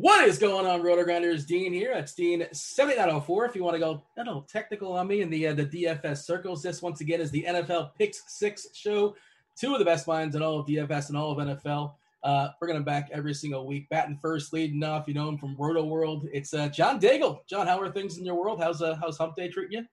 What 0.00 0.28
is 0.28 0.38
going 0.38 0.64
on, 0.64 0.82
RotoGrinders? 0.82 1.44
Dean 1.44 1.72
here. 1.72 1.90
It's 1.90 2.14
Dean 2.14 2.46
7904. 2.52 3.46
If 3.46 3.56
you 3.56 3.64
want 3.64 3.74
to 3.74 3.80
go 3.80 4.04
a 4.16 4.20
little 4.20 4.42
technical 4.42 4.92
on 4.92 5.08
me 5.08 5.22
in 5.22 5.28
the 5.28 5.48
uh, 5.48 5.54
the 5.54 5.66
DFS 5.66 6.18
circles, 6.18 6.62
this 6.62 6.80
once 6.80 7.00
again 7.00 7.20
is 7.20 7.32
the 7.32 7.44
NFL 7.48 7.96
Picks 7.96 8.22
Six 8.28 8.68
show. 8.74 9.16
Two 9.58 9.72
of 9.72 9.80
the 9.80 9.84
best 9.84 10.06
minds 10.06 10.36
in 10.36 10.42
all 10.42 10.60
of 10.60 10.68
DFS 10.68 11.08
and 11.08 11.18
all 11.18 11.32
of 11.32 11.38
NFL. 11.38 11.94
Uh, 12.22 12.50
gonna 12.64 12.78
back 12.78 13.08
every 13.12 13.34
single 13.34 13.66
week. 13.66 13.88
Batting 13.88 14.20
first, 14.22 14.52
leading 14.52 14.84
off. 14.84 15.08
You 15.08 15.14
know 15.14 15.28
him 15.30 15.36
from 15.36 15.56
Rotoworld. 15.56 16.28
It's 16.32 16.54
uh, 16.54 16.68
John 16.68 17.00
Daigle. 17.00 17.40
John, 17.50 17.66
how 17.66 17.80
are 17.80 17.90
things 17.90 18.18
in 18.18 18.24
your 18.24 18.36
world? 18.36 18.62
How's 18.62 18.80
uh, 18.80 18.94
how's 19.00 19.18
Hump 19.18 19.34
Day 19.34 19.48
treating 19.48 19.80
you? 19.80 19.86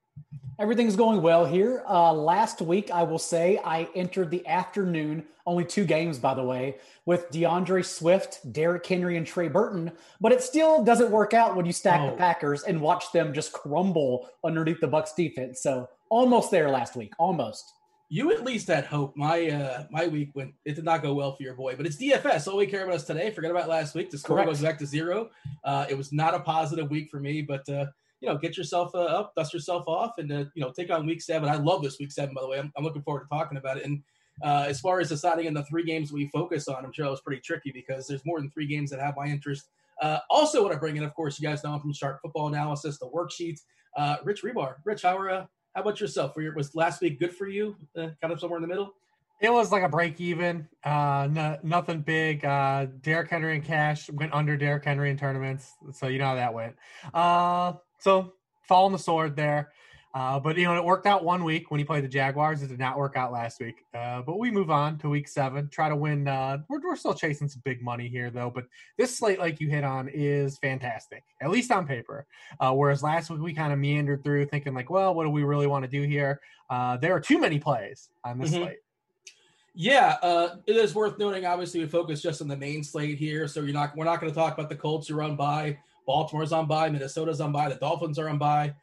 Everything's 0.58 0.96
going 0.96 1.22
well 1.22 1.46
here. 1.46 1.84
Uh, 1.88 2.14
last 2.14 2.62
week, 2.62 2.90
I 2.90 3.04
will 3.04 3.20
say 3.20 3.60
I 3.66 3.90
entered 3.94 4.32
the 4.32 4.46
afternoon, 4.48 5.26
only 5.46 5.66
two 5.66 5.84
games, 5.84 6.18
by 6.18 6.34
the 6.34 6.44
way, 6.44 6.78
with 7.06 7.30
D'Andre 7.30 7.82
Swift, 7.82 8.54
Derrick 8.54 8.86
Henry, 8.86 9.18
and 9.18 9.28
Trey 9.28 9.50
Burton. 9.50 9.92
But 10.22 10.32
it 10.32 10.42
still 10.42 10.82
doesn't 10.82 11.12
work 11.12 11.34
out 11.34 11.58
when 11.58 11.66
you 11.66 11.74
stack 11.74 12.00
oh. 12.02 12.12
the 12.12 12.16
Packers 12.16 12.64
and 12.64 12.80
watch 12.80 13.12
them 13.12 13.34
just 13.34 13.52
crumble 13.52 14.30
underneath 14.46 14.80
the 14.80 14.88
Bucs 14.88 15.14
defense. 15.14 15.62
So 15.62 15.90
almost 16.10 16.52
there 16.52 16.70
last 16.70 16.96
week, 16.96 17.12
almost. 17.20 17.74
You 18.08 18.32
at 18.32 18.46
least 18.46 18.68
had 18.68 18.86
hope. 18.86 19.18
My 19.18 19.50
uh, 19.50 19.86
my 19.92 20.08
week 20.08 20.30
went 20.36 20.54
it 20.64 20.76
did 20.76 20.86
not 20.86 21.02
go 21.02 21.14
well 21.16 21.36
for 21.36 21.44
your 21.44 21.56
boy, 21.56 21.76
but 21.76 21.86
it's 21.86 21.98
DFS. 21.98 22.48
All 22.48 22.56
we 22.56 22.68
care 22.68 22.86
about 22.86 22.98
is 22.98 23.04
today. 23.04 23.32
Forget 23.32 23.52
about 23.52 23.68
last 23.68 23.94
week. 23.94 24.10
The 24.12 24.18
score 24.20 24.38
Correct. 24.38 24.50
goes 24.50 24.62
back 24.62 24.78
to 24.78 24.86
zero. 24.86 25.32
Uh, 25.66 25.88
it 25.90 25.98
was 25.98 26.14
not 26.14 26.34
a 26.34 26.40
positive 26.40 26.90
week 26.90 27.10
for 27.12 27.20
me, 27.20 27.42
but. 27.42 27.68
Uh, 27.68 27.88
you 28.22 28.30
know, 28.30 28.38
get 28.38 28.58
yourself 28.58 28.94
uh, 28.96 29.00
up, 29.00 29.34
dust 29.36 29.54
yourself 29.54 29.88
off, 29.88 30.18
and 30.18 30.32
uh, 30.32 30.46
you 30.56 30.62
know, 30.64 30.72
take 30.72 30.92
on 30.92 31.06
week 31.06 31.22
seven. 31.22 31.50
I 31.50 31.56
love 31.56 31.84
this 31.84 32.00
week 32.00 32.12
seven, 32.12 32.34
by 32.34 32.42
the 32.42 32.48
way. 32.48 32.60
I'm, 32.60 32.72
I'm 32.78 32.84
looking 32.84 33.02
forward 33.02 33.22
to 33.22 33.28
talking 33.30 33.58
about 33.58 33.78
it. 33.78 33.86
And 33.86 34.02
uh, 34.44 34.66
as 34.68 34.80
far 34.80 35.00
as 35.00 35.10
deciding 35.10 35.46
in 35.46 35.54
the 35.54 35.64
three 35.66 35.84
games 35.84 36.12
we 36.12 36.28
focus 36.28 36.68
on, 36.68 36.84
I'm 36.86 36.92
sure 36.92 37.06
it 37.06 37.10
was 37.10 37.22
pretty 37.22 37.42
tricky 37.42 37.72
because 37.74 38.08
there's 38.08 38.26
more 38.26 38.40
than 38.40 38.50
three 38.52 38.68
games 38.68 38.90
that 38.92 39.00
have 39.00 39.16
my 39.16 39.26
interest. 39.26 39.70
Uh, 40.02 40.20
also, 40.30 40.64
what 40.64 40.74
I 40.74 40.76
bring 40.76 40.98
in, 40.98 41.04
of 41.04 41.14
course, 41.14 41.40
you 41.40 41.48
guys 41.48 41.64
know 41.64 41.74
I'm 41.74 41.80
from 41.80 41.94
Sharp 41.94 42.20
Football 42.22 42.48
Analysis, 42.48 42.98
the 42.98 43.08
worksheets. 43.08 43.62
Uh, 43.96 44.18
Rich 44.24 44.44
Hribar, 44.44 44.76
Rich, 44.84 45.04
how 45.04 45.18
are 45.18 45.30
uh, 45.30 45.46
how 45.74 45.82
about 45.82 46.02
yourself? 46.02 46.34
was 46.36 46.76
last 46.76 47.02
week 47.02 47.20
good 47.20 47.34
for 47.34 47.48
you? 47.48 47.76
kind 47.96 48.14
of 48.24 48.40
somewhere 48.40 48.58
in 48.58 48.62
the 48.62 48.68
middle. 48.68 48.94
It 49.42 49.52
was 49.52 49.72
like 49.72 49.84
a 49.84 49.90
break 49.90 50.22
even, 50.22 50.68
uh, 50.86 51.28
no, 51.30 51.58
nothing 51.62 52.00
big. 52.00 52.46
Uh, 52.46 52.88
Derrick 53.02 53.30
Henry 53.30 53.56
and 53.56 53.66
Cash 53.66 54.10
went 54.10 54.34
under 54.34 54.56
Derrick 54.56 54.86
Henry 54.86 55.10
in 55.10 55.18
tournaments, 55.18 55.74
so 55.92 56.08
you 56.08 56.20
know 56.20 56.26
how 56.28 56.36
that 56.36 56.54
went. 56.54 56.76
Uh, 57.14 57.74
so 58.06 58.34
fall 58.68 58.86
on 58.86 58.92
the 58.92 59.00
sword 59.00 59.36
there. 59.36 59.72
Uh, 60.14 60.40
but 60.40 60.56
you 60.58 60.64
know, 60.64 60.78
it 60.78 60.86
worked 60.86 61.08
out 61.08 61.26
one 61.26 61.44
week 61.44 61.72
when 61.72 61.80
he 61.80 61.84
played 61.84 62.04
the 62.04 62.08
Jaguars. 62.08 62.62
It 62.62 62.68
did 62.68 62.80
not 62.80 62.98
work 62.98 63.18
out 63.18 63.34
last 63.34 63.60
week. 63.60 63.76
Uh, 63.94 64.22
but 64.22 64.40
we 64.40 64.50
move 64.50 64.70
on 64.70 64.98
to 65.00 65.10
week 65.10 65.28
seven. 65.28 65.68
Try 65.70 65.90
to 65.90 65.96
win. 65.96 66.26
Uh, 66.26 66.60
we're, 66.70 66.80
we're 66.82 66.96
still 66.96 67.16
chasing 67.16 67.50
some 67.50 67.62
big 67.66 67.82
money 67.82 68.08
here, 68.08 68.30
though. 68.30 68.50
But 68.50 68.66
this 68.98 69.18
slate, 69.18 69.40
like 69.40 69.60
you 69.60 69.70
hit 69.70 69.84
on, 69.84 70.08
is 70.08 70.58
fantastic, 70.60 71.24
at 71.42 71.50
least 71.50 71.70
on 71.70 71.86
paper. 71.86 72.28
Uh, 72.62 72.74
whereas 72.74 73.04
last 73.04 73.30
week 73.30 73.42
we 73.42 73.54
kind 73.54 73.74
of 73.74 73.80
meandered 73.80 74.24
through, 74.24 74.46
thinking 74.46 74.74
like, 74.74 74.90
well, 74.90 75.14
what 75.14 75.26
do 75.26 75.32
we 75.32 75.44
really 75.44 75.68
want 75.68 75.84
to 75.84 75.90
do 75.90 76.04
here? 76.04 76.40
Uh, 76.70 76.96
there 76.96 77.14
are 77.14 77.20
too 77.20 77.40
many 77.40 77.60
plays 77.60 78.10
on 78.24 78.40
this 78.40 78.52
mm-hmm. 78.52 78.64
slate. 78.64 78.78
Yeah, 79.74 80.16
uh, 80.22 80.56
it 80.66 80.78
is 80.78 80.96
worth 80.96 81.20
noting. 81.20 81.46
Obviously, 81.46 81.82
we 81.82 81.88
focus 81.88 82.22
just 82.22 82.42
on 82.42 82.48
the 82.48 82.56
main 82.56 82.86
slate 82.86 83.18
here, 83.18 83.50
so 83.50 83.60
you're 83.62 83.74
not. 83.74 83.98
We're 83.98 84.06
not 84.06 84.22
going 84.22 84.32
to 84.32 84.36
talk 84.36 84.54
about 84.54 84.70
the 84.70 84.76
Colts 84.78 85.10
who 85.10 85.16
run 85.16 85.36
bye. 85.36 85.78
Baltimore's 86.06 86.52
on 86.52 86.68
bye, 86.68 86.90
Minnesota's 86.90 87.42
on 87.42 87.52
bye, 87.52 87.70
the 87.70 87.76
Dolphins 87.76 88.20
are 88.20 88.30
on 88.30 88.38
bye. 88.38 88.74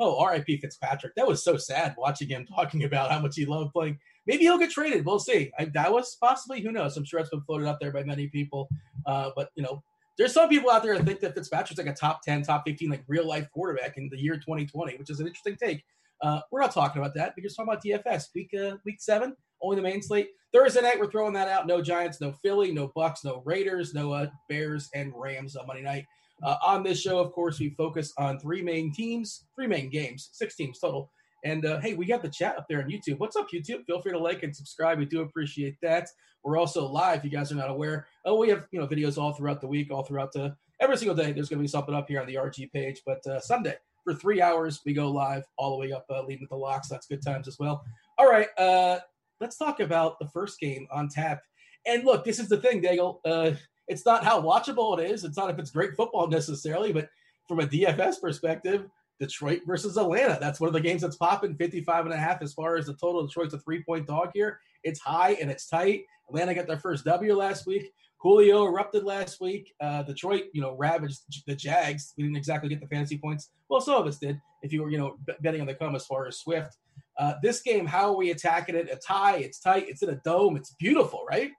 Oh, 0.00 0.18
R.I.P. 0.20 0.58
Fitzpatrick. 0.58 1.14
That 1.16 1.26
was 1.26 1.42
so 1.42 1.56
sad 1.56 1.94
watching 1.98 2.28
him 2.28 2.46
talking 2.46 2.84
about 2.84 3.10
how 3.10 3.18
much 3.18 3.34
he 3.34 3.44
loved 3.44 3.72
playing. 3.72 3.98
Maybe 4.26 4.44
he'll 4.44 4.58
get 4.58 4.70
traded. 4.70 5.04
We'll 5.04 5.18
see. 5.18 5.50
I, 5.58 5.64
that 5.74 5.92
was 5.92 6.16
possibly. 6.20 6.60
Who 6.60 6.70
knows? 6.70 6.96
I'm 6.96 7.04
sure 7.04 7.18
it's 7.18 7.30
been 7.30 7.40
floated 7.40 7.66
out 7.66 7.80
there 7.80 7.90
by 7.90 8.04
many 8.04 8.28
people. 8.28 8.68
Uh, 9.06 9.30
but 9.34 9.50
you 9.56 9.62
know, 9.62 9.82
there's 10.16 10.32
some 10.32 10.48
people 10.48 10.70
out 10.70 10.82
there 10.82 10.96
that 10.96 11.04
think 11.04 11.20
that 11.20 11.34
Fitzpatrick's 11.34 11.78
like 11.78 11.86
a 11.88 11.94
top 11.94 12.22
10, 12.22 12.42
top 12.42 12.64
15, 12.66 12.90
like 12.90 13.04
real 13.08 13.26
life 13.26 13.48
quarterback 13.50 13.96
in 13.96 14.08
the 14.08 14.20
year 14.20 14.34
2020, 14.34 14.96
which 14.98 15.10
is 15.10 15.20
an 15.20 15.26
interesting 15.26 15.56
take. 15.56 15.84
Uh, 16.20 16.40
we're 16.50 16.60
not 16.60 16.74
talking 16.74 17.00
about 17.00 17.14
that 17.14 17.32
we're 17.36 17.44
just 17.44 17.56
talking 17.56 17.72
about 17.72 17.84
DFS 17.84 18.24
week 18.34 18.50
uh, 18.60 18.76
week 18.84 19.00
seven, 19.00 19.36
only 19.62 19.76
the 19.76 19.82
main 19.82 20.02
slate. 20.02 20.30
Thursday 20.52 20.80
night, 20.80 20.98
we're 20.98 21.10
throwing 21.10 21.32
that 21.34 21.48
out. 21.48 21.66
No 21.66 21.80
Giants, 21.80 22.20
no 22.20 22.32
Philly, 22.32 22.72
no 22.72 22.88
Bucs, 22.96 23.24
no 23.24 23.42
Raiders, 23.44 23.94
no 23.94 24.12
uh, 24.12 24.26
Bears 24.48 24.88
and 24.94 25.12
Rams 25.14 25.54
on 25.54 25.66
Monday 25.66 25.82
night. 25.82 26.06
Uh, 26.42 26.56
on 26.64 26.82
this 26.82 27.00
show, 27.00 27.18
of 27.18 27.32
course, 27.32 27.58
we 27.58 27.70
focus 27.70 28.12
on 28.18 28.38
three 28.38 28.62
main 28.62 28.92
teams, 28.92 29.44
three 29.54 29.66
main 29.66 29.90
games, 29.90 30.30
six 30.32 30.56
teams 30.56 30.78
total. 30.78 31.10
And 31.44 31.64
uh, 31.64 31.80
hey, 31.80 31.94
we 31.94 32.06
got 32.06 32.22
the 32.22 32.28
chat 32.28 32.58
up 32.58 32.66
there 32.68 32.82
on 32.82 32.90
YouTube. 32.90 33.18
What's 33.18 33.36
up, 33.36 33.48
YouTube? 33.52 33.84
Feel 33.86 34.00
free 34.00 34.12
to 34.12 34.18
like 34.18 34.42
and 34.42 34.54
subscribe. 34.54 34.98
We 34.98 35.04
do 35.04 35.20
appreciate 35.20 35.76
that. 35.82 36.08
We're 36.44 36.58
also 36.58 36.86
live. 36.86 37.18
If 37.18 37.24
you 37.24 37.30
guys 37.30 37.52
are 37.52 37.56
not 37.56 37.70
aware. 37.70 38.06
Oh, 38.24 38.36
we 38.38 38.48
have 38.48 38.66
you 38.70 38.80
know 38.80 38.86
videos 38.86 39.18
all 39.18 39.32
throughout 39.32 39.60
the 39.60 39.66
week, 39.66 39.92
all 39.92 40.04
throughout 40.04 40.32
the 40.32 40.56
every 40.80 40.96
single 40.96 41.16
day 41.16 41.32
there's 41.32 41.48
going 41.48 41.58
to 41.58 41.62
be 41.62 41.68
something 41.68 41.94
up 41.94 42.08
here 42.08 42.20
on 42.20 42.26
the 42.26 42.34
RG 42.34 42.72
page. 42.72 43.02
But 43.04 43.26
uh, 43.26 43.40
Sunday 43.40 43.74
for 44.04 44.14
three 44.14 44.40
hours 44.40 44.80
we 44.86 44.94
go 44.94 45.10
live 45.10 45.44
all 45.56 45.72
the 45.72 45.78
way 45.78 45.92
up 45.92 46.06
uh, 46.10 46.22
leading 46.22 46.42
with 46.42 46.50
the 46.50 46.56
locks. 46.56 46.88
That's 46.88 47.06
good 47.06 47.22
times 47.22 47.48
as 47.48 47.58
well. 47.58 47.84
All 48.16 48.30
right, 48.30 48.48
uh, 48.58 49.00
let's 49.40 49.56
talk 49.56 49.80
about 49.80 50.18
the 50.18 50.28
first 50.28 50.58
game 50.60 50.86
on 50.90 51.08
tap. 51.08 51.42
And 51.86 52.04
look, 52.04 52.24
this 52.24 52.38
is 52.38 52.48
the 52.48 52.58
thing, 52.58 52.82
Daigle. 52.82 53.18
Uh, 53.24 53.52
it's 53.88 54.06
not 54.06 54.24
how 54.24 54.40
watchable 54.40 54.98
it 54.98 55.10
is. 55.10 55.24
It's 55.24 55.36
not 55.36 55.50
if 55.50 55.58
it's 55.58 55.70
great 55.70 55.96
football 55.96 56.28
necessarily, 56.28 56.92
but 56.92 57.08
from 57.46 57.60
a 57.60 57.66
DFS 57.66 58.20
perspective, 58.20 58.86
Detroit 59.18 59.62
versus 59.66 59.96
Atlanta. 59.96 60.38
That's 60.40 60.60
one 60.60 60.68
of 60.68 60.74
the 60.74 60.80
games 60.80 61.02
that's 61.02 61.16
popping 61.16 61.56
55 61.56 62.04
and 62.06 62.14
a 62.14 62.18
half 62.18 62.42
as 62.42 62.52
far 62.52 62.76
as 62.76 62.86
the 62.86 62.94
total. 62.94 63.26
Detroit's 63.26 63.54
a 63.54 63.58
three 63.58 63.82
point 63.82 64.06
dog 64.06 64.30
here. 64.34 64.60
It's 64.84 65.00
high 65.00 65.32
and 65.40 65.50
it's 65.50 65.66
tight. 65.66 66.04
Atlanta 66.28 66.54
got 66.54 66.66
their 66.66 66.78
first 66.78 67.04
W 67.04 67.34
last 67.34 67.66
week. 67.66 67.92
Julio 68.18 68.66
erupted 68.66 69.04
last 69.04 69.40
week. 69.40 69.74
Uh, 69.80 70.02
Detroit, 70.02 70.44
you 70.52 70.60
know, 70.60 70.76
ravaged 70.76 71.20
the 71.46 71.54
Jags. 71.54 72.14
We 72.16 72.24
didn't 72.24 72.36
exactly 72.36 72.68
get 72.68 72.80
the 72.80 72.88
fantasy 72.88 73.16
points. 73.16 73.50
Well, 73.68 73.80
some 73.80 73.94
of 73.94 74.06
us 74.06 74.18
did. 74.18 74.40
If 74.62 74.72
you 74.72 74.82
were, 74.82 74.90
you 74.90 74.98
know, 74.98 75.18
betting 75.40 75.60
on 75.60 75.68
the 75.68 75.74
come 75.74 75.94
as 75.94 76.04
far 76.04 76.26
as 76.26 76.38
Swift. 76.38 76.76
Uh, 77.16 77.34
this 77.42 77.60
game, 77.62 77.86
how 77.86 78.10
are 78.10 78.16
we 78.16 78.30
attacking 78.30 78.74
it? 78.74 78.88
It's 78.88 79.06
high, 79.06 79.38
it's 79.38 79.58
tight, 79.58 79.88
it's 79.88 80.02
in 80.02 80.10
a 80.10 80.16
dome, 80.24 80.56
it's 80.56 80.70
beautiful, 80.78 81.24
right? 81.28 81.50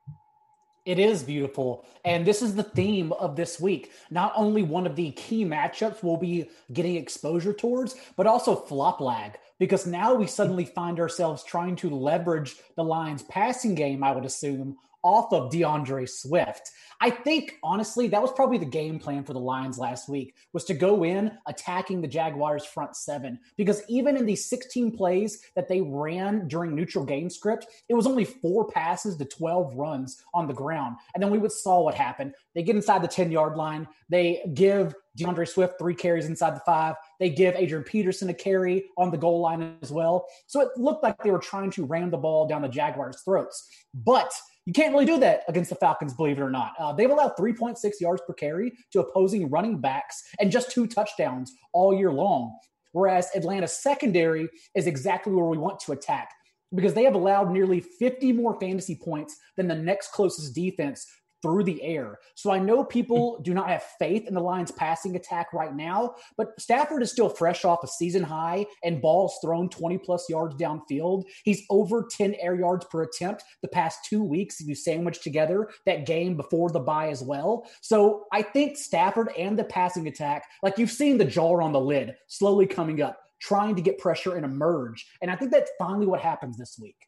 It 0.89 0.97
is 0.97 1.21
beautiful. 1.21 1.85
And 2.03 2.25
this 2.25 2.41
is 2.41 2.55
the 2.55 2.63
theme 2.63 3.11
of 3.11 3.35
this 3.35 3.59
week. 3.59 3.91
Not 4.09 4.33
only 4.35 4.63
one 4.63 4.87
of 4.87 4.95
the 4.95 5.11
key 5.11 5.45
matchups 5.45 6.01
we'll 6.01 6.17
be 6.17 6.49
getting 6.73 6.95
exposure 6.95 7.53
towards, 7.53 7.95
but 8.17 8.25
also 8.25 8.55
flop 8.55 8.99
lag. 8.99 9.37
Because 9.59 9.85
now 9.85 10.15
we 10.15 10.25
suddenly 10.25 10.65
find 10.65 10.99
ourselves 10.99 11.43
trying 11.43 11.75
to 11.75 11.91
leverage 11.91 12.55
the 12.75 12.83
Lions 12.83 13.21
passing 13.21 13.75
game, 13.75 14.03
I 14.03 14.13
would 14.13 14.25
assume, 14.25 14.77
off 15.03 15.31
of 15.33 15.51
D'Andre 15.51 16.05
Swift. 16.05 16.71
I 17.01 17.09
think 17.09 17.55
honestly 17.63 18.07
that 18.09 18.21
was 18.21 18.31
probably 18.33 18.57
the 18.57 18.65
game 18.65 18.99
plan 18.99 19.23
for 19.23 19.33
the 19.33 19.39
Lions 19.39 19.77
last 19.77 20.09
week 20.09 20.35
was 20.51 20.65
to 20.65 20.73
go 20.73 21.03
in 21.03 21.31
attacking 21.47 22.01
the 22.01 22.07
Jaguars 22.07 22.65
front 22.65 22.95
seven 22.95 23.39
because 23.55 23.81
even 23.87 24.17
in 24.17 24.25
these 24.25 24.49
16 24.49 24.91
plays 24.97 25.41
that 25.55 25.69
they 25.69 25.79
ran 25.79 26.47
during 26.47 26.75
neutral 26.75 27.05
game 27.05 27.29
script, 27.29 27.67
it 27.87 27.93
was 27.93 28.05
only 28.05 28.25
four 28.25 28.67
passes 28.67 29.15
to 29.15 29.25
12 29.25 29.75
runs 29.75 30.21
on 30.33 30.47
the 30.47 30.53
ground. 30.53 30.97
And 31.13 31.23
then 31.23 31.31
we 31.31 31.37
would 31.37 31.53
saw 31.53 31.81
what 31.81 31.95
happened. 31.95 32.33
They 32.53 32.63
get 32.63 32.75
inside 32.75 33.01
the 33.01 33.07
10 33.07 33.31
yard 33.31 33.55
line. 33.55 33.87
They 34.09 34.43
give 34.53 34.93
D'Andre 35.15 35.45
Swift 35.45 35.79
three 35.79 35.95
carries 35.95 36.27
inside 36.27 36.55
the 36.55 36.61
five. 36.65 36.95
They 37.19 37.29
give 37.29 37.55
Adrian 37.55 37.83
Peterson 37.83 38.29
a 38.29 38.33
carry 38.33 38.85
on 38.97 39.11
the 39.11 39.17
goal 39.17 39.41
line 39.41 39.77
as 39.81 39.91
well. 39.91 40.27
So 40.47 40.61
it 40.61 40.69
looked 40.77 41.03
like 41.03 41.21
they 41.23 41.31
were 41.31 41.39
trying 41.39 41.71
to 41.71 41.85
ram 41.85 42.09
the 42.09 42.17
ball 42.17 42.47
down 42.47 42.61
the 42.61 42.69
Jaguars' 42.69 43.21
throats. 43.23 43.67
But 43.93 44.31
you 44.69 44.73
can't 44.73 44.93
really 44.93 45.07
do 45.07 45.17
that 45.17 45.41
against 45.47 45.71
the 45.71 45.75
Falcons, 45.75 46.13
believe 46.13 46.37
it 46.37 46.41
or 46.41 46.51
not. 46.51 46.73
Uh, 46.77 46.93
they've 46.93 47.09
allowed 47.09 47.35
3.6 47.35 47.75
yards 47.99 48.21
per 48.27 48.35
carry 48.35 48.71
to 48.91 48.99
opposing 48.99 49.49
running 49.49 49.81
backs 49.81 50.21
and 50.39 50.51
just 50.51 50.69
two 50.69 50.85
touchdowns 50.85 51.53
all 51.73 51.91
year 51.91 52.11
long. 52.11 52.55
Whereas 52.91 53.31
Atlanta's 53.35 53.81
secondary 53.81 54.47
is 54.75 54.85
exactly 54.85 55.33
where 55.33 55.45
we 55.45 55.57
want 55.57 55.79
to 55.79 55.93
attack 55.93 56.29
because 56.75 56.93
they 56.93 57.03
have 57.03 57.15
allowed 57.15 57.49
nearly 57.49 57.79
50 57.79 58.31
more 58.33 58.59
fantasy 58.59 58.93
points 58.95 59.37
than 59.57 59.67
the 59.67 59.73
next 59.73 60.11
closest 60.11 60.53
defense 60.53 61.07
through 61.41 61.63
the 61.63 61.81
air. 61.81 62.19
So 62.35 62.51
I 62.51 62.59
know 62.59 62.83
people 62.83 63.39
do 63.41 63.53
not 63.53 63.69
have 63.69 63.83
faith 63.97 64.27
in 64.27 64.33
the 64.33 64.41
Lions 64.41 64.71
passing 64.71 65.15
attack 65.15 65.53
right 65.53 65.73
now, 65.73 66.15
but 66.37 66.59
Stafford 66.59 67.01
is 67.01 67.11
still 67.11 67.29
fresh 67.29 67.65
off 67.65 67.83
a 67.83 67.87
season 67.87 68.23
high 68.23 68.65
and 68.83 69.01
balls 69.01 69.37
thrown 69.43 69.69
20 69.69 69.97
plus 69.99 70.29
yards 70.29 70.55
downfield. 70.55 71.23
He's 71.43 71.63
over 71.69 72.07
10 72.09 72.35
air 72.35 72.55
yards 72.55 72.85
per 72.85 73.03
attempt 73.03 73.43
the 73.61 73.67
past 73.67 73.99
two 74.05 74.23
weeks 74.23 74.59
if 74.59 74.67
you 74.67 74.75
sandwich 74.75 75.21
together 75.21 75.69
that 75.85 76.05
game 76.05 76.35
before 76.35 76.69
the 76.69 76.79
bye 76.79 77.09
as 77.09 77.21
well. 77.21 77.67
So 77.81 78.25
I 78.31 78.41
think 78.41 78.77
Stafford 78.77 79.31
and 79.37 79.57
the 79.57 79.63
passing 79.63 80.07
attack, 80.07 80.43
like 80.63 80.77
you've 80.77 80.91
seen 80.91 81.17
the 81.17 81.25
jar 81.25 81.61
on 81.61 81.71
the 81.71 81.79
lid 81.79 82.15
slowly 82.27 82.67
coming 82.67 83.01
up, 83.01 83.19
trying 83.39 83.75
to 83.75 83.81
get 83.81 83.97
pressure 83.97 84.35
and 84.35 84.45
emerge. 84.45 85.07
And 85.21 85.31
I 85.31 85.35
think 85.35 85.51
that's 85.51 85.71
finally 85.79 86.05
what 86.05 86.19
happens 86.19 86.57
this 86.57 86.77
week. 86.79 87.07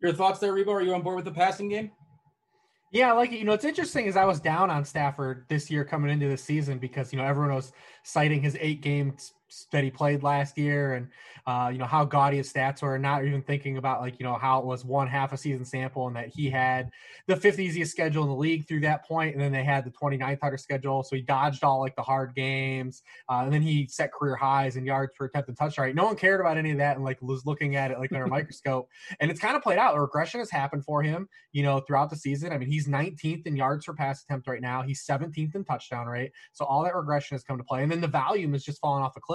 Your 0.00 0.12
thoughts 0.12 0.38
there, 0.38 0.52
Rebo? 0.52 0.68
Are 0.68 0.82
you 0.82 0.94
on 0.94 1.02
board 1.02 1.16
with 1.16 1.24
the 1.24 1.32
passing 1.32 1.68
game? 1.68 1.90
Yeah, 2.94 3.10
I 3.10 3.16
like 3.16 3.32
it. 3.32 3.40
you 3.40 3.44
know, 3.44 3.54
it's 3.54 3.64
interesting 3.64 4.06
as 4.06 4.16
I 4.16 4.24
was 4.24 4.38
down 4.38 4.70
on 4.70 4.84
Stafford 4.84 5.46
this 5.48 5.68
year 5.68 5.84
coming 5.84 6.12
into 6.12 6.28
the 6.28 6.36
season 6.36 6.78
because 6.78 7.12
you 7.12 7.18
know 7.18 7.24
everyone 7.24 7.52
was 7.52 7.72
citing 8.04 8.40
his 8.40 8.56
eight 8.60 8.82
games 8.82 9.32
that 9.70 9.84
he 9.84 9.90
played 9.90 10.22
last 10.22 10.58
year 10.58 10.94
and 10.94 11.08
uh, 11.46 11.68
you 11.70 11.78
know 11.78 11.84
how 11.84 12.04
gaudy 12.04 12.38
his 12.38 12.50
stats 12.50 12.82
were 12.82 12.98
not 12.98 13.24
even 13.24 13.42
thinking 13.42 13.76
about 13.76 14.00
like 14.00 14.18
you 14.18 14.24
know 14.24 14.34
how 14.34 14.58
it 14.58 14.64
was 14.64 14.84
one 14.84 15.06
half 15.06 15.32
a 15.32 15.36
season 15.36 15.64
sample 15.64 16.06
and 16.06 16.16
that 16.16 16.28
he 16.28 16.48
had 16.48 16.90
the 17.26 17.36
fifth 17.36 17.58
easiest 17.58 17.90
schedule 17.90 18.22
in 18.22 18.30
the 18.30 18.34
league 18.34 18.66
through 18.66 18.80
that 18.80 19.04
point 19.04 19.34
and 19.34 19.42
then 19.42 19.52
they 19.52 19.62
had 19.62 19.84
the 19.84 19.90
29th 19.90 20.40
harder 20.40 20.56
schedule. 20.56 21.02
So 21.02 21.16
he 21.16 21.22
dodged 21.22 21.62
all 21.62 21.80
like 21.80 21.94
the 21.96 22.02
hard 22.02 22.34
games 22.34 23.02
uh, 23.28 23.42
and 23.44 23.52
then 23.52 23.60
he 23.60 23.86
set 23.88 24.12
career 24.12 24.36
highs 24.36 24.76
in 24.76 24.86
yards 24.86 25.12
per 25.18 25.26
attempt 25.26 25.48
and 25.48 25.58
touch 25.58 25.76
rate 25.78 25.94
no 25.94 26.04
one 26.04 26.16
cared 26.16 26.40
about 26.40 26.56
any 26.56 26.70
of 26.70 26.78
that 26.78 26.96
and 26.96 27.04
like 27.04 27.20
was 27.20 27.44
looking 27.44 27.76
at 27.76 27.90
it 27.90 27.98
like 27.98 28.10
under 28.12 28.24
a 28.24 28.28
microscope. 28.30 28.88
And 29.20 29.30
it's 29.30 29.40
kind 29.40 29.56
of 29.56 29.62
played 29.62 29.78
out. 29.78 29.94
The 29.94 30.00
regression 30.00 30.40
has 30.40 30.50
happened 30.50 30.84
for 30.84 31.02
him 31.02 31.28
you 31.52 31.62
know 31.62 31.80
throughout 31.80 32.08
the 32.08 32.16
season. 32.16 32.52
I 32.52 32.58
mean 32.58 32.70
he's 32.70 32.88
19th 32.88 33.46
in 33.46 33.56
yards 33.56 33.84
per 33.84 33.92
pass 33.92 34.22
attempt 34.22 34.48
right 34.48 34.62
now. 34.62 34.82
He's 34.82 35.04
17th 35.04 35.54
in 35.54 35.64
touchdown 35.64 36.06
rate. 36.06 36.32
So 36.52 36.64
all 36.64 36.82
that 36.84 36.96
regression 36.96 37.34
has 37.34 37.44
come 37.44 37.58
to 37.58 37.64
play. 37.64 37.82
And 37.82 37.92
then 37.92 38.00
the 38.00 38.08
volume 38.08 38.54
has 38.54 38.64
just 38.64 38.80
fallen 38.80 39.02
off 39.02 39.16
a 39.16 39.20
cliff 39.20 39.33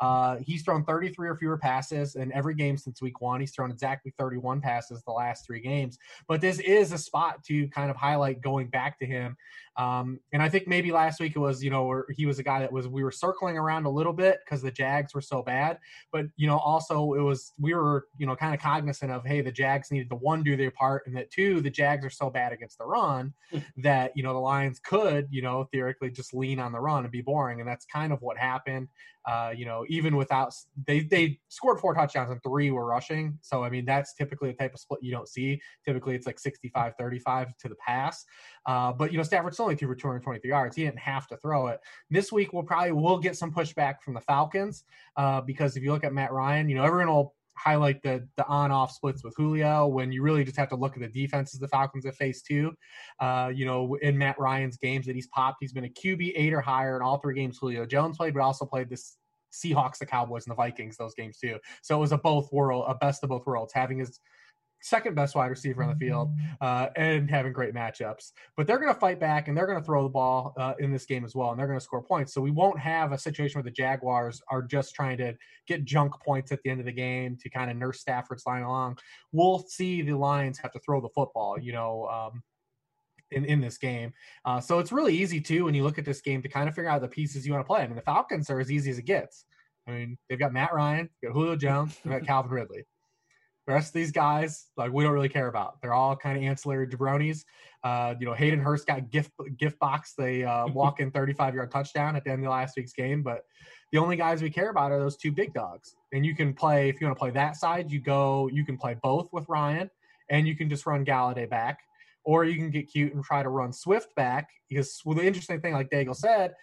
uh, 0.00 0.36
he's 0.40 0.62
thrown 0.62 0.84
33 0.84 1.28
or 1.28 1.36
fewer 1.36 1.58
passes 1.58 2.16
in 2.16 2.32
every 2.32 2.54
game 2.54 2.76
since 2.76 3.02
week 3.02 3.20
one. 3.20 3.40
He's 3.40 3.52
thrown 3.52 3.70
exactly 3.70 4.12
31 4.18 4.60
passes 4.60 5.02
the 5.02 5.12
last 5.12 5.46
three 5.46 5.60
games. 5.60 5.98
But 6.28 6.40
this 6.40 6.58
is 6.60 6.92
a 6.92 6.98
spot 6.98 7.42
to 7.44 7.68
kind 7.68 7.90
of 7.90 7.96
highlight 7.96 8.40
going 8.40 8.68
back 8.68 8.98
to 8.98 9.06
him. 9.06 9.36
Um, 9.76 10.20
and 10.32 10.42
I 10.42 10.48
think 10.48 10.68
maybe 10.68 10.92
last 10.92 11.20
week 11.20 11.34
it 11.34 11.38
was, 11.38 11.62
you 11.62 11.70
know, 11.70 12.04
he 12.10 12.26
was 12.26 12.38
a 12.38 12.42
guy 12.42 12.60
that 12.60 12.72
was, 12.72 12.86
we 12.86 13.02
were 13.02 13.10
circling 13.10 13.58
around 13.58 13.86
a 13.86 13.90
little 13.90 14.12
bit 14.12 14.38
because 14.44 14.62
the 14.62 14.70
Jags 14.70 15.14
were 15.14 15.20
so 15.20 15.42
bad. 15.42 15.78
But, 16.12 16.26
you 16.36 16.46
know, 16.46 16.58
also 16.58 17.14
it 17.14 17.20
was, 17.20 17.52
we 17.58 17.74
were, 17.74 18.06
you 18.18 18.26
know, 18.26 18.36
kind 18.36 18.54
of 18.54 18.60
cognizant 18.60 19.10
of, 19.10 19.24
hey, 19.26 19.40
the 19.40 19.52
Jags 19.52 19.90
needed 19.90 20.10
to 20.10 20.16
one, 20.16 20.42
do 20.42 20.56
their 20.56 20.70
part, 20.70 21.06
and 21.06 21.16
that 21.16 21.30
two, 21.30 21.60
the 21.60 21.70
Jags 21.70 22.04
are 22.04 22.10
so 22.10 22.30
bad 22.30 22.52
against 22.52 22.78
the 22.78 22.84
run 22.84 23.32
hmm. 23.50 23.58
that, 23.78 24.12
you 24.14 24.22
know, 24.22 24.32
the 24.32 24.38
Lions 24.38 24.78
could, 24.78 25.26
you 25.30 25.42
know, 25.42 25.68
theoretically 25.72 26.10
just 26.10 26.34
lean 26.34 26.60
on 26.60 26.72
the 26.72 26.80
run 26.80 27.04
and 27.04 27.12
be 27.12 27.22
boring. 27.22 27.60
And 27.60 27.68
that's 27.68 27.86
kind 27.86 28.12
of 28.12 28.22
what 28.22 28.38
happened. 28.38 28.88
Uh, 29.26 29.52
you 29.56 29.64
know, 29.64 29.86
even 29.88 30.16
without 30.16 30.52
they 30.86 31.00
they 31.00 31.38
scored 31.48 31.80
four 31.80 31.94
touchdowns 31.94 32.30
and 32.30 32.42
three 32.42 32.70
were 32.70 32.84
rushing. 32.84 33.38
So 33.40 33.64
I 33.64 33.70
mean, 33.70 33.86
that's 33.86 34.12
typically 34.14 34.50
the 34.50 34.56
type 34.56 34.74
of 34.74 34.80
split 34.80 35.00
you 35.02 35.12
don't 35.12 35.28
see. 35.28 35.62
Typically, 35.82 36.14
it's 36.14 36.26
like 36.26 36.38
65-35 36.38 37.56
to 37.60 37.68
the 37.70 37.74
pass. 37.76 38.22
Uh, 38.66 38.92
but 38.92 39.12
you 39.12 39.16
know, 39.16 39.24
Stafford's 39.24 39.56
only 39.64 39.76
threw 39.76 39.88
for 39.88 39.94
223 39.94 40.48
yards. 40.48 40.76
He 40.76 40.84
didn't 40.84 40.98
have 40.98 41.26
to 41.28 41.36
throw 41.36 41.68
it. 41.68 41.80
This 42.10 42.30
week, 42.30 42.52
we'll 42.52 42.62
probably 42.62 42.92
will 42.92 43.18
get 43.18 43.36
some 43.36 43.52
pushback 43.52 44.00
from 44.02 44.14
the 44.14 44.20
Falcons 44.20 44.84
uh, 45.16 45.40
because 45.40 45.76
if 45.76 45.82
you 45.82 45.92
look 45.92 46.04
at 46.04 46.12
Matt 46.12 46.32
Ryan, 46.32 46.68
you 46.68 46.76
know, 46.76 46.84
everyone 46.84 47.08
will 47.08 47.34
highlight 47.56 48.02
the 48.02 48.26
the 48.36 48.46
on 48.46 48.70
off 48.70 48.90
splits 48.92 49.22
with 49.22 49.34
Julio 49.36 49.86
when 49.86 50.10
you 50.12 50.22
really 50.22 50.44
just 50.44 50.56
have 50.56 50.68
to 50.70 50.76
look 50.76 50.94
at 50.94 51.00
the 51.00 51.08
defenses 51.08 51.60
the 51.60 51.68
Falcons 51.68 52.04
have 52.04 52.16
faced 52.16 52.46
too. 52.46 52.72
Uh, 53.20 53.50
you 53.54 53.64
know, 53.64 53.96
in 54.02 54.18
Matt 54.18 54.38
Ryan's 54.38 54.76
games 54.76 55.06
that 55.06 55.14
he's 55.14 55.28
popped, 55.28 55.58
he's 55.60 55.72
been 55.72 55.84
a 55.84 55.88
QB 55.88 56.32
eight 56.34 56.52
or 56.52 56.60
higher 56.60 56.96
in 56.96 57.02
all 57.02 57.18
three 57.18 57.34
games 57.34 57.58
Julio 57.58 57.86
Jones 57.86 58.16
played, 58.16 58.34
but 58.34 58.42
also 58.42 58.64
played 58.64 58.88
this 58.88 59.16
Seahawks, 59.52 59.98
the 59.98 60.06
Cowboys, 60.06 60.46
and 60.46 60.50
the 60.50 60.56
Vikings 60.56 60.96
those 60.96 61.14
games 61.14 61.38
too. 61.38 61.58
So 61.82 61.96
it 61.96 62.00
was 62.00 62.12
a 62.12 62.18
both 62.18 62.52
world, 62.52 62.84
a 62.88 62.94
best 62.94 63.22
of 63.22 63.30
both 63.30 63.46
worlds, 63.46 63.72
having 63.72 63.98
his 63.98 64.18
second 64.84 65.14
best 65.14 65.34
wide 65.34 65.46
receiver 65.46 65.82
on 65.82 65.88
the 65.88 65.96
field 65.96 66.30
uh, 66.60 66.88
and 66.96 67.30
having 67.30 67.52
great 67.52 67.74
matchups. 67.74 68.32
But 68.56 68.66
they're 68.66 68.78
going 68.78 68.92
to 68.92 69.00
fight 69.00 69.18
back 69.18 69.48
and 69.48 69.56
they're 69.56 69.66
going 69.66 69.78
to 69.78 69.84
throw 69.84 70.02
the 70.02 70.10
ball 70.10 70.54
uh, 70.58 70.74
in 70.78 70.92
this 70.92 71.06
game 71.06 71.24
as 71.24 71.34
well, 71.34 71.50
and 71.50 71.58
they're 71.58 71.66
going 71.66 71.78
to 71.78 71.84
score 71.84 72.02
points. 72.02 72.34
So 72.34 72.40
we 72.40 72.50
won't 72.50 72.78
have 72.78 73.12
a 73.12 73.18
situation 73.18 73.58
where 73.58 73.64
the 73.64 73.70
Jaguars 73.70 74.42
are 74.50 74.62
just 74.62 74.94
trying 74.94 75.16
to 75.18 75.34
get 75.66 75.84
junk 75.84 76.12
points 76.24 76.52
at 76.52 76.62
the 76.62 76.70
end 76.70 76.80
of 76.80 76.86
the 76.86 76.92
game 76.92 77.36
to 77.40 77.48
kind 77.48 77.70
of 77.70 77.76
nurse 77.76 78.00
Stafford's 78.00 78.44
line 78.46 78.62
along. 78.62 78.98
We'll 79.32 79.64
see 79.66 80.02
the 80.02 80.14
Lions 80.14 80.58
have 80.58 80.72
to 80.72 80.78
throw 80.80 81.00
the 81.00 81.08
football, 81.08 81.58
you 81.58 81.72
know. 81.72 82.06
Um, 82.06 82.42
in, 83.30 83.44
in 83.46 83.60
this 83.60 83.78
game. 83.78 84.12
Uh, 84.44 84.60
so 84.60 84.78
it's 84.78 84.92
really 84.92 85.16
easy 85.16 85.40
too 85.40 85.64
when 85.64 85.74
you 85.74 85.82
look 85.82 85.98
at 85.98 86.04
this 86.04 86.20
game 86.20 86.40
to 86.42 86.48
kind 86.48 86.68
of 86.68 86.74
figure 86.74 86.90
out 86.90 87.00
the 87.00 87.08
pieces 87.08 87.44
you 87.44 87.52
want 87.52 87.64
to 87.64 87.66
play. 87.66 87.80
I 87.80 87.86
mean, 87.86 87.96
the 87.96 88.02
Falcons 88.02 88.48
are 88.48 88.60
as 88.60 88.70
easy 88.70 88.90
as 88.90 88.98
it 88.98 89.06
gets. 89.06 89.44
I 89.88 89.90
mean, 89.90 90.18
they've 90.28 90.38
got 90.38 90.52
Matt 90.52 90.72
Ryan, 90.72 91.10
they've 91.20 91.30
got 91.30 91.38
Julio 91.38 91.56
Jones, 91.56 91.98
they've 92.04 92.12
got 92.12 92.26
Calvin 92.26 92.52
Ridley. 92.52 92.84
The 93.66 93.72
rest 93.72 93.88
of 93.88 93.94
these 93.94 94.12
guys, 94.12 94.66
like 94.76 94.92
we 94.92 95.04
don't 95.04 95.12
really 95.12 95.28
care 95.28 95.48
about. 95.48 95.80
They're 95.80 95.94
all 95.94 96.16
kind 96.16 96.36
of 96.36 96.42
ancillary 96.42 96.86
jabronis. 96.86 97.44
Uh, 97.82 98.14
you 98.18 98.26
know, 98.26 98.34
Hayden 98.34 98.60
Hurst 98.60 98.86
got 98.86 99.10
gift 99.10 99.30
gift 99.56 99.78
box. 99.78 100.14
They 100.16 100.44
uh, 100.44 100.66
walk 100.74 101.00
in 101.00 101.10
35 101.10 101.54
yard 101.54 101.70
touchdown 101.70 102.14
at 102.16 102.24
the 102.24 102.30
end 102.30 102.44
of 102.44 102.50
last 102.50 102.76
week's 102.76 102.92
game. 102.92 103.22
But 103.22 103.44
the 103.92 103.98
only 103.98 104.16
guys 104.16 104.42
we 104.42 104.50
care 104.50 104.70
about 104.70 104.92
are 104.92 104.98
those 104.98 105.16
two 105.16 105.32
big 105.32 105.54
dogs. 105.54 105.94
And 106.12 106.26
you 106.26 106.34
can 106.34 106.52
play 106.52 106.88
if 106.88 107.00
you 107.00 107.06
want 107.06 107.16
to 107.16 107.20
play 107.20 107.30
that 107.30 107.56
side. 107.56 107.90
You 107.90 108.00
go. 108.00 108.50
You 108.52 108.64
can 108.66 108.76
play 108.76 108.96
both 109.02 109.32
with 109.32 109.48
Ryan, 109.48 109.90
and 110.28 110.46
you 110.46 110.56
can 110.56 110.68
just 110.68 110.84
run 110.84 111.04
Golladay 111.04 111.48
back, 111.48 111.80
or 112.24 112.44
you 112.44 112.56
can 112.56 112.70
get 112.70 112.90
cute 112.90 113.14
and 113.14 113.24
try 113.24 113.42
to 113.42 113.48
run 113.48 113.72
Swift 113.72 114.14
back. 114.14 114.50
Because 114.68 115.00
well, 115.04 115.14
the 115.14 115.24
interesting 115.24 115.60
thing, 115.60 115.72
like 115.72 115.90
Daigle 115.90 116.16
said, 116.16 116.54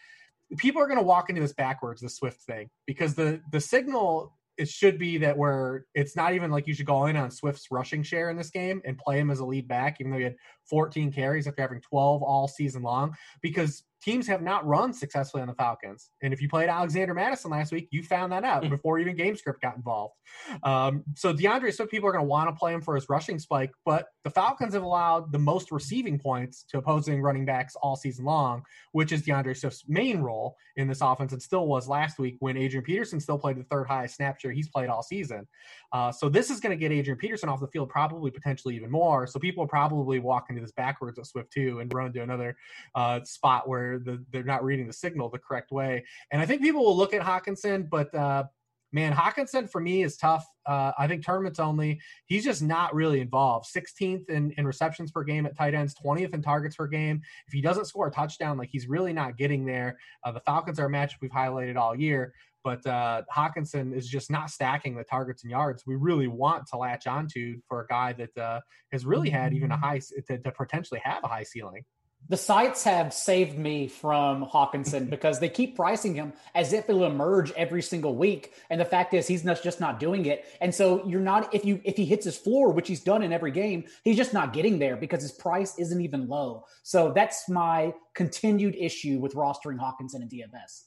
people 0.58 0.81
are 0.81 0.88
going 0.88 1.00
to 1.00 1.05
walk 1.05 1.29
into 1.29 1.41
this 1.41 1.53
backwards, 1.53 2.01
the 2.01 2.10
Swift 2.10 2.41
thing, 2.41 2.70
because 2.86 3.15
the 3.15 3.41
the 3.51 3.62
signal 3.62 4.34
it 4.61 4.69
should 4.69 4.99
be 4.99 5.17
that 5.17 5.35
where 5.35 5.87
it's 5.95 6.15
not 6.15 6.33
even 6.35 6.51
like 6.51 6.67
you 6.67 6.75
should 6.75 6.85
go 6.85 7.07
in 7.07 7.17
on 7.17 7.31
Swift's 7.31 7.71
rushing 7.71 8.03
share 8.03 8.29
in 8.29 8.37
this 8.37 8.51
game 8.51 8.79
and 8.85 8.95
play 8.95 9.19
him 9.19 9.31
as 9.31 9.39
a 9.39 9.45
lead 9.45 9.67
back, 9.67 9.97
even 9.99 10.11
though 10.11 10.19
he 10.19 10.23
had 10.23 10.35
14 10.69 11.11
carries 11.11 11.47
after 11.47 11.63
having 11.63 11.81
12 11.81 12.21
all 12.21 12.47
season 12.47 12.83
long, 12.83 13.15
because 13.41 13.83
teams 14.01 14.27
have 14.27 14.41
not 14.41 14.65
run 14.65 14.93
successfully 14.93 15.41
on 15.41 15.48
the 15.48 15.53
Falcons. 15.53 16.10
And 16.22 16.34
if 16.34 16.41
you 16.41 16.50
played 16.50 16.70
Alexander 16.70 17.13
Mattison 17.13 17.51
last 17.51 17.72
week, 17.72 17.88
you 17.91 18.03
found 18.03 18.31
that 18.31 18.43
out 18.43 18.63
mm. 18.63 18.70
before 18.70 19.00
even 19.00 19.15
GameScript 19.15 19.62
got 19.62 19.75
involved. 19.75 20.15
Um, 20.63 21.03
so 21.15 21.34
D'Andre 21.34 21.72
Swift, 21.72 21.91
people 21.91 22.10
are 22.10 22.12
going 22.12 22.24
to 22.24 22.27
want 22.27 22.50
to 22.50 22.55
play 22.58 22.74
him 22.74 22.81
for 22.81 22.96
his 22.96 23.08
rushing 23.10 23.38
spike, 23.39 23.72
but 23.86 24.08
the 24.24 24.29
Falcons 24.29 24.74
have 24.74 24.84
allowed 24.84 25.31
the 25.31 25.39
most 25.39 25.72
receiving 25.72 26.17
points 26.17 26.65
to 26.70 26.77
opposing 26.77 27.22
running 27.22 27.46
backs 27.46 27.75
all 27.75 27.96
season 27.96 28.25
long, 28.25 28.63
which 28.91 29.12
is 29.12 29.24
D'Andre 29.24 29.53
Swift's 29.53 29.84
main 29.88 30.20
role 30.20 30.55
in 30.75 30.88
this 30.88 31.01
offense 31.01 31.34
and 31.34 31.41
still 31.41 31.67
was 31.67 31.88
last 31.88 32.17
week 32.20 32.38
when 32.39 32.58
Adrian 32.58 32.84
Peterson 32.84 33.20
still 33.20 33.38
played 33.38 33.58
the 33.58 33.63
third 33.63 33.88
highest 33.88 34.15
snap 34.15 34.39
share 34.39 34.51
he's 34.51 34.70
played 34.70 34.89
all 34.89 35.03
season. 35.03 35.48
Uh, 35.93 36.12
so 36.12 36.29
this 36.29 36.50
is 36.50 36.60
going 36.60 36.72
to 36.72 36.79
get 36.79 36.91
Adrian 36.91 37.17
Peterson 37.17 37.50
off 37.50 37.60
the 37.60 37.67
field 37.67 37.89
probably 37.89 38.31
potentially 38.31 38.75
even 38.75 38.89
more. 38.89 39.27
So 39.27 39.39
people 39.39 39.63
will 39.63 39.70
probably 39.70 40.20
walk 40.20 40.48
into 40.50 40.62
this 40.62 40.72
backwards 40.72 41.20
at 41.20 41.25
Swift 41.25 41.51
too 41.51 41.79
and 41.79 41.93
run 41.93 42.13
to 42.13 42.22
another 42.22 42.55
uh, 42.96 43.22
spot 43.24 43.67
where 43.67 43.90
the, 44.00 44.24
they're 44.31 44.43
not 44.43 44.63
reading 44.63 44.88
the 44.88 44.93
signal 44.93 45.29
the 45.29 45.39
correct 45.39 45.71
way. 45.71 46.03
And 46.31 46.41
I 46.41 46.45
think 46.45 46.62
people 46.62 46.83
will 46.83 46.98
look 46.98 47.13
at 47.13 47.21
Hockenson, 47.21 47.89
but 47.89 48.13
uh, 48.13 48.45
man, 48.93 49.13
Hockenson 49.13 49.69
for 49.69 49.79
me 49.79 50.03
is 50.03 50.17
tough. 50.17 50.45
Uh, 50.65 50.91
I 50.98 51.07
think 51.07 51.25
tournaments 51.25 51.60
only. 51.60 52.00
He's 52.25 52.43
just 52.43 52.62
not 52.62 52.93
really 52.93 53.21
involved. 53.21 53.67
16th 53.75 54.29
in, 54.29 54.51
in 54.57 54.65
receptions 54.65 55.12
per 55.12 55.24
game 55.24 55.45
at 55.45 55.57
tight 55.57 55.74
ends, 55.74 55.95
20th 56.05 56.33
in 56.33 56.41
targets 56.41 56.75
per 56.75 56.88
game. 56.88 57.21
If 57.48 57.53
he 57.53 57.62
doesn't 57.62 57.86
score 57.86 58.07
a 58.07 58.12
touchdown, 58.12 58.57
like 58.57 58.69
he's 58.71 58.88
really 58.88 59.13
not 59.13 59.38
getting 59.38 59.65
there. 59.65 59.98
Uh, 60.24 60.31
the 60.31 60.41
Falcons 60.41 60.79
are 60.79 60.86
a 60.86 60.89
match 60.89 61.15
we've 61.21 61.31
highlighted 61.31 61.77
all 61.77 61.95
year, 61.95 62.33
but 62.63 62.86
uh, 62.86 63.24
Hockenson 63.36 63.95
is 63.95 64.07
just 64.07 64.29
not 64.29 64.50
stacking 64.50 64.95
the 64.95 65.03
targets 65.03 65.43
and 65.43 65.51
yards 65.51 65.83
we 65.88 65.95
really 65.95 66.27
want 66.27 66.67
to 66.67 66.77
latch 66.77 67.07
onto 67.07 67.60
for 67.67 67.81
a 67.81 67.88
guy 67.88 68.13
that 68.13 68.38
uh, 68.38 68.60
has 68.91 69.05
really 69.05 69.29
had 69.29 69.53
even 69.53 69.71
a 69.71 69.77
high 69.77 70.00
to, 70.27 70.38
to 70.38 70.51
potentially 70.51 71.01
have 71.03 71.24
a 71.24 71.27
high 71.27 71.43
ceiling 71.43 71.83
the 72.29 72.37
sites 72.37 72.83
have 72.83 73.13
saved 73.13 73.57
me 73.57 73.87
from 73.87 74.45
Hockenson 74.45 75.09
because 75.09 75.39
they 75.39 75.49
keep 75.49 75.75
pricing 75.75 76.15
him 76.15 76.33
as 76.55 76.73
if 76.73 76.87
he'll 76.87 77.03
emerge 77.03 77.51
every 77.53 77.81
single 77.81 78.15
week. 78.15 78.53
And 78.69 78.79
the 78.79 78.85
fact 78.85 79.13
is 79.13 79.27
he's 79.27 79.43
not, 79.43 79.61
just 79.61 79.79
not 79.79 79.99
doing 79.99 80.25
it. 80.25 80.45
And 80.61 80.73
so 80.73 81.05
you're 81.07 81.19
not 81.19 81.53
if 81.53 81.65
you 81.65 81.81
if 81.83 81.97
he 81.97 82.05
hits 82.05 82.25
his 82.25 82.37
floor, 82.37 82.71
which 82.71 82.87
he's 82.87 83.01
done 83.01 83.21
in 83.21 83.33
every 83.33 83.51
game, 83.51 83.85
he's 84.03 84.17
just 84.17 84.33
not 84.33 84.53
getting 84.53 84.79
there 84.79 84.95
because 84.95 85.21
his 85.21 85.33
price 85.33 85.77
isn't 85.77 86.01
even 86.01 86.27
low. 86.27 86.65
So 86.83 87.11
that's 87.13 87.49
my 87.49 87.93
continued 88.13 88.75
issue 88.75 89.19
with 89.19 89.33
rostering 89.33 89.79
Hockenson 89.79 90.15
and 90.15 90.29
DFS. 90.29 90.83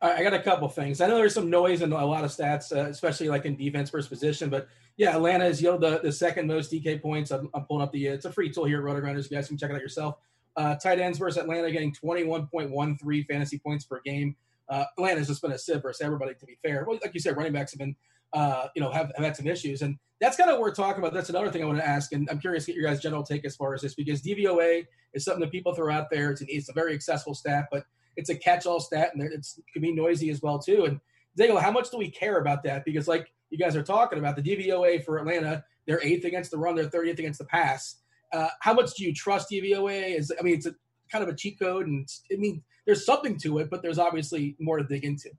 I 0.00 0.22
got 0.22 0.34
a 0.34 0.42
couple 0.42 0.68
things. 0.68 1.00
I 1.00 1.06
know 1.06 1.16
there's 1.16 1.32
some 1.32 1.48
noise 1.48 1.80
and 1.80 1.92
a 1.92 2.04
lot 2.04 2.24
of 2.24 2.30
stats, 2.30 2.76
uh, 2.76 2.90
especially 2.90 3.28
like 3.28 3.46
in 3.46 3.56
defense 3.56 3.88
first 3.88 4.10
position. 4.10 4.50
But 4.50 4.68
yeah, 4.96 5.16
Atlanta 5.16 5.46
is 5.46 5.62
you 5.62 5.70
know 5.70 5.78
the, 5.78 6.00
the 6.02 6.12
second 6.12 6.46
most 6.46 6.70
DK 6.70 7.00
points. 7.00 7.30
I'm, 7.30 7.48
I'm 7.54 7.64
pulling 7.64 7.82
up 7.82 7.92
the 7.92 8.06
it's 8.08 8.26
a 8.26 8.32
free 8.32 8.50
tool 8.50 8.66
here 8.66 8.86
at 8.86 8.94
RotoGrinders. 8.94 9.30
You 9.30 9.36
guys 9.36 9.48
can 9.48 9.56
check 9.56 9.70
it 9.70 9.74
out 9.74 9.80
yourself. 9.80 10.16
Uh, 10.56 10.76
tight 10.76 11.00
ends 11.00 11.18
versus 11.18 11.40
Atlanta 11.40 11.70
getting 11.70 11.92
21.13 11.92 13.26
fantasy 13.26 13.58
points 13.58 13.84
per 13.84 14.00
game. 14.04 14.36
Uh, 14.68 14.84
Atlanta's 14.96 15.28
just 15.28 15.42
been 15.42 15.52
a 15.52 15.58
sieve 15.58 15.82
versus 15.82 16.00
everybody, 16.00 16.34
to 16.34 16.46
be 16.46 16.56
fair. 16.62 16.84
Well, 16.86 16.98
like 17.02 17.12
you 17.12 17.20
said, 17.20 17.36
running 17.36 17.52
backs 17.52 17.72
have 17.72 17.78
been, 17.78 17.96
uh, 18.32 18.68
you 18.74 18.82
know, 18.82 18.90
have, 18.90 19.12
have 19.16 19.24
had 19.24 19.36
some 19.36 19.46
issues. 19.46 19.82
And 19.82 19.98
that's 20.20 20.36
kind 20.36 20.50
of 20.50 20.58
we're 20.58 20.74
talking 20.74 21.02
about. 21.02 21.12
That's 21.12 21.28
another 21.28 21.50
thing 21.50 21.62
I 21.62 21.66
want 21.66 21.78
to 21.78 21.86
ask. 21.86 22.12
And 22.12 22.28
I'm 22.30 22.38
curious 22.38 22.64
to 22.64 22.72
get 22.72 22.80
your 22.80 22.88
guys' 22.88 23.00
general 23.00 23.22
take 23.22 23.44
as 23.44 23.56
far 23.56 23.74
as 23.74 23.82
this 23.82 23.94
because 23.94 24.22
DVOA 24.22 24.86
is 25.12 25.24
something 25.24 25.40
that 25.40 25.52
people 25.52 25.74
throw 25.74 25.92
out 25.92 26.06
there. 26.10 26.30
It's, 26.30 26.40
an, 26.40 26.46
it's 26.50 26.68
a 26.68 26.72
very 26.72 26.94
accessible 26.94 27.34
stat, 27.34 27.66
but 27.70 27.84
it's 28.16 28.30
a 28.30 28.34
catch 28.34 28.64
all 28.64 28.80
stat 28.80 29.10
and 29.14 29.22
it's, 29.22 29.58
it 29.58 29.64
can 29.72 29.82
be 29.82 29.92
noisy 29.92 30.30
as 30.30 30.40
well, 30.40 30.58
too. 30.58 30.84
And 30.84 31.00
Zago, 31.38 31.60
how 31.60 31.72
much 31.72 31.90
do 31.90 31.98
we 31.98 32.10
care 32.10 32.38
about 32.38 32.62
that? 32.62 32.84
Because, 32.84 33.08
like 33.08 33.32
you 33.50 33.58
guys 33.58 33.76
are 33.76 33.82
talking 33.82 34.18
about, 34.18 34.36
the 34.36 34.42
DVOA 34.42 35.04
for 35.04 35.18
Atlanta, 35.18 35.64
they're 35.86 36.02
eighth 36.02 36.24
against 36.24 36.50
the 36.50 36.58
run, 36.58 36.74
they're 36.74 36.88
30th 36.88 37.18
against 37.18 37.38
the 37.38 37.44
pass. 37.44 37.96
Uh, 38.34 38.48
how 38.60 38.74
much 38.74 38.94
do 38.96 39.04
you 39.04 39.14
trust 39.14 39.50
DVOA? 39.50 40.18
Is 40.18 40.32
I 40.38 40.42
mean, 40.42 40.54
it's 40.54 40.66
a, 40.66 40.74
kind 41.10 41.22
of 41.22 41.30
a 41.30 41.36
cheat 41.36 41.58
code, 41.58 41.86
and 41.86 42.08
I 42.32 42.36
mean, 42.36 42.62
there's 42.84 43.06
something 43.06 43.38
to 43.38 43.58
it, 43.58 43.70
but 43.70 43.80
there's 43.80 43.98
obviously 43.98 44.56
more 44.58 44.78
to 44.78 44.84
dig 44.84 45.04
into. 45.04 45.30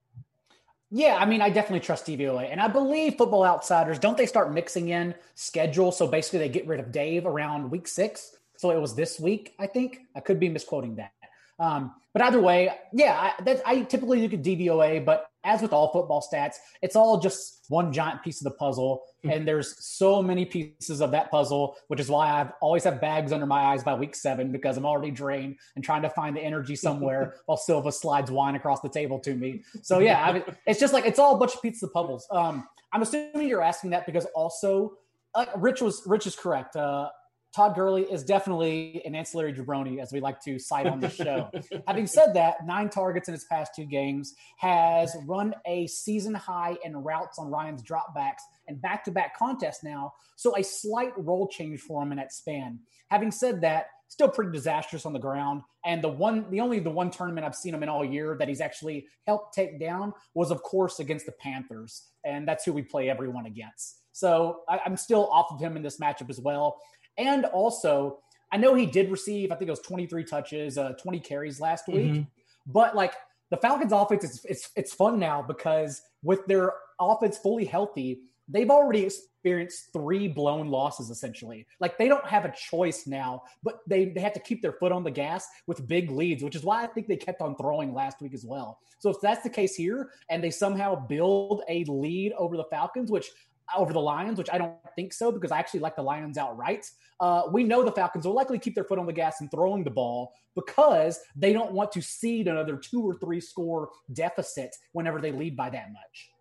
Yeah, 0.92 1.18
I 1.20 1.26
mean, 1.26 1.42
I 1.42 1.50
definitely 1.50 1.82
trust 1.82 2.06
DVOA, 2.06 2.48
and 2.50 2.62
I 2.62 2.70
believe 2.70 3.16
Football 3.16 3.44
Outsiders 3.44 4.00
don't 4.00 4.18
they 4.18 4.26
start 4.26 4.54
mixing 4.54 4.90
in 4.90 5.14
schedule? 5.34 5.92
So 5.92 6.08
basically, 6.08 6.40
they 6.40 6.50
get 6.50 6.66
rid 6.68 6.80
of 6.80 6.92
Dave 6.92 7.26
around 7.26 7.70
week 7.70 7.88
six. 7.88 8.38
So 8.58 8.72
it 8.72 8.80
was 8.80 8.96
this 8.96 9.20
week, 9.20 9.54
I 9.60 9.68
think. 9.68 10.02
I 10.16 10.22
could 10.22 10.40
be 10.40 10.48
misquoting 10.48 10.96
that. 10.96 11.12
Um, 11.60 11.94
but 12.14 12.22
either 12.22 12.40
way, 12.40 12.70
yeah, 12.94 13.34
I, 13.46 13.62
I 13.66 13.82
typically 13.82 14.22
look 14.22 14.34
at 14.34 14.42
DVOA, 14.42 15.04
but 15.04 15.28
as 15.44 15.62
with 15.62 15.74
all 15.74 15.92
football 15.92 16.26
stats, 16.26 16.56
it's 16.82 16.96
all 16.96 17.20
just 17.20 17.66
one 17.70 17.94
giant 17.94 18.24
piece 18.24 18.40
of 18.40 18.46
the 18.46 18.58
puzzle. 18.58 19.04
Hmm. 19.24 19.30
And 19.30 19.48
there's 19.48 19.76
so 19.86 20.22
many 20.22 20.46
pieces 20.46 21.02
of 21.02 21.12
that 21.12 21.30
puzzle, 21.30 21.76
which 21.88 22.00
is 22.00 22.10
why 22.10 22.32
I've 22.32 22.52
always 22.62 22.84
have 22.84 23.00
bags 23.00 23.32
under 23.32 23.46
my 23.46 23.60
eyes 23.66 23.84
by 23.84 23.94
week 23.94 24.16
seven 24.16 24.52
because 24.52 24.78
I'm 24.78 24.86
already 24.86 25.12
drained 25.12 25.58
and 25.76 25.84
trying 25.84 26.02
to 26.02 26.10
find 26.10 26.36
the 26.36 26.42
energy 26.42 26.76
somewhere 26.88 27.36
while 27.46 27.58
Silva 27.58 27.92
slides 27.92 28.32
wine 28.32 28.56
across 28.56 28.82
the 28.82 28.90
table 28.90 29.20
to 29.20 29.36
me. 29.36 29.64
So 29.82 30.00
yeah, 30.00 30.26
I 30.26 30.34
mean, 30.34 30.44
it's 30.66 30.80
just 30.80 30.94
like 30.94 31.06
it's 31.06 31.20
all 31.20 31.36
a 31.36 31.38
bunch 31.38 31.54
of 31.56 31.62
pieces 31.62 31.84
of 31.84 31.94
puzzles. 31.94 32.28
Um, 32.32 32.68
I'm 32.94 33.02
assuming 33.02 33.48
you're 33.48 33.62
asking 33.62 33.90
that 33.92 34.06
because 34.06 34.26
also, 34.36 34.98
uh, 35.34 35.46
Rich 35.58 35.82
was 35.82 36.02
Rich 36.06 36.28
is 36.28 36.36
correct. 36.36 36.76
Uh, 36.76 37.10
Todd 37.56 37.74
Gurley 37.74 38.02
is 38.04 38.26
definitely 38.26 39.02
an 39.06 39.16
ancillary 39.16 39.54
jabroni, 39.54 40.02
as 40.02 40.12
we 40.12 40.20
like 40.20 40.42
to 40.42 40.60
cite 40.60 40.88
on 40.88 41.00
the 41.00 41.10
show. 41.10 41.50
Having 41.88 42.08
said 42.08 42.34
that, 42.34 42.66
nine 42.66 42.90
targets 42.90 43.30
in 43.30 43.34
his 43.34 43.46
past 43.46 43.72
two 43.74 43.86
games, 43.86 44.36
has 44.58 45.16
run 45.26 45.56
a 45.66 45.88
season 45.88 46.34
high 46.34 46.76
in 46.84 46.98
routes 46.98 47.40
on 47.40 47.50
Ryan's 47.50 47.82
dropbacks 47.82 48.42
and 48.68 48.82
back 48.82 49.06
to 49.06 49.12
back 49.12 49.38
contests 49.38 49.86
now. 49.86 50.12
So 50.36 50.58
a 50.58 50.64
slight 50.64 51.14
role 51.16 51.48
change 51.48 51.80
for 51.80 52.04
him 52.04 52.12
in 52.12 52.18
that 52.18 52.34
span. 52.34 52.80
Having 53.10 53.32
said 53.32 53.62
that, 53.62 53.86
still 54.10 54.28
pretty 54.28 54.52
disastrous 54.52 55.06
on 55.06 55.14
the 55.14 55.20
ground. 55.20 55.62
And 55.86 56.04
the 56.04 56.10
one, 56.10 56.50
the 56.52 56.60
only 56.60 56.80
the 56.80 56.90
one 56.90 57.10
tournament 57.10 57.46
I've 57.46 57.56
seen 57.56 57.74
him 57.74 57.84
in 57.84 57.90
all 57.90 58.04
year 58.04 58.36
that 58.38 58.50
he's 58.50 58.60
actually 58.60 59.08
helped 59.26 59.54
take 59.54 59.80
down 59.80 60.12
was, 60.34 60.52
of 60.52 60.62
course, 60.62 61.00
against 61.00 61.26
the 61.26 61.32
Panthers, 61.32 62.10
and 62.26 62.46
that's 62.46 62.66
who 62.66 62.74
we 62.74 62.82
play 62.82 63.10
everyone 63.10 63.46
against. 63.46 64.02
So 64.16 64.62
I, 64.70 64.80
am 64.86 64.96
still 64.96 65.28
off 65.30 65.48
of 65.52 65.60
him 65.60 65.76
in 65.76 65.84
this 65.84 66.00
matchup 66.00 66.30
as 66.30 66.40
well. 66.40 66.80
And 67.18 67.46
also, 67.46 68.20
I 68.52 68.58
know 68.58 68.74
he 68.74 68.86
did 68.86 69.12
receive, 69.12 69.52
I 69.52 69.56
think 69.56 69.68
it 69.68 69.72
was 69.72 69.80
23 69.82 70.24
touches, 70.24 70.78
uh, 70.78 70.94
20 70.94 71.20
carries 71.20 71.60
last 71.60 71.88
week. 71.88 72.12
Mm-hmm. 72.12 72.22
But 72.68 72.96
like 72.96 73.14
the 73.52 73.58
Falcons' 73.58 73.92
offense 73.92 74.24
is 74.24 74.46
it's 74.46 74.70
it's 74.76 74.94
fun 74.94 75.20
now 75.20 75.42
because 75.42 76.02
with 76.24 76.46
their 76.48 76.74
offense 77.00 77.38
fully 77.38 77.66
healthy, 77.66 78.22
they've 78.48 78.70
already 78.70 79.04
experienced 79.04 79.94
three 79.94 80.28
blown 80.28 80.70
losses 80.70 81.10
essentially. 81.10 81.68
Like 81.80 81.98
they 81.98 82.08
don't 82.08 82.26
have 82.26 82.46
a 82.46 82.54
choice 82.56 83.06
now, 83.06 83.44
but 83.64 83.80
they, 83.88 84.06
they 84.06 84.22
have 84.22 84.34
to 84.34 84.40
keep 84.40 84.62
their 84.62 84.74
foot 84.74 84.92
on 84.92 85.04
the 85.04 85.12
gas 85.12 85.48
with 85.68 85.88
big 85.88 86.10
leads, 86.10 86.44
which 86.44 86.56
is 86.56 86.64
why 86.64 86.84
I 86.84 86.88
think 86.88 87.08
they 87.08 87.18
kept 87.18 87.42
on 87.42 87.56
throwing 87.56 87.94
last 87.94 88.22
week 88.22 88.34
as 88.34 88.46
well. 88.46 88.80
So 89.00 89.10
if 89.10 89.18
that's 89.22 89.44
the 89.44 89.50
case 89.50 89.76
here 89.76 90.10
and 90.30 90.44
they 90.44 90.52
somehow 90.52 90.96
build 90.96 91.64
a 91.70 91.84
lead 91.86 92.34
over 92.38 92.58
the 92.58 92.66
Falcons, 92.66 93.12
which 93.12 93.30
over 93.76 93.94
the 93.94 94.02
Lions, 94.02 94.38
which 94.38 94.50
I 94.52 94.58
don't 94.58 94.76
think 94.96 95.14
so 95.14 95.32
because 95.32 95.52
I 95.52 95.60
actually 95.60 95.80
like 95.82 95.96
the 95.96 96.04
Lions 96.04 96.38
outright. 96.38 96.90
Uh, 97.20 97.44
we 97.52 97.64
know 97.64 97.84
the 97.84 97.92
Falcons 97.92 98.26
will 98.26 98.34
likely 98.34 98.60
keep 98.60 98.76
their 98.76 98.84
foot 98.84 99.00
on 99.00 99.06
the 99.06 99.14
gas 99.14 99.40
and 99.40 99.50
throwing 99.50 99.84
the 99.84 99.90
ball 99.90 100.34
because 100.56 101.20
they 101.36 101.54
don't 101.54 101.72
want 101.72 101.92
to 101.94 102.02
cede 102.02 102.48
another 102.48 102.78
two 102.78 103.02
or 103.02 103.18
three 103.20 103.40
score 103.40 103.90
deficit 104.14 104.76
whenever 104.92 105.22
they 105.22 105.32
lead 105.32 105.56
by 105.56 105.70
that 105.70 105.92
much. 105.92 106.32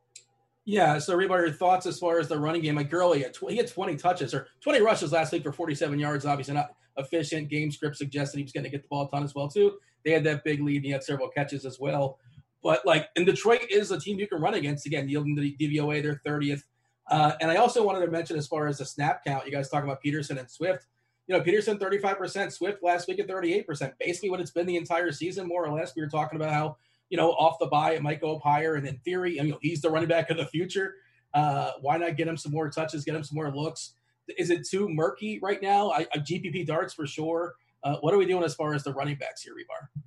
Yeah. 0.64 0.98
So, 0.98 1.14
Reba, 1.14 1.34
your 1.34 1.52
thoughts 1.52 1.86
as 1.86 1.98
far 1.98 2.18
as 2.18 2.28
the 2.28 2.38
running 2.38 2.62
game? 2.62 2.76
Like 2.76 2.90
Gurley, 2.90 3.18
he 3.18 3.56
had 3.56 3.68
20 3.68 3.96
touches 3.96 4.32
or 4.32 4.48
20 4.62 4.80
rushes 4.80 5.12
last 5.12 5.32
week 5.32 5.42
for 5.42 5.52
47 5.52 5.98
yards. 5.98 6.24
Obviously, 6.24 6.54
not 6.54 6.70
efficient. 6.96 7.50
Game 7.50 7.70
script 7.70 7.96
suggested 7.96 8.38
he 8.38 8.44
was 8.44 8.52
going 8.52 8.64
to 8.64 8.70
get 8.70 8.82
the 8.82 8.88
ball 8.88 9.06
a 9.06 9.10
ton 9.10 9.22
as 9.22 9.34
well, 9.34 9.48
too. 9.48 9.78
They 10.04 10.12
had 10.12 10.24
that 10.24 10.42
big 10.42 10.62
lead. 10.62 10.76
And 10.76 10.84
he 10.86 10.90
had 10.90 11.04
several 11.04 11.28
catches 11.28 11.66
as 11.66 11.78
well. 11.78 12.18
But, 12.62 12.86
like, 12.86 13.08
and 13.16 13.26
Detroit 13.26 13.60
is 13.68 13.90
a 13.90 14.00
team 14.00 14.18
you 14.18 14.26
can 14.26 14.40
run 14.40 14.54
against. 14.54 14.86
Again, 14.86 15.08
yielding 15.08 15.34
the 15.34 15.54
DVOA, 15.60 16.02
they're 16.02 16.22
30th. 16.26 16.62
Uh, 17.08 17.32
and 17.40 17.50
I 17.50 17.56
also 17.56 17.84
wanted 17.84 18.04
to 18.04 18.11
mention, 18.11 18.37
as 18.37 18.46
far 18.46 18.66
as 18.66 18.78
the 18.78 18.84
snap 18.84 19.25
count, 19.25 19.46
you 19.46 19.52
guys 19.52 19.68
talk 19.68 19.84
about 19.84 20.00
Peterson 20.00 20.38
and 20.38 20.50
Swift. 20.50 20.87
You 21.26 21.37
know, 21.37 21.42
Peterson 21.42 21.78
35%, 21.78 22.52
Swift 22.52 22.82
last 22.82 23.08
week 23.08 23.18
at 23.18 23.28
38%. 23.28 23.92
Basically, 23.99 24.30
what 24.30 24.40
it's 24.40 24.50
been 24.50 24.66
the 24.66 24.76
entire 24.76 25.11
season, 25.11 25.46
more 25.46 25.66
or 25.66 25.75
less. 25.75 25.94
We 25.94 26.02
were 26.02 26.08
talking 26.08 26.37
about 26.37 26.52
how, 26.52 26.76
you 27.08 27.16
know, 27.16 27.30
off 27.32 27.58
the 27.58 27.66
bye, 27.66 27.94
it 27.94 28.02
might 28.02 28.20
go 28.20 28.37
up 28.37 28.42
higher. 28.42 28.75
And 28.75 28.87
in 28.87 28.99
theory, 28.99 29.37
you 29.37 29.44
know, 29.44 29.58
he's 29.62 29.80
the 29.80 29.90
running 29.90 30.08
back 30.08 30.30
of 30.30 30.37
the 30.37 30.46
future. 30.46 30.96
Uh, 31.32 31.73
why 31.80 31.96
not 31.96 32.16
get 32.16 32.28
him 32.28 32.37
some 32.37 32.52
more 32.52 32.70
touches, 32.70 33.04
get 33.04 33.14
him 33.14 33.25
some 33.25 33.37
more 33.37 33.50
looks? 33.54 33.94
Is 34.38 34.50
it 34.50 34.66
too 34.66 34.88
murky 34.88 35.38
right 35.42 35.61
now? 35.62 35.90
I, 35.90 36.06
I 36.14 36.18
GPP 36.18 36.66
darts 36.66 36.94
for 36.94 37.06
sure. 37.06 37.54
Uh, 37.82 37.96
what 38.00 38.14
are 38.14 38.18
we 38.18 38.26
doing 38.26 38.44
as 38.44 38.54
far 38.54 38.75
as 38.75 38.82
the 38.82 38.92
running 38.94 39.16
backs 39.16 39.42
here, 39.42 39.52
Hribar? 39.54 40.02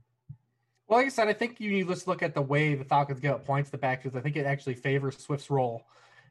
Well, 0.88 1.00
like 1.00 1.08
I 1.08 1.10
said, 1.10 1.28
I 1.28 1.34
think 1.34 1.60
you 1.60 1.70
need 1.70 1.88
to 1.88 2.10
look 2.10 2.24
at 2.24 2.34
the 2.34 2.42
way 2.42 2.74
the 2.74 2.86
Falcons 2.86 3.20
get 3.20 3.44
points 3.46 3.70
the 3.70 3.78
back 3.78 4.06
I 4.06 4.22
think 4.22 4.38
it 4.38 4.46
actually 4.46 4.76
favors 4.76 5.18
Swift's 5.18 5.50
role 5.50 5.86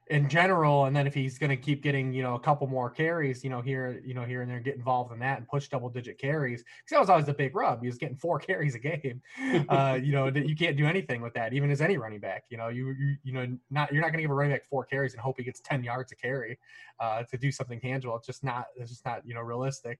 in 0.08 0.28
general 0.28 0.84
and 0.84 0.94
then 0.94 1.06
if 1.06 1.14
he's 1.14 1.36
going 1.36 1.50
to 1.50 1.56
keep 1.56 1.82
getting 1.82 2.12
you 2.12 2.22
know 2.22 2.36
a 2.36 2.40
couple 2.40 2.66
more 2.68 2.88
carries 2.88 3.42
you 3.42 3.50
know 3.50 3.60
here 3.60 4.00
you 4.04 4.14
know 4.14 4.24
here 4.24 4.42
and 4.42 4.50
there 4.50 4.60
get 4.60 4.76
involved 4.76 5.12
in 5.12 5.18
that 5.18 5.38
and 5.38 5.48
push 5.48 5.66
double 5.68 5.88
digit 5.88 6.16
carries 6.16 6.62
because 6.62 6.90
that 6.90 7.00
was 7.00 7.10
always 7.10 7.26
the 7.26 7.34
big 7.34 7.56
rub 7.56 7.80
he 7.80 7.88
was 7.88 7.98
getting 7.98 8.16
four 8.16 8.38
carries 8.46 8.74
a 8.74 8.78
game. 8.78 9.20
Uh, 9.68 9.98
you 10.00 10.12
know 10.12 10.28
you 10.28 10.54
can't 10.54 10.76
do 10.76 10.86
anything 10.86 11.20
with 11.20 11.34
that 11.34 11.52
even 11.52 11.70
as 11.70 11.80
any 11.80 11.96
running 11.96 12.20
back 12.20 12.44
you 12.50 12.56
know 12.56 12.68
you 12.68 12.94
you, 12.98 13.16
you 13.24 13.32
know 13.32 13.46
not 13.70 13.92
you're 13.92 14.00
not 14.00 14.08
going 14.08 14.18
to 14.18 14.22
give 14.22 14.30
a 14.30 14.34
running 14.34 14.52
back 14.52 14.64
four 14.64 14.84
carries 14.84 15.12
and 15.12 15.20
hope 15.20 15.36
he 15.38 15.44
gets 15.44 15.60
10 15.60 15.82
yards 15.82 16.12
a 16.12 16.16
carry 16.16 16.58
uh, 17.00 17.22
to 17.24 17.36
do 17.36 17.50
something 17.52 17.80
tangible. 17.80 18.16
It's 18.16 18.26
just 18.26 18.44
not 18.44 18.66
it's 18.76 18.90
just 18.90 19.04
not 19.04 19.22
you 19.26 19.34
know 19.34 19.40
realistic 19.40 19.98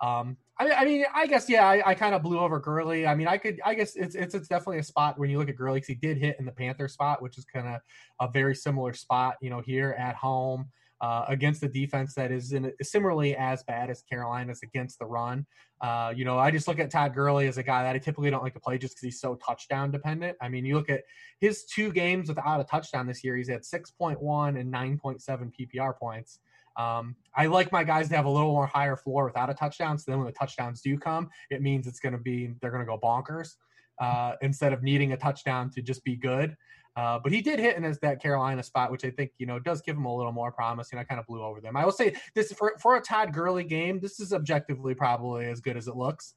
Um, 0.00 0.36
I, 0.58 0.70
I 0.70 0.84
mean, 0.84 1.04
I 1.14 1.26
guess 1.26 1.48
yeah, 1.48 1.66
I, 1.66 1.90
I 1.90 1.94
kind 1.94 2.14
of 2.14 2.22
blew 2.22 2.38
over 2.38 2.58
Gurley. 2.58 3.06
I 3.06 3.14
mean, 3.14 3.28
I 3.28 3.36
could, 3.36 3.60
I 3.64 3.74
guess 3.74 3.96
it's 3.96 4.14
it's 4.14 4.34
it's 4.34 4.48
definitely 4.48 4.78
a 4.78 4.84
spot 4.84 5.18
when 5.18 5.30
you 5.30 5.38
look 5.38 5.48
at 5.48 5.56
Gurley 5.56 5.76
because 5.76 5.88
he 5.88 5.94
did 5.94 6.18
hit 6.18 6.36
in 6.38 6.44
the 6.44 6.52
Panther 6.52 6.88
spot, 6.88 7.22
which 7.22 7.38
is 7.38 7.44
kind 7.44 7.68
of 7.68 7.80
a 8.20 8.30
very 8.30 8.54
similar 8.54 8.92
spot, 8.92 9.36
you 9.40 9.50
know, 9.50 9.60
here 9.60 9.94
at 9.98 10.16
home. 10.16 10.68
Uh, 11.00 11.24
against 11.28 11.60
the 11.60 11.68
defense 11.68 12.12
that 12.12 12.32
is 12.32 12.52
in, 12.52 12.72
similarly 12.82 13.36
as 13.36 13.62
bad 13.62 13.88
as 13.88 14.02
Carolina's 14.02 14.64
against 14.64 14.98
the 14.98 15.06
run. 15.06 15.46
Uh, 15.80 16.12
you 16.12 16.24
know, 16.24 16.40
I 16.40 16.50
just 16.50 16.66
look 16.66 16.80
at 16.80 16.90
Todd 16.90 17.14
Gurley 17.14 17.46
as 17.46 17.56
a 17.56 17.62
guy 17.62 17.84
that 17.84 17.94
I 17.94 18.00
typically 18.00 18.30
don't 18.30 18.42
like 18.42 18.54
to 18.54 18.58
play 18.58 18.78
just 18.78 18.94
because 18.94 19.04
he's 19.04 19.20
so 19.20 19.36
touchdown 19.36 19.92
dependent. 19.92 20.36
I 20.40 20.48
mean, 20.48 20.64
you 20.64 20.74
look 20.74 20.90
at 20.90 21.04
his 21.38 21.62
two 21.66 21.92
games 21.92 22.28
without 22.28 22.60
a 22.60 22.64
touchdown 22.64 23.06
this 23.06 23.22
year, 23.22 23.36
he's 23.36 23.48
at 23.48 23.62
6.1 23.62 24.58
and 24.58 24.74
9.7 24.74 25.52
PPR 25.54 25.96
points. 25.96 26.40
Um, 26.78 27.16
I 27.34 27.46
like 27.46 27.72
my 27.72 27.84
guys 27.84 28.08
to 28.08 28.16
have 28.16 28.24
a 28.24 28.30
little 28.30 28.52
more 28.52 28.66
higher 28.66 28.96
floor 28.96 29.24
without 29.24 29.50
a 29.50 29.54
touchdown. 29.54 29.98
So 29.98 30.10
then 30.10 30.18
when 30.18 30.26
the 30.26 30.32
touchdowns 30.32 30.80
do 30.80 30.96
come, 30.96 31.28
it 31.50 31.60
means 31.60 31.86
it's 31.86 32.00
going 32.00 32.12
to 32.12 32.18
be, 32.18 32.54
they're 32.60 32.70
going 32.70 32.84
to 32.84 32.86
go 32.86 32.98
bonkers 32.98 33.56
uh, 34.00 34.34
instead 34.42 34.72
of 34.72 34.82
needing 34.82 35.12
a 35.12 35.16
touchdown 35.16 35.70
to 35.70 35.82
just 35.82 36.04
be 36.04 36.16
good. 36.16 36.56
Uh, 36.96 37.16
but 37.22 37.30
he 37.30 37.40
did 37.40 37.60
hit 37.60 37.76
in 37.76 37.84
his, 37.84 37.98
that 38.00 38.20
Carolina 38.20 38.60
spot, 38.60 38.90
which 38.90 39.04
I 39.04 39.10
think 39.10 39.30
you 39.38 39.46
know 39.46 39.60
does 39.60 39.80
give 39.82 39.96
him 39.96 40.04
a 40.04 40.16
little 40.16 40.32
more 40.32 40.50
promise. 40.50 40.90
And 40.90 40.98
I 40.98 41.04
kind 41.04 41.20
of 41.20 41.26
blew 41.26 41.42
over 41.42 41.60
them. 41.60 41.76
I 41.76 41.84
will 41.84 41.92
say 41.92 42.16
this 42.34 42.52
for 42.52 42.74
for 42.80 42.96
a 42.96 43.00
Todd 43.00 43.32
Gurley 43.32 43.62
game, 43.62 44.00
this 44.00 44.18
is 44.18 44.32
objectively 44.32 44.94
probably 44.94 45.46
as 45.46 45.60
good 45.60 45.76
as 45.76 45.86
it 45.86 45.94
looks. 45.94 46.34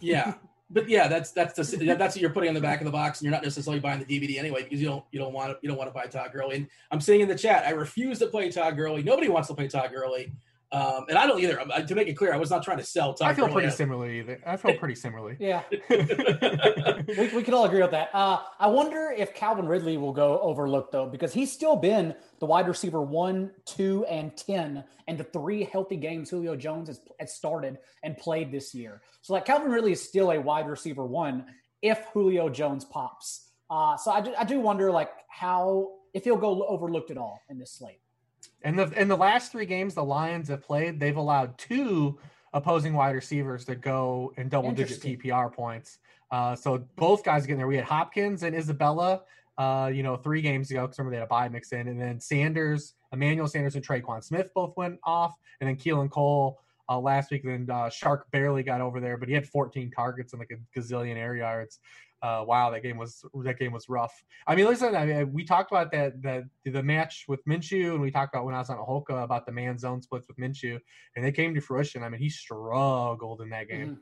Yeah, 0.00 0.34
but 0.70 0.88
yeah, 0.88 1.08
that's 1.08 1.30
that's 1.30 1.54
the 1.54 1.94
that's 1.94 2.14
what 2.14 2.20
you're 2.20 2.30
putting 2.30 2.48
on 2.48 2.54
the 2.54 2.60
back 2.60 2.80
of 2.80 2.84
the 2.84 2.90
box, 2.90 3.20
and 3.20 3.24
you're 3.24 3.32
not 3.32 3.42
necessarily 3.42 3.80
buying 3.80 4.04
the 4.04 4.04
DVD 4.04 4.38
anyway 4.38 4.64
because 4.64 4.80
you 4.80 4.86
don't 4.86 5.04
you 5.12 5.18
don't 5.18 5.32
want 5.32 5.50
to 5.50 5.58
you 5.62 5.68
don't 5.68 5.78
want 5.78 5.88
to 5.88 5.94
buy 5.94 6.06
Todd 6.06 6.30
Gurley. 6.32 6.56
And 6.56 6.68
I'm 6.90 7.00
saying 7.00 7.22
in 7.22 7.28
the 7.28 7.38
chat, 7.38 7.64
I 7.66 7.70
refuse 7.70 8.18
to 8.18 8.26
play 8.26 8.50
Todd 8.50 8.76
Gurley. 8.76 9.02
Nobody 9.02 9.28
wants 9.28 9.48
to 9.48 9.54
play 9.54 9.68
Todd 9.68 9.90
Gurley. 9.92 10.32
Um, 10.70 11.06
and 11.08 11.16
I 11.16 11.26
don't 11.26 11.40
either. 11.40 11.56
To 11.86 11.94
make 11.94 12.08
it 12.08 12.14
clear, 12.14 12.34
I 12.34 12.36
was 12.36 12.50
not 12.50 12.62
trying 12.62 12.76
to 12.76 12.84
sell. 12.84 13.14
Todd 13.14 13.28
I 13.28 13.34
feel 13.34 13.46
Gurley 13.46 13.54
pretty 13.54 13.68
out. 13.68 13.74
similarly. 13.74 14.18
Either. 14.20 14.40
I 14.44 14.56
feel 14.58 14.74
pretty 14.74 14.94
similarly. 14.96 15.36
Yeah, 15.40 15.62
we, 15.88 17.28
we 17.28 17.42
can 17.42 17.54
all 17.54 17.64
agree 17.64 17.80
with 17.80 17.92
that. 17.92 18.10
Uh, 18.12 18.40
I 18.58 18.66
wonder 18.66 19.14
if 19.16 19.34
Calvin 19.34 19.66
Ridley 19.66 19.96
will 19.96 20.12
go 20.12 20.38
overlooked 20.40 20.92
though, 20.92 21.06
because 21.06 21.32
he's 21.32 21.50
still 21.50 21.76
been 21.76 22.14
the 22.38 22.46
wide 22.46 22.68
receiver 22.68 23.00
one, 23.00 23.52
two, 23.64 24.04
and 24.06 24.36
ten, 24.36 24.84
and 25.06 25.16
the 25.16 25.24
three 25.24 25.64
healthy 25.64 25.96
games 25.96 26.28
Julio 26.28 26.54
Jones 26.54 26.88
has, 26.88 27.00
has 27.18 27.34
started 27.34 27.78
and 28.02 28.18
played 28.18 28.52
this 28.52 28.74
year. 28.74 29.00
So 29.22 29.32
like 29.32 29.46
Calvin 29.46 29.70
Ridley 29.72 29.92
is 29.92 30.02
still 30.06 30.32
a 30.32 30.40
wide 30.40 30.68
receiver 30.68 31.06
one 31.06 31.46
if 31.80 31.98
Julio 32.12 32.50
Jones 32.50 32.84
pops. 32.84 33.48
Uh, 33.70 33.96
so 33.96 34.10
I 34.10 34.20
do, 34.20 34.34
I 34.38 34.44
do 34.44 34.60
wonder 34.60 34.90
like 34.90 35.10
how 35.28 35.92
if 36.12 36.24
he'll 36.24 36.36
go 36.36 36.66
overlooked 36.66 37.10
at 37.10 37.16
all 37.16 37.40
in 37.48 37.58
this 37.58 37.72
slate. 37.72 38.00
And 38.62 38.78
the 38.78 38.90
in 39.00 39.08
the 39.08 39.16
last 39.16 39.52
three 39.52 39.66
games 39.66 39.94
the 39.94 40.04
Lions 40.04 40.48
have 40.48 40.62
played, 40.62 40.98
they've 40.98 41.16
allowed 41.16 41.56
two 41.58 42.18
opposing 42.52 42.94
wide 42.94 43.14
receivers 43.14 43.64
to 43.66 43.74
go 43.74 44.32
in 44.36 44.48
double 44.48 44.72
digit. 44.72 45.00
PPR 45.00 45.52
points. 45.52 45.98
Uh, 46.30 46.54
so 46.54 46.78
both 46.96 47.24
guys 47.24 47.46
getting 47.46 47.58
there. 47.58 47.66
We 47.66 47.76
had 47.76 47.84
Hopkins 47.84 48.42
and 48.42 48.54
Isabella, 48.54 49.22
uh, 49.56 49.90
you 49.92 50.02
know, 50.02 50.16
three 50.16 50.42
games 50.42 50.70
ago 50.70 50.82
because 50.82 50.98
remember 50.98 51.16
they 51.16 51.20
had 51.20 51.24
a 51.24 51.28
bye 51.28 51.48
mix 51.48 51.72
in, 51.72 51.88
and 51.88 52.00
then 52.00 52.20
Sanders, 52.20 52.94
Emmanuel 53.12 53.48
Sanders, 53.48 53.76
and 53.76 53.86
Tre'Quan 53.86 54.22
Smith 54.22 54.50
both 54.54 54.76
went 54.76 54.98
off, 55.04 55.34
and 55.60 55.68
then 55.68 55.76
Keelan 55.76 56.10
Cole 56.10 56.58
uh, 56.88 56.98
last 56.98 57.30
week. 57.30 57.44
Then 57.44 57.66
uh, 57.70 57.88
Chark 57.88 58.22
barely 58.32 58.62
got 58.62 58.80
over 58.80 59.00
there, 59.00 59.16
but 59.16 59.28
he 59.28 59.34
had 59.34 59.46
14 59.46 59.90
targets 59.90 60.32
and 60.32 60.40
like 60.40 60.50
a 60.50 60.78
gazillion 60.78 61.16
air 61.16 61.36
yards. 61.36 61.78
Uh, 62.20 62.44
wow, 62.46 62.70
that 62.70 62.82
game 62.82 62.96
was 62.96 63.24
that 63.44 63.58
game 63.58 63.72
was 63.72 63.88
rough. 63.88 64.12
I 64.46 64.56
mean, 64.56 64.66
listen, 64.66 64.96
I 64.96 65.06
mean, 65.06 65.32
we 65.32 65.44
talked 65.44 65.70
about 65.70 65.92
that 65.92 66.20
that 66.22 66.44
the 66.64 66.82
match 66.82 67.26
with 67.28 67.44
Minshew, 67.44 67.92
and 67.92 68.00
we 68.00 68.10
talked 68.10 68.34
about 68.34 68.44
when 68.44 68.54
I 68.54 68.58
was 68.58 68.70
on 68.70 68.78
Holka 68.78 69.22
about 69.22 69.46
the 69.46 69.52
man 69.52 69.78
zone 69.78 70.02
splits 70.02 70.26
with 70.26 70.36
Minshew, 70.36 70.80
and 71.14 71.24
they 71.24 71.30
came 71.30 71.54
to 71.54 71.60
fruition. 71.60 72.02
I 72.02 72.08
mean, 72.08 72.20
he 72.20 72.28
struggled 72.28 73.40
in 73.40 73.50
that 73.50 73.68
game. 73.68 73.88
Mhm. 73.88 73.98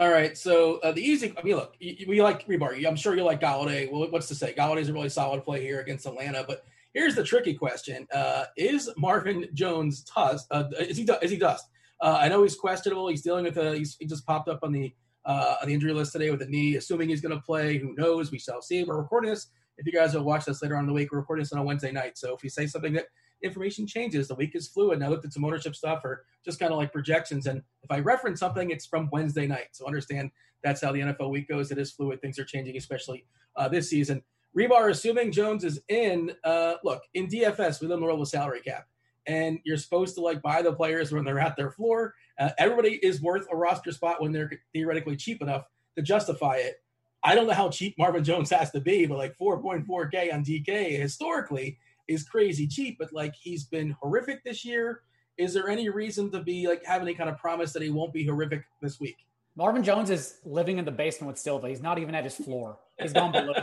All 0.00 0.10
right, 0.10 0.38
so 0.38 0.78
uh, 0.78 0.92
the 0.92 1.02
easy. 1.02 1.34
I 1.36 1.42
mean, 1.42 1.56
look, 1.56 1.74
we 1.80 2.22
like 2.22 2.46
Hribar. 2.46 2.86
I'm 2.86 2.94
sure 2.94 3.16
you 3.16 3.24
like 3.24 3.40
Golladay. 3.40 3.90
Well, 3.90 4.08
what's 4.10 4.28
to 4.28 4.34
say? 4.34 4.54
Golladay's 4.54 4.88
a 4.88 4.92
really 4.92 5.08
solid 5.08 5.44
play 5.44 5.60
here 5.60 5.80
against 5.80 6.06
Atlanta. 6.06 6.44
But 6.46 6.64
here's 6.94 7.16
the 7.16 7.24
tricky 7.24 7.54
question: 7.54 8.06
uh, 8.12 8.44
Is 8.56 8.88
Marvin 8.96 9.48
Jones 9.54 10.02
dust? 10.02 10.46
Uh, 10.52 10.64
is 10.78 10.96
he 10.96 11.08
is 11.22 11.30
he 11.32 11.36
dust? 11.36 11.68
Uh, 12.00 12.16
I 12.20 12.28
know 12.28 12.44
he's 12.44 12.54
questionable. 12.54 13.08
He's 13.08 13.22
dealing 13.22 13.44
with 13.44 13.56
a. 13.56 13.76
He 13.76 14.06
just 14.06 14.24
popped 14.24 14.48
up 14.48 14.60
on 14.62 14.70
the 14.72 14.94
uh, 15.28 15.56
on 15.60 15.68
the 15.68 15.74
injury 15.74 15.92
list 15.92 16.12
today 16.12 16.30
with 16.30 16.42
a 16.42 16.46
knee. 16.46 16.76
Assuming 16.76 17.10
he's 17.10 17.20
going 17.20 17.34
to 17.34 17.40
play, 17.40 17.78
who 17.78 17.94
knows? 17.96 18.32
We 18.32 18.38
shall 18.38 18.62
see. 18.62 18.82
We're 18.82 18.96
recording 18.96 19.30
this. 19.30 19.48
If 19.76 19.86
you 19.86 19.92
guys 19.92 20.14
will 20.14 20.24
watch 20.24 20.46
this 20.46 20.60
later 20.62 20.76
on 20.76 20.84
in 20.84 20.86
the 20.88 20.92
week, 20.92 21.12
we're 21.12 21.18
recording 21.18 21.42
this 21.42 21.52
on 21.52 21.60
a 21.60 21.62
Wednesday 21.62 21.92
night. 21.92 22.18
So 22.18 22.34
if 22.34 22.42
we 22.42 22.48
say 22.48 22.66
something 22.66 22.94
that 22.94 23.06
information 23.44 23.86
changes, 23.86 24.26
the 24.26 24.34
week 24.34 24.56
is 24.56 24.66
fluid. 24.66 24.96
And 24.96 25.04
I 25.04 25.08
looked 25.08 25.24
at 25.24 25.32
some 25.32 25.44
ownership 25.44 25.76
stuff 25.76 26.00
or 26.04 26.24
just 26.44 26.58
kind 26.58 26.72
of 26.72 26.78
like 26.78 26.92
projections. 26.92 27.46
And 27.46 27.62
if 27.84 27.90
I 27.90 28.00
reference 28.00 28.40
something, 28.40 28.70
it's 28.70 28.86
from 28.86 29.08
Wednesday 29.12 29.46
night. 29.46 29.68
So 29.72 29.86
understand 29.86 30.32
that's 30.64 30.80
how 30.80 30.90
the 30.90 31.00
NFL 31.00 31.30
week 31.30 31.48
goes. 31.48 31.70
It 31.70 31.78
is 31.78 31.92
fluid. 31.92 32.20
Things 32.20 32.38
are 32.38 32.44
changing, 32.44 32.76
especially 32.76 33.26
uh, 33.54 33.68
this 33.68 33.88
season. 33.88 34.22
Hribar, 34.56 34.90
assuming 34.90 35.30
Jones 35.30 35.62
is 35.62 35.80
in, 35.88 36.32
uh, 36.42 36.74
look, 36.82 37.02
in 37.14 37.28
DFS, 37.28 37.80
we 37.80 37.86
live 37.86 37.96
in 37.96 38.00
the 38.00 38.06
world 38.06 38.18
with 38.18 38.30
salary 38.30 38.60
cap. 38.60 38.86
And 39.28 39.60
you're 39.64 39.76
supposed 39.76 40.16
to 40.16 40.22
like 40.22 40.42
buy 40.42 40.62
the 40.62 40.72
players 40.72 41.12
when 41.12 41.24
they're 41.24 41.38
at 41.38 41.56
their 41.56 41.70
floor. 41.70 42.14
Uh, 42.38 42.50
everybody 42.58 42.98
is 43.02 43.22
worth 43.22 43.46
a 43.52 43.56
roster 43.56 43.92
spot 43.92 44.20
when 44.20 44.32
they're 44.32 44.50
theoretically 44.72 45.16
cheap 45.16 45.42
enough 45.42 45.66
to 45.96 46.02
justify 46.02 46.56
it. 46.56 46.82
I 47.22 47.34
don't 47.34 47.46
know 47.46 47.52
how 47.52 47.68
cheap 47.68 47.96
Marvin 47.98 48.24
Jones 48.24 48.50
has 48.50 48.70
to 48.70 48.80
be, 48.80 49.06
but 49.06 49.18
like 49.18 49.36
4.4K 49.38 50.32
on 50.32 50.44
DK 50.44 50.98
historically 50.98 51.78
is 52.08 52.24
crazy 52.24 52.66
cheap. 52.66 52.96
But 52.98 53.12
like 53.12 53.34
he's 53.34 53.64
been 53.64 53.94
horrific 54.00 54.42
this 54.44 54.64
year. 54.64 55.02
Is 55.36 55.54
there 55.54 55.68
any 55.68 55.88
reason 55.88 56.30
to 56.32 56.42
be 56.42 56.66
like 56.66 56.84
have 56.84 57.02
any 57.02 57.14
kind 57.14 57.28
of 57.30 57.38
promise 57.38 57.72
that 57.72 57.82
he 57.82 57.90
won't 57.90 58.12
be 58.12 58.24
horrific 58.24 58.64
this 58.80 58.98
week? 58.98 59.16
Marvin 59.56 59.82
Jones 59.82 60.08
is 60.10 60.38
living 60.44 60.78
in 60.78 60.84
the 60.84 60.92
basement 60.92 61.32
with 61.32 61.38
Silva. 61.38 61.68
He's 61.68 61.82
not 61.82 61.98
even 61.98 62.14
at 62.14 62.22
his 62.22 62.36
floor. 62.36 62.78
He's 63.00 63.12
gone 63.12 63.32
below. 63.32 63.52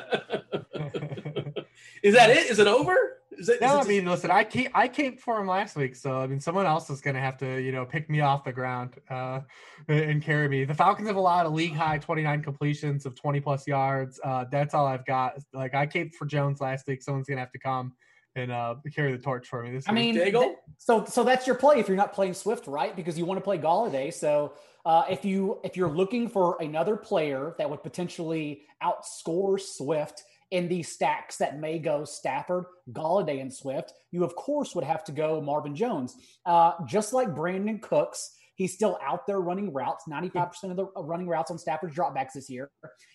is 2.03 2.13
that 2.13 2.29
it? 2.29 2.49
Is 2.49 2.59
it 2.59 2.67
over? 2.67 3.14
Is 3.37 3.49
it, 3.49 3.55
is 3.55 3.61
No, 3.61 3.67
it 3.67 3.69
I 3.71 3.75
just- 3.77 3.87
mean, 3.89 4.05
listen, 4.05 4.31
I 4.31 4.43
came, 4.43 4.69
I 4.73 4.87
came 4.87 5.17
for 5.17 5.39
him 5.39 5.47
last 5.47 5.75
week, 5.75 5.95
so 5.95 6.19
I 6.19 6.27
mean, 6.27 6.39
someone 6.39 6.65
else 6.65 6.89
is 6.89 7.01
going 7.01 7.15
to 7.15 7.19
have 7.21 7.37
to, 7.37 7.61
you 7.61 7.71
know, 7.71 7.85
pick 7.85 8.09
me 8.09 8.21
off 8.21 8.43
the 8.43 8.51
ground 8.53 8.95
uh, 9.09 9.41
and 9.87 10.21
carry 10.21 10.47
me. 10.49 10.63
The 10.65 10.73
Falcons 10.73 11.07
have 11.07 11.17
allowed 11.17 11.45
a 11.45 11.49
league 11.49 11.73
high 11.73 11.97
29 11.97 12.41
completions 12.43 13.05
of 13.05 13.15
20 13.15 13.39
plus 13.41 13.67
yards. 13.67 14.19
Uh, 14.23 14.45
that's 14.51 14.73
all 14.73 14.85
I've 14.85 15.05
got. 15.05 15.37
Like, 15.53 15.73
I 15.75 15.85
came 15.85 16.09
for 16.11 16.25
Jones 16.25 16.61
last 16.61 16.87
week. 16.87 17.01
Someone's 17.01 17.27
going 17.27 17.37
to 17.37 17.41
have 17.41 17.51
to 17.51 17.59
come 17.59 17.93
and 18.37 18.51
uh, 18.51 18.75
carry 18.93 19.11
the 19.13 19.17
torch 19.17 19.47
for 19.47 19.63
me 19.63 19.71
this 19.71 19.87
I 19.87 19.93
week. 19.93 20.15
mean, 20.15 20.15
Daigle? 20.17 20.41
th- 20.41 20.55
so 20.77 21.05
so 21.05 21.23
that's 21.23 21.47
your 21.47 21.55
play 21.55 21.79
if 21.79 21.87
you're 21.87 21.95
not 21.95 22.11
playing 22.13 22.33
Swift, 22.33 22.67
right? 22.67 22.93
Because 22.95 23.17
you 23.17 23.25
want 23.25 23.37
to 23.37 23.43
play 23.43 23.57
Golladay. 23.57 24.13
So 24.13 24.53
uh, 24.85 25.05
if 25.09 25.23
you 25.23 25.59
if 25.63 25.77
you're 25.77 25.89
looking 25.89 26.27
for 26.27 26.57
another 26.61 26.97
player 26.97 27.55
that 27.57 27.69
would 27.69 27.81
potentially 27.81 28.63
outscore 28.83 29.57
Swift 29.59 30.23
in 30.51 30.67
these 30.67 30.91
stacks 30.91 31.37
that 31.37 31.59
may 31.59 31.79
go 31.79 32.05
Stafford, 32.05 32.65
Golladay, 32.91 33.41
and 33.41 33.53
Swift, 33.53 33.93
you 34.11 34.23
of 34.23 34.35
course 34.35 34.75
would 34.75 34.83
have 34.83 35.03
to 35.05 35.11
go 35.11 35.41
Marvin 35.41 35.75
Jones. 35.75 36.15
Uh, 36.45 36.73
just 36.87 37.13
like 37.13 37.29
Brandin 37.29 37.81
Cooks, 37.81 38.35
he's 38.55 38.73
still 38.73 38.97
out 39.05 39.27
there 39.27 39.39
running 39.39 39.73
routes. 39.73 40.05
95% 40.09 40.71
of 40.71 40.77
the 40.77 40.87
uh, 40.97 41.01
running 41.03 41.27
routes 41.27 41.51
on 41.51 41.57
Stafford's 41.57 41.95
dropbacks 41.95 42.33
this 42.33 42.49
year. 42.49 42.69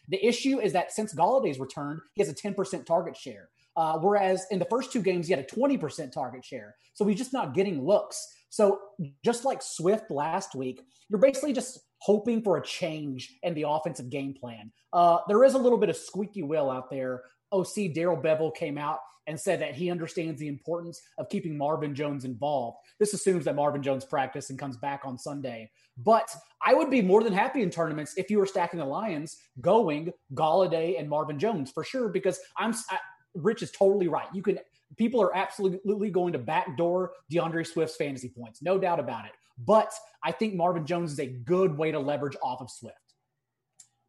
The 0.09 0.25
issue 0.25 0.61
is 0.61 0.73
that 0.73 0.93
since 0.93 1.15
Golladay's 1.15 1.59
returned, 1.59 2.01
he 2.15 2.23
has 2.23 2.29
a 2.29 2.35
10% 2.35 2.85
target 2.85 3.17
share. 3.17 3.49
Uh, 3.77 3.99
whereas 3.99 4.47
in 4.51 4.59
the 4.59 4.67
first 4.67 4.93
two 4.93 5.01
games, 5.01 5.27
he 5.27 5.33
had 5.33 5.43
a 5.43 5.47
20% 5.47 6.13
target 6.13 6.45
share. 6.45 6.75
So 6.95 7.07
he's 7.07 7.19
just 7.19 7.33
not 7.33 7.55
getting 7.55 7.85
looks. 7.85 8.27
So 8.51 8.79
just 9.25 9.45
like 9.45 9.63
Swift 9.63 10.11
last 10.11 10.55
week, 10.55 10.83
you're 11.09 11.21
basically 11.21 11.53
just 11.53 11.79
hoping 12.01 12.43
for 12.43 12.57
a 12.57 12.63
change 12.63 13.39
in 13.43 13.55
the 13.55 13.65
offensive 13.67 14.11
game 14.11 14.35
plan. 14.35 14.71
Uh, 14.93 15.19
there 15.29 15.45
is 15.45 15.55
a 15.55 15.59
little 15.59 15.79
bit 15.79 15.89
of 15.89 15.97
squeaky 15.97 16.43
wheel 16.43 16.71
out 16.71 16.91
there. 16.91 17.23
OC 17.53 17.93
Darrell 17.95 18.17
Bevell 18.17 18.55
came 18.55 18.79
out 18.79 18.99
and 19.27 19.39
said 19.39 19.61
that 19.61 19.75
he 19.75 19.91
understands 19.91 20.41
the 20.41 20.49
importance 20.49 21.01
of 21.19 21.29
keeping 21.29 21.57
Marvin 21.57 21.95
Jones 21.95 22.25
involved. 22.25 22.79
This 22.99 23.15
assumes 23.15 23.45
that 23.45 23.55
Marvin 23.55 23.83
Jones 23.83 24.05
practice 24.05 24.51
and 24.51 24.59
comes 24.59 24.77
back 24.77 25.03
on 25.05 25.19
Sunday. 25.19 25.71
But 25.99 26.35
I 26.67 26.75
would 26.75 26.91
be 26.91 27.03
more 27.03 27.23
than 27.23 27.33
happy 27.33 27.63
in 27.63 27.71
tournaments 27.71 28.15
if 28.17 28.31
you 28.31 28.39
were 28.39 28.47
stacking 28.47 28.81
the 28.81 28.87
Lions 28.87 29.37
going 29.61 30.13
Golladay 30.35 30.99
and 30.99 31.09
Marvin 31.09 31.39
Jones 31.39 31.71
for 31.71 31.85
sure, 31.85 32.09
because 32.09 32.41
I'm 32.57 32.75
I, 32.91 32.99
Rich 33.35 33.63
is 33.63 33.71
totally 33.71 34.09
right. 34.09 34.27
You 34.35 34.43
can 34.43 34.59
people 34.97 35.23
are 35.23 35.37
absolutely 35.37 36.11
going 36.11 36.33
to 36.33 36.39
backdoor 36.39 37.13
D'Andre 37.31 37.63
Swift's 37.65 37.97
fantasy 37.97 38.29
points, 38.29 38.63
no 38.63 38.79
doubt 38.79 38.99
about 38.99 39.27
it. 39.27 39.33
But 39.65 39.93
I 40.23 40.33
think 40.33 40.55
Marvin 40.55 40.87
Jones 40.87 41.13
is 41.13 41.19
a 41.19 41.27
good 41.27 41.77
way 41.77 41.91
to 41.93 41.99
leverage 41.99 42.37
off 42.43 42.61
of 42.61 42.71
Swift. 42.71 42.97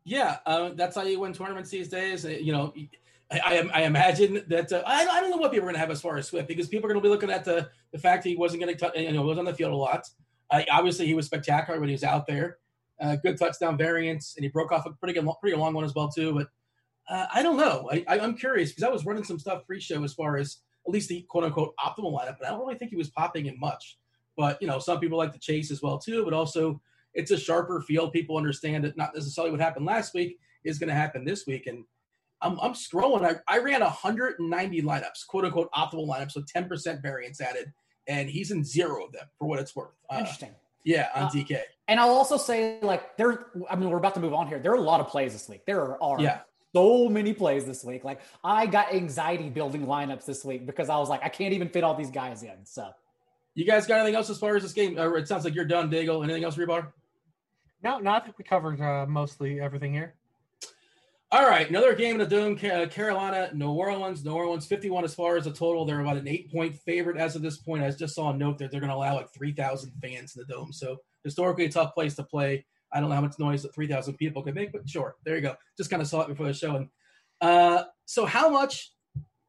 Yeah, 0.04 0.38
uh, 0.46 0.72
that's 0.76 0.96
how 0.96 1.04
you 1.04 1.20
win 1.20 1.34
tournaments 1.34 1.70
these 1.70 1.90
days. 1.90 2.26
Uh, 2.26 2.30
You 2.30 2.54
know, 2.54 2.74
I, 3.32 3.40
I, 3.40 3.70
I 3.74 3.82
imagine 3.84 4.44
that 4.48 4.72
uh, 4.72 4.84
I, 4.86 5.06
I 5.08 5.22
don't 5.22 5.30
know 5.30 5.38
what 5.38 5.52
people 5.52 5.66
are 5.68 5.72
going 5.72 5.76
to 5.76 5.80
have 5.80 5.92
as 5.92 6.02
far 6.02 6.18
as 6.18 6.28
Swift 6.28 6.48
because 6.48 6.68
people 6.68 6.90
are 6.90 6.94
going 6.94 7.02
to 7.02 7.08
be 7.08 7.12
looking 7.12 7.30
at 7.30 7.46
the 7.46 7.70
the 7.92 8.00
fact 8.00 8.24
that 8.24 8.30
he 8.30 8.36
wasn't 8.36 8.64
going 8.64 8.76
to, 8.76 9.02
you 9.02 9.12
know, 9.12 9.22
was 9.22 9.38
on 9.38 9.46
the 9.46 9.54
field 9.54 9.74
a 9.74 9.76
lot. 9.76 10.06
Uh, 10.50 10.62
obviously, 10.72 11.06
he 11.06 11.14
was 11.14 11.26
spectacular 11.26 11.80
when 11.80 11.90
he 11.90 11.94
was 11.94 12.04
out 12.04 12.26
there. 12.28 12.58
Uh, 13.00 13.16
good 13.16 13.38
touchdown 13.38 13.78
variance, 13.78 14.36
and 14.38 14.44
he 14.44 14.50
broke 14.50 14.72
off 14.72 14.86
a 14.86 14.92
pretty 14.92 15.14
good, 15.14 15.28
pretty 15.42 15.58
long 15.58 15.74
one 15.74 15.84
as 15.84 15.96
well 15.96 16.10
too. 16.10 16.34
But 16.34 16.48
uh, 17.10 17.28
I 17.34 17.42
don't 17.42 17.58
know. 17.58 17.90
I, 17.92 18.04
I'm 18.08 18.38
curious 18.38 18.70
because 18.70 18.84
I 18.84 18.90
was 18.90 19.06
running 19.06 19.24
some 19.24 19.40
stuff 19.40 19.66
pre-show 19.66 20.04
as 20.04 20.14
far 20.14 20.38
as 20.38 20.58
at 20.86 20.92
least 20.92 21.10
the 21.10 21.26
quote 21.30 21.44
unquote 21.44 21.74
optimal 21.80 22.14
lineup, 22.14 22.38
but 22.40 22.48
I 22.48 22.52
don't 22.52 22.60
really 22.60 22.76
think 22.76 22.92
he 22.92 22.98
was 22.98 23.10
popping 23.10 23.46
in 23.48 23.60
much. 23.60 23.98
But 24.42 24.60
you 24.60 24.68
know, 24.68 24.80
some 24.80 25.00
people 25.00 25.20
like 25.20 25.34
to 25.34 25.40
chase 25.40 25.70
as 25.70 25.84
well 25.84 26.00
too. 26.00 26.26
But 26.26 26.34
also, 26.34 26.82
it's 27.14 27.30
a 27.30 27.38
sharper 27.38 27.80
field. 27.82 28.12
People 28.12 28.38
understand 28.38 28.84
that 28.86 28.98
not 28.98 29.14
necessarily 29.14 29.52
what 29.52 29.60
happened 29.60 29.86
last 29.86 30.16
week 30.16 30.40
is 30.64 30.80
going 30.80 30.88
to 30.88 30.96
happen 30.96 31.24
this 31.24 31.46
week. 31.46 31.68
And 31.68 31.84
I'm, 32.42 32.60
I'm 32.60 32.74
scrolling. 32.74 33.24
I, 33.24 33.36
I 33.48 33.60
ran 33.60 33.82
190 33.82 34.82
lineups, 34.82 35.28
quote 35.28 35.46
unquote 35.46 35.72
optimal 35.74 36.08
lineups, 36.08 36.36
with 36.36 36.52
10% 36.52 37.04
variance 37.04 37.40
added, 37.40 37.72
and 38.08 38.28
he's 38.28 38.50
in 38.50 38.64
zero 38.64 39.06
of 39.06 39.12
them 39.12 39.28
for 39.38 39.48
what 39.48 39.60
it's 39.60 39.76
worth. 39.76 39.94
Uh, 40.10 40.18
Interesting. 40.22 40.56
Yeah, 40.84 41.10
on 41.14 41.26
uh, 41.26 41.30
DK. 41.30 41.60
And 41.88 42.00
I'll 42.00 42.10
also 42.10 42.38
say, 42.38 42.80
like, 42.82 43.16
there. 43.18 43.46
I 43.70 43.76
mean, 43.76 43.92
we're 43.92 43.98
about 43.98 44.16
to 44.16 44.20
move 44.20 44.34
on 44.34 44.48
here. 44.48 44.58
There 44.58 44.72
are 44.72 44.78
a 44.78 44.82
lot 44.82 45.00
of 45.00 45.10
plays 45.10 45.34
this 45.34 45.48
week. 45.48 45.68
There 45.68 46.02
are 46.02 46.20
yeah. 46.20 46.40
so 46.74 47.08
many 47.08 47.34
plays 47.34 47.66
this 47.66 47.84
week. 47.84 48.04
Like, 48.04 48.22
I 48.44 48.66
got 48.66 48.92
anxiety 48.92 49.50
building 49.50 49.86
lineups 49.86 50.26
this 50.26 50.44
week 50.44 50.66
because 50.66 50.90
I 50.90 50.98
was 50.98 51.08
like, 51.08 51.24
I 51.24 51.30
can't 51.30 51.54
even 51.54 51.70
fit 51.70 51.84
all 51.84 51.94
these 51.94 52.10
guys 52.10 52.42
in. 52.42 52.66
So, 52.66 52.90
you 53.56 53.66
guys 53.66 53.88
got 53.88 54.00
anything 54.00 54.16
else 54.16 54.30
as 54.30 54.40
far 54.40 54.56
as 54.56 54.64
this 54.64 54.74
game? 54.74 54.98
Or 54.98 55.18
it 55.18 55.28
sounds 55.28 55.46
like 55.46 55.56
you're 55.56 55.66
done, 55.66 55.90
Daigle. 55.90 56.24
Anything 56.24 56.44
else, 56.44 56.56
Hribar? 56.56 56.92
No, 57.84 57.98
no, 58.00 58.12
I 58.12 58.20
think 58.20 58.38
we 58.38 58.44
covered 58.44 58.80
uh, 58.80 59.06
mostly 59.08 59.60
everything 59.60 59.94
here. 59.94 60.16
All 61.34 61.48
right, 61.48 61.70
another 61.70 61.96
game 61.96 62.20
in 62.20 62.20
the 62.20 62.26
Dome. 62.26 62.58
Carolina, 62.58 63.52
New 63.54 63.72
Orleans. 63.72 64.24
New 64.24 64.34
Orleans, 64.34 64.68
51 64.68 65.06
as 65.06 65.16
far 65.16 65.38
as 65.38 65.46
the 65.46 65.52
total. 65.52 65.86
They're 65.86 66.02
about 66.02 66.18
an 66.18 66.28
eight 66.28 66.52
point 66.52 66.76
favorite 66.76 67.18
as 67.18 67.38
of 67.38 67.42
this 67.42 67.58
point. 67.58 67.84
I 67.84 67.92
just 67.92 68.16
saw 68.16 68.32
a 68.32 68.38
note 68.38 68.58
that 68.58 68.70
they're 68.70 68.82
going 68.82 68.90
to 68.90 68.96
allow 68.96 69.16
like 69.16 69.34
3,000 69.34 69.94
fans 70.02 70.36
in 70.36 70.44
the 70.46 70.54
Dome. 70.54 70.74
So 70.74 70.98
historically 71.24 71.66
a 71.66 71.70
tough 71.70 71.94
place 71.94 72.16
to 72.16 72.24
play. 72.24 72.66
I 72.92 73.00
don't 73.00 73.08
know 73.08 73.16
how 73.16 73.22
much 73.22 73.40
noise 73.40 73.64
that 73.64 73.74
3,000 73.74 74.16
people 74.16 74.44
could 74.44 74.56
make, 74.56 74.74
but 74.74 74.88
sure, 74.90 75.16
there 75.24 75.36
you 75.36 75.42
go. 75.42 75.56
Just 75.78 75.90
kind 75.90 76.02
of 76.02 76.08
saw 76.10 76.22
it 76.22 76.28
before 76.28 76.48
the 76.48 76.54
show. 76.54 76.76
And 76.76 76.90
uh, 77.40 77.86
so, 78.06 78.26
how 78.26 78.50
much 78.50 78.92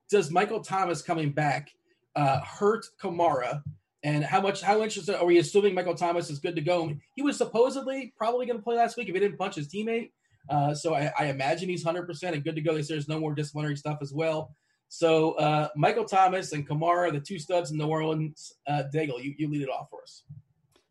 does 0.09 0.31
Michael 0.31 0.61
Thomas 0.61 1.03
coming 1.03 1.33
back 1.33 1.71
uh, 2.15 2.41
hurt 2.43 2.87
Kamara? 3.03 3.63
And 4.05 4.25
how 4.25 4.41
much? 4.41 4.61
How 4.61 4.83
interested 4.83 5.15
are 5.15 5.25
we 5.25 5.39
assuming 5.39 5.75
Michael 5.75 5.95
Thomas 5.95 6.29
is 6.29 6.41
good 6.41 6.57
to 6.57 6.63
go? 6.63 6.93
He 7.15 7.23
was 7.23 7.37
supposedly 7.37 8.13
probably 8.17 8.47
going 8.47 8.59
to 8.59 8.63
play 8.63 8.77
last 8.77 8.97
week 8.97 9.09
if 9.09 9.15
he 9.15 9.21
didn't 9.21 9.39
punch 9.39 9.55
his 9.55 9.69
teammate. 9.69 10.11
Uh, 10.49 10.75
so 10.75 10.95
I, 10.95 11.13
I, 11.17 11.27
imagine 11.27 11.69
he's 11.69 11.85
100% 11.85 12.23
and 12.33 12.43
good 12.43 12.57
to 12.57 12.61
go. 12.61 12.81
There's 12.81 13.09
no 13.09 13.21
more 13.21 13.33
disciplinary 13.33 13.77
stuff 13.77 13.99
as 14.03 14.13
well. 14.13 14.55
So 14.89 15.33
uh, 15.35 15.69
Michael 15.77 16.05
Thomas 16.05 16.53
and 16.53 16.69
Kamara, 16.69 17.13
the 17.13 17.21
two 17.21 17.39
studs 17.39 17.71
in 17.71 17.79
New 17.79 17.87
Orleans, 17.87 18.53
uh, 18.67 18.83
Daigle, 18.93 19.23
you, 19.23 19.35
you 19.39 19.49
lead 19.49 19.63
it 19.63 19.69
off 19.69 19.89
for 19.89 20.03
us. 20.03 20.25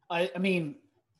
I, 0.10 0.32
I 0.36 0.39
mean, 0.39 0.76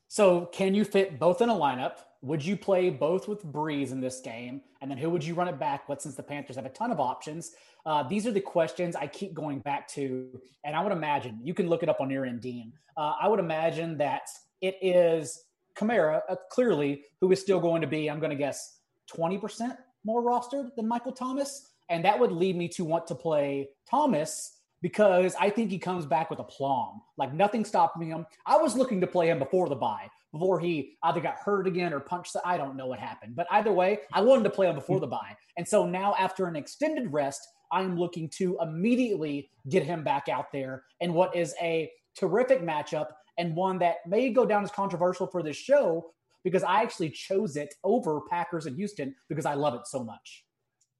so 0.08 0.46
can 0.46 0.74
you 0.74 0.84
fit 0.84 1.18
both 1.18 1.42
in 1.42 1.50
a 1.50 1.54
lineup? 1.54 1.96
Would 2.22 2.44
you 2.44 2.56
play 2.56 2.88
both 2.88 3.26
with 3.26 3.44
Brees 3.44 3.90
in 3.90 4.00
this 4.00 4.20
game? 4.20 4.62
And 4.80 4.88
then 4.88 4.96
who 4.96 5.10
would 5.10 5.24
you 5.24 5.34
run 5.34 5.48
it 5.48 5.58
back 5.58 5.88
with 5.88 6.00
since 6.00 6.14
the 6.14 6.22
Panthers 6.22 6.54
have 6.54 6.66
a 6.66 6.70
ton 6.70 6.92
of 6.92 7.00
options? 7.00 7.52
Uh, 7.84 8.04
these 8.04 8.28
are 8.28 8.30
the 8.30 8.40
questions 8.40 8.94
I 8.94 9.08
keep 9.08 9.34
going 9.34 9.58
back 9.58 9.88
to. 9.88 10.40
And 10.64 10.76
I 10.76 10.82
would 10.82 10.92
imagine, 10.92 11.40
you 11.42 11.52
can 11.52 11.68
look 11.68 11.82
it 11.82 11.88
up 11.88 12.00
on 12.00 12.10
your 12.10 12.24
end, 12.24 12.40
Dean. 12.40 12.72
Uh, 12.96 13.14
I 13.20 13.26
would 13.26 13.40
imagine 13.40 13.98
that 13.98 14.28
it 14.60 14.76
is 14.80 15.42
Kamara, 15.76 16.20
uh, 16.28 16.36
clearly, 16.50 17.02
who 17.20 17.32
is 17.32 17.40
still 17.40 17.58
going 17.58 17.80
to 17.80 17.88
be, 17.88 18.08
I'm 18.08 18.20
going 18.20 18.30
to 18.30 18.36
guess, 18.36 18.78
20% 19.12 19.76
more 20.04 20.22
rostered 20.22 20.74
than 20.76 20.86
Michael 20.86 21.12
Thomas. 21.12 21.70
And 21.88 22.04
that 22.04 22.18
would 22.18 22.30
lead 22.30 22.56
me 22.56 22.68
to 22.68 22.84
want 22.84 23.08
to 23.08 23.16
play 23.16 23.68
Thomas 23.90 24.58
because 24.80 25.34
I 25.40 25.50
think 25.50 25.70
he 25.70 25.78
comes 25.78 26.06
back 26.06 26.30
with 26.30 26.38
a 26.38 26.44
plum. 26.44 27.00
Like 27.16 27.34
nothing 27.34 27.64
stopping 27.64 28.08
him. 28.08 28.26
I 28.46 28.56
was 28.56 28.76
looking 28.76 29.00
to 29.00 29.06
play 29.06 29.28
him 29.28 29.38
before 29.38 29.68
the 29.68 29.76
bye, 29.76 30.08
before 30.32 30.58
he 30.58 30.96
either 31.02 31.20
got 31.20 31.36
hurt 31.36 31.66
again 31.66 31.92
or 31.92 32.00
punched. 32.00 32.32
The, 32.32 32.46
I 32.46 32.56
don't 32.56 32.76
know 32.76 32.86
what 32.86 32.98
happened, 32.98 33.36
but 33.36 33.46
either 33.50 33.72
way, 33.72 34.00
I 34.12 34.22
wanted 34.22 34.44
to 34.44 34.50
play 34.50 34.68
him 34.68 34.74
before 34.74 34.98
the 34.98 35.06
bye. 35.06 35.36
And 35.56 35.66
so 35.66 35.86
now, 35.86 36.14
after 36.18 36.46
an 36.46 36.56
extended 36.56 37.12
rest, 37.12 37.46
I 37.70 37.82
am 37.82 37.98
looking 37.98 38.28
to 38.30 38.58
immediately 38.60 39.50
get 39.68 39.82
him 39.82 40.02
back 40.02 40.28
out 40.28 40.52
there 40.52 40.84
in 41.00 41.12
what 41.12 41.34
is 41.36 41.54
a 41.60 41.90
terrific 42.16 42.62
matchup 42.62 43.08
and 43.38 43.54
one 43.54 43.78
that 43.78 43.96
may 44.06 44.30
go 44.30 44.44
down 44.44 44.62
as 44.62 44.70
controversial 44.70 45.26
for 45.26 45.42
this 45.42 45.56
show 45.56 46.12
because 46.44 46.62
I 46.62 46.82
actually 46.82 47.10
chose 47.10 47.56
it 47.56 47.74
over 47.84 48.20
Packers 48.28 48.66
and 48.66 48.76
Houston 48.76 49.14
because 49.28 49.46
I 49.46 49.54
love 49.54 49.74
it 49.74 49.86
so 49.86 50.02
much. 50.02 50.44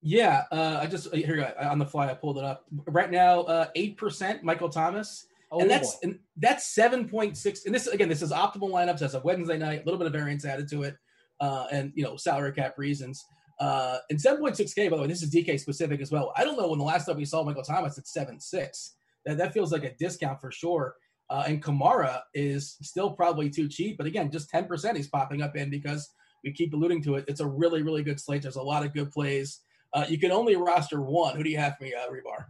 Yeah, 0.01 0.43
uh, 0.51 0.79
I 0.81 0.87
just 0.87 1.13
here 1.15 1.37
go 1.37 1.53
on 1.61 1.79
the 1.79 1.85
fly 1.85 2.09
I 2.09 2.13
pulled 2.13 2.37
it 2.37 2.43
up. 2.43 2.65
Right 2.87 3.09
now, 3.09 3.41
uh, 3.41 3.67
eight 3.75 3.93
uh, 3.93 3.99
percent 3.99 4.43
Michael 4.43 4.67
Thomas, 4.67 5.27
oh, 5.53 5.59
and 5.59 5.69
that's 5.69 5.97
and 6.03 6.19
that's 6.37 6.73
seven 6.73 7.07
point 7.07 7.37
six. 7.37 7.65
And 7.65 7.73
this 7.73 7.87
again, 7.87 8.09
this 8.09 8.21
is 8.21 8.31
optimal 8.31 8.71
lineups 8.71 9.01
as 9.01 9.13
a 9.13 9.21
Wednesday 9.21 9.57
night. 9.57 9.81
A 9.81 9.85
little 9.85 9.97
bit 9.97 10.07
of 10.07 10.13
variance 10.13 10.45
added 10.45 10.67
to 10.69 10.83
it, 10.83 10.97
uh, 11.39 11.67
and 11.71 11.91
you 11.95 12.03
know 12.03 12.17
salary 12.17 12.51
cap 12.51 12.77
reasons. 12.77 13.23
Uh, 13.59 13.99
and 14.09 14.19
seven 14.19 14.39
point 14.39 14.57
six 14.57 14.73
k. 14.73 14.89
By 14.89 14.97
the 14.97 15.03
way, 15.03 15.07
this 15.07 15.21
is 15.21 15.33
DK 15.33 15.59
specific 15.59 16.01
as 16.01 16.11
well. 16.11 16.33
I 16.35 16.43
don't 16.43 16.57
know 16.57 16.69
when 16.69 16.79
the 16.79 16.85
last 16.85 17.05
time 17.05 17.17
we 17.17 17.25
saw 17.25 17.43
Michael 17.43 17.63
Thomas 17.63 17.97
at 17.97 18.07
seven 18.07 18.39
six. 18.39 18.95
That 19.25 19.37
that 19.37 19.53
feels 19.53 19.71
like 19.71 19.83
a 19.83 19.93
discount 19.95 20.41
for 20.41 20.51
sure. 20.51 20.95
Uh, 21.29 21.45
and 21.47 21.63
Kamara 21.63 22.21
is 22.33 22.75
still 22.81 23.11
probably 23.11 23.49
too 23.49 23.69
cheap, 23.69 23.97
but 23.97 24.07
again, 24.07 24.29
just 24.31 24.49
ten 24.49 24.65
percent 24.65 24.97
he's 24.97 25.07
popping 25.07 25.41
up 25.41 25.55
in 25.55 25.69
because 25.69 26.09
we 26.43 26.51
keep 26.51 26.73
alluding 26.73 27.01
to 27.03 27.15
it. 27.15 27.25
It's 27.27 27.39
a 27.39 27.47
really 27.47 27.83
really 27.83 28.03
good 28.03 28.19
slate. 28.19 28.41
There's 28.41 28.57
a 28.57 28.61
lot 28.61 28.85
of 28.85 28.93
good 28.93 29.11
plays. 29.11 29.61
Uh, 29.93 30.05
you 30.09 30.17
can 30.17 30.31
only 30.31 30.55
roster 30.55 31.01
one. 31.01 31.35
Who 31.35 31.43
do 31.43 31.49
you 31.49 31.57
have 31.59 31.77
for 31.77 31.83
me, 31.83 31.93
uh, 31.93 32.09
Hribar? 32.09 32.45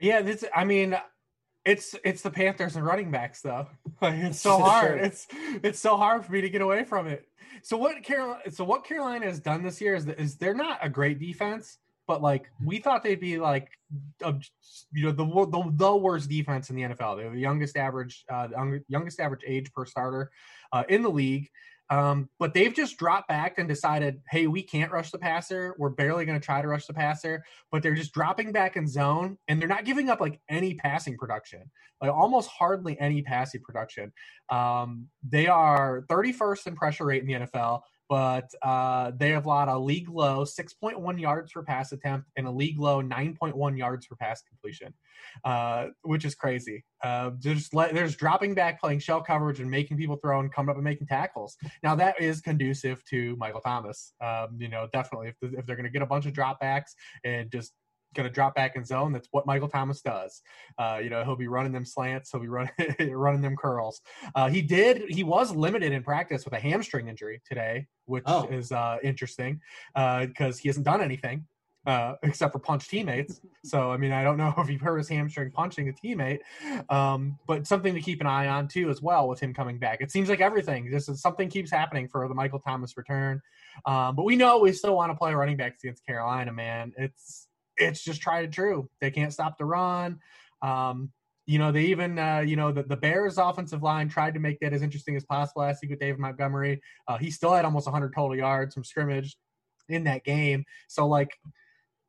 Yeah, 0.00 0.22
this. 0.22 0.44
I 0.54 0.64
mean, 0.64 0.96
it's 1.68 1.94
it's 2.02 2.22
the 2.22 2.30
Panthers 2.30 2.76
and 2.76 2.84
running 2.84 3.10
backs 3.10 3.42
though. 3.42 3.66
it's 4.02 4.40
so 4.40 4.58
hard. 4.60 5.00
It's 5.00 5.26
it's 5.62 5.78
so 5.78 5.96
hard 5.96 6.24
for 6.24 6.32
me 6.32 6.40
to 6.40 6.48
get 6.48 6.62
away 6.62 6.84
from 6.84 7.06
it. 7.06 7.28
So 7.62 7.76
what 7.76 8.02
Carolina? 8.02 8.50
So 8.50 8.64
what 8.64 8.84
Carolina 8.84 9.26
has 9.26 9.38
done 9.38 9.62
this 9.62 9.80
year 9.80 9.94
is 9.94 10.06
is 10.06 10.36
they're 10.36 10.54
not 10.54 10.78
a 10.80 10.88
great 10.88 11.18
defense, 11.18 11.78
but 12.06 12.22
like 12.22 12.50
we 12.64 12.78
thought 12.78 13.02
they'd 13.02 13.20
be 13.20 13.38
like, 13.38 13.68
you 14.20 15.04
know, 15.04 15.12
the, 15.12 15.24
the 15.24 15.70
the 15.74 15.96
worst 15.96 16.30
defense 16.30 16.70
in 16.70 16.76
the 16.76 16.82
NFL. 16.82 17.18
They're 17.18 17.30
the 17.30 17.38
youngest 17.38 17.76
average, 17.76 18.24
uh, 18.30 18.48
youngest 18.88 19.20
average 19.20 19.42
age 19.46 19.72
per 19.72 19.84
starter 19.84 20.30
uh, 20.72 20.84
in 20.88 21.02
the 21.02 21.10
league. 21.10 21.50
Um, 21.90 22.28
but 22.38 22.52
they've 22.54 22.74
just 22.74 22.98
dropped 22.98 23.28
back 23.28 23.58
and 23.58 23.68
decided, 23.68 24.20
hey, 24.30 24.46
we 24.46 24.62
can't 24.62 24.92
rush 24.92 25.10
the 25.10 25.18
passer. 25.18 25.74
We're 25.78 25.90
barely 25.90 26.26
going 26.26 26.38
to 26.38 26.44
try 26.44 26.60
to 26.60 26.68
rush 26.68 26.86
the 26.86 26.92
passer, 26.94 27.42
but 27.72 27.82
they're 27.82 27.94
just 27.94 28.12
dropping 28.12 28.52
back 28.52 28.76
in 28.76 28.86
zone 28.86 29.38
and 29.48 29.60
they're 29.60 29.68
not 29.68 29.84
giving 29.84 30.10
up 30.10 30.20
like 30.20 30.40
any 30.48 30.74
passing 30.74 31.16
production, 31.16 31.70
like 32.02 32.12
almost 32.12 32.50
hardly 32.50 32.98
any 33.00 33.22
passing 33.22 33.62
production. 33.62 34.12
Um, 34.50 35.08
they 35.26 35.46
are 35.46 36.04
31st 36.10 36.66
in 36.66 36.76
pressure 36.76 37.06
rate 37.06 37.22
in 37.22 37.28
the 37.28 37.46
NFL 37.46 37.80
but 38.08 38.50
uh, 38.62 39.12
they 39.16 39.30
have 39.30 39.46
allowed 39.46 39.68
a 39.68 39.78
league 39.78 40.08
low 40.08 40.44
6.1 40.44 41.20
yards 41.20 41.52
per 41.52 41.62
pass 41.62 41.92
attempt 41.92 42.28
and 42.36 42.46
a 42.46 42.50
league 42.50 42.78
low 42.78 43.02
9.1 43.02 43.78
yards 43.78 44.06
per 44.06 44.16
pass 44.16 44.42
completion, 44.42 44.94
uh, 45.44 45.88
which 46.02 46.24
is 46.24 46.34
crazy. 46.34 46.84
Uh, 47.02 47.30
there's 47.40 48.16
dropping 48.16 48.54
back, 48.54 48.80
playing 48.80 48.98
shell 48.98 49.20
coverage, 49.20 49.60
and 49.60 49.70
making 49.70 49.96
people 49.96 50.16
throw 50.16 50.40
and 50.40 50.52
coming 50.52 50.70
up 50.70 50.76
and 50.76 50.84
making 50.84 51.06
tackles. 51.06 51.56
Now 51.82 51.94
that 51.96 52.20
is 52.20 52.40
conducive 52.40 53.04
to 53.06 53.36
Michael 53.36 53.60
Thomas. 53.60 54.12
Um, 54.20 54.56
you 54.58 54.68
know, 54.68 54.88
definitely 54.92 55.28
if, 55.28 55.36
if 55.42 55.66
they're 55.66 55.76
going 55.76 55.84
to 55.84 55.92
get 55.92 56.02
a 56.02 56.06
bunch 56.06 56.26
of 56.26 56.32
dropbacks 56.32 56.92
and 57.24 57.50
just 57.50 57.72
going 58.14 58.28
to 58.28 58.32
drop 58.32 58.54
back 58.54 58.76
in 58.76 58.84
zone. 58.84 59.12
That's 59.12 59.28
what 59.30 59.46
Michael 59.46 59.68
Thomas 59.68 60.00
does. 60.00 60.42
Uh, 60.78 61.00
you 61.02 61.10
know, 61.10 61.24
he'll 61.24 61.36
be 61.36 61.48
running 61.48 61.72
them 61.72 61.84
slants. 61.84 62.30
He'll 62.30 62.40
be 62.40 62.48
running 62.48 62.72
running 63.10 63.42
them 63.42 63.56
curls. 63.56 64.00
Uh, 64.34 64.48
he 64.48 64.62
did. 64.62 65.04
He 65.08 65.24
was 65.24 65.54
limited 65.54 65.92
in 65.92 66.02
practice 66.02 66.44
with 66.44 66.54
a 66.54 66.60
hamstring 66.60 67.08
injury 67.08 67.40
today, 67.46 67.86
which 68.06 68.24
oh. 68.26 68.48
is 68.50 68.72
uh, 68.72 68.98
interesting 69.02 69.60
because 69.94 70.56
uh, 70.56 70.58
he 70.60 70.68
hasn't 70.68 70.86
done 70.86 71.00
anything. 71.00 71.46
Uh, 71.86 72.16
except 72.22 72.52
for 72.52 72.58
punch 72.58 72.86
teammates. 72.88 73.40
So, 73.64 73.90
I 73.90 73.96
mean, 73.96 74.12
I 74.12 74.22
don't 74.22 74.36
know 74.36 74.52
if 74.58 74.68
he 74.68 74.76
hurt 74.76 74.98
his 74.98 75.08
hamstring 75.08 75.50
punching 75.50 75.88
a 75.88 75.92
teammate, 75.92 76.40
um, 76.90 77.38
but 77.46 77.66
something 77.66 77.94
to 77.94 78.00
keep 78.00 78.20
an 78.20 78.26
eye 78.26 78.48
on 78.48 78.68
too, 78.68 78.90
as 78.90 79.00
well, 79.00 79.26
with 79.26 79.40
him 79.40 79.54
coming 79.54 79.78
back. 79.78 80.02
It 80.02 80.10
seems 80.10 80.28
like 80.28 80.42
everything, 80.42 80.90
just 80.90 81.16
something 81.16 81.48
keeps 81.48 81.70
happening 81.70 82.06
for 82.06 82.28
the 82.28 82.34
Michael 82.34 82.58
Thomas 82.58 82.96
return. 82.98 83.40
Um, 83.86 84.16
but 84.16 84.24
we 84.24 84.36
know 84.36 84.58
we 84.58 84.72
still 84.72 84.96
want 84.96 85.12
to 85.12 85.16
play 85.16 85.32
running 85.32 85.56
backs 85.56 85.82
against 85.82 86.04
Carolina, 86.04 86.52
man. 86.52 86.92
It's 86.98 87.47
it's 87.78 88.02
just 88.02 88.20
tried 88.20 88.44
and 88.44 88.52
true. 88.52 88.88
They 89.00 89.10
can't 89.10 89.32
stop 89.32 89.58
the 89.58 89.64
run. 89.64 90.18
Um, 90.62 91.10
you 91.46 91.58
know, 91.58 91.72
they 91.72 91.84
even, 91.84 92.18
uh, 92.18 92.40
you 92.40 92.56
know, 92.56 92.72
the, 92.72 92.82
the 92.82 92.96
Bears 92.96 93.38
offensive 93.38 93.82
line 93.82 94.08
tried 94.08 94.34
to 94.34 94.40
make 94.40 94.60
that 94.60 94.74
as 94.74 94.82
interesting 94.82 95.16
as 95.16 95.24
possible 95.24 95.62
last 95.62 95.80
week 95.80 95.90
with 95.90 95.98
David 95.98 96.18
Montgomery. 96.18 96.80
Uh, 97.06 97.16
he 97.16 97.30
still 97.30 97.54
had 97.54 97.64
almost 97.64 97.86
100 97.86 98.12
total 98.14 98.36
yards 98.36 98.74
from 98.74 98.84
scrimmage 98.84 99.36
in 99.88 100.04
that 100.04 100.24
game. 100.24 100.64
So, 100.88 101.06
like, 101.06 101.30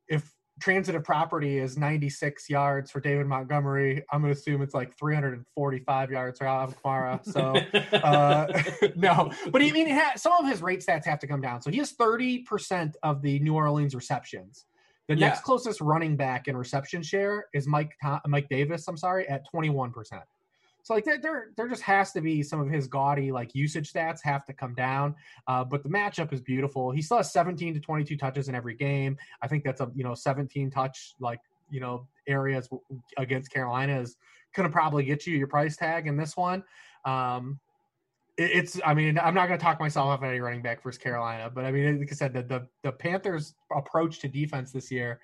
if 0.09 0.29
transitive 0.59 1.03
property 1.03 1.57
is 1.57 1.77
96 1.77 2.49
yards 2.49 2.91
for 2.91 2.99
David 2.99 3.27
Montgomery, 3.27 4.03
I'm 4.11 4.21
going 4.21 4.33
to 4.33 4.37
assume 4.37 4.61
it's 4.61 4.73
like 4.73 4.97
345 4.97 6.11
yards 6.11 6.39
for 6.39 6.45
Alvin 6.45 6.75
Kamara. 6.83 7.19
So, 7.29 7.55
uh, 7.97 8.61
no, 8.95 9.31
but 9.51 9.61
I 9.61 9.71
mean, 9.71 10.01
some 10.17 10.33
of 10.33 10.49
his 10.49 10.61
rate 10.61 10.83
stats 10.85 11.05
have 11.05 11.19
to 11.19 11.27
come 11.27 11.41
down. 11.41 11.61
So 11.61 11.71
he 11.71 11.77
has 11.77 11.93
30% 11.93 12.95
of 13.03 13.21
the 13.21 13.39
New 13.39 13.55
Orleans 13.55 13.95
receptions. 13.95 14.65
The 15.09 15.15
yeah. 15.15 15.29
next 15.29 15.41
closest 15.41 15.81
running 15.81 16.15
back 16.15 16.47
in 16.47 16.55
reception 16.55 17.01
share 17.01 17.47
is 17.51 17.67
Mike 17.67 17.97
Mike 18.27 18.47
Davis. 18.47 18.87
I'm 18.87 18.95
sorry, 18.95 19.27
at 19.27 19.49
21 19.49 19.91
percent. 19.91 20.21
So 20.83 20.93
like 20.93 21.03
there, 21.03 21.17
there, 21.19 21.49
there 21.57 21.67
just 21.67 21.81
has 21.81 22.11
to 22.13 22.21
be 22.21 22.43
some 22.43 22.61
of 22.61 22.69
his 22.69 22.87
gaudy 22.87 23.31
like 23.31 23.53
usage 23.55 23.91
stats 23.91 24.19
have 24.23 24.45
to 24.45 24.53
come 24.53 24.75
down. 24.75 25.15
Uh, 25.47 25.63
but 25.63 25.81
the 25.81 25.89
matchup 25.89 26.31
is 26.31 26.41
beautiful. 26.41 26.91
He 26.91 27.01
still 27.01 27.17
has 27.17 27.33
17 27.33 27.73
to 27.73 27.79
22 27.79 28.17
touches 28.17 28.49
in 28.49 28.55
every 28.55 28.75
game. 28.75 29.17
I 29.41 29.47
think 29.47 29.63
that's 29.63 29.81
a 29.81 29.91
you 29.95 30.03
know 30.03 30.13
17 30.13 30.69
touch 30.69 31.15
like 31.19 31.39
you 31.71 31.79
know 31.79 32.07
areas 32.27 32.69
against 33.17 33.51
Carolina 33.51 33.99
is 33.99 34.15
going 34.55 34.69
to 34.69 34.71
probably 34.71 35.03
get 35.03 35.25
you 35.25 35.35
your 35.35 35.47
price 35.47 35.75
tag 35.75 36.05
in 36.05 36.17
this 36.17 36.37
one. 36.37 36.63
Um, 37.03 37.59
it's 38.39 38.79
I 38.85 38.93
mean 38.93 39.19
I'm 39.19 39.33
not 39.33 39.47
going 39.47 39.59
to 39.59 39.63
talk 39.63 39.79
myself 39.79 40.07
off 40.07 40.23
any 40.23 40.39
running 40.39 40.61
back 40.61 40.81
versus 40.81 40.97
Carolina, 40.97 41.51
but 41.53 41.65
I 41.65 41.71
mean 41.71 41.99
like 41.99 42.11
I 42.11 42.15
said 42.15 42.33
the 42.33 42.43
the, 42.43 42.67
the 42.83 42.91
Panthers' 42.91 43.53
approach 43.75 44.19
to 44.19 44.27
defense 44.27 44.71
this 44.71 44.89
year 44.89 45.19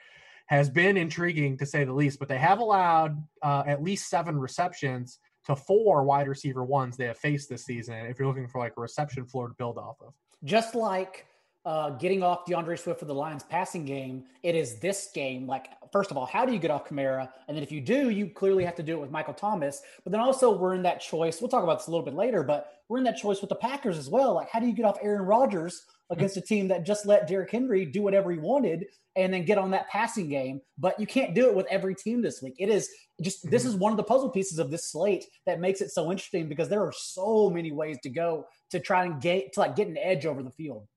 has 0.47 0.69
been 0.69 0.97
intriguing 0.97 1.58
to 1.58 1.65
say 1.65 1.84
the 1.86 1.93
least. 1.93 2.19
But 2.19 2.28
they 2.28 2.38
have 2.38 2.60
allowed 2.60 3.23
uh, 3.41 3.63
at 3.65 3.82
least 3.82 4.10
seven 4.10 4.38
receptions 4.38 5.19
to 5.45 5.56
four 5.56 6.04
wide 6.04 6.28
receiver 6.28 6.63
ones 6.63 6.97
they 6.97 7.06
have 7.06 7.17
faced 7.17 7.49
this 7.49 7.65
season. 7.65 7.95
If 8.06 8.19
you're 8.19 8.28
looking 8.28 8.47
for 8.47 8.60
like 8.60 8.73
a 8.78 8.82
reception 8.82 9.25
floor 9.25 9.47
to 9.47 9.54
build 9.54 9.78
off 9.78 9.95
of, 10.01 10.13
just 10.43 10.75
like 10.75 11.25
uh, 11.65 11.89
getting 11.91 12.21
off 12.21 12.45
D'Andre 12.45 12.75
Swift 12.75 12.99
for 12.99 13.06
the 13.06 13.13
Lions 13.13 13.43
passing 13.43 13.86
game, 13.86 14.25
it 14.43 14.56
is 14.56 14.75
this 14.80 15.10
game. 15.13 15.47
Like, 15.47 15.69
first 15.91 16.12
of 16.12 16.17
all, 16.17 16.25
how 16.25 16.45
do 16.45 16.54
you 16.54 16.60
get 16.60 16.69
off 16.69 16.88
Kamara? 16.88 17.28
And 17.47 17.58
then 17.58 17.63
if 17.63 17.71
you 17.71 17.82
do, 17.82 18.12
you 18.12 18.30
clearly 18.30 18.63
have 18.63 18.75
to 18.75 18.84
do 18.84 18.93
it 18.93 19.01
with 19.01 19.10
Michael 19.10 19.34
Thomas. 19.34 19.82
But 20.04 20.12
then 20.12 20.21
also, 20.21 20.56
we're 20.56 20.75
in 20.75 20.84
that 20.84 21.01
choice. 21.01 21.41
We'll 21.41 21.49
talk 21.49 21.63
about 21.63 21.80
this 21.80 21.88
a 21.88 21.91
little 21.91 22.06
bit 22.06 22.13
later, 22.13 22.43
but 22.43 22.73
we're 22.88 22.99
in 22.99 23.04
that 23.06 23.17
choice 23.17 23.41
with 23.41 23.49
the 23.49 23.56
Packers 23.56 23.97
as 23.97 24.10
well. 24.10 24.36
Like, 24.36 24.49
how 24.49 24.60
do 24.60 24.67
you 24.67 24.73
get 24.73 24.86
off 24.86 24.99
Aaron 25.01 25.23
Rodgers 25.23 25.82
against 26.12 26.38
a 26.38 26.41
team 26.49 26.67
that 26.67 26.86
just 26.86 27.08
let 27.08 27.28
Derrick 27.28 27.49
Henry 27.49 27.84
do 27.84 28.04
whatever 28.04 28.32
he 28.32 28.38
wanted 28.38 28.86
and 29.15 29.34
then 29.34 29.43
get 29.43 29.58
on 29.58 29.71
that 29.71 29.89
passing 29.89 30.30
game? 30.30 30.62
But 30.78 30.99
you 30.99 31.08
can't 31.08 31.34
do 31.34 31.47
it 31.47 31.56
with 31.56 31.65
every 31.71 31.95
team 31.95 32.21
this 32.21 32.43
week. 32.43 32.54
It 32.60 32.69
is 32.69 32.89
just 33.21 33.49
this 33.49 33.63
mm-hmm. 33.63 33.71
is 33.71 33.75
one 33.75 33.91
of 33.91 33.97
the 33.97 34.04
puzzle 34.04 34.30
pieces 34.30 34.60
of 34.60 34.69
this 34.69 34.91
slate 34.91 35.25
that 35.47 35.60
makes 35.60 35.82
it 35.82 35.89
so 35.89 36.12
interesting 36.12 36.47
because 36.47 36.69
there 36.69 36.84
are 36.84 36.93
so 36.95 37.49
many 37.49 37.71
ways 37.71 37.97
to 38.04 38.10
go 38.10 38.45
to 38.69 38.80
try 38.80 39.06
and 39.06 39.19
get 39.19 39.54
to 39.54 39.62
like 39.62 39.75
get 39.75 39.88
an 39.88 39.97
edge 39.97 40.28
over 40.28 40.43
the 40.43 40.51
field. 40.51 40.88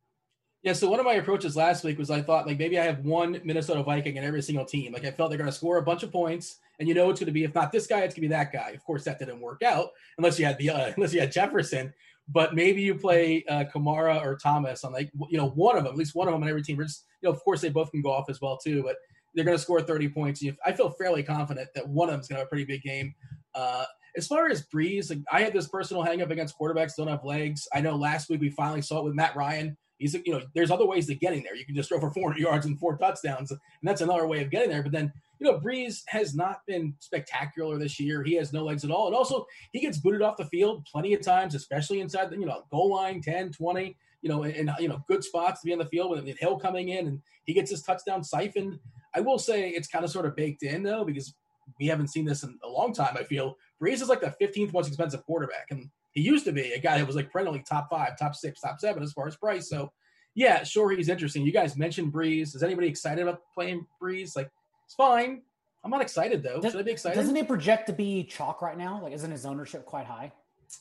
Yeah, 0.62 0.72
so 0.72 0.90
one 0.90 0.98
of 0.98 1.06
my 1.06 1.14
approaches 1.14 1.54
last 1.54 1.84
week 1.84 1.98
was 1.98 2.10
I 2.10 2.20
thought 2.20 2.46
like 2.46 2.58
maybe 2.58 2.78
I 2.78 2.84
have 2.84 3.04
one 3.04 3.40
Minnesota 3.44 3.82
Viking 3.82 4.16
in 4.16 4.24
every 4.24 4.42
single 4.42 4.64
team. 4.64 4.92
Like 4.92 5.04
I 5.04 5.12
felt 5.12 5.30
they're 5.30 5.38
going 5.38 5.50
to 5.50 5.56
score 5.56 5.76
a 5.76 5.82
bunch 5.82 6.02
of 6.02 6.10
points, 6.10 6.58
and 6.78 6.88
you 6.88 6.94
know 6.94 7.10
it's 7.10 7.20
going 7.20 7.26
to 7.26 7.32
be 7.32 7.44
if 7.44 7.54
not 7.54 7.70
this 7.70 7.86
guy, 7.86 8.00
it's 8.00 8.14
going 8.14 8.22
to 8.22 8.28
be 8.28 8.28
that 8.28 8.52
guy. 8.52 8.70
Of 8.70 8.84
course, 8.84 9.04
that 9.04 9.20
didn't 9.20 9.40
work 9.40 9.62
out 9.62 9.90
unless 10.16 10.38
you 10.38 10.44
had 10.44 10.58
the 10.58 10.70
uh, 10.70 10.92
unless 10.96 11.14
you 11.14 11.20
had 11.20 11.30
Jefferson. 11.30 11.92
But 12.30 12.54
maybe 12.54 12.82
you 12.82 12.94
play 12.94 13.44
uh, 13.48 13.64
Kamara 13.72 14.20
or 14.20 14.36
Thomas 14.36 14.84
on 14.84 14.92
like 14.92 15.10
you 15.30 15.38
know 15.38 15.50
one 15.50 15.76
of 15.76 15.84
them, 15.84 15.92
at 15.92 15.98
least 15.98 16.16
one 16.16 16.26
of 16.26 16.34
them 16.34 16.42
on 16.42 16.48
every 16.48 16.62
team. 16.62 16.76
Just 16.78 17.04
you 17.22 17.28
know, 17.28 17.34
of 17.34 17.42
course, 17.44 17.60
they 17.60 17.68
both 17.68 17.92
can 17.92 18.02
go 18.02 18.10
off 18.10 18.28
as 18.28 18.40
well 18.40 18.58
too. 18.58 18.82
But 18.82 18.96
they're 19.34 19.44
going 19.44 19.56
to 19.56 19.62
score 19.62 19.80
30 19.80 20.08
points. 20.08 20.42
I 20.66 20.72
feel 20.72 20.90
fairly 20.90 21.22
confident 21.22 21.68
that 21.74 21.88
one 21.88 22.08
of 22.08 22.12
them 22.12 22.20
is 22.20 22.28
going 22.28 22.36
to 22.36 22.40
have 22.40 22.46
a 22.46 22.48
pretty 22.48 22.64
big 22.64 22.82
game. 22.82 23.14
Uh, 23.54 23.84
as 24.16 24.26
far 24.26 24.48
as 24.48 24.66
Brees, 24.66 25.10
like, 25.10 25.20
I 25.30 25.42
had 25.42 25.52
this 25.52 25.68
personal 25.68 26.02
hangup 26.02 26.30
against 26.30 26.58
quarterbacks 26.58 26.96
don't 26.96 27.06
have 27.06 27.24
legs. 27.24 27.68
I 27.72 27.80
know 27.80 27.94
last 27.94 28.28
week 28.28 28.40
we 28.40 28.50
finally 28.50 28.82
saw 28.82 28.98
it 28.98 29.04
with 29.04 29.14
Matt 29.14 29.36
Ryan 29.36 29.76
He's, 29.98 30.14
you 30.14 30.32
know, 30.32 30.42
there's 30.54 30.70
other 30.70 30.86
ways 30.86 31.06
to 31.06 31.14
getting 31.14 31.42
there. 31.42 31.56
You 31.56 31.66
can 31.66 31.74
just 31.74 31.88
throw 31.88 32.00
for 32.00 32.10
400 32.10 32.38
yards 32.38 32.66
and 32.66 32.78
four 32.78 32.96
touchdowns, 32.96 33.50
and 33.50 33.60
that's 33.82 34.00
another 34.00 34.26
way 34.26 34.42
of 34.42 34.50
getting 34.50 34.70
there. 34.70 34.82
But 34.82 34.92
then, 34.92 35.12
you 35.38 35.50
know, 35.50 35.58
Brees 35.58 36.02
has 36.08 36.34
not 36.34 36.60
been 36.66 36.94
spectacular 37.00 37.78
this 37.78 38.00
year. 38.00 38.22
He 38.22 38.34
has 38.34 38.52
no 38.52 38.64
legs 38.64 38.84
at 38.84 38.90
all. 38.90 39.06
And 39.06 39.16
also, 39.16 39.46
he 39.72 39.80
gets 39.80 39.98
booted 39.98 40.22
off 40.22 40.36
the 40.36 40.46
field 40.46 40.86
plenty 40.90 41.14
of 41.14 41.20
times, 41.20 41.54
especially 41.54 42.00
inside 42.00 42.30
the, 42.30 42.38
you 42.38 42.46
know, 42.46 42.62
goal 42.70 42.94
line 42.94 43.20
10, 43.20 43.52
20, 43.52 43.96
you 44.22 44.28
know, 44.28 44.42
and, 44.44 44.70
you 44.78 44.88
know, 44.88 45.02
good 45.08 45.22
spots 45.22 45.60
to 45.60 45.66
be 45.66 45.72
on 45.72 45.78
the 45.78 45.86
field 45.86 46.10
with 46.10 46.38
Hill 46.38 46.58
coming 46.58 46.88
in 46.90 47.06
and 47.06 47.20
he 47.44 47.54
gets 47.54 47.70
his 47.70 47.82
touchdown 47.82 48.24
siphoned. 48.24 48.78
I 49.14 49.20
will 49.20 49.38
say 49.38 49.68
it's 49.68 49.88
kind 49.88 50.04
of 50.04 50.10
sort 50.10 50.26
of 50.26 50.36
baked 50.36 50.62
in, 50.62 50.82
though, 50.82 51.04
because 51.04 51.34
we 51.78 51.86
haven't 51.86 52.08
seen 52.08 52.24
this 52.24 52.42
in 52.42 52.58
a 52.64 52.68
long 52.68 52.92
time, 52.92 53.16
I 53.18 53.24
feel. 53.24 53.56
Brees 53.80 54.02
is 54.02 54.08
like 54.08 54.20
the 54.20 54.34
15th 54.40 54.72
most 54.72 54.88
expensive 54.88 55.24
quarterback. 55.24 55.66
And 55.70 55.88
he 56.18 56.24
used 56.24 56.44
to 56.44 56.52
be 56.52 56.72
a 56.72 56.78
guy 56.80 56.98
that 56.98 57.06
was 57.06 57.14
like 57.14 57.30
perennially 57.30 57.62
top 57.66 57.88
five, 57.88 58.18
top 58.18 58.34
six, 58.34 58.60
top 58.60 58.80
seven 58.80 59.02
as 59.02 59.12
far 59.12 59.28
as 59.28 59.36
price. 59.36 59.68
So 59.68 59.92
yeah, 60.34 60.64
sure, 60.64 60.90
he's 60.90 61.08
interesting. 61.08 61.44
You 61.44 61.52
guys 61.52 61.76
mentioned 61.76 62.12
Brees. 62.12 62.54
Is 62.54 62.62
anybody 62.62 62.88
excited 62.88 63.22
about 63.22 63.42
playing 63.54 63.86
Brees? 64.02 64.36
Like, 64.36 64.50
it's 64.84 64.94
fine. 64.94 65.42
I'm 65.84 65.90
not 65.90 66.02
excited 66.02 66.42
though. 66.42 66.60
Does, 66.60 66.72
Should 66.72 66.80
I 66.80 66.82
be 66.82 66.90
excited? 66.90 67.16
Doesn't 67.16 67.36
he 67.36 67.44
project 67.44 67.86
to 67.86 67.92
be 67.92 68.24
chalk 68.24 68.62
right 68.62 68.76
now? 68.76 69.00
Like, 69.00 69.12
isn't 69.12 69.30
his 69.30 69.46
ownership 69.46 69.86
quite 69.86 70.06
high? 70.06 70.32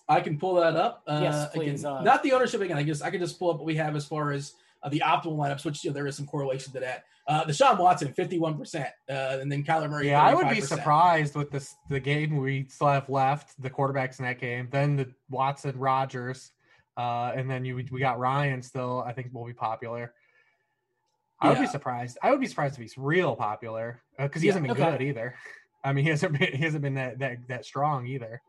I 0.09 0.19
can 0.21 0.37
pull 0.37 0.55
that 0.55 0.75
up. 0.75 1.03
Uh, 1.07 1.19
yes, 1.23 1.49
please. 1.53 1.81
Again, 1.81 1.93
uh, 1.93 2.01
not 2.01 2.23
the 2.23 2.33
ownership 2.33 2.61
again. 2.61 2.77
I 2.77 2.83
guess 2.83 3.01
I 3.01 3.09
can 3.09 3.21
just 3.21 3.37
pull 3.37 3.51
up 3.51 3.57
what 3.57 3.65
we 3.65 3.75
have 3.75 3.95
as 3.95 4.05
far 4.05 4.31
as 4.31 4.53
uh, 4.83 4.89
the 4.89 5.01
optimal 5.05 5.37
lineups, 5.37 5.63
which 5.65 5.83
you 5.83 5.91
know, 5.91 5.93
there 5.93 6.07
is 6.07 6.17
some 6.17 6.25
correlation 6.25 6.73
to 6.73 6.79
that. 6.79 7.05
Uh, 7.27 7.43
the 7.43 7.53
Sean 7.53 7.77
Watson, 7.77 8.13
51%, 8.13 8.85
uh, 8.85 8.87
and 9.09 9.51
then 9.51 9.61
Kyler 9.61 9.89
Murray. 9.89 10.07
Yeah, 10.07 10.21
35%. 10.21 10.29
I 10.29 10.33
would 10.35 10.49
be 10.49 10.61
surprised 10.61 11.35
with 11.35 11.51
this 11.51 11.75
the 11.89 11.99
game 11.99 12.37
we 12.37 12.67
still 12.69 12.87
have 12.87 13.09
left, 13.09 13.61
the 13.61 13.69
quarterbacks 13.69 14.19
in 14.19 14.25
that 14.25 14.39
game. 14.39 14.69
Then 14.71 14.95
the 14.95 15.13
Watson 15.29 15.77
Rodgers. 15.77 16.51
uh, 16.95 17.31
and 17.35 17.49
then 17.49 17.65
you 17.65 17.75
we 17.75 17.99
got 17.99 18.17
Ryan 18.17 18.61
still. 18.61 19.03
I 19.05 19.11
think 19.11 19.33
will 19.33 19.45
be 19.45 19.53
popular. 19.53 20.13
I 21.39 21.49
would 21.49 21.59
be 21.59 21.67
surprised. 21.67 22.17
I 22.23 22.31
would 22.31 22.39
be 22.39 22.47
surprised 22.47 22.75
if 22.75 22.81
he's 22.81 22.97
real 22.97 23.35
popular 23.35 24.01
because 24.17 24.37
uh, 24.37 24.39
he 24.39 24.47
yeah, 24.47 24.53
hasn't 24.53 24.67
been 24.67 24.83
okay. 24.83 24.91
good 24.91 25.01
either. 25.01 25.35
I 25.83 25.93
mean, 25.93 26.05
he 26.05 26.09
hasn't 26.09 26.37
been 26.37 26.51
he 26.53 26.63
hasn't 26.63 26.81
been 26.81 26.95
that 26.95 27.19
that, 27.19 27.47
that 27.47 27.65
strong 27.65 28.07
either. 28.07 28.41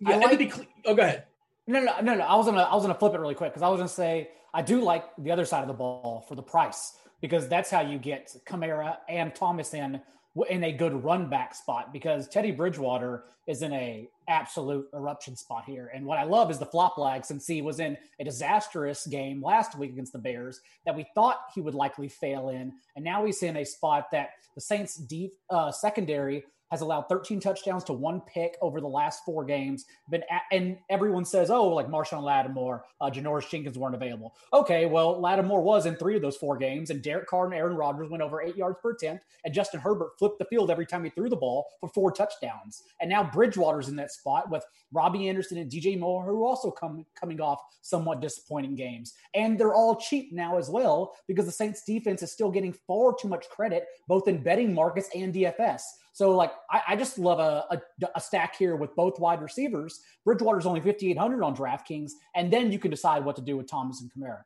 Yeah, 0.00 0.16
I 0.16 0.18
like, 0.18 0.38
be 0.38 0.50
cl- 0.50 0.66
oh, 0.84 0.94
go 0.94 1.02
ahead. 1.02 1.24
No, 1.66 1.80
no, 1.80 2.00
no, 2.00 2.14
no. 2.14 2.24
I 2.24 2.36
was 2.36 2.46
gonna 2.46 2.62
I 2.62 2.74
was 2.74 2.84
gonna 2.84 2.94
flip 2.94 3.14
it 3.14 3.20
really 3.20 3.34
quick 3.34 3.52
because 3.52 3.62
I 3.62 3.68
was 3.68 3.78
gonna 3.78 3.88
say 3.88 4.30
I 4.54 4.62
do 4.62 4.80
like 4.82 5.04
the 5.18 5.30
other 5.30 5.44
side 5.44 5.62
of 5.62 5.68
the 5.68 5.74
ball 5.74 6.24
for 6.28 6.34
the 6.34 6.42
price 6.42 6.96
because 7.20 7.48
that's 7.48 7.70
how 7.70 7.80
you 7.80 7.98
get 7.98 8.34
Kamara 8.46 8.98
and 9.08 9.34
Thomas 9.34 9.74
in 9.74 10.00
in 10.48 10.62
a 10.62 10.72
good 10.72 11.02
run 11.04 11.28
back 11.28 11.54
spot 11.54 11.92
because 11.92 12.28
Teddy 12.28 12.52
Bridgewater 12.52 13.24
is 13.48 13.62
in 13.62 13.72
a 13.72 14.08
absolute 14.28 14.86
eruption 14.94 15.34
spot 15.34 15.64
here. 15.66 15.90
And 15.92 16.06
what 16.06 16.18
I 16.18 16.22
love 16.22 16.52
is 16.52 16.58
the 16.58 16.66
flop 16.66 16.98
lag 16.98 17.24
since 17.24 17.48
he 17.48 17.62
was 17.62 17.80
in 17.80 17.96
a 18.20 18.24
disastrous 18.24 19.06
game 19.06 19.42
last 19.42 19.76
week 19.76 19.90
against 19.90 20.12
the 20.12 20.20
Bears 20.20 20.60
that 20.86 20.94
we 20.94 21.04
thought 21.16 21.46
he 21.52 21.60
would 21.60 21.74
likely 21.74 22.08
fail 22.08 22.50
in. 22.50 22.72
And 22.94 23.04
now 23.04 23.24
he's 23.24 23.42
in 23.42 23.56
a 23.56 23.64
spot 23.64 24.06
that 24.12 24.30
the 24.54 24.60
Saints 24.60 24.94
deep 24.94 25.32
uh, 25.50 25.72
secondary 25.72 26.44
has 26.70 26.80
allowed 26.80 27.08
13 27.08 27.40
touchdowns 27.40 27.84
to 27.84 27.92
one 27.92 28.20
pick 28.22 28.56
over 28.62 28.80
the 28.80 28.86
last 28.86 29.24
four 29.24 29.44
games. 29.44 29.84
Been 30.08 30.22
at, 30.30 30.42
and 30.52 30.78
everyone 30.88 31.24
says, 31.24 31.50
oh, 31.50 31.68
like 31.68 31.88
Marshon 31.88 32.22
Lattimore, 32.22 32.84
uh, 33.00 33.10
Janoris 33.10 33.50
Jenkins 33.50 33.78
weren't 33.78 33.94
available. 33.94 34.34
Okay, 34.52 34.86
well, 34.86 35.20
Lattimore 35.20 35.62
was 35.62 35.86
in 35.86 35.96
three 35.96 36.16
of 36.16 36.22
those 36.22 36.36
four 36.36 36.56
games, 36.56 36.90
and 36.90 37.02
Derek 37.02 37.26
Carr 37.26 37.46
and 37.46 37.54
Aaron 37.54 37.76
Rodgers 37.76 38.10
went 38.10 38.22
over 38.22 38.40
eight 38.40 38.56
yards 38.56 38.78
per 38.82 38.92
attempt, 38.92 39.24
and 39.44 39.52
Justin 39.54 39.80
Herbert 39.80 40.18
flipped 40.18 40.38
the 40.38 40.44
field 40.44 40.70
every 40.70 40.86
time 40.86 41.04
he 41.04 41.10
threw 41.10 41.28
the 41.28 41.36
ball 41.36 41.66
for 41.80 41.88
four 41.88 42.12
touchdowns. 42.12 42.82
And 43.00 43.10
now 43.10 43.30
Bridgewater's 43.30 43.88
in 43.88 43.96
that 43.96 44.12
spot 44.12 44.50
with 44.50 44.64
Robbie 44.92 45.28
Anderson 45.28 45.58
and 45.58 45.70
DJ 45.70 45.98
Moore, 45.98 46.24
who 46.24 46.44
also 46.44 46.70
come 46.70 47.04
coming 47.18 47.40
off 47.40 47.60
somewhat 47.82 48.20
disappointing 48.20 48.74
games. 48.74 49.14
And 49.34 49.58
they're 49.58 49.74
all 49.74 49.96
cheap 49.96 50.32
now 50.32 50.58
as 50.58 50.68
well 50.68 51.14
because 51.26 51.46
the 51.46 51.52
Saints 51.52 51.82
defense 51.84 52.22
is 52.22 52.32
still 52.32 52.50
getting 52.50 52.72
far 52.86 53.14
too 53.18 53.28
much 53.28 53.48
credit, 53.48 53.86
both 54.08 54.28
in 54.28 54.42
betting 54.42 54.74
markets 54.74 55.08
and 55.14 55.34
DFS. 55.34 55.82
So, 56.12 56.32
like, 56.32 56.52
I, 56.70 56.82
I 56.88 56.96
just 56.96 57.18
love 57.18 57.38
a, 57.38 57.64
a, 57.70 58.08
a, 58.16 58.20
stack 58.20 58.56
here 58.56 58.76
with 58.76 58.94
both 58.96 59.20
wide 59.20 59.40
receivers. 59.40 60.00
Bridgewater's 60.24 60.66
only 60.66 60.80
5,800 60.80 61.42
on 61.42 61.56
DraftKings, 61.56 62.12
and 62.34 62.52
then 62.52 62.72
you 62.72 62.78
can 62.78 62.90
decide 62.90 63.24
what 63.24 63.36
to 63.36 63.42
do 63.42 63.56
with 63.56 63.70
Thomas 63.70 64.00
and 64.00 64.10
Kamara. 64.12 64.42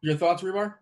Your 0.00 0.16
thoughts, 0.16 0.42
Hribar? 0.42 0.74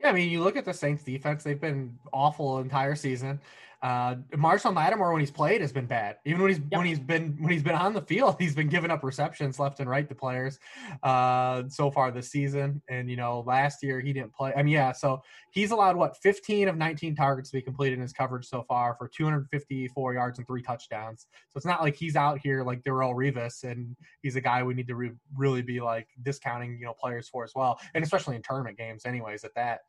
Yeah, 0.00 0.10
I 0.10 0.12
mean, 0.12 0.28
you 0.28 0.42
look 0.42 0.56
at 0.56 0.64
the 0.64 0.74
Saints 0.74 1.02
defense, 1.02 1.42
they've 1.42 1.60
been 1.60 1.98
awful 2.12 2.58
entire 2.58 2.94
season. 2.94 3.40
Uh, 3.82 4.16
Marshon 4.32 4.74
Lattimore, 4.74 5.12
when 5.12 5.20
he's 5.20 5.30
played, 5.30 5.60
has 5.60 5.72
been 5.72 5.86
bad. 5.86 6.16
Even 6.24 6.40
when 6.40 6.50
he's 6.50 6.58
yep. 6.58 6.78
when 6.78 6.86
he's 6.86 6.98
been 6.98 7.36
when 7.38 7.52
he's 7.52 7.62
been 7.62 7.74
on 7.74 7.92
the 7.92 8.00
field, 8.00 8.36
he's 8.40 8.54
been 8.54 8.68
giving 8.68 8.90
up 8.90 9.04
receptions 9.04 9.58
left 9.58 9.80
and 9.80 9.88
right 9.88 10.08
to 10.08 10.14
players. 10.14 10.58
Uh, 11.02 11.64
so 11.68 11.90
far 11.90 12.10
this 12.10 12.30
season, 12.30 12.82
and 12.88 13.10
you 13.10 13.16
know, 13.16 13.44
last 13.46 13.82
year 13.82 14.00
he 14.00 14.12
didn't 14.12 14.32
play. 14.34 14.52
I 14.56 14.62
mean, 14.62 14.72
yeah, 14.72 14.92
so 14.92 15.22
he's 15.50 15.70
allowed 15.72 15.96
what 15.96 16.16
15 16.22 16.68
of 16.68 16.76
19 16.76 17.14
targets 17.14 17.50
to 17.50 17.58
be 17.58 17.62
completed 17.62 17.96
in 17.96 18.00
his 18.00 18.12
coverage 18.12 18.46
so 18.46 18.62
far 18.62 18.96
for 18.98 19.08
254 19.08 20.14
yards 20.14 20.38
and 20.38 20.46
three 20.46 20.62
touchdowns. 20.62 21.26
So 21.50 21.58
it's 21.58 21.66
not 21.66 21.82
like 21.82 21.96
he's 21.96 22.16
out 22.16 22.38
here 22.38 22.62
like 22.62 22.82
Darrelle 22.82 23.14
Revis, 23.14 23.62
and 23.64 23.94
he's 24.22 24.36
a 24.36 24.40
guy 24.40 24.62
we 24.62 24.74
need 24.74 24.88
to 24.88 24.94
re- 24.94 25.12
really 25.36 25.62
be 25.62 25.80
like 25.80 26.08
discounting, 26.22 26.78
you 26.78 26.86
know, 26.86 26.94
players 26.98 27.28
for 27.28 27.44
as 27.44 27.52
well, 27.54 27.78
and 27.94 28.02
especially 28.02 28.36
in 28.36 28.42
tournament 28.42 28.78
games, 28.78 29.04
anyways. 29.04 29.44
At 29.44 29.54
that, 29.54 29.80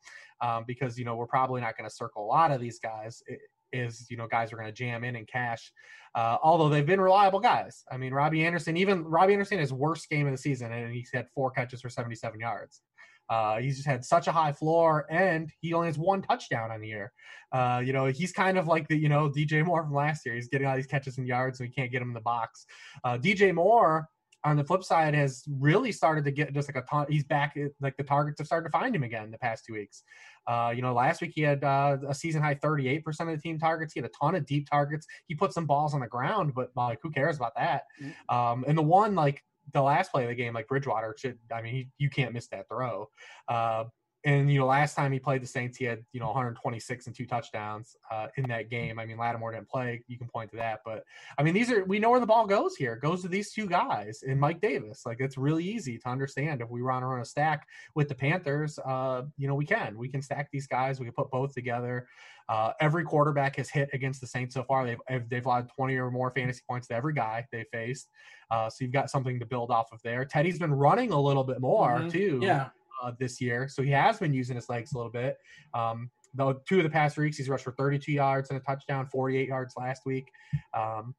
um, 0.42 0.64
because 0.66 0.98
you 0.98 1.06
know 1.06 1.16
we're 1.16 1.26
probably 1.26 1.60
not 1.60 1.76
going 1.76 1.88
to 1.88 1.94
circle 1.94 2.24
a 2.24 2.28
lot 2.28 2.50
of 2.50 2.60
these 2.60 2.78
guys. 2.78 3.22
It, 3.26 3.40
is 3.72 4.06
you 4.10 4.16
know 4.16 4.26
guys 4.26 4.52
are 4.52 4.56
going 4.56 4.68
to 4.68 4.72
jam 4.72 5.04
in 5.04 5.16
and 5.16 5.26
cash. 5.26 5.72
Uh, 6.14 6.36
although 6.42 6.68
they've 6.68 6.86
been 6.86 7.00
reliable 7.00 7.38
guys. 7.38 7.84
I 7.92 7.96
mean, 7.96 8.12
Robbie 8.12 8.44
Anderson, 8.44 8.76
even 8.76 9.04
Robbie 9.04 9.34
Anderson, 9.34 9.58
his 9.58 9.72
worst 9.72 10.08
game 10.08 10.26
of 10.26 10.32
the 10.32 10.38
season, 10.38 10.72
and 10.72 10.92
he's 10.92 11.10
had 11.12 11.28
four 11.34 11.50
catches 11.50 11.82
for 11.82 11.90
77 11.90 12.40
yards. 12.40 12.80
Uh, 13.28 13.58
he's 13.58 13.76
just 13.76 13.86
had 13.86 14.04
such 14.04 14.26
a 14.26 14.32
high 14.32 14.52
floor, 14.52 15.06
and 15.10 15.52
he 15.60 15.74
only 15.74 15.86
has 15.86 15.98
one 15.98 16.22
touchdown 16.22 16.70
on 16.70 16.80
the 16.80 16.88
year. 16.88 17.12
Uh, 17.52 17.82
you 17.84 17.92
know, 17.92 18.06
he's 18.06 18.32
kind 18.32 18.56
of 18.56 18.66
like 18.66 18.88
the 18.88 18.96
you 18.96 19.08
know 19.08 19.28
DJ 19.28 19.64
Moore 19.64 19.82
from 19.82 19.94
last 19.94 20.24
year. 20.24 20.34
He's 20.34 20.48
getting 20.48 20.66
all 20.66 20.76
these 20.76 20.86
catches 20.86 21.18
and 21.18 21.26
yards, 21.26 21.60
and 21.60 21.68
we 21.68 21.74
can't 21.74 21.92
get 21.92 22.00
him 22.00 22.08
in 22.08 22.14
the 22.14 22.20
box. 22.20 22.64
Uh, 23.04 23.18
DJ 23.18 23.54
Moore 23.54 24.08
on 24.44 24.56
the 24.56 24.64
flip 24.64 24.84
side 24.84 25.14
has 25.14 25.42
really 25.48 25.90
started 25.92 26.24
to 26.24 26.30
get 26.30 26.52
just 26.52 26.68
like 26.68 26.82
a 26.82 26.86
ton. 26.88 27.06
He's 27.08 27.24
back, 27.24 27.56
like 27.80 27.96
the 27.96 28.04
targets 28.04 28.40
have 28.40 28.46
started 28.46 28.68
to 28.68 28.70
find 28.70 28.94
him 28.94 29.02
again 29.02 29.30
the 29.30 29.38
past 29.38 29.64
two 29.66 29.74
weeks. 29.74 30.02
Uh, 30.46 30.72
you 30.74 30.80
know, 30.80 30.94
last 30.94 31.20
week 31.20 31.32
he 31.34 31.42
had 31.42 31.62
uh, 31.64 31.98
a 32.08 32.14
season 32.14 32.42
high 32.42 32.54
38% 32.54 33.02
of 33.20 33.26
the 33.28 33.36
team 33.36 33.58
targets. 33.58 33.92
He 33.92 34.00
had 34.00 34.08
a 34.08 34.12
ton 34.18 34.34
of 34.34 34.46
deep 34.46 34.68
targets. 34.70 35.06
He 35.26 35.34
put 35.34 35.52
some 35.52 35.66
balls 35.66 35.92
on 35.92 36.00
the 36.00 36.06
ground, 36.06 36.52
but 36.54 36.70
like, 36.76 36.98
who 37.02 37.10
cares 37.10 37.36
about 37.36 37.52
that? 37.56 37.82
Mm-hmm. 38.02 38.34
Um, 38.34 38.64
and 38.66 38.78
the 38.78 38.82
one, 38.82 39.14
like, 39.14 39.42
the 39.72 39.82
last 39.82 40.12
play 40.12 40.22
of 40.22 40.28
the 40.28 40.34
game, 40.34 40.54
like 40.54 40.66
Bridgewater 40.68 41.14
should, 41.18 41.38
I 41.52 41.60
mean, 41.60 41.74
he, 41.74 41.88
you 41.98 42.08
can't 42.08 42.32
miss 42.32 42.48
that 42.48 42.68
throw. 42.68 43.08
Uh, 43.48 43.84
and 44.24 44.52
you 44.52 44.58
know, 44.58 44.66
last 44.66 44.96
time 44.96 45.12
he 45.12 45.20
played 45.20 45.42
the 45.42 45.46
Saints, 45.46 45.78
he 45.78 45.84
had 45.84 46.04
you 46.12 46.18
know 46.18 46.26
126 46.26 47.06
and 47.06 47.14
two 47.14 47.24
touchdowns 47.26 47.96
uh, 48.10 48.26
in 48.36 48.48
that 48.48 48.68
game. 48.68 48.98
I 48.98 49.06
mean, 49.06 49.16
Lattimore 49.16 49.52
didn't 49.52 49.68
play. 49.68 50.02
You 50.08 50.18
can 50.18 50.28
point 50.28 50.50
to 50.50 50.56
that, 50.56 50.80
but 50.84 51.04
I 51.38 51.42
mean, 51.42 51.54
these 51.54 51.70
are 51.70 51.84
we 51.84 52.00
know 52.00 52.10
where 52.10 52.20
the 52.20 52.26
ball 52.26 52.46
goes 52.46 52.74
here. 52.74 52.94
It 52.94 53.00
goes 53.00 53.22
to 53.22 53.28
these 53.28 53.52
two 53.52 53.66
guys 53.66 54.24
and 54.26 54.40
Mike 54.40 54.60
Davis. 54.60 55.02
Like 55.06 55.18
it's 55.20 55.38
really 55.38 55.64
easy 55.64 55.98
to 55.98 56.08
understand 56.08 56.60
if 56.60 56.68
we 56.68 56.80
run 56.80 57.02
a 57.02 57.24
stack 57.24 57.66
with 57.94 58.08
the 58.08 58.14
Panthers. 58.14 58.78
Uh, 58.84 59.22
you 59.36 59.46
know, 59.46 59.54
we 59.54 59.66
can 59.66 59.96
we 59.96 60.08
can 60.08 60.20
stack 60.20 60.48
these 60.50 60.66
guys. 60.66 60.98
We 60.98 61.06
can 61.06 61.14
put 61.14 61.30
both 61.30 61.54
together. 61.54 62.08
Uh, 62.48 62.72
every 62.80 63.04
quarterback 63.04 63.56
has 63.56 63.68
hit 63.68 63.88
against 63.92 64.20
the 64.20 64.26
Saints 64.26 64.54
so 64.54 64.64
far. 64.64 64.84
They've 64.84 65.28
they've 65.28 65.46
allowed 65.46 65.68
20 65.76 65.96
or 65.96 66.10
more 66.10 66.32
fantasy 66.32 66.62
points 66.68 66.88
to 66.88 66.94
every 66.94 67.14
guy 67.14 67.46
they 67.52 67.64
faced. 67.72 68.08
Uh, 68.50 68.68
so 68.68 68.78
you've 68.80 68.92
got 68.92 69.10
something 69.10 69.38
to 69.38 69.46
build 69.46 69.70
off 69.70 69.92
of 69.92 70.02
there. 70.02 70.24
Teddy's 70.24 70.58
been 70.58 70.72
running 70.74 71.12
a 71.12 71.20
little 71.20 71.44
bit 71.44 71.60
more 71.60 71.98
mm-hmm. 71.98 72.08
too. 72.08 72.40
Yeah 72.42 72.70
uh, 73.02 73.12
this 73.18 73.40
year, 73.40 73.68
so 73.68 73.82
he 73.82 73.90
has 73.90 74.18
been 74.18 74.32
using 74.32 74.56
his 74.56 74.68
legs 74.68 74.92
a 74.92 74.96
little 74.96 75.12
bit. 75.12 75.36
Um, 75.74 76.10
though 76.34 76.60
two 76.68 76.78
of 76.78 76.84
the 76.84 76.90
past 76.90 77.16
weeks, 77.16 77.36
he's 77.36 77.48
rushed 77.48 77.64
for 77.64 77.72
32 77.72 78.12
yards 78.12 78.50
and 78.50 78.58
a 78.58 78.62
touchdown, 78.62 79.06
48 79.10 79.48
yards 79.48 79.74
last 79.76 80.02
week. 80.04 80.30
Um, 80.76 81.14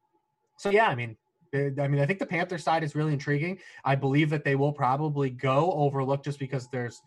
so 0.58 0.70
yeah, 0.70 0.88
I 0.88 0.94
mean, 0.94 1.16
I 1.52 1.88
mean, 1.88 2.00
I 2.00 2.06
think 2.06 2.18
the 2.18 2.26
Panther 2.26 2.58
side 2.58 2.84
is 2.84 2.94
really 2.94 3.12
intriguing. 3.12 3.58
I 3.84 3.96
believe 3.96 4.30
that 4.30 4.44
they 4.44 4.54
will 4.54 4.72
probably 4.72 5.30
go 5.30 5.72
overlooked 5.72 6.24
just 6.24 6.38
because 6.38 6.68
there's 6.70 7.00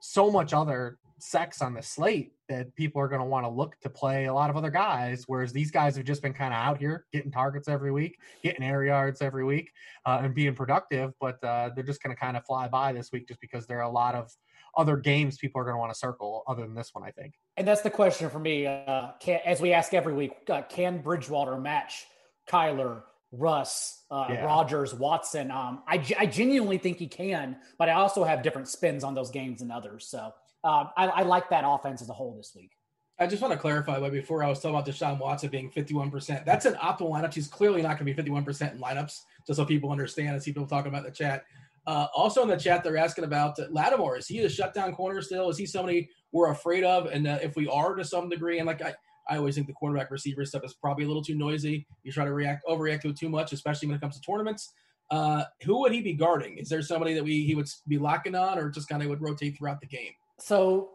so 0.00 0.30
much 0.30 0.52
other 0.52 0.98
sex 1.18 1.60
on 1.62 1.74
the 1.74 1.82
slate 1.82 2.32
that 2.48 2.74
people 2.74 3.00
are 3.00 3.08
going 3.08 3.20
to 3.20 3.26
want 3.26 3.44
to 3.44 3.50
look 3.50 3.78
to 3.80 3.90
play 3.90 4.26
a 4.26 4.34
lot 4.34 4.50
of 4.50 4.56
other 4.56 4.70
guys. 4.70 5.24
Whereas 5.26 5.52
these 5.52 5.70
guys 5.70 5.96
have 5.96 6.04
just 6.04 6.22
been 6.22 6.32
kind 6.32 6.54
of 6.54 6.58
out 6.58 6.78
here 6.78 7.06
getting 7.12 7.30
targets 7.30 7.68
every 7.68 7.92
week, 7.92 8.18
getting 8.42 8.62
air 8.62 8.84
yards 8.84 9.20
every 9.20 9.44
week, 9.44 9.70
uh, 10.06 10.20
and 10.22 10.34
being 10.34 10.54
productive. 10.54 11.12
But 11.20 11.42
uh, 11.44 11.70
they're 11.74 11.84
just 11.84 12.02
going 12.02 12.14
to 12.14 12.20
kind 12.20 12.36
of 12.36 12.44
fly 12.44 12.68
by 12.68 12.92
this 12.92 13.12
week 13.12 13.28
just 13.28 13.40
because 13.40 13.66
there 13.66 13.78
are 13.78 13.88
a 13.88 13.90
lot 13.90 14.14
of 14.14 14.30
other 14.76 14.96
games 14.96 15.38
people 15.38 15.60
are 15.60 15.64
going 15.64 15.74
to 15.74 15.78
want 15.78 15.92
to 15.92 15.98
circle 15.98 16.42
other 16.46 16.62
than 16.62 16.74
this 16.74 16.90
one, 16.92 17.04
I 17.04 17.10
think. 17.10 17.34
And 17.56 17.66
that's 17.66 17.82
the 17.82 17.90
question 17.90 18.30
for 18.30 18.38
me. 18.38 18.66
Uh, 18.66 19.08
can, 19.20 19.40
as 19.44 19.60
we 19.60 19.72
ask 19.72 19.92
every 19.92 20.14
week, 20.14 20.32
uh, 20.48 20.62
can 20.62 20.98
Bridgewater 21.02 21.58
match 21.58 22.06
Kyler, 22.48 23.02
Russ, 23.32 24.04
uh, 24.10 24.26
yeah. 24.30 24.44
Rodgers, 24.44 24.94
Watson. 24.94 25.50
Um, 25.50 25.82
I, 25.86 26.02
I 26.18 26.26
genuinely 26.26 26.78
think 26.78 26.98
he 26.98 27.06
can, 27.06 27.56
but 27.78 27.88
I 27.88 27.92
also 27.92 28.24
have 28.24 28.42
different 28.42 28.68
spins 28.68 29.04
on 29.04 29.14
those 29.14 29.30
games 29.30 29.60
than 29.60 29.70
others. 29.70 30.06
So 30.06 30.32
uh, 30.64 30.84
I, 30.96 31.06
I, 31.06 31.22
like 31.22 31.50
that 31.50 31.64
offense 31.66 32.02
as 32.02 32.08
a 32.08 32.12
whole 32.12 32.36
this 32.36 32.52
week. 32.54 32.72
I 33.20 33.26
just 33.26 33.42
want 33.42 33.52
to 33.52 33.58
clarify, 33.58 33.98
but 33.98 34.12
before 34.12 34.44
I 34.44 34.48
was 34.48 34.60
talking 34.60 34.76
about 34.76 34.86
Deshaun 34.86 35.18
Watson 35.18 35.50
being 35.50 35.70
51%, 35.70 36.44
that's 36.44 36.66
an 36.66 36.74
optimal 36.74 37.10
lineup. 37.10 37.34
He's 37.34 37.48
clearly 37.48 37.82
not 37.82 37.98
going 37.98 38.14
to 38.14 38.22
be 38.22 38.30
51% 38.30 38.72
in 38.72 38.80
lineups, 38.80 39.20
just 39.46 39.56
so 39.56 39.64
people 39.64 39.90
understand 39.90 40.30
and 40.30 40.42
see 40.42 40.52
people 40.52 40.68
talking 40.68 40.90
about 40.90 41.04
the 41.04 41.10
chat. 41.10 41.44
Uh, 41.86 42.06
also 42.14 42.42
in 42.42 42.48
the 42.48 42.56
chat, 42.56 42.84
they're 42.84 42.96
asking 42.96 43.24
about 43.24 43.58
Lattimore. 43.72 44.18
Is 44.18 44.28
he 44.28 44.40
a 44.40 44.48
shutdown 44.48 44.94
corner 44.94 45.22
still? 45.22 45.48
Is 45.48 45.56
he 45.56 45.66
somebody 45.66 46.08
we're 46.32 46.50
afraid 46.50 46.84
of? 46.84 47.06
And 47.06 47.26
uh, 47.26 47.38
if 47.42 47.56
we 47.56 47.66
are 47.68 47.94
to 47.94 48.04
some 48.04 48.28
degree, 48.28 48.58
and 48.58 48.66
like 48.66 48.82
I, 48.82 48.94
I 49.28 49.38
always 49.38 49.54
think 49.54 49.66
the 49.66 49.72
quarterback 49.72 50.10
receiver 50.10 50.44
stuff 50.44 50.64
is 50.64 50.74
probably 50.74 51.04
a 51.04 51.08
little 51.08 51.24
too 51.24 51.34
noisy. 51.34 51.86
You 52.02 52.12
try 52.12 52.24
to 52.24 52.32
react, 52.32 52.66
overreact 52.66 53.00
to 53.02 53.08
it 53.08 53.16
too 53.16 53.28
much, 53.28 53.52
especially 53.52 53.88
when 53.88 53.96
it 53.96 54.00
comes 54.00 54.16
to 54.16 54.22
tournaments. 54.22 54.72
Uh, 55.10 55.44
who 55.62 55.80
would 55.80 55.92
he 55.92 56.02
be 56.02 56.12
guarding? 56.12 56.58
Is 56.58 56.68
there 56.68 56.82
somebody 56.82 57.14
that 57.14 57.24
we 57.24 57.44
he 57.44 57.54
would 57.54 57.68
be 57.88 57.98
locking 57.98 58.34
on, 58.34 58.58
or 58.58 58.68
just 58.68 58.88
kind 58.88 59.02
of 59.02 59.08
would 59.08 59.22
rotate 59.22 59.56
throughout 59.56 59.80
the 59.80 59.86
game? 59.86 60.12
So 60.38 60.90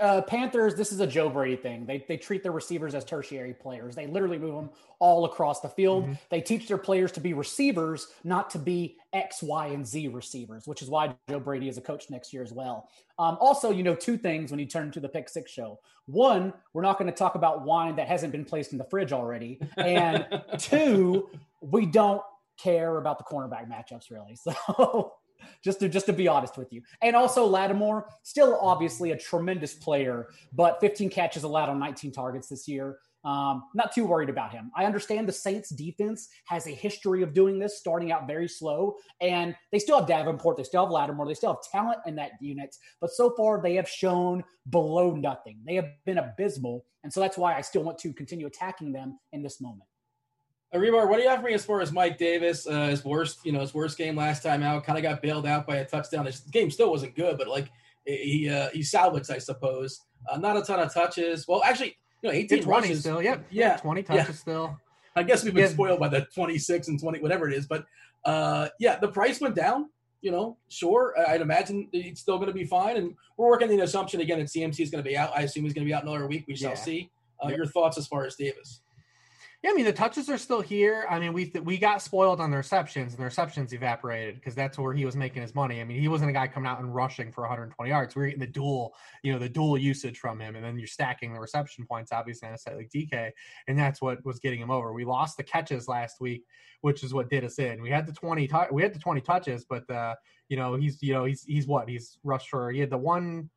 uh, 0.00 0.22
Panthers, 0.22 0.74
this 0.74 0.90
is 0.90 1.00
a 1.00 1.06
Joe 1.06 1.28
Brady 1.28 1.56
thing. 1.56 1.84
They, 1.84 2.04
they 2.08 2.16
treat 2.16 2.42
their 2.42 2.52
receivers 2.52 2.94
as 2.94 3.04
tertiary 3.04 3.52
players. 3.52 3.94
They 3.94 4.06
literally 4.06 4.38
move 4.38 4.54
them 4.54 4.70
all 4.98 5.26
across 5.26 5.60
the 5.60 5.68
field. 5.68 6.04
Mm-hmm. 6.04 6.12
They 6.30 6.40
teach 6.40 6.66
their 6.66 6.78
players 6.78 7.12
to 7.12 7.20
be 7.20 7.34
receivers, 7.34 8.08
not 8.24 8.48
to 8.50 8.58
be 8.58 8.96
X, 9.12 9.42
Y, 9.42 9.66
and 9.68 9.86
Z 9.86 10.08
receivers, 10.08 10.66
which 10.66 10.80
is 10.80 10.88
why 10.88 11.14
Joe 11.28 11.40
Brady 11.40 11.68
is 11.68 11.76
a 11.76 11.82
coach 11.82 12.08
next 12.08 12.32
year 12.32 12.42
as 12.42 12.52
well. 12.52 12.88
Um, 13.18 13.36
also, 13.38 13.70
you 13.70 13.82
know, 13.82 13.94
two 13.94 14.16
things 14.16 14.50
when 14.50 14.58
you 14.58 14.66
turn 14.66 14.90
to 14.92 15.00
the 15.00 15.08
Pick 15.08 15.28
Six 15.28 15.50
show. 15.50 15.78
One, 16.06 16.54
we're 16.72 16.82
not 16.82 16.98
going 16.98 17.10
to 17.10 17.16
talk 17.16 17.34
about 17.34 17.62
wine 17.64 17.96
that 17.96 18.08
hasn't 18.08 18.32
been 18.32 18.46
placed 18.46 18.72
in 18.72 18.78
the 18.78 18.84
fridge 18.84 19.12
already. 19.12 19.60
And 19.76 20.26
two, 20.58 21.28
we 21.60 21.84
don't 21.84 22.22
care 22.56 22.98
about 22.98 23.18
the 23.18 23.24
cornerback 23.24 23.70
matchups 23.70 24.10
really. 24.10 24.36
So 24.44 25.12
just 25.62 25.80
to 25.80 25.88
just 25.88 26.06
to 26.06 26.12
be 26.12 26.28
honest 26.28 26.56
with 26.56 26.72
you. 26.72 26.82
And 27.02 27.16
also 27.16 27.46
Lattimore, 27.46 28.08
still 28.22 28.58
obviously 28.60 29.12
a 29.12 29.16
tremendous 29.16 29.74
player, 29.74 30.28
but 30.52 30.80
15 30.80 31.10
catches 31.10 31.42
allowed 31.42 31.68
on 31.68 31.78
19 31.78 32.12
targets 32.12 32.48
this 32.48 32.66
year. 32.68 32.98
Um, 33.22 33.64
not 33.74 33.92
too 33.92 34.06
worried 34.06 34.30
about 34.30 34.52
him. 34.52 34.70
I 34.74 34.86
understand 34.86 35.28
the 35.28 35.32
Saints 35.32 35.68
defense 35.68 36.28
has 36.46 36.66
a 36.66 36.70
history 36.70 37.22
of 37.22 37.34
doing 37.34 37.58
this, 37.58 37.78
starting 37.78 38.12
out 38.12 38.26
very 38.26 38.48
slow, 38.48 38.96
and 39.20 39.54
they 39.72 39.78
still 39.78 39.98
have 39.98 40.08
Davenport, 40.08 40.56
they 40.56 40.62
still 40.62 40.84
have 40.84 40.90
Lattimore, 40.90 41.26
they 41.26 41.34
still 41.34 41.52
have 41.52 41.62
talent 41.70 41.98
in 42.06 42.16
that 42.16 42.32
unit, 42.40 42.74
but 42.98 43.10
so 43.10 43.34
far 43.36 43.60
they 43.60 43.74
have 43.74 43.88
shown 43.88 44.42
below 44.70 45.14
nothing. 45.14 45.58
They 45.66 45.74
have 45.74 45.90
been 46.06 46.16
abysmal, 46.16 46.86
and 47.04 47.12
so 47.12 47.20
that's 47.20 47.36
why 47.36 47.54
I 47.54 47.60
still 47.60 47.82
want 47.82 47.98
to 47.98 48.12
continue 48.14 48.46
attacking 48.46 48.92
them 48.92 49.18
in 49.32 49.42
this 49.42 49.60
moment. 49.60 49.89
Hribar, 50.74 51.08
what 51.08 51.16
do 51.16 51.22
you 51.22 51.28
have 51.28 51.40
for 51.40 51.46
me 51.46 51.54
as 51.54 51.64
far 51.64 51.80
as 51.80 51.90
Mike 51.90 52.16
Davis? 52.16 52.66
Uh, 52.66 52.86
his 52.86 53.04
worst, 53.04 53.44
you 53.44 53.50
know, 53.50 53.60
his 53.60 53.74
worst 53.74 53.98
game 53.98 54.14
last 54.14 54.42
time 54.42 54.62
out, 54.62 54.84
kind 54.84 54.96
of 54.96 55.02
got 55.02 55.20
bailed 55.20 55.46
out 55.46 55.66
by 55.66 55.76
a 55.76 55.84
touchdown. 55.84 56.26
His 56.26 56.40
game 56.40 56.70
still 56.70 56.90
wasn't 56.90 57.16
good, 57.16 57.38
but 57.38 57.48
like 57.48 57.70
he 58.04 58.48
uh, 58.48 58.70
he 58.70 58.82
salvaged, 58.82 59.30
I 59.30 59.38
suppose. 59.38 60.00
Uh, 60.30 60.38
not 60.38 60.56
a 60.56 60.62
ton 60.62 60.78
of 60.78 60.92
touches. 60.94 61.48
Well, 61.48 61.62
actually, 61.64 61.96
you 62.22 62.28
know, 62.28 62.34
18 62.34 62.58
it's 62.58 62.66
rushes 62.66 63.00
still. 63.00 63.20
Yep. 63.20 63.46
Yeah, 63.50 63.76
20 63.78 64.02
touches 64.02 64.28
yeah. 64.28 64.32
still. 64.34 64.80
I 65.16 65.24
guess 65.24 65.42
we've 65.42 65.54
been 65.54 65.64
yeah. 65.64 65.70
spoiled 65.70 65.98
by 65.98 66.08
the 66.08 66.26
26 66.34 66.88
and 66.88 67.00
20, 67.00 67.20
whatever 67.20 67.48
it 67.48 67.54
is. 67.54 67.66
But 67.66 67.86
uh, 68.24 68.68
yeah, 68.78 68.98
the 68.98 69.08
price 69.08 69.40
went 69.40 69.56
down. 69.56 69.90
You 70.22 70.30
know, 70.30 70.58
sure, 70.68 71.14
I'd 71.26 71.40
imagine 71.40 71.88
it's 71.94 72.20
still 72.20 72.36
going 72.36 72.48
to 72.48 72.54
be 72.54 72.64
fine. 72.64 72.98
And 72.98 73.14
we're 73.38 73.48
working 73.48 73.68
the 73.68 73.80
assumption 73.80 74.20
again 74.20 74.38
that 74.38 74.48
CMC 74.48 74.80
is 74.80 74.90
going 74.90 75.02
to 75.02 75.08
be 75.08 75.16
out. 75.16 75.32
I 75.34 75.42
assume 75.42 75.64
he's 75.64 75.72
going 75.72 75.84
to 75.84 75.88
be 75.88 75.94
out 75.94 76.02
another 76.02 76.26
week. 76.26 76.44
We 76.46 76.54
shall 76.54 76.70
yeah. 76.70 76.76
see. 76.76 77.10
Uh, 77.42 77.48
yep. 77.48 77.56
Your 77.56 77.66
thoughts 77.66 77.96
as 77.96 78.06
far 78.06 78.26
as 78.26 78.36
Davis? 78.36 78.82
Yeah, 79.62 79.72
I 79.72 79.74
mean 79.74 79.84
the 79.84 79.92
touches 79.92 80.30
are 80.30 80.38
still 80.38 80.62
here. 80.62 81.04
I 81.10 81.18
mean 81.18 81.34
we 81.34 81.52
we 81.62 81.76
got 81.76 82.00
spoiled 82.00 82.40
on 82.40 82.50
the 82.50 82.56
receptions, 82.56 83.12
and 83.12 83.20
the 83.20 83.26
receptions 83.26 83.74
evaporated 83.74 84.36
because 84.36 84.54
that's 84.54 84.78
where 84.78 84.94
he 84.94 85.04
was 85.04 85.16
making 85.16 85.42
his 85.42 85.54
money. 85.54 85.82
I 85.82 85.84
mean 85.84 86.00
he 86.00 86.08
wasn't 86.08 86.30
a 86.30 86.32
guy 86.32 86.48
coming 86.48 86.66
out 86.66 86.80
and 86.80 86.94
rushing 86.94 87.30
for 87.30 87.42
120 87.42 87.90
yards. 87.90 88.16
We 88.16 88.20
were 88.20 88.26
getting 88.28 88.40
the 88.40 88.46
dual, 88.46 88.94
you 89.22 89.34
know, 89.34 89.38
the 89.38 89.50
dual 89.50 89.76
usage 89.76 90.18
from 90.18 90.40
him, 90.40 90.56
and 90.56 90.64
then 90.64 90.78
you're 90.78 90.86
stacking 90.86 91.34
the 91.34 91.40
reception 91.40 91.84
points, 91.86 92.10
obviously 92.10 92.48
on 92.48 92.54
a 92.54 92.58
site 92.58 92.76
like 92.76 92.88
DK, 92.88 93.32
and 93.68 93.78
that's 93.78 94.00
what 94.00 94.24
was 94.24 94.38
getting 94.38 94.60
him 94.60 94.70
over. 94.70 94.94
We 94.94 95.04
lost 95.04 95.36
the 95.36 95.42
catches 95.42 95.88
last 95.88 96.22
week, 96.22 96.46
which 96.80 97.04
is 97.04 97.12
what 97.12 97.28
did 97.28 97.44
us 97.44 97.58
in. 97.58 97.82
We 97.82 97.90
had 97.90 98.06
the 98.06 98.12
20 98.12 98.48
t- 98.48 98.54
we 98.72 98.82
had 98.82 98.94
the 98.94 98.98
20 98.98 99.20
touches, 99.20 99.66
but 99.66 99.84
you 100.48 100.56
know 100.56 100.74
he's 100.76 101.02
you 101.02 101.12
know 101.12 101.26
he's 101.26 101.42
he's 101.42 101.66
what 101.66 101.86
he's 101.86 102.16
rushed 102.24 102.48
for. 102.48 102.70
He 102.72 102.80
had 102.80 102.90
the 102.90 102.96
one 102.96 103.50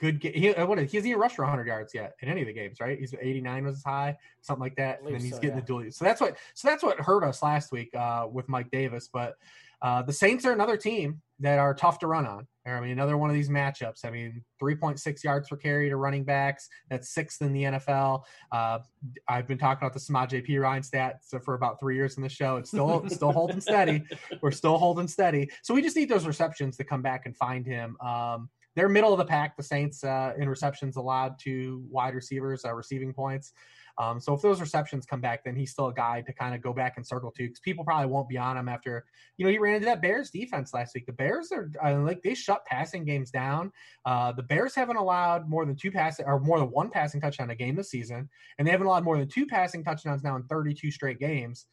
good 0.00 0.20
game. 0.20 0.32
He, 0.34 0.54
uh, 0.54 0.66
what 0.66 0.78
is, 0.78 0.90
he 0.90 0.96
hasn't 0.96 1.10
even 1.10 1.20
rushed 1.20 1.36
for 1.36 1.42
100 1.42 1.66
yards 1.66 1.94
yet 1.94 2.14
in 2.20 2.28
any 2.28 2.40
of 2.40 2.46
the 2.46 2.52
games, 2.52 2.78
right? 2.80 2.98
He's 2.98 3.14
89 3.14 3.64
was 3.64 3.76
his 3.76 3.84
high, 3.84 4.16
something 4.40 4.62
like 4.62 4.76
that. 4.76 5.02
And 5.02 5.14
then 5.14 5.20
he's 5.20 5.34
so, 5.34 5.40
getting 5.40 5.56
yeah. 5.56 5.60
the 5.60 5.66
dual. 5.66 5.90
So 5.90 6.04
that's 6.04 6.20
what. 6.20 6.36
So 6.54 6.68
that's 6.68 6.82
what 6.82 6.98
hurt 6.98 7.22
us 7.22 7.42
last 7.42 7.70
week 7.72 7.90
uh, 7.94 8.26
with 8.30 8.48
Mike 8.48 8.70
Davis. 8.70 9.08
But 9.12 9.34
uh, 9.82 10.02
the 10.02 10.12
Saints 10.12 10.44
are 10.44 10.52
another 10.52 10.76
team 10.76 11.22
that 11.40 11.58
are 11.58 11.74
tough 11.74 11.98
to 12.00 12.06
run 12.06 12.26
on. 12.26 12.46
I 12.66 12.80
mean, 12.80 12.90
another 12.90 13.16
one 13.16 13.30
of 13.30 13.34
these 13.34 13.48
matchups. 13.48 14.04
I 14.04 14.10
mean, 14.10 14.44
3.6 14.62 15.24
yards 15.24 15.48
per 15.48 15.56
carry 15.56 15.88
to 15.88 15.96
running 15.96 16.24
backs. 16.24 16.68
That's 16.90 17.08
sixth 17.08 17.40
in 17.40 17.52
the 17.52 17.62
NFL. 17.62 18.22
Uh, 18.52 18.80
I've 19.26 19.48
been 19.48 19.56
talking 19.56 19.82
about 19.82 19.94
the 19.94 20.00
Samaj 20.00 20.34
P. 20.44 20.58
Ryan 20.58 20.82
stats 20.82 21.42
for 21.42 21.54
about 21.54 21.80
three 21.80 21.96
years 21.96 22.16
in 22.16 22.22
the 22.22 22.28
show. 22.28 22.58
It's 22.58 22.68
still 22.68 23.08
still 23.08 23.32
holding 23.32 23.60
steady. 23.60 24.04
We're 24.42 24.50
still 24.50 24.76
holding 24.76 25.08
steady. 25.08 25.50
So 25.62 25.72
we 25.72 25.80
just 25.80 25.96
need 25.96 26.10
those 26.10 26.26
receptions 26.26 26.76
to 26.76 26.84
come 26.84 27.00
back 27.00 27.24
and 27.24 27.34
find 27.34 27.66
him. 27.66 27.96
Um, 28.00 28.50
they're 28.76 28.88
middle 28.88 29.12
of 29.12 29.18
the 29.18 29.24
pack. 29.24 29.56
The 29.56 29.62
Saints 29.62 30.04
uh, 30.04 30.32
in 30.38 30.48
receptions 30.48 30.96
allowed 30.96 31.38
to 31.40 31.84
wide 31.90 32.14
receivers 32.14 32.64
uh, 32.64 32.72
receiving 32.74 33.12
points. 33.12 33.52
Um, 33.98 34.18
so 34.20 34.32
if 34.32 34.40
those 34.40 34.60
receptions 34.60 35.04
come 35.04 35.20
back, 35.20 35.44
then 35.44 35.54
he's 35.54 35.72
still 35.72 35.88
a 35.88 35.94
guy 35.94 36.22
to 36.22 36.32
kind 36.32 36.54
of 36.54 36.62
go 36.62 36.72
back 36.72 36.94
and 36.96 37.06
circle 37.06 37.30
to 37.32 37.42
because 37.42 37.60
people 37.60 37.84
probably 37.84 38.06
won't 38.06 38.28
be 38.28 38.38
on 38.38 38.56
him 38.56 38.68
after 38.68 39.04
you 39.36 39.44
know 39.44 39.50
he 39.50 39.58
ran 39.58 39.74
into 39.74 39.86
that 39.86 40.00
Bears 40.00 40.30
defense 40.30 40.72
last 40.72 40.94
week. 40.94 41.06
The 41.06 41.12
Bears 41.12 41.52
are 41.52 41.70
uh, 41.84 41.98
like 42.00 42.22
they 42.22 42.34
shut 42.34 42.64
passing 42.64 43.04
games 43.04 43.30
down. 43.30 43.72
Uh, 44.06 44.32
the 44.32 44.42
Bears 44.42 44.74
haven't 44.74 44.96
allowed 44.96 45.48
more 45.48 45.66
than 45.66 45.76
two 45.76 45.90
passing 45.90 46.24
or 46.26 46.40
more 46.40 46.58
than 46.58 46.70
one 46.70 46.88
passing 46.90 47.20
touchdown 47.20 47.50
a 47.50 47.54
game 47.54 47.76
this 47.76 47.90
season, 47.90 48.28
and 48.58 48.66
they 48.66 48.72
haven't 48.72 48.86
allowed 48.86 49.04
more 49.04 49.18
than 49.18 49.28
two 49.28 49.46
passing 49.46 49.84
touchdowns 49.84 50.22
now 50.22 50.36
in 50.36 50.44
32 50.44 50.90
straight 50.90 51.18
games 51.18 51.66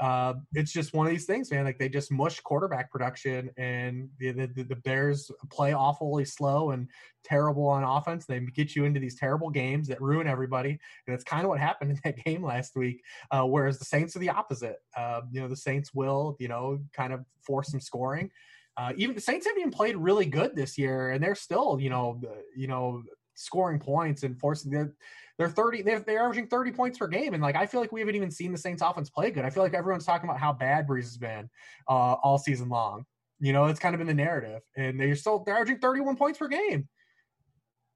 uh, 0.00 0.34
it's 0.54 0.72
just 0.72 0.94
one 0.94 1.06
of 1.06 1.10
these 1.10 1.26
things, 1.26 1.50
man. 1.50 1.64
Like 1.64 1.78
they 1.78 1.88
just 1.88 2.12
mush 2.12 2.40
quarterback 2.40 2.90
production, 2.90 3.50
and 3.56 4.08
the, 4.18 4.32
the, 4.32 4.62
the 4.62 4.76
Bears 4.76 5.30
play 5.50 5.72
awfully 5.72 6.24
slow 6.24 6.70
and 6.70 6.88
terrible 7.24 7.66
on 7.68 7.84
offense. 7.84 8.26
They 8.26 8.40
get 8.40 8.76
you 8.76 8.84
into 8.84 9.00
these 9.00 9.18
terrible 9.18 9.50
games 9.50 9.88
that 9.88 10.00
ruin 10.00 10.26
everybody, 10.26 10.70
and 10.70 10.78
that's 11.06 11.24
kind 11.24 11.42
of 11.42 11.48
what 11.48 11.60
happened 11.60 11.92
in 11.92 12.00
that 12.04 12.24
game 12.24 12.44
last 12.44 12.76
week. 12.76 13.02
Uh, 13.30 13.44
whereas 13.44 13.78
the 13.78 13.84
Saints 13.84 14.16
are 14.16 14.20
the 14.20 14.30
opposite. 14.30 14.76
Uh, 14.96 15.22
you 15.30 15.40
know, 15.40 15.48
the 15.48 15.56
Saints 15.56 15.92
will, 15.94 16.36
you 16.38 16.48
know, 16.48 16.78
kind 16.92 17.12
of 17.12 17.24
force 17.42 17.70
some 17.70 17.80
scoring. 17.80 18.30
Uh, 18.76 18.92
even 18.96 19.14
the 19.14 19.20
Saints 19.20 19.46
haven't 19.46 19.60
even 19.60 19.70
played 19.70 19.96
really 19.96 20.26
good 20.26 20.56
this 20.56 20.76
year, 20.76 21.10
and 21.10 21.22
they're 21.22 21.36
still, 21.36 21.78
you 21.80 21.90
know, 21.90 22.20
you 22.56 22.66
know, 22.66 23.02
scoring 23.34 23.78
points 23.78 24.22
and 24.22 24.38
forcing 24.38 24.70
the 24.70 24.92
they're 25.38 25.48
30 25.48 25.82
they're, 25.82 26.00
they're 26.00 26.22
averaging 26.22 26.46
30 26.46 26.72
points 26.72 26.98
per 26.98 27.06
game 27.06 27.34
and 27.34 27.42
like 27.42 27.56
i 27.56 27.66
feel 27.66 27.80
like 27.80 27.92
we 27.92 28.00
haven't 28.00 28.14
even 28.14 28.30
seen 28.30 28.52
the 28.52 28.58
saints 28.58 28.82
offense 28.82 29.10
play 29.10 29.30
good 29.30 29.44
i 29.44 29.50
feel 29.50 29.62
like 29.62 29.74
everyone's 29.74 30.04
talking 30.04 30.28
about 30.28 30.40
how 30.40 30.52
bad 30.52 30.86
brees 30.86 31.02
has 31.02 31.16
been 31.16 31.48
uh, 31.88 32.14
all 32.22 32.38
season 32.38 32.68
long 32.68 33.04
you 33.40 33.52
know 33.52 33.66
it's 33.66 33.80
kind 33.80 33.94
of 33.94 33.98
been 33.98 34.06
the 34.06 34.14
narrative 34.14 34.62
and 34.76 34.98
they're 34.98 35.16
still 35.16 35.42
they're 35.44 35.54
averaging 35.54 35.78
31 35.78 36.16
points 36.16 36.38
per 36.38 36.48
game 36.48 36.88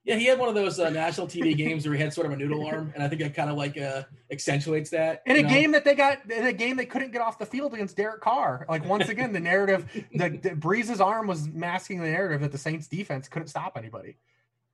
Yeah, 0.05 0.17
he 0.17 0.25
had 0.25 0.39
one 0.39 0.49
of 0.49 0.55
those 0.55 0.81
uh, 0.81 0.89
national 0.89 1.27
TV 1.27 1.55
games 1.65 1.85
where 1.87 1.95
he 1.95 2.01
had 2.01 2.15
sort 2.15 2.27
of 2.27 2.33
a 2.33 2.37
noodle 2.37 2.65
arm, 2.67 2.93
and 2.95 3.03
I 3.03 3.09
think 3.09 3.21
it 3.21 3.35
kind 3.35 3.51
of 3.51 3.59
like 3.59 3.77
uh, 3.77 4.05
accentuates 4.33 4.89
that. 4.91 5.23
In 5.27 5.37
a 5.37 5.43
know? 5.43 5.49
game 5.49 5.73
that 5.73 5.85
they 5.85 5.95
got, 5.95 6.31
in 6.31 6.47
a 6.47 6.53
game 6.53 6.77
they 6.77 6.87
couldn't 6.87 7.13
get 7.13 7.21
off 7.21 7.39
the 7.39 7.45
field 7.45 7.75
against 7.75 7.97
Derek 7.97 8.23
Carr. 8.23 8.65
Like 8.71 8.87
once 8.87 9.11
again, 9.11 9.33
the 9.33 9.41
narrative, 9.41 9.85
the, 10.15 10.31
the 10.31 10.51
Brees's 10.51 11.03
arm 11.03 11.27
was 11.27 11.49
masking 11.49 12.01
the 12.01 12.09
narrative 12.09 12.41
that 12.41 12.53
the 12.53 12.59
Saints 12.59 12.89
defense 12.89 13.29
couldn't 13.29 13.49
stop 13.49 13.77
anybody. 13.77 14.17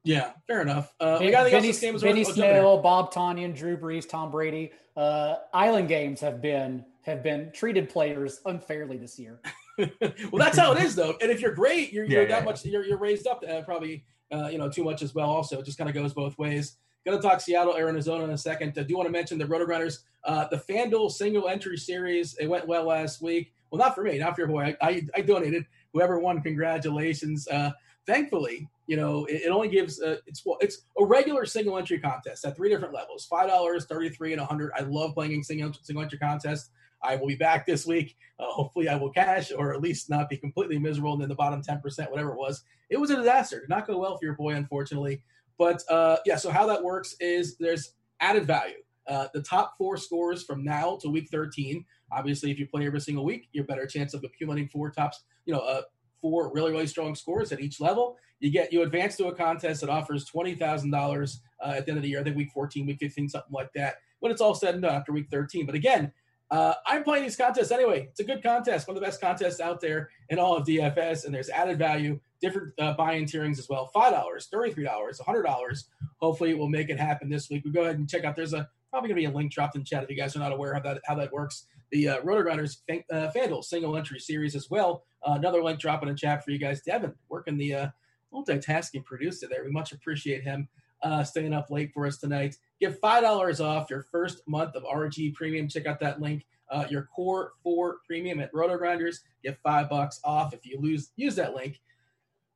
Yeah, 0.04 0.32
fair 0.46 0.60
enough. 0.60 0.94
Uh, 1.00 1.18
we 1.20 1.30
got 1.30 1.50
Benny, 1.50 1.72
Benny 1.72 2.24
Snell, 2.24 2.78
Bob 2.78 3.12
Tonyan, 3.12 3.56
Drew 3.56 3.76
Brees, 3.76 4.08
Tom 4.08 4.30
Brady. 4.30 4.70
Uh, 4.96 5.36
island 5.52 5.88
games 5.88 6.20
have 6.20 6.40
been 6.40 6.84
have 7.02 7.22
been 7.22 7.50
treated 7.52 7.88
players 7.88 8.40
unfairly 8.46 8.96
this 8.96 9.18
year. 9.18 9.40
well, 9.78 9.90
that's 10.34 10.58
how 10.58 10.72
it 10.72 10.82
is, 10.82 10.94
though. 10.94 11.14
And 11.20 11.30
if 11.30 11.40
you're 11.40 11.54
great, 11.54 11.92
you're, 11.92 12.04
you're 12.04 12.26
that 12.28 12.40
yeah. 12.40 12.44
much 12.44 12.64
you're, 12.64 12.84
you're 12.84 12.98
raised 12.98 13.26
up 13.26 13.42
uh, 13.48 13.62
probably 13.62 14.04
uh, 14.30 14.48
you 14.48 14.58
know 14.58 14.68
too 14.68 14.84
much 14.84 15.02
as 15.02 15.14
well. 15.14 15.30
Also, 15.30 15.58
it 15.58 15.64
just 15.64 15.78
kind 15.78 15.88
of 15.88 15.94
goes 15.94 16.12
both 16.12 16.36
ways. 16.38 16.76
Going 17.06 17.20
to 17.20 17.26
talk 17.26 17.40
Seattle, 17.40 17.76
Arizona 17.76 18.24
in 18.24 18.30
a 18.30 18.38
second. 18.38 18.78
I 18.78 18.82
do 18.82 18.96
want 18.96 19.06
to 19.06 19.12
mention 19.12 19.36
the 19.36 19.44
RotoGrinders, 19.44 19.98
uh, 20.24 20.46
the 20.48 20.56
FanDuel 20.56 21.10
single 21.10 21.48
entry 21.48 21.76
series. 21.76 22.34
It 22.38 22.46
went 22.46 22.66
well 22.66 22.84
last 22.84 23.20
week. 23.20 23.52
Well, 23.70 23.78
not 23.78 23.94
for 23.94 24.04
me, 24.04 24.18
not 24.18 24.34
for 24.34 24.42
your 24.42 24.48
boy. 24.48 24.74
I, 24.80 24.88
I, 24.88 25.02
I 25.16 25.20
donated. 25.20 25.66
Whoever 25.92 26.18
won, 26.18 26.40
congratulations. 26.40 27.46
Uh, 27.48 27.72
thankfully, 28.06 28.68
you 28.86 28.96
know, 28.96 29.24
it, 29.26 29.42
it 29.42 29.50
only 29.50 29.68
gives 29.68 30.00
uh, 30.00 30.16
it's 30.26 30.42
it's 30.60 30.82
a 30.98 31.04
regular 31.04 31.46
single 31.46 31.78
entry 31.78 31.98
contest 31.98 32.44
at 32.44 32.56
three 32.56 32.68
different 32.68 32.94
levels: 32.94 33.26
five 33.26 33.48
dollars, 33.48 33.86
thirty 33.86 34.10
three, 34.10 34.32
and 34.32 34.40
a 34.40 34.44
hundred. 34.44 34.72
I 34.76 34.82
love 34.82 35.14
playing 35.14 35.42
single 35.42 35.72
single 35.82 36.02
entry 36.02 36.18
contests. 36.18 36.70
I 37.04 37.16
will 37.16 37.26
be 37.26 37.34
back 37.34 37.66
this 37.66 37.86
week. 37.86 38.16
Uh, 38.40 38.46
hopefully, 38.46 38.88
I 38.88 38.96
will 38.96 39.10
cash 39.10 39.52
or 39.52 39.74
at 39.74 39.80
least 39.80 40.10
not 40.10 40.28
be 40.28 40.36
completely 40.36 40.78
miserable 40.78 41.12
and 41.12 41.20
then 41.20 41.28
the 41.28 41.34
bottom 41.34 41.62
10%, 41.62 42.10
whatever 42.10 42.30
it 42.30 42.38
was. 42.38 42.64
It 42.88 42.96
was 42.98 43.10
a 43.10 43.16
disaster. 43.16 43.60
Did 43.60 43.68
not 43.68 43.86
go 43.86 43.98
well 43.98 44.16
for 44.16 44.24
your 44.24 44.34
boy, 44.34 44.54
unfortunately. 44.54 45.22
But 45.58 45.82
uh, 45.90 46.16
yeah, 46.26 46.36
so 46.36 46.50
how 46.50 46.66
that 46.66 46.82
works 46.82 47.14
is 47.20 47.56
there's 47.58 47.92
added 48.20 48.46
value. 48.46 48.76
Uh, 49.06 49.28
the 49.34 49.42
top 49.42 49.74
four 49.76 49.96
scores 49.96 50.42
from 50.44 50.64
now 50.64 50.96
to 51.02 51.10
week 51.10 51.28
13. 51.30 51.84
Obviously, 52.10 52.50
if 52.50 52.58
you 52.58 52.66
play 52.66 52.86
every 52.86 53.00
single 53.00 53.24
week, 53.24 53.48
you're 53.52 53.64
better 53.64 53.86
chance 53.86 54.14
of 54.14 54.24
accumulating 54.24 54.68
four 54.68 54.90
tops, 54.90 55.24
you 55.44 55.52
know, 55.52 55.60
uh, 55.60 55.82
four 56.24 56.50
really, 56.54 56.72
really 56.72 56.86
strong 56.86 57.14
scores 57.14 57.52
at 57.52 57.60
each 57.60 57.82
level. 57.82 58.16
You 58.40 58.50
get 58.50 58.72
you 58.72 58.80
advance 58.80 59.14
to 59.18 59.26
a 59.26 59.34
contest 59.34 59.82
that 59.82 59.90
offers 59.90 60.24
twenty 60.24 60.54
thousand 60.54 60.94
uh, 60.94 60.98
dollars 60.98 61.40
at 61.62 61.84
the 61.84 61.92
end 61.92 61.98
of 61.98 62.02
the 62.02 62.08
year. 62.08 62.20
I 62.20 62.22
think 62.22 62.34
week 62.34 62.50
14, 62.52 62.86
week 62.86 62.98
15, 62.98 63.28
something 63.28 63.52
like 63.52 63.70
that. 63.74 63.96
When 64.20 64.32
it's 64.32 64.40
all 64.40 64.54
said 64.54 64.74
and 64.74 64.82
done 64.82 64.94
after 64.94 65.12
week 65.12 65.28
13. 65.30 65.66
But 65.66 65.74
again, 65.74 66.10
uh, 66.50 66.74
I'm 66.86 67.04
playing 67.04 67.24
these 67.24 67.36
contests 67.36 67.72
anyway. 67.72 68.06
It's 68.10 68.20
a 68.20 68.24
good 68.24 68.42
contest, 68.42 68.88
one 68.88 68.96
of 68.96 69.02
the 69.02 69.06
best 69.06 69.20
contests 69.20 69.60
out 69.60 69.80
there 69.80 70.08
in 70.28 70.38
all 70.38 70.56
of 70.56 70.66
DFS, 70.66 71.24
and 71.24 71.34
there's 71.34 71.50
added 71.50 71.78
value, 71.78 72.20
different 72.40 72.72
uh, 72.78 72.94
buy-in 72.94 73.24
tierings 73.24 73.58
as 73.58 73.68
well. 73.68 73.90
Five 73.92 74.12
dollars, 74.12 74.48
thirty-three 74.50 74.84
dollars, 74.84 75.20
hundred 75.20 75.42
dollars. 75.42 75.86
Hopefully, 76.18 76.54
we'll 76.54 76.68
make 76.68 76.90
it 76.90 76.98
happen 76.98 77.28
this 77.28 77.50
week. 77.50 77.64
We 77.64 77.70
go 77.70 77.82
ahead 77.82 77.98
and 77.98 78.08
check 78.08 78.24
out. 78.24 78.36
There's 78.36 78.54
a 78.54 78.68
probably 78.90 79.08
going 79.08 79.22
to 79.22 79.28
be 79.28 79.34
a 79.34 79.36
link 79.36 79.50
dropped 79.50 79.74
in 79.74 79.82
chat 79.82 80.04
if 80.04 80.10
you 80.10 80.16
guys 80.16 80.36
are 80.36 80.38
not 80.38 80.52
aware 80.52 80.74
of 80.74 80.84
that 80.84 81.00
how 81.04 81.16
that 81.16 81.32
works. 81.32 81.66
The 81.90 82.10
uh, 82.10 82.20
RotoGrinders 82.20 82.76
uh, 83.10 83.30
FanDuel 83.34 83.64
single 83.64 83.96
entry 83.96 84.20
series 84.20 84.54
as 84.54 84.70
well. 84.70 85.02
Uh, 85.24 85.32
another 85.32 85.62
link 85.62 85.80
dropping 85.80 86.08
in 86.08 86.14
the 86.14 86.18
chat 86.18 86.44
for 86.44 86.50
you 86.50 86.58
guys. 86.58 86.82
Devin 86.82 87.14
working 87.28 87.56
the 87.56 87.74
uh, 87.74 87.88
multitasking 88.32 89.04
producer 89.04 89.46
there. 89.48 89.64
We 89.64 89.70
much 89.70 89.92
appreciate 89.92 90.42
him 90.42 90.68
uh, 91.02 91.22
staying 91.22 91.52
up 91.52 91.70
late 91.70 91.92
for 91.92 92.06
us 92.06 92.18
tonight. 92.18 92.56
Get 92.80 93.00
$5 93.00 93.64
off 93.64 93.90
your 93.90 94.02
first 94.02 94.46
month 94.48 94.74
of 94.74 94.82
RG 94.84 95.34
Premium. 95.34 95.68
Check 95.68 95.86
out 95.86 96.00
that 96.00 96.20
link. 96.20 96.46
Uh, 96.70 96.86
your 96.90 97.08
Core 97.14 97.52
4 97.62 97.98
Premium 98.06 98.40
at 98.40 98.52
RotoGrinders. 98.52 99.18
Get 99.42 99.58
5 99.62 99.88
bucks 99.88 100.20
off 100.24 100.54
if 100.54 100.66
you 100.66 100.80
lose 100.80 101.10
use 101.16 101.36
that 101.36 101.54
link. 101.54 101.80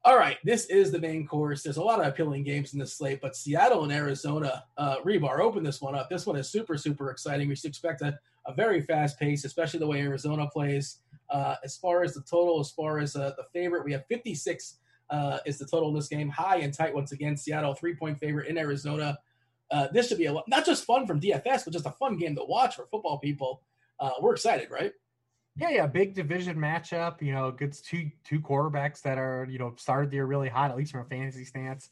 All 0.04 0.16
right, 0.16 0.38
this 0.44 0.66
is 0.66 0.90
the 0.90 1.00
main 1.00 1.26
course. 1.26 1.62
There's 1.62 1.76
a 1.76 1.82
lot 1.82 2.00
of 2.00 2.06
appealing 2.06 2.44
games 2.44 2.72
in 2.72 2.78
this 2.78 2.94
slate, 2.94 3.20
but 3.20 3.36
Seattle 3.36 3.82
and 3.82 3.92
Arizona, 3.92 4.64
uh, 4.78 4.96
Hribar, 5.04 5.40
open 5.40 5.62
this 5.62 5.82
one 5.82 5.94
up. 5.94 6.08
This 6.08 6.24
one 6.24 6.36
is 6.36 6.48
super, 6.48 6.78
super 6.78 7.10
exciting. 7.10 7.48
We 7.48 7.56
should 7.56 7.68
expect 7.68 8.00
a, 8.00 8.18
a 8.46 8.54
very 8.54 8.80
fast 8.80 9.18
pace, 9.18 9.44
especially 9.44 9.80
the 9.80 9.86
way 9.86 10.00
Arizona 10.00 10.48
plays. 10.48 11.00
Uh, 11.31 11.57
as 11.64 11.76
far 11.76 12.03
as 12.03 12.14
the 12.14 12.22
total, 12.22 12.61
as 12.61 12.70
far 12.70 12.99
as 12.99 13.16
uh, 13.16 13.33
the 13.37 13.45
favorite, 13.53 13.85
we 13.85 13.93
have 13.93 14.07
56 14.07 14.79
uh, 15.11 15.39
is 15.47 15.59
the 15.59 15.66
total 15.66 15.89
in 15.91 15.95
this 15.95 16.09
game. 16.09 16.29
High 16.29 16.59
and 16.59 16.72
tight 16.72 16.95
once 16.95 17.12
again. 17.12 17.37
Seattle 17.37 17.74
three 17.74 17.95
point 17.95 18.18
favorite 18.18 18.49
in 18.49 18.59
Arizona. 18.59 19.18
Uh, 19.70 19.89
this 19.93 20.09
should 20.09 20.18
be 20.18 20.26
a 20.26 20.35
not 20.47 20.64
just 20.64 20.85
fun 20.85 21.07
from 21.07 21.20
DFS, 21.20 21.64
but 21.64 21.72
just 21.72 21.87
a 21.87 21.91
fun 21.93 22.16
game 22.16 22.35
to 22.37 22.45
watch 22.45 22.76
for 22.76 22.87
football 22.87 23.18
people. 23.18 23.62
Uh, 24.01 24.11
we're 24.20 24.33
excited, 24.33 24.70
right? 24.70 24.93
Yeah, 25.57 25.70
yeah, 25.70 25.87
big 25.87 26.14
division 26.14 26.57
matchup. 26.57 27.20
You 27.20 27.33
know, 27.33 27.51
gets 27.51 27.81
two 27.81 28.11
two 28.24 28.41
quarterbacks 28.41 29.03
that 29.03 29.18
are 29.18 29.47
you 29.51 29.59
know 29.59 29.74
started 29.76 30.11
the 30.11 30.16
year 30.16 30.26
really 30.26 30.49
hot, 30.49 30.70
at 30.70 30.76
least 30.76 30.93
from 30.93 31.03
a 31.03 31.05
fantasy 31.05 31.45
stance. 31.45 31.91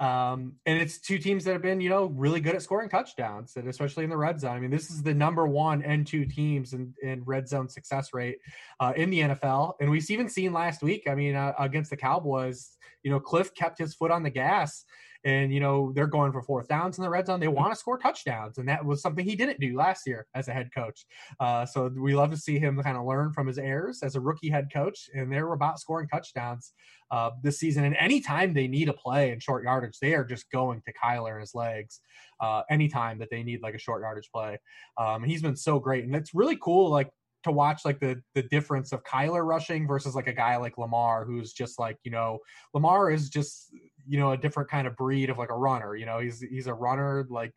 Um, 0.00 0.54
and 0.66 0.80
it's 0.80 0.98
two 0.98 1.18
teams 1.18 1.44
that 1.44 1.52
have 1.52 1.62
been, 1.62 1.80
you 1.80 1.88
know, 1.88 2.06
really 2.06 2.40
good 2.40 2.54
at 2.54 2.62
scoring 2.62 2.88
touchdowns, 2.88 3.56
and 3.56 3.68
especially 3.68 4.04
in 4.04 4.10
the 4.10 4.16
red 4.16 4.40
zone. 4.40 4.56
I 4.56 4.60
mean, 4.60 4.70
this 4.70 4.90
is 4.90 5.02
the 5.02 5.14
number 5.14 5.46
one 5.46 5.82
and 5.82 6.06
two 6.06 6.24
teams 6.24 6.72
in, 6.72 6.94
in 7.02 7.22
red 7.24 7.48
zone 7.48 7.68
success 7.68 8.12
rate 8.12 8.38
uh, 8.80 8.92
in 8.96 9.10
the 9.10 9.20
NFL. 9.20 9.74
And 9.80 9.90
we've 9.90 10.08
even 10.10 10.28
seen 10.28 10.52
last 10.52 10.82
week, 10.82 11.04
I 11.08 11.14
mean, 11.14 11.34
uh, 11.34 11.52
against 11.58 11.90
the 11.90 11.96
Cowboys, 11.96 12.76
you 13.02 13.10
know, 13.10 13.20
Kliff 13.20 13.54
kept 13.54 13.78
his 13.78 13.94
foot 13.94 14.10
on 14.10 14.22
the 14.22 14.30
gas 14.30 14.84
and 15.24 15.52
you 15.52 15.60
know 15.60 15.92
they're 15.94 16.06
going 16.06 16.32
for 16.32 16.42
fourth 16.42 16.68
downs 16.68 16.98
in 16.98 17.04
the 17.04 17.10
red 17.10 17.26
zone. 17.26 17.40
They 17.40 17.48
want 17.48 17.72
to 17.72 17.78
score 17.78 17.98
touchdowns, 17.98 18.58
and 18.58 18.68
that 18.68 18.84
was 18.84 19.02
something 19.02 19.24
he 19.24 19.36
didn't 19.36 19.60
do 19.60 19.76
last 19.76 20.06
year 20.06 20.26
as 20.34 20.48
a 20.48 20.52
head 20.52 20.70
coach. 20.74 21.06
Uh, 21.40 21.64
so 21.66 21.90
we 21.96 22.14
love 22.14 22.30
to 22.30 22.36
see 22.36 22.58
him 22.58 22.80
kind 22.82 22.96
of 22.96 23.04
learn 23.04 23.32
from 23.32 23.46
his 23.46 23.58
errors 23.58 24.02
as 24.02 24.16
a 24.16 24.20
rookie 24.20 24.50
head 24.50 24.68
coach, 24.72 25.08
and 25.14 25.32
they're 25.32 25.52
about 25.52 25.80
scoring 25.80 26.08
touchdowns 26.08 26.72
uh, 27.10 27.30
this 27.42 27.58
season. 27.58 27.84
And 27.84 27.96
anytime 27.96 28.52
they 28.52 28.68
need 28.68 28.88
a 28.88 28.92
play 28.92 29.32
in 29.32 29.40
short 29.40 29.64
yardage, 29.64 29.98
they 30.00 30.14
are 30.14 30.24
just 30.24 30.50
going 30.50 30.82
to 30.82 30.92
Kyler 30.92 31.32
and 31.32 31.40
his 31.40 31.54
legs. 31.54 32.00
Uh, 32.40 32.62
anytime 32.70 33.18
that 33.18 33.30
they 33.30 33.42
need 33.42 33.62
like 33.62 33.74
a 33.74 33.78
short 33.78 34.02
yardage 34.02 34.30
play, 34.32 34.58
um, 34.98 35.24
he's 35.24 35.42
been 35.42 35.56
so 35.56 35.78
great, 35.78 36.04
and 36.04 36.14
it's 36.14 36.34
really 36.34 36.58
cool. 36.60 36.90
Like 36.90 37.10
to 37.44 37.52
watch 37.52 37.84
like 37.84 38.00
the 38.00 38.20
the 38.34 38.42
difference 38.42 38.92
of 38.92 39.04
Kyler 39.04 39.46
rushing 39.46 39.86
versus 39.86 40.14
like 40.14 40.26
a 40.26 40.32
guy 40.32 40.56
like 40.56 40.76
Lamar 40.78 41.24
who's 41.24 41.52
just 41.52 41.78
like 41.78 41.98
you 42.02 42.10
know 42.10 42.38
Lamar 42.72 43.10
is 43.10 43.28
just 43.28 43.70
you 44.06 44.18
know 44.18 44.32
a 44.32 44.36
different 44.36 44.68
kind 44.68 44.86
of 44.86 44.96
breed 44.96 45.30
of 45.30 45.38
like 45.38 45.50
a 45.50 45.56
runner 45.56 45.96
you 45.96 46.06
know 46.06 46.18
he's 46.18 46.40
he's 46.40 46.66
a 46.66 46.74
runner 46.74 47.26
like 47.30 47.52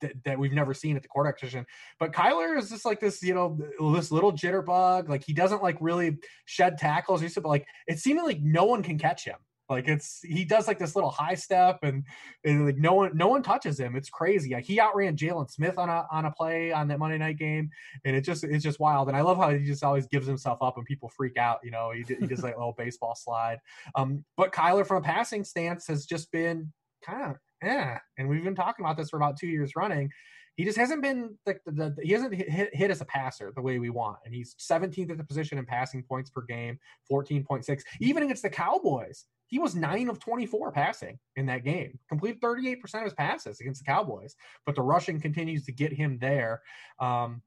that, 0.00 0.12
that 0.24 0.38
we've 0.38 0.52
never 0.52 0.74
seen 0.74 0.96
at 0.96 1.02
the 1.02 1.08
quarterback 1.08 1.40
position. 1.40 1.64
But 1.98 2.12
Kyler 2.12 2.58
is 2.58 2.68
just 2.68 2.84
like 2.84 3.00
this, 3.00 3.22
you 3.22 3.34
know, 3.34 3.58
this 3.92 4.10
little 4.10 4.32
jitterbug. 4.32 5.08
Like 5.08 5.24
he 5.24 5.32
doesn't 5.32 5.62
like 5.62 5.76
really 5.80 6.18
shed 6.44 6.78
tackles. 6.78 7.20
He 7.20 7.28
said, 7.28 7.42
but 7.42 7.48
like 7.48 7.66
it 7.86 7.98
seemed 7.98 8.22
like 8.22 8.40
no 8.42 8.64
one 8.64 8.82
can 8.82 8.98
catch 8.98 9.24
him. 9.24 9.36
Like 9.68 9.88
it's 9.88 10.20
he 10.22 10.44
does 10.44 10.68
like 10.68 10.78
this 10.78 10.94
little 10.94 11.10
high 11.10 11.34
step 11.34 11.80
and, 11.82 12.04
and, 12.44 12.66
like 12.66 12.76
no 12.76 12.94
one 12.94 13.16
no 13.16 13.28
one 13.28 13.42
touches 13.42 13.78
him. 13.78 13.96
It's 13.96 14.08
crazy. 14.08 14.54
Like 14.54 14.64
he 14.64 14.78
outran 14.78 15.16
Jaylon 15.16 15.50
Smith 15.50 15.76
on 15.78 15.88
a 15.88 16.06
on 16.10 16.24
a 16.24 16.30
play 16.30 16.72
on 16.72 16.88
that 16.88 16.98
Monday 16.98 17.18
night 17.18 17.38
game, 17.38 17.70
and 18.04 18.14
it 18.14 18.22
just 18.22 18.44
it's 18.44 18.62
just 18.62 18.78
wild. 18.78 19.08
And 19.08 19.16
I 19.16 19.22
love 19.22 19.38
how 19.38 19.50
he 19.50 19.64
just 19.64 19.82
always 19.82 20.06
gives 20.06 20.26
himself 20.26 20.58
up 20.60 20.76
and 20.76 20.86
people 20.86 21.08
freak 21.08 21.36
out. 21.36 21.58
You 21.64 21.72
know, 21.72 21.90
he, 21.90 22.02
he 22.02 22.26
does 22.26 22.42
like 22.42 22.56
little 22.56 22.74
baseball 22.76 23.14
slide. 23.16 23.58
Um, 23.94 24.24
but 24.36 24.52
Kyler 24.52 24.86
from 24.86 24.98
a 24.98 25.06
passing 25.06 25.42
stance 25.44 25.86
has 25.88 26.06
just 26.06 26.30
been 26.30 26.72
kind 27.04 27.32
of 27.32 27.36
yeah. 27.62 27.98
And 28.18 28.28
we've 28.28 28.44
been 28.44 28.54
talking 28.54 28.84
about 28.84 28.96
this 28.96 29.10
for 29.10 29.16
about 29.16 29.36
two 29.38 29.48
years 29.48 29.72
running 29.74 30.10
he 30.56 30.64
just 30.64 30.78
hasn't 30.78 31.02
been 31.02 31.36
like 31.44 31.60
the, 31.66 31.72
the, 31.72 31.96
he 32.02 32.12
hasn't 32.12 32.34
hit, 32.34 32.74
hit 32.74 32.90
as 32.90 33.00
a 33.00 33.04
passer 33.04 33.52
the 33.54 33.62
way 33.62 33.78
we 33.78 33.90
want 33.90 34.16
and 34.24 34.34
he's 34.34 34.54
17th 34.58 35.10
at 35.10 35.18
the 35.18 35.24
position 35.24 35.58
in 35.58 35.66
passing 35.66 36.02
points 36.02 36.30
per 36.30 36.42
game 36.42 36.78
14.6 37.10 37.82
even 38.00 38.22
against 38.22 38.42
the 38.42 38.50
cowboys 38.50 39.26
he 39.46 39.58
was 39.58 39.74
9 39.74 40.08
of 40.08 40.18
24 40.18 40.72
passing 40.72 41.18
in 41.36 41.46
that 41.46 41.64
game 41.64 41.98
completed 42.08 42.40
38% 42.40 42.82
of 42.94 43.04
his 43.04 43.14
passes 43.14 43.60
against 43.60 43.84
the 43.84 43.90
cowboys 43.90 44.36
but 44.64 44.74
the 44.74 44.82
rushing 44.82 45.20
continues 45.20 45.64
to 45.64 45.72
get 45.72 45.92
him 45.92 46.18
there 46.18 46.62
um, 47.00 47.42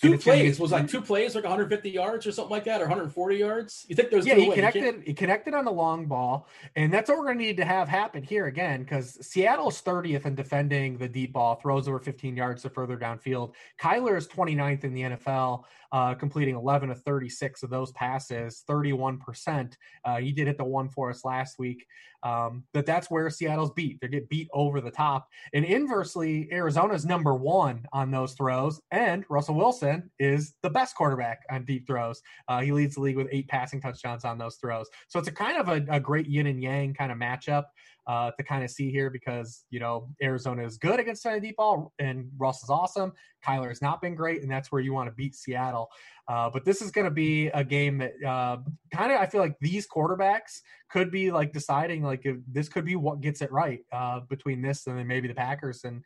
Two 0.00 0.16
plays 0.16 0.60
was 0.60 0.70
like 0.70 0.86
two 0.86 1.00
plays, 1.00 1.34
like 1.34 1.42
150 1.42 1.90
yards 1.90 2.24
or 2.24 2.30
something 2.30 2.52
like 2.52 2.62
that, 2.64 2.80
or 2.80 2.84
140 2.84 3.36
yards. 3.36 3.84
You 3.88 3.96
think 3.96 4.10
those? 4.10 4.24
Yeah, 4.24 4.36
he 4.36 4.48
connected. 4.52 5.02
He 5.04 5.12
connected 5.12 5.54
on 5.54 5.64
the 5.64 5.72
long 5.72 6.06
ball, 6.06 6.46
and 6.76 6.92
that's 6.92 7.08
what 7.08 7.18
we're 7.18 7.24
going 7.24 7.38
to 7.38 7.44
need 7.44 7.56
to 7.56 7.64
have 7.64 7.88
happen 7.88 8.22
here 8.22 8.46
again 8.46 8.84
because 8.84 9.18
Seattle's 9.26 9.82
30th 9.82 10.24
in 10.24 10.36
defending 10.36 10.98
the 10.98 11.08
deep 11.08 11.32
ball, 11.32 11.56
throws 11.56 11.88
over 11.88 11.98
15 11.98 12.36
yards 12.36 12.62
to 12.62 12.70
further 12.70 12.96
downfield. 12.96 13.54
Kyler 13.80 14.16
is 14.16 14.28
29th 14.28 14.84
in 14.84 14.94
the 14.94 15.02
NFL, 15.02 15.64
uh, 15.92 16.14
completing 16.14 16.54
11 16.54 16.90
of 16.90 17.02
36 17.02 17.62
of 17.62 17.70
those 17.70 17.92
passes, 17.92 18.62
31 18.66 19.18
percent. 19.18 19.76
Uh, 20.04 20.16
he 20.16 20.32
did 20.32 20.46
hit 20.46 20.58
the 20.58 20.64
one 20.64 20.88
for 20.88 21.10
us 21.10 21.24
last 21.24 21.58
week. 21.58 21.86
Um, 22.22 22.64
but 22.74 22.84
that's 22.84 23.10
where 23.10 23.30
Seattle's 23.30 23.70
beat. 23.72 24.00
They 24.00 24.08
get 24.08 24.28
beat 24.28 24.48
over 24.52 24.80
the 24.80 24.90
top. 24.90 25.28
And 25.52 25.64
inversely, 25.64 26.48
Arizona's 26.52 27.06
number 27.06 27.34
one 27.34 27.86
on 27.92 28.10
those 28.10 28.34
throws, 28.34 28.80
and 28.90 29.24
Russell 29.30 29.54
Wilson 29.54 30.10
is 30.18 30.54
the 30.62 30.70
best 30.70 30.96
quarterback 30.96 31.42
on 31.50 31.64
deep 31.64 31.86
throws. 31.86 32.20
Uh, 32.48 32.60
he 32.60 32.72
leads 32.72 32.96
the 32.96 33.02
league 33.02 33.16
with 33.16 33.28
eight 33.30 33.48
passing 33.48 33.80
touchdowns 33.80 34.24
on 34.24 34.38
those 34.38 34.56
throws. 34.56 34.88
So 35.08 35.18
it's 35.18 35.28
a 35.28 35.32
kind 35.32 35.58
of 35.58 35.68
a, 35.68 35.84
a 35.94 36.00
great 36.00 36.26
yin 36.26 36.48
and 36.48 36.60
yang 36.60 36.94
kind 36.94 37.12
of 37.12 37.18
matchup. 37.18 37.64
Uh, 38.08 38.30
to 38.30 38.42
kind 38.42 38.64
of 38.64 38.70
see 38.70 38.90
here 38.90 39.10
because 39.10 39.64
you 39.70 39.78
know 39.78 40.08
Arizona 40.22 40.64
is 40.64 40.78
good 40.78 40.98
against 40.98 41.22
the 41.22 41.38
deep 41.40 41.56
ball 41.56 41.92
and 41.98 42.28
Russ 42.38 42.62
is 42.62 42.70
awesome. 42.70 43.12
Kyler 43.46 43.68
has 43.68 43.82
not 43.82 44.00
been 44.00 44.14
great, 44.14 44.42
and 44.42 44.50
that's 44.50 44.72
where 44.72 44.80
you 44.80 44.94
want 44.94 45.08
to 45.08 45.14
beat 45.14 45.34
Seattle. 45.34 45.88
Uh, 46.26 46.48
but 46.50 46.64
this 46.64 46.80
is 46.80 46.90
going 46.90 47.04
to 47.04 47.10
be 47.10 47.48
a 47.48 47.62
game 47.62 47.98
that 47.98 48.14
uh, 48.26 48.56
kind 48.92 49.12
of 49.12 49.20
I 49.20 49.26
feel 49.26 49.42
like 49.42 49.56
these 49.60 49.86
quarterbacks 49.86 50.60
could 50.90 51.10
be 51.10 51.30
like 51.30 51.52
deciding 51.52 52.02
like 52.02 52.22
if 52.24 52.38
this 52.50 52.68
could 52.68 52.86
be 52.86 52.96
what 52.96 53.20
gets 53.20 53.42
it 53.42 53.52
right 53.52 53.80
uh, 53.92 54.20
between 54.28 54.62
this 54.62 54.86
and 54.86 54.98
then 54.98 55.06
maybe 55.06 55.28
the 55.28 55.34
Packers 55.34 55.84
and 55.84 56.02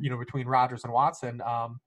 you 0.00 0.10
know 0.10 0.18
between 0.18 0.46
Rodgers 0.46 0.82
and 0.84 0.92
Watson. 0.92 1.40
Um, 1.42 1.80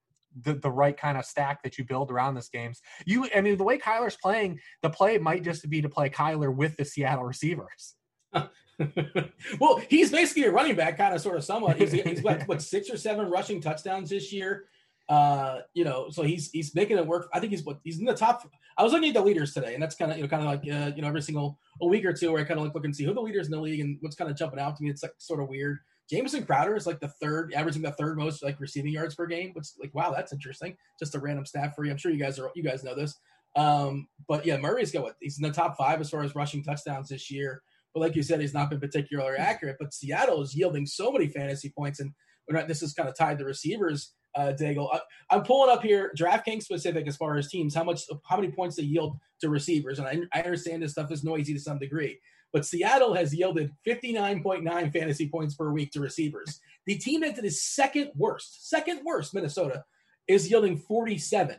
the, 0.43 0.53
the 0.53 0.69
right 0.69 0.95
kind 0.95 1.17
of 1.17 1.25
stack 1.25 1.63
that 1.63 1.79
you 1.79 1.83
build 1.83 2.11
around 2.11 2.35
this 2.35 2.49
games. 2.49 2.81
You, 3.03 3.27
I 3.35 3.41
mean, 3.41 3.57
the 3.57 3.63
way 3.63 3.79
Kyler's 3.79 4.15
playing, 4.15 4.59
the 4.83 4.89
play 4.89 5.17
might 5.17 5.43
just 5.43 5.67
be 5.69 5.81
to 5.81 5.89
play 5.89 6.07
Kyler 6.09 6.53
with 6.55 6.77
the 6.77 6.85
Seattle 6.85 7.23
receivers. 7.23 7.95
well, 9.59 9.81
he's 9.89 10.11
basically 10.11 10.43
a 10.43 10.51
running 10.51 10.75
back, 10.75 10.97
kind 10.97 11.13
of, 11.13 11.21
sort 11.21 11.37
of, 11.37 11.43
somewhat. 11.43 11.77
He's, 11.77 11.91
he's 11.91 12.21
got 12.21 12.47
what 12.47 12.61
six 12.61 12.89
or 12.89 12.97
seven 12.97 13.29
rushing 13.29 13.61
touchdowns 13.61 14.09
this 14.09 14.31
year. 14.31 14.65
Uh, 15.09 15.61
you 15.73 15.83
know, 15.83 16.09
so 16.11 16.21
he's 16.21 16.51
he's 16.51 16.75
making 16.75 16.97
it 16.97 17.05
work. 17.05 17.29
I 17.33 17.39
think 17.39 17.51
he's 17.51 17.63
what 17.63 17.79
he's 17.83 17.99
in 17.99 18.05
the 18.05 18.13
top. 18.13 18.47
I 18.77 18.83
was 18.83 18.93
looking 18.93 19.09
at 19.09 19.15
the 19.15 19.21
leaders 19.21 19.53
today, 19.53 19.73
and 19.73 19.81
that's 19.81 19.95
kind 19.95 20.11
of 20.11 20.17
you 20.17 20.23
know 20.23 20.29
kind 20.29 20.43
of 20.43 20.47
like 20.47 20.59
uh, 20.59 20.95
you 20.95 21.01
know 21.01 21.07
every 21.07 21.23
single 21.23 21.57
a 21.81 21.87
week 21.87 22.05
or 22.05 22.13
two 22.13 22.31
where 22.31 22.41
I 22.41 22.45
kind 22.45 22.59
of 22.59 22.65
like 22.65 22.75
look 22.75 22.85
and 22.85 22.95
see 22.95 23.05
who 23.05 23.13
the 23.13 23.21
leaders 23.21 23.47
in 23.47 23.51
the 23.51 23.59
league 23.59 23.79
and 23.79 23.97
what's 24.01 24.15
kind 24.15 24.29
of 24.29 24.37
jumping 24.37 24.59
out 24.59 24.75
to 24.77 24.83
me. 24.83 24.89
It's 24.89 25.01
like 25.01 25.13
sort 25.17 25.41
of 25.41 25.49
weird. 25.49 25.79
Jamison 26.09 26.45
Crowder 26.45 26.75
is 26.75 26.87
like 26.87 26.99
the 26.99 27.07
third, 27.07 27.53
averaging 27.53 27.81
the 27.81 27.91
third 27.91 28.17
most 28.17 28.43
like 28.43 28.59
receiving 28.59 28.91
yards 28.91 29.15
per 29.15 29.25
game. 29.25 29.51
Which 29.53 29.67
like 29.81 29.93
wow, 29.95 30.11
that's 30.15 30.31
interesting. 30.31 30.77
Just 30.99 31.15
a 31.15 31.19
random 31.19 31.45
stat 31.45 31.75
for 31.75 31.85
you. 31.85 31.91
I'm 31.91 31.97
sure 31.97 32.11
you 32.11 32.19
guys 32.19 32.37
are 32.37 32.51
you 32.55 32.63
guys 32.63 32.83
know 32.83 32.95
this. 32.95 33.17
Um, 33.55 34.07
but 34.27 34.45
yeah, 34.45 34.57
Murray's 34.57 34.91
got 34.91 35.03
what 35.03 35.15
he's 35.19 35.39
in 35.39 35.43
the 35.43 35.51
top 35.51 35.75
five 35.75 35.99
as 35.99 36.09
far 36.11 36.23
as 36.23 36.35
rushing 36.35 36.63
touchdowns 36.63 37.09
this 37.09 37.31
year. 37.31 37.63
But 37.93 38.01
like 38.01 38.15
you 38.15 38.23
said, 38.23 38.41
he's 38.41 38.53
not 38.53 38.69
been 38.69 38.79
particularly 38.79 39.37
accurate. 39.37 39.77
But 39.79 39.93
Seattle 39.93 40.41
is 40.41 40.55
yielding 40.55 40.85
so 40.85 41.11
many 41.11 41.27
fantasy 41.27 41.71
points, 41.75 41.99
and 41.99 42.11
not, 42.49 42.67
this 42.67 42.81
is 42.81 42.93
kind 42.93 43.09
of 43.09 43.17
tied 43.17 43.39
to 43.39 43.45
receivers. 43.45 44.13
Uh, 44.35 44.53
Daigle, 44.59 44.89
I, 45.31 45.35
am 45.35 45.43
pulling 45.43 45.71
up 45.71 45.81
here 45.81 46.11
DraftKings 46.17 46.63
specific 46.63 47.07
as 47.07 47.17
far 47.17 47.37
as 47.37 47.49
teams, 47.49 47.73
how 47.73 47.83
much, 47.83 48.01
how 48.27 48.35
many 48.35 48.51
points 48.51 48.75
they 48.75 48.83
yield 48.83 49.17
to 49.41 49.49
receivers, 49.49 49.97
and 49.97 50.07
I, 50.07 50.19
I 50.33 50.43
understand 50.43 50.83
this 50.83 50.91
stuff 50.91 51.11
is 51.11 51.23
noisy 51.23 51.53
to 51.53 51.59
some 51.59 51.79
degree. 51.79 52.19
But 52.53 52.65
Seattle 52.65 53.13
has 53.13 53.33
yielded 53.33 53.71
59.9 53.87 54.93
fantasy 54.93 55.29
points 55.29 55.55
per 55.55 55.71
week 55.71 55.91
to 55.91 55.99
receivers. 55.99 56.59
The 56.85 56.95
team 56.95 57.21
that 57.21 57.43
is 57.43 57.63
second 57.63 58.11
worst, 58.15 58.69
second 58.69 59.01
worst, 59.03 59.33
Minnesota, 59.33 59.83
is 60.27 60.49
yielding 60.49 60.77
47. 60.77 61.57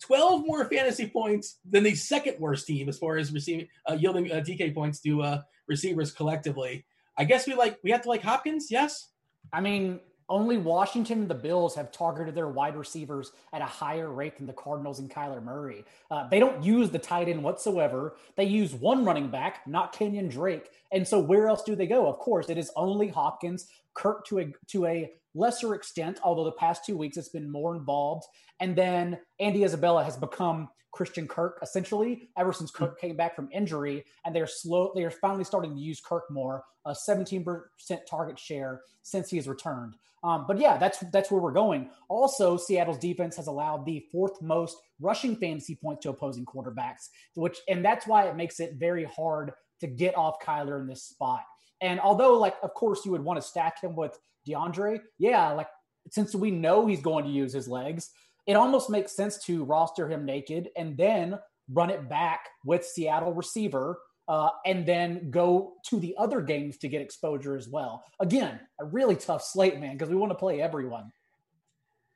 12 0.00 0.46
more 0.46 0.64
fantasy 0.68 1.08
points 1.08 1.58
than 1.68 1.84
the 1.84 1.94
second 1.94 2.36
worst 2.38 2.66
team 2.66 2.88
as 2.88 2.98
far 2.98 3.16
as 3.16 3.32
receiving 3.32 3.68
uh, 3.88 3.94
yielding 3.94 4.30
uh, 4.30 4.36
DK 4.36 4.74
points 4.74 5.00
to 5.00 5.22
uh, 5.22 5.42
receivers 5.66 6.12
collectively. 6.12 6.84
I 7.16 7.24
guess 7.24 7.46
we 7.46 7.54
like 7.54 7.78
we 7.82 7.90
have 7.90 8.02
to 8.02 8.08
like 8.08 8.22
Hopkins, 8.22 8.70
yes. 8.70 9.08
I 9.52 9.60
mean, 9.60 10.00
only 10.28 10.58
Washington 10.58 11.20
and 11.22 11.28
the 11.28 11.34
Bills 11.34 11.74
have 11.74 11.90
targeted 11.90 12.34
their 12.34 12.48
wide 12.48 12.76
receivers 12.76 13.32
at 13.52 13.62
a 13.62 13.66
higher 13.66 14.10
rate 14.10 14.36
than 14.36 14.46
the 14.46 14.52
Cardinals 14.52 14.98
and 14.98 15.10
Kyler 15.10 15.42
Murray. 15.42 15.84
Uh, 16.10 16.28
they 16.28 16.38
don't 16.38 16.62
use 16.62 16.90
the 16.90 16.98
tight 16.98 17.28
end 17.28 17.42
whatsoever. 17.42 18.16
They 18.36 18.44
use 18.44 18.74
one 18.74 19.04
running 19.04 19.30
back, 19.30 19.66
not 19.66 19.92
Kenyon 19.92 20.28
Drake. 20.28 20.68
And 20.92 21.08
so 21.08 21.18
where 21.18 21.48
else 21.48 21.62
do 21.62 21.74
they 21.74 21.86
go? 21.86 22.06
Of 22.06 22.18
course, 22.18 22.50
it 22.50 22.58
is 22.58 22.70
only 22.76 23.08
Hopkins, 23.08 23.68
Kirk 23.94 24.26
to 24.26 24.40
a 24.40 24.52
to 24.68 24.86
a 24.86 25.10
lesser 25.34 25.74
extent, 25.74 26.20
although 26.22 26.44
the 26.44 26.52
past 26.52 26.84
two 26.84 26.96
weeks 26.96 27.16
it's 27.16 27.28
been 27.30 27.50
more 27.50 27.74
involved. 27.74 28.24
And 28.60 28.76
then 28.76 29.18
Andy 29.40 29.64
Isabella 29.64 30.04
has 30.04 30.16
become 30.16 30.68
Christian 30.92 31.28
Kirk 31.28 31.58
essentially 31.62 32.28
ever 32.36 32.52
since 32.52 32.70
Kirk 32.70 33.00
came 33.00 33.16
back 33.16 33.36
from 33.36 33.48
injury, 33.52 34.04
and 34.24 34.34
they're 34.34 34.46
slow. 34.46 34.92
They 34.94 35.04
are 35.04 35.10
finally 35.10 35.44
starting 35.44 35.74
to 35.74 35.80
use 35.80 36.00
Kirk 36.00 36.24
more, 36.30 36.64
a 36.86 36.92
17% 36.92 37.62
target 38.08 38.38
share 38.38 38.80
since 39.02 39.30
he 39.30 39.36
has 39.36 39.48
returned. 39.48 39.94
Um, 40.24 40.46
but 40.48 40.58
yeah, 40.58 40.76
that's 40.76 40.98
that's 41.12 41.30
where 41.30 41.40
we're 41.40 41.52
going. 41.52 41.90
Also, 42.08 42.56
Seattle's 42.56 42.98
defense 42.98 43.36
has 43.36 43.46
allowed 43.46 43.86
the 43.86 44.04
fourth 44.10 44.42
most 44.42 44.76
rushing 45.00 45.36
fantasy 45.36 45.78
points 45.80 46.02
to 46.02 46.10
opposing 46.10 46.44
quarterbacks, 46.44 47.08
which 47.34 47.58
and 47.68 47.84
that's 47.84 48.06
why 48.06 48.24
it 48.24 48.36
makes 48.36 48.58
it 48.58 48.74
very 48.74 49.04
hard 49.04 49.52
to 49.80 49.86
get 49.86 50.16
off 50.16 50.40
Kyler 50.44 50.80
in 50.80 50.88
this 50.88 51.04
spot. 51.04 51.42
And 51.80 52.00
although, 52.00 52.36
like, 52.36 52.56
of 52.62 52.74
course, 52.74 53.04
you 53.04 53.12
would 53.12 53.22
want 53.22 53.40
to 53.40 53.46
stack 53.46 53.80
him 53.80 53.94
with 53.94 54.18
DeAndre, 54.48 55.00
yeah, 55.18 55.52
like 55.52 55.68
since 56.10 56.34
we 56.34 56.50
know 56.50 56.86
he's 56.86 57.02
going 57.02 57.24
to 57.24 57.30
use 57.30 57.52
his 57.52 57.68
legs, 57.68 58.10
it 58.48 58.56
almost 58.56 58.88
makes 58.88 59.12
sense 59.12 59.38
to 59.44 59.62
roster 59.62 60.08
him 60.08 60.24
naked 60.24 60.70
and 60.74 60.96
then 60.96 61.38
run 61.70 61.90
it 61.90 62.08
back 62.08 62.48
with 62.64 62.84
Seattle 62.84 63.34
receiver 63.34 64.00
uh, 64.26 64.48
and 64.64 64.86
then 64.86 65.30
go 65.30 65.74
to 65.86 66.00
the 66.00 66.14
other 66.18 66.40
games 66.40 66.78
to 66.78 66.88
get 66.88 67.02
exposure 67.02 67.56
as 67.56 67.68
well. 67.68 68.02
Again, 68.20 68.58
a 68.80 68.86
really 68.86 69.16
tough 69.16 69.44
slate, 69.44 69.78
man, 69.78 69.92
because 69.92 70.08
we 70.08 70.16
want 70.16 70.30
to 70.32 70.38
play 70.38 70.62
everyone. 70.62 71.12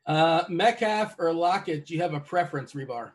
Uh, 0.07 0.45
Metcalf 0.49 1.17
or 1.19 1.35
Lockett? 1.35 1.87
Do 1.87 1.95
you 1.95 2.01
have 2.01 2.15
a 2.15 2.21
preference, 2.21 2.73
Hribar? 2.73 3.13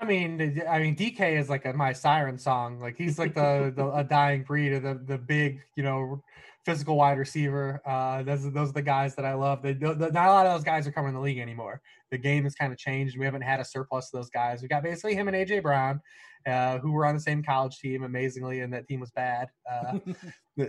I 0.00 0.04
mean, 0.04 0.60
I 0.68 0.80
mean, 0.80 0.96
DK 0.96 1.38
is 1.38 1.48
like 1.48 1.64
a, 1.64 1.72
my 1.72 1.92
siren 1.92 2.36
song. 2.36 2.80
Like 2.80 2.96
he's 2.98 3.16
like 3.16 3.34
the, 3.34 3.72
the 3.74 3.88
a 3.92 4.02
dying 4.02 4.42
breed 4.42 4.72
of 4.72 4.82
the 4.82 4.94
the 4.94 5.16
big, 5.16 5.62
you 5.76 5.84
know, 5.84 6.20
physical 6.64 6.96
wide 6.96 7.18
receiver. 7.18 7.80
Uh, 7.84 8.22
those 8.22 8.50
those 8.52 8.70
are 8.70 8.72
the 8.72 8.82
guys 8.82 9.14
that 9.16 9.24
I 9.24 9.34
love. 9.34 9.62
They, 9.62 9.72
the, 9.72 10.10
not 10.12 10.28
a 10.28 10.32
lot 10.32 10.46
of 10.46 10.52
those 10.54 10.64
guys 10.64 10.86
are 10.86 10.92
coming 10.92 11.10
in 11.10 11.14
the 11.14 11.20
league 11.20 11.38
anymore. 11.38 11.80
The 12.10 12.18
game 12.18 12.44
has 12.44 12.54
kind 12.54 12.72
of 12.72 12.78
changed. 12.78 13.18
We 13.18 13.24
haven't 13.24 13.42
had 13.42 13.60
a 13.60 13.64
surplus 13.64 14.12
of 14.12 14.20
those 14.20 14.30
guys. 14.30 14.62
We 14.62 14.68
got 14.68 14.82
basically 14.82 15.14
him 15.14 15.28
and 15.28 15.36
AJ 15.36 15.62
Brown, 15.62 16.00
uh, 16.46 16.78
who 16.78 16.92
were 16.92 17.06
on 17.06 17.14
the 17.14 17.20
same 17.20 17.42
college 17.42 17.78
team, 17.78 18.04
amazingly, 18.04 18.60
and 18.60 18.72
that 18.72 18.86
team 18.86 19.00
was 19.00 19.10
bad. 19.10 19.48
Uh, 19.70 19.98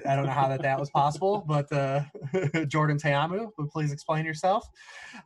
I 0.08 0.16
don't 0.16 0.26
know 0.26 0.32
how 0.32 0.48
that 0.48 0.62
that 0.62 0.80
was 0.80 0.90
possible, 0.90 1.44
but 1.46 1.72
uh, 1.72 2.04
Jordan 2.68 2.98
Ta'amu, 2.98 3.50
please 3.70 3.92
explain 3.92 4.26
yourself. 4.26 4.66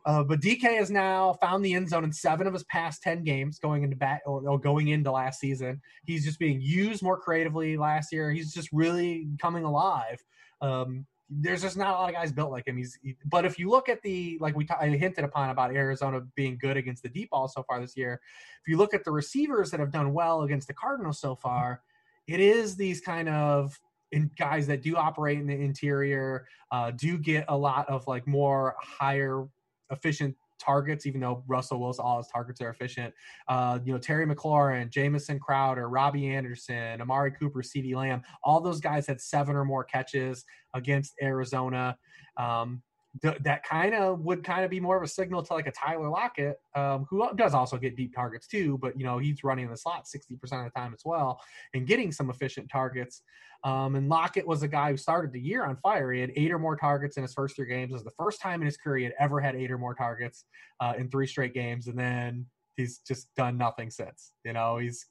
Uh, 0.04 0.24
but 0.24 0.40
DK 0.40 0.76
has 0.76 0.90
now 0.90 1.34
found 1.40 1.64
the 1.64 1.74
end 1.74 1.88
zone 1.88 2.02
in 2.02 2.12
seven 2.12 2.46
of 2.46 2.52
his 2.52 2.64
past 2.64 3.00
ten 3.00 3.22
games, 3.22 3.58
going 3.60 3.84
into 3.84 3.96
bat 3.96 4.20
or, 4.26 4.46
or 4.48 4.58
going 4.58 4.88
into 4.88 5.12
last 5.12 5.38
season. 5.38 5.80
He's 6.04 6.24
just 6.24 6.40
being 6.40 6.60
used 6.60 7.02
more 7.02 7.18
creatively 7.18 7.76
last 7.76 8.12
year. 8.12 8.32
He's 8.32 8.52
just 8.52 8.68
really 8.72 9.28
coming 9.40 9.64
alive. 9.64 10.22
Um, 10.60 11.06
there's 11.30 11.60
just 11.60 11.76
not 11.76 11.90
a 11.90 11.92
lot 11.92 12.08
of 12.08 12.14
guys 12.14 12.32
built 12.32 12.50
like 12.50 12.66
him. 12.66 12.76
He's, 12.76 12.98
he, 13.02 13.16
but 13.26 13.44
if 13.44 13.58
you 13.58 13.68
look 13.68 13.88
at 13.88 14.00
the 14.02 14.38
like 14.40 14.56
we 14.56 14.64
t- 14.64 14.74
I 14.80 14.88
hinted 14.88 15.24
upon 15.24 15.50
about 15.50 15.74
Arizona 15.74 16.22
being 16.34 16.56
good 16.58 16.76
against 16.76 17.02
the 17.02 17.08
deep 17.08 17.30
ball 17.30 17.48
so 17.48 17.62
far 17.62 17.80
this 17.80 17.96
year. 17.96 18.20
If 18.62 18.68
you 18.68 18.78
look 18.78 18.94
at 18.94 19.04
the 19.04 19.10
receivers 19.10 19.70
that 19.70 19.80
have 19.80 19.92
done 19.92 20.14
well 20.14 20.42
against 20.42 20.68
the 20.68 20.74
Cardinals 20.74 21.20
so 21.20 21.34
far, 21.34 21.82
it 22.26 22.40
is 22.40 22.76
these 22.76 23.00
kind 23.00 23.28
of 23.28 23.78
in 24.12 24.30
guys 24.38 24.66
that 24.68 24.82
do 24.82 24.96
operate 24.96 25.38
in 25.38 25.46
the 25.46 25.54
interior, 25.54 26.46
uh, 26.72 26.92
do 26.92 27.18
get 27.18 27.44
a 27.48 27.56
lot 27.56 27.88
of 27.90 28.06
like 28.06 28.26
more 28.26 28.74
higher 28.80 29.46
efficient 29.90 30.34
targets, 30.58 31.06
even 31.06 31.20
though 31.20 31.42
Russell 31.46 31.80
Wilson, 31.80 32.04
all 32.04 32.18
his 32.18 32.28
targets 32.28 32.60
are 32.60 32.70
efficient. 32.70 33.14
Uh, 33.48 33.78
you 33.84 33.92
know, 33.92 33.98
Terry 33.98 34.26
McLaurin, 34.26 34.90
Jamison 34.90 35.38
Crowder, 35.38 35.88
Robbie 35.88 36.28
Anderson, 36.28 37.00
Amari 37.00 37.32
Cooper, 37.32 37.62
CeeDee 37.62 37.94
Lamb, 37.94 38.22
all 38.42 38.60
those 38.60 38.80
guys 38.80 39.06
had 39.06 39.20
seven 39.20 39.56
or 39.56 39.64
more 39.64 39.84
catches 39.84 40.44
against 40.74 41.14
Arizona. 41.22 41.96
Um, 42.36 42.82
th- 43.22 43.38
that 43.42 43.64
kind 43.64 43.94
of 43.94 44.20
would 44.20 44.44
kind 44.44 44.64
of 44.64 44.70
be 44.70 44.80
more 44.80 44.96
of 44.96 45.02
a 45.02 45.08
signal 45.08 45.42
to 45.42 45.52
like 45.52 45.66
a 45.66 45.72
Tyler 45.72 46.08
Lockett, 46.08 46.60
um, 46.74 47.06
who 47.08 47.26
does 47.36 47.54
also 47.54 47.76
get 47.76 47.96
deep 47.96 48.14
targets 48.14 48.46
too, 48.46 48.78
but 48.78 48.98
you 48.98 49.04
know 49.04 49.18
he's 49.18 49.42
running 49.44 49.68
the 49.68 49.76
slot 49.76 50.04
60% 50.04 50.32
of 50.42 50.64
the 50.64 50.70
time 50.74 50.92
as 50.94 51.02
well 51.04 51.40
and 51.74 51.86
getting 51.86 52.12
some 52.12 52.30
efficient 52.30 52.68
targets. 52.70 53.22
Um, 53.64 53.96
and 53.96 54.08
Lockett 54.08 54.46
was 54.46 54.62
a 54.62 54.68
guy 54.68 54.92
who 54.92 54.96
started 54.96 55.32
the 55.32 55.40
year 55.40 55.64
on 55.64 55.76
fire. 55.78 56.12
He 56.12 56.20
had 56.20 56.32
eight 56.36 56.52
or 56.52 56.58
more 56.58 56.76
targets 56.76 57.16
in 57.16 57.22
his 57.22 57.34
first 57.34 57.56
three 57.56 57.66
games. 57.66 57.90
It 57.90 57.94
was 57.94 58.04
the 58.04 58.12
first 58.12 58.40
time 58.40 58.60
in 58.60 58.66
his 58.66 58.76
career 58.76 58.98
he 58.98 59.04
had 59.04 59.14
ever 59.18 59.40
had 59.40 59.56
eight 59.56 59.70
or 59.70 59.78
more 59.78 59.94
targets 59.94 60.44
uh, 60.80 60.94
in 60.96 61.10
three 61.10 61.26
straight 61.26 61.54
games, 61.54 61.88
and 61.88 61.98
then 61.98 62.46
he's 62.76 62.98
just 62.98 63.34
done 63.36 63.58
nothing 63.58 63.90
since. 63.90 64.32
You 64.44 64.52
know, 64.52 64.78
he's 64.78 65.06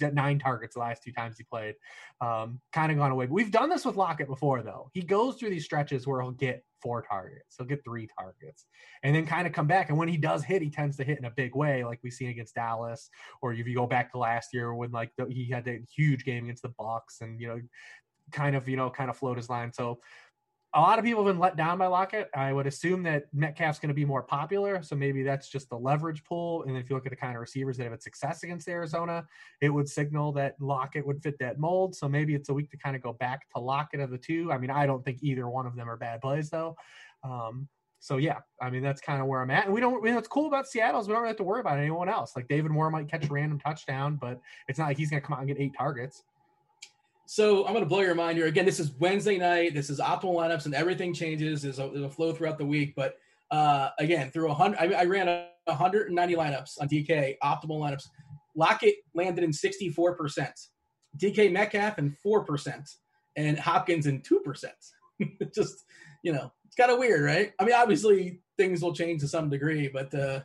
nine 0.00 0.38
targets 0.38 0.74
the 0.74 0.80
last 0.80 1.02
two 1.02 1.12
times 1.12 1.36
he 1.38 1.44
played. 1.44 1.74
Um, 2.20 2.60
kind 2.72 2.90
of 2.92 2.98
gone 2.98 3.10
away. 3.10 3.26
But 3.26 3.34
we've 3.34 3.50
done 3.50 3.68
this 3.68 3.84
with 3.84 3.96
Lockett 3.96 4.28
before, 4.28 4.62
though. 4.62 4.90
He 4.92 5.02
goes 5.02 5.36
through 5.36 5.50
these 5.50 5.64
stretches 5.64 6.06
where 6.06 6.20
he'll 6.20 6.30
get 6.32 6.64
four 6.82 7.02
targets, 7.02 7.56
he'll 7.56 7.66
get 7.66 7.82
three 7.84 8.08
targets, 8.18 8.66
and 9.02 9.14
then 9.14 9.26
kind 9.26 9.46
of 9.46 9.52
come 9.52 9.66
back. 9.66 9.88
And 9.88 9.98
when 9.98 10.08
he 10.08 10.16
does 10.16 10.44
hit, 10.44 10.62
he 10.62 10.70
tends 10.70 10.96
to 10.98 11.04
hit 11.04 11.18
in 11.18 11.24
a 11.24 11.30
big 11.30 11.54
way, 11.54 11.84
like 11.84 11.98
we've 12.02 12.12
seen 12.12 12.28
against 12.28 12.54
Dallas, 12.54 13.10
or 13.42 13.52
if 13.52 13.66
you 13.66 13.74
go 13.74 13.86
back 13.86 14.12
to 14.12 14.18
last 14.18 14.50
year 14.52 14.74
when 14.74 14.90
like 14.92 15.10
the, 15.16 15.26
he 15.26 15.50
had 15.50 15.64
that 15.64 15.80
huge 15.94 16.24
game 16.24 16.44
against 16.44 16.62
the 16.62 16.70
Bucs, 16.80 17.20
and 17.20 17.40
you 17.40 17.48
know, 17.48 17.60
kind 18.32 18.56
of 18.56 18.68
you 18.68 18.76
know 18.76 18.90
kind 18.90 19.10
of 19.10 19.16
float 19.16 19.36
his 19.36 19.48
line. 19.48 19.72
So 19.72 20.00
a 20.76 20.80
lot 20.80 20.98
of 20.98 21.06
people 21.06 21.24
have 21.24 21.32
been 21.32 21.40
let 21.40 21.56
down 21.56 21.78
by 21.78 21.86
Lockett. 21.86 22.28
I 22.34 22.52
would 22.52 22.66
assume 22.66 23.02
that 23.04 23.32
Metcalf's 23.32 23.78
going 23.78 23.88
to 23.88 23.94
be 23.94 24.04
more 24.04 24.22
popular, 24.22 24.82
so 24.82 24.94
maybe 24.94 25.22
that's 25.22 25.48
just 25.48 25.70
the 25.70 25.78
leverage 25.78 26.22
pool. 26.22 26.64
And 26.64 26.76
if 26.76 26.90
you 26.90 26.96
look 26.96 27.06
at 27.06 27.10
the 27.10 27.16
kind 27.16 27.34
of 27.34 27.40
receivers 27.40 27.78
that 27.78 27.84
have 27.84 27.92
had 27.92 28.02
success 28.02 28.42
against 28.42 28.68
Arizona, 28.68 29.24
it 29.62 29.70
would 29.70 29.88
signal 29.88 30.32
that 30.32 30.54
Lockett 30.60 31.06
would 31.06 31.22
fit 31.22 31.38
that 31.38 31.58
mold. 31.58 31.96
So 31.96 32.10
maybe 32.10 32.34
it's 32.34 32.50
a 32.50 32.54
week 32.54 32.70
to 32.72 32.76
kind 32.76 32.94
of 32.94 33.00
go 33.00 33.14
back 33.14 33.48
to 33.54 33.58
Lockett 33.58 34.00
of 34.00 34.10
the 34.10 34.18
two. 34.18 34.52
I 34.52 34.58
mean, 34.58 34.70
I 34.70 34.84
don't 34.84 35.02
think 35.02 35.22
either 35.22 35.48
one 35.48 35.64
of 35.64 35.76
them 35.76 35.88
are 35.88 35.96
bad 35.96 36.20
plays 36.20 36.50
though. 36.50 36.76
Um, 37.24 37.68
so 37.98 38.18
yeah, 38.18 38.40
I 38.60 38.68
mean 38.68 38.82
that's 38.82 39.00
kind 39.00 39.22
of 39.22 39.28
where 39.28 39.40
I'm 39.40 39.50
at. 39.50 39.64
And 39.64 39.74
we 39.74 39.80
don't. 39.80 40.04
You 40.04 40.10
know, 40.10 40.16
what's 40.16 40.28
cool 40.28 40.46
about 40.46 40.68
Seattle 40.68 41.00
is 41.00 41.08
we 41.08 41.14
don't 41.14 41.22
really 41.22 41.30
have 41.30 41.38
to 41.38 41.44
worry 41.44 41.60
about 41.60 41.78
anyone 41.78 42.10
else. 42.10 42.36
Like 42.36 42.48
David 42.48 42.70
Moore 42.70 42.90
might 42.90 43.10
catch 43.10 43.24
a 43.24 43.32
random 43.32 43.58
touchdown, 43.58 44.18
but 44.20 44.40
it's 44.68 44.78
not 44.78 44.88
like 44.88 44.98
he's 44.98 45.08
going 45.08 45.22
to 45.22 45.26
come 45.26 45.34
out 45.34 45.40
and 45.40 45.48
get 45.48 45.58
eight 45.58 45.72
targets. 45.76 46.22
So 47.28 47.66
I'm 47.66 47.72
going 47.72 47.84
to 47.84 47.88
blow 47.88 48.02
your 48.02 48.14
mind 48.14 48.38
here. 48.38 48.46
Again, 48.46 48.64
this 48.64 48.78
is 48.78 48.92
Wednesday 48.92 49.36
night. 49.36 49.74
This 49.74 49.90
is 49.90 49.98
optimal 49.98 50.36
lineups, 50.36 50.66
and 50.66 50.74
everything 50.74 51.12
changes. 51.12 51.62
There's 51.62 51.80
a, 51.80 51.90
there's 51.92 52.04
a 52.04 52.08
flow 52.08 52.32
throughout 52.32 52.56
the 52.56 52.64
week. 52.64 52.94
But 52.94 53.16
uh, 53.50 53.90
again, 53.98 54.30
through 54.30 54.46
100, 54.48 54.78
I, 54.78 55.00
I 55.00 55.04
ran 55.04 55.26
190 55.64 56.34
lineups 56.36 56.80
on 56.80 56.88
DK, 56.88 57.34
optimal 57.42 57.80
lineups. 57.80 58.04
Lockett 58.54 58.94
landed 59.12 59.42
in 59.42 59.50
64%, 59.50 60.50
DK 61.18 61.50
Metcalf 61.50 61.98
in 61.98 62.16
4%, 62.24 62.88
and 63.36 63.58
Hopkins 63.58 64.06
in 64.06 64.22
2%. 64.22 64.64
Just, 65.54 65.84
you 66.22 66.32
know, 66.32 66.52
it's 66.64 66.76
kind 66.76 66.92
of 66.92 66.98
weird, 66.98 67.24
right? 67.24 67.52
I 67.58 67.64
mean, 67.64 67.74
obviously 67.74 68.40
things 68.56 68.82
will 68.82 68.94
change 68.94 69.20
to 69.22 69.28
some 69.28 69.50
degree, 69.50 69.88
but 69.88 70.14
uh, 70.14 70.40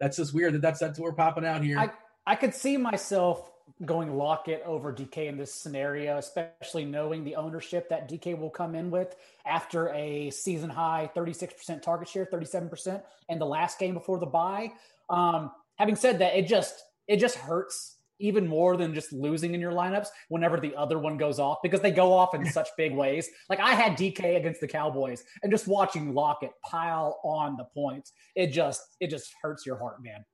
that's 0.00 0.18
just 0.18 0.34
weird 0.34 0.54
that 0.54 0.62
that's, 0.62 0.78
that's 0.78 0.98
what 0.98 1.06
we're 1.06 1.16
popping 1.16 1.44
out 1.44 1.64
here. 1.64 1.78
I, 1.78 1.90
I 2.26 2.36
could 2.36 2.54
see 2.54 2.76
myself 2.76 3.50
going 3.84 4.16
Lockett 4.16 4.62
over 4.64 4.92
DK 4.92 5.28
in 5.28 5.36
this 5.36 5.52
scenario, 5.52 6.16
especially 6.16 6.84
knowing 6.84 7.24
the 7.24 7.36
ownership 7.36 7.88
that 7.90 8.08
DK 8.08 8.38
will 8.38 8.50
come 8.50 8.74
in 8.74 8.90
with 8.90 9.16
after 9.44 9.90
a 9.90 10.30
season 10.30 10.70
high 10.70 11.10
36% 11.14 11.82
target 11.82 12.08
share, 12.08 12.26
37% 12.26 13.02
in 13.28 13.38
the 13.38 13.46
last 13.46 13.78
game 13.78 13.94
before 13.94 14.18
the 14.18 14.26
bye. 14.26 14.72
Um, 15.10 15.50
having 15.76 15.96
said 15.96 16.18
that, 16.20 16.36
it 16.36 16.46
just 16.46 16.82
it 17.06 17.18
just 17.18 17.36
hurts 17.36 17.96
even 18.18 18.46
more 18.46 18.78
than 18.78 18.94
just 18.94 19.12
losing 19.12 19.54
in 19.54 19.60
your 19.60 19.72
lineups 19.72 20.08
whenever 20.28 20.58
the 20.58 20.74
other 20.74 20.98
one 20.98 21.18
goes 21.18 21.38
off 21.38 21.58
because 21.62 21.80
they 21.80 21.90
go 21.90 22.12
off 22.12 22.34
in 22.34 22.46
such 22.50 22.68
big 22.76 22.94
ways. 22.94 23.28
Like 23.50 23.60
I 23.60 23.74
had 23.74 23.92
DK 23.92 24.36
against 24.36 24.60
the 24.60 24.68
Cowboys 24.68 25.22
and 25.42 25.52
just 25.52 25.68
watching 25.68 26.14
Lockett 26.14 26.52
pile 26.64 27.20
on 27.22 27.56
the 27.56 27.64
points, 27.74 28.12
it 28.34 28.48
just 28.48 28.82
it 29.00 29.10
just 29.10 29.34
hurts 29.42 29.66
your 29.66 29.78
heart, 29.78 30.02
man. 30.02 30.24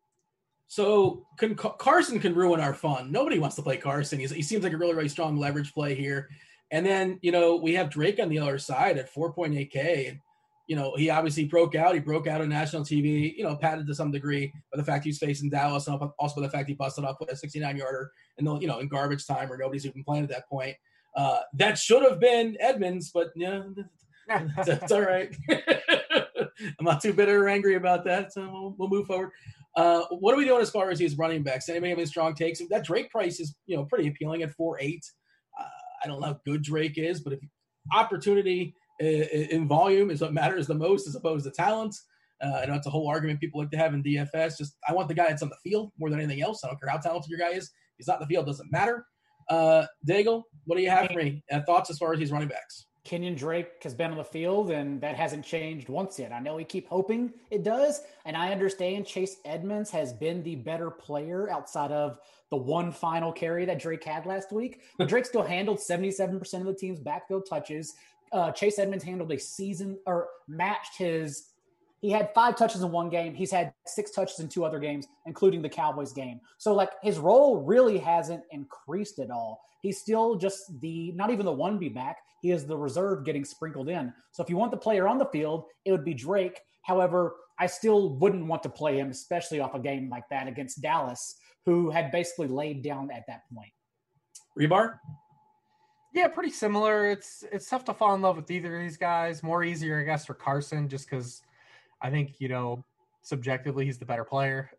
So 0.72 1.26
can, 1.36 1.54
Carson 1.54 2.18
can 2.18 2.34
ruin 2.34 2.58
our 2.58 2.72
fun. 2.72 3.12
Nobody 3.12 3.38
wants 3.38 3.56
to 3.56 3.62
play 3.62 3.76
Carson. 3.76 4.18
He's, 4.18 4.30
he 4.30 4.40
seems 4.40 4.64
like 4.64 4.72
a 4.72 4.78
really, 4.78 4.94
really 4.94 5.10
strong 5.10 5.36
leverage 5.36 5.74
play 5.74 5.94
here. 5.94 6.30
And 6.70 6.86
then, 6.86 7.18
you 7.20 7.30
know, 7.30 7.56
we 7.56 7.74
have 7.74 7.90
Drake 7.90 8.18
on 8.18 8.30
the 8.30 8.38
other 8.38 8.56
side 8.56 8.96
at 8.96 9.12
4.8K. 9.12 10.08
And, 10.08 10.18
you 10.68 10.76
know, 10.76 10.96
he 10.96 11.10
obviously 11.10 11.44
broke 11.44 11.74
out. 11.74 11.92
He 11.92 12.00
broke 12.00 12.26
out 12.26 12.40
on 12.40 12.48
national 12.48 12.84
TV, 12.84 13.36
you 13.36 13.44
know, 13.44 13.54
padded 13.54 13.86
to 13.86 13.94
some 13.94 14.10
degree 14.10 14.50
by 14.72 14.78
the 14.78 14.82
fact 14.82 15.04
he's 15.04 15.18
facing 15.18 15.50
Dallas 15.50 15.88
and 15.88 16.10
also 16.18 16.40
by 16.40 16.46
the 16.46 16.50
fact 16.50 16.70
he 16.70 16.74
busted 16.74 17.04
up 17.04 17.18
with 17.20 17.30
a 17.30 17.36
69 17.36 17.76
yarder 17.76 18.10
and, 18.38 18.62
you 18.62 18.66
know, 18.66 18.78
in 18.78 18.88
garbage 18.88 19.26
time 19.26 19.50
where 19.50 19.58
nobody's 19.58 19.84
even 19.84 20.02
playing 20.02 20.24
at 20.24 20.30
that 20.30 20.48
point. 20.48 20.74
Uh, 21.14 21.40
that 21.52 21.76
should 21.76 22.02
have 22.02 22.18
been 22.18 22.56
Edmonds, 22.60 23.10
but, 23.12 23.28
yeah, 23.36 23.60
that's 24.64 24.90
all 24.90 25.02
right. 25.02 25.36
I'm 26.78 26.84
not 26.86 27.02
too 27.02 27.12
bitter 27.12 27.44
or 27.44 27.48
angry 27.50 27.74
about 27.74 28.04
that. 28.06 28.32
So 28.32 28.48
we'll, 28.50 28.74
we'll 28.78 28.88
move 28.88 29.06
forward. 29.06 29.32
Uh, 29.76 30.02
what 30.10 30.34
are 30.34 30.36
we 30.36 30.44
doing 30.44 30.60
as 30.60 30.70
far 30.70 30.90
as 30.90 30.98
these 30.98 31.16
running 31.16 31.42
backs? 31.42 31.68
Anybody 31.68 31.90
have 31.90 31.98
any 31.98 32.06
strong 32.06 32.34
takes? 32.34 32.60
That 32.68 32.84
Drake 32.84 33.10
price 33.10 33.40
is 33.40 33.54
you 33.66 33.76
know 33.76 33.84
pretty 33.84 34.08
appealing 34.08 34.42
at 34.42 34.52
four 34.52 34.78
eight. 34.80 35.04
Uh, 35.58 35.64
I 36.04 36.08
don't 36.08 36.20
know 36.20 36.26
how 36.26 36.40
good 36.44 36.62
Drake 36.62 36.98
is, 36.98 37.20
but 37.20 37.32
if 37.32 37.40
opportunity 37.92 38.74
in 39.00 39.66
volume 39.66 40.10
is 40.10 40.20
what 40.20 40.32
matters 40.32 40.66
the 40.66 40.74
most 40.74 41.08
as 41.08 41.14
opposed 41.14 41.44
to 41.44 41.50
talent. 41.50 41.94
Uh, 42.42 42.60
I 42.62 42.66
know 42.66 42.74
it's 42.74 42.86
a 42.86 42.90
whole 42.90 43.08
argument 43.08 43.40
people 43.40 43.60
like 43.60 43.70
to 43.70 43.76
have 43.76 43.94
in 43.94 44.02
DFS. 44.02 44.58
Just 44.58 44.76
I 44.88 44.92
want 44.92 45.08
the 45.08 45.14
guy 45.14 45.28
that's 45.28 45.42
on 45.42 45.48
the 45.48 45.70
field 45.70 45.92
more 45.98 46.10
than 46.10 46.18
anything 46.18 46.42
else. 46.42 46.62
I 46.64 46.68
don't 46.68 46.80
care 46.80 46.90
how 46.90 46.98
talented 46.98 47.30
your 47.30 47.38
guy 47.38 47.56
is. 47.56 47.70
He's 47.98 48.08
not 48.08 48.20
in 48.20 48.26
the 48.26 48.34
field, 48.34 48.46
doesn't 48.46 48.70
matter. 48.72 49.06
Uh, 49.48 49.86
Daigle, 50.08 50.42
what 50.64 50.76
do 50.76 50.82
you 50.82 50.90
have 50.90 51.08
for 51.08 51.18
me? 51.18 51.42
Uh, 51.50 51.60
thoughts 51.66 51.90
as 51.90 51.98
far 51.98 52.12
as 52.12 52.18
these 52.18 52.32
running 52.32 52.48
backs? 52.48 52.86
Kenyon 53.04 53.34
Drake 53.34 53.82
has 53.82 53.94
been 53.94 54.12
on 54.12 54.16
the 54.16 54.24
field, 54.24 54.70
and 54.70 55.00
that 55.00 55.16
hasn't 55.16 55.44
changed 55.44 55.88
once 55.88 56.18
yet. 56.18 56.32
I 56.32 56.38
know 56.38 56.54
we 56.54 56.64
keep 56.64 56.86
hoping 56.86 57.32
it 57.50 57.64
does, 57.64 58.00
and 58.24 58.36
I 58.36 58.52
understand 58.52 59.06
Chase 59.06 59.36
Edmonds 59.44 59.90
has 59.90 60.12
been 60.12 60.42
the 60.42 60.54
better 60.54 60.88
player 60.90 61.50
outside 61.50 61.90
of 61.90 62.18
the 62.50 62.56
one 62.56 62.92
final 62.92 63.32
carry 63.32 63.64
that 63.64 63.80
Drake 63.80 64.04
had 64.04 64.24
last 64.24 64.52
week. 64.52 64.82
But 64.98 65.08
Drake 65.08 65.26
still 65.26 65.42
handled 65.42 65.78
77% 65.78 66.54
of 66.60 66.66
the 66.66 66.74
team's 66.74 67.00
backfield 67.00 67.46
touches. 67.48 67.94
Uh, 68.30 68.52
Chase 68.52 68.78
Edmonds 68.78 69.02
handled 69.02 69.32
a 69.32 69.38
season 69.38 69.98
or 70.06 70.28
matched 70.46 70.96
his. 70.96 71.48
He 72.02 72.10
had 72.10 72.32
five 72.34 72.56
touches 72.56 72.82
in 72.82 72.92
one 72.92 73.10
game. 73.10 73.34
He's 73.34 73.50
had 73.50 73.72
six 73.86 74.10
touches 74.10 74.38
in 74.38 74.48
two 74.48 74.64
other 74.64 74.78
games, 74.78 75.06
including 75.26 75.60
the 75.62 75.68
Cowboys 75.68 76.12
game. 76.12 76.40
So, 76.58 76.72
like, 76.74 76.90
his 77.02 77.18
role 77.18 77.62
really 77.62 77.98
hasn't 77.98 78.44
increased 78.50 79.18
at 79.18 79.30
all. 79.30 79.62
He's 79.82 79.98
still 79.98 80.36
just 80.36 80.80
the 80.80 81.12
not 81.12 81.30
even 81.30 81.44
the 81.44 81.52
one 81.52 81.78
B 81.78 81.88
back. 81.88 82.18
He 82.42 82.50
is 82.50 82.66
the 82.66 82.76
reserve 82.76 83.24
getting 83.24 83.44
sprinkled 83.44 83.88
in. 83.88 84.12
So 84.32 84.42
if 84.42 84.50
you 84.50 84.56
want 84.56 84.72
the 84.72 84.76
player 84.76 85.06
on 85.06 85.16
the 85.16 85.26
field, 85.26 85.66
it 85.84 85.92
would 85.92 86.04
be 86.04 86.12
Drake. 86.12 86.60
However, 86.82 87.36
I 87.58 87.66
still 87.66 88.16
wouldn't 88.16 88.46
want 88.46 88.64
to 88.64 88.68
play 88.68 88.98
him, 88.98 89.10
especially 89.10 89.60
off 89.60 89.74
a 89.74 89.78
game 89.78 90.10
like 90.10 90.24
that 90.30 90.48
against 90.48 90.82
Dallas, 90.82 91.36
who 91.64 91.90
had 91.90 92.10
basically 92.10 92.48
laid 92.48 92.82
down 92.82 93.10
at 93.12 93.22
that 93.28 93.42
point. 93.54 93.70
Hribar? 94.58 94.98
Yeah, 96.12 96.26
pretty 96.26 96.50
similar. 96.50 97.08
It's 97.08 97.44
it's 97.52 97.70
tough 97.70 97.84
to 97.84 97.94
fall 97.94 98.14
in 98.16 98.20
love 98.20 98.36
with 98.36 98.50
either 98.50 98.76
of 98.76 98.82
these 98.82 98.96
guys. 98.96 99.44
More 99.44 99.62
easier, 99.62 100.00
I 100.00 100.02
guess, 100.02 100.26
for 100.26 100.34
Carson, 100.34 100.88
just 100.88 101.08
because 101.08 101.42
I 102.02 102.10
think 102.10 102.40
you 102.40 102.48
know 102.48 102.84
subjectively 103.22 103.84
he's 103.84 103.98
the 103.98 104.04
better 104.04 104.24
player. 104.24 104.70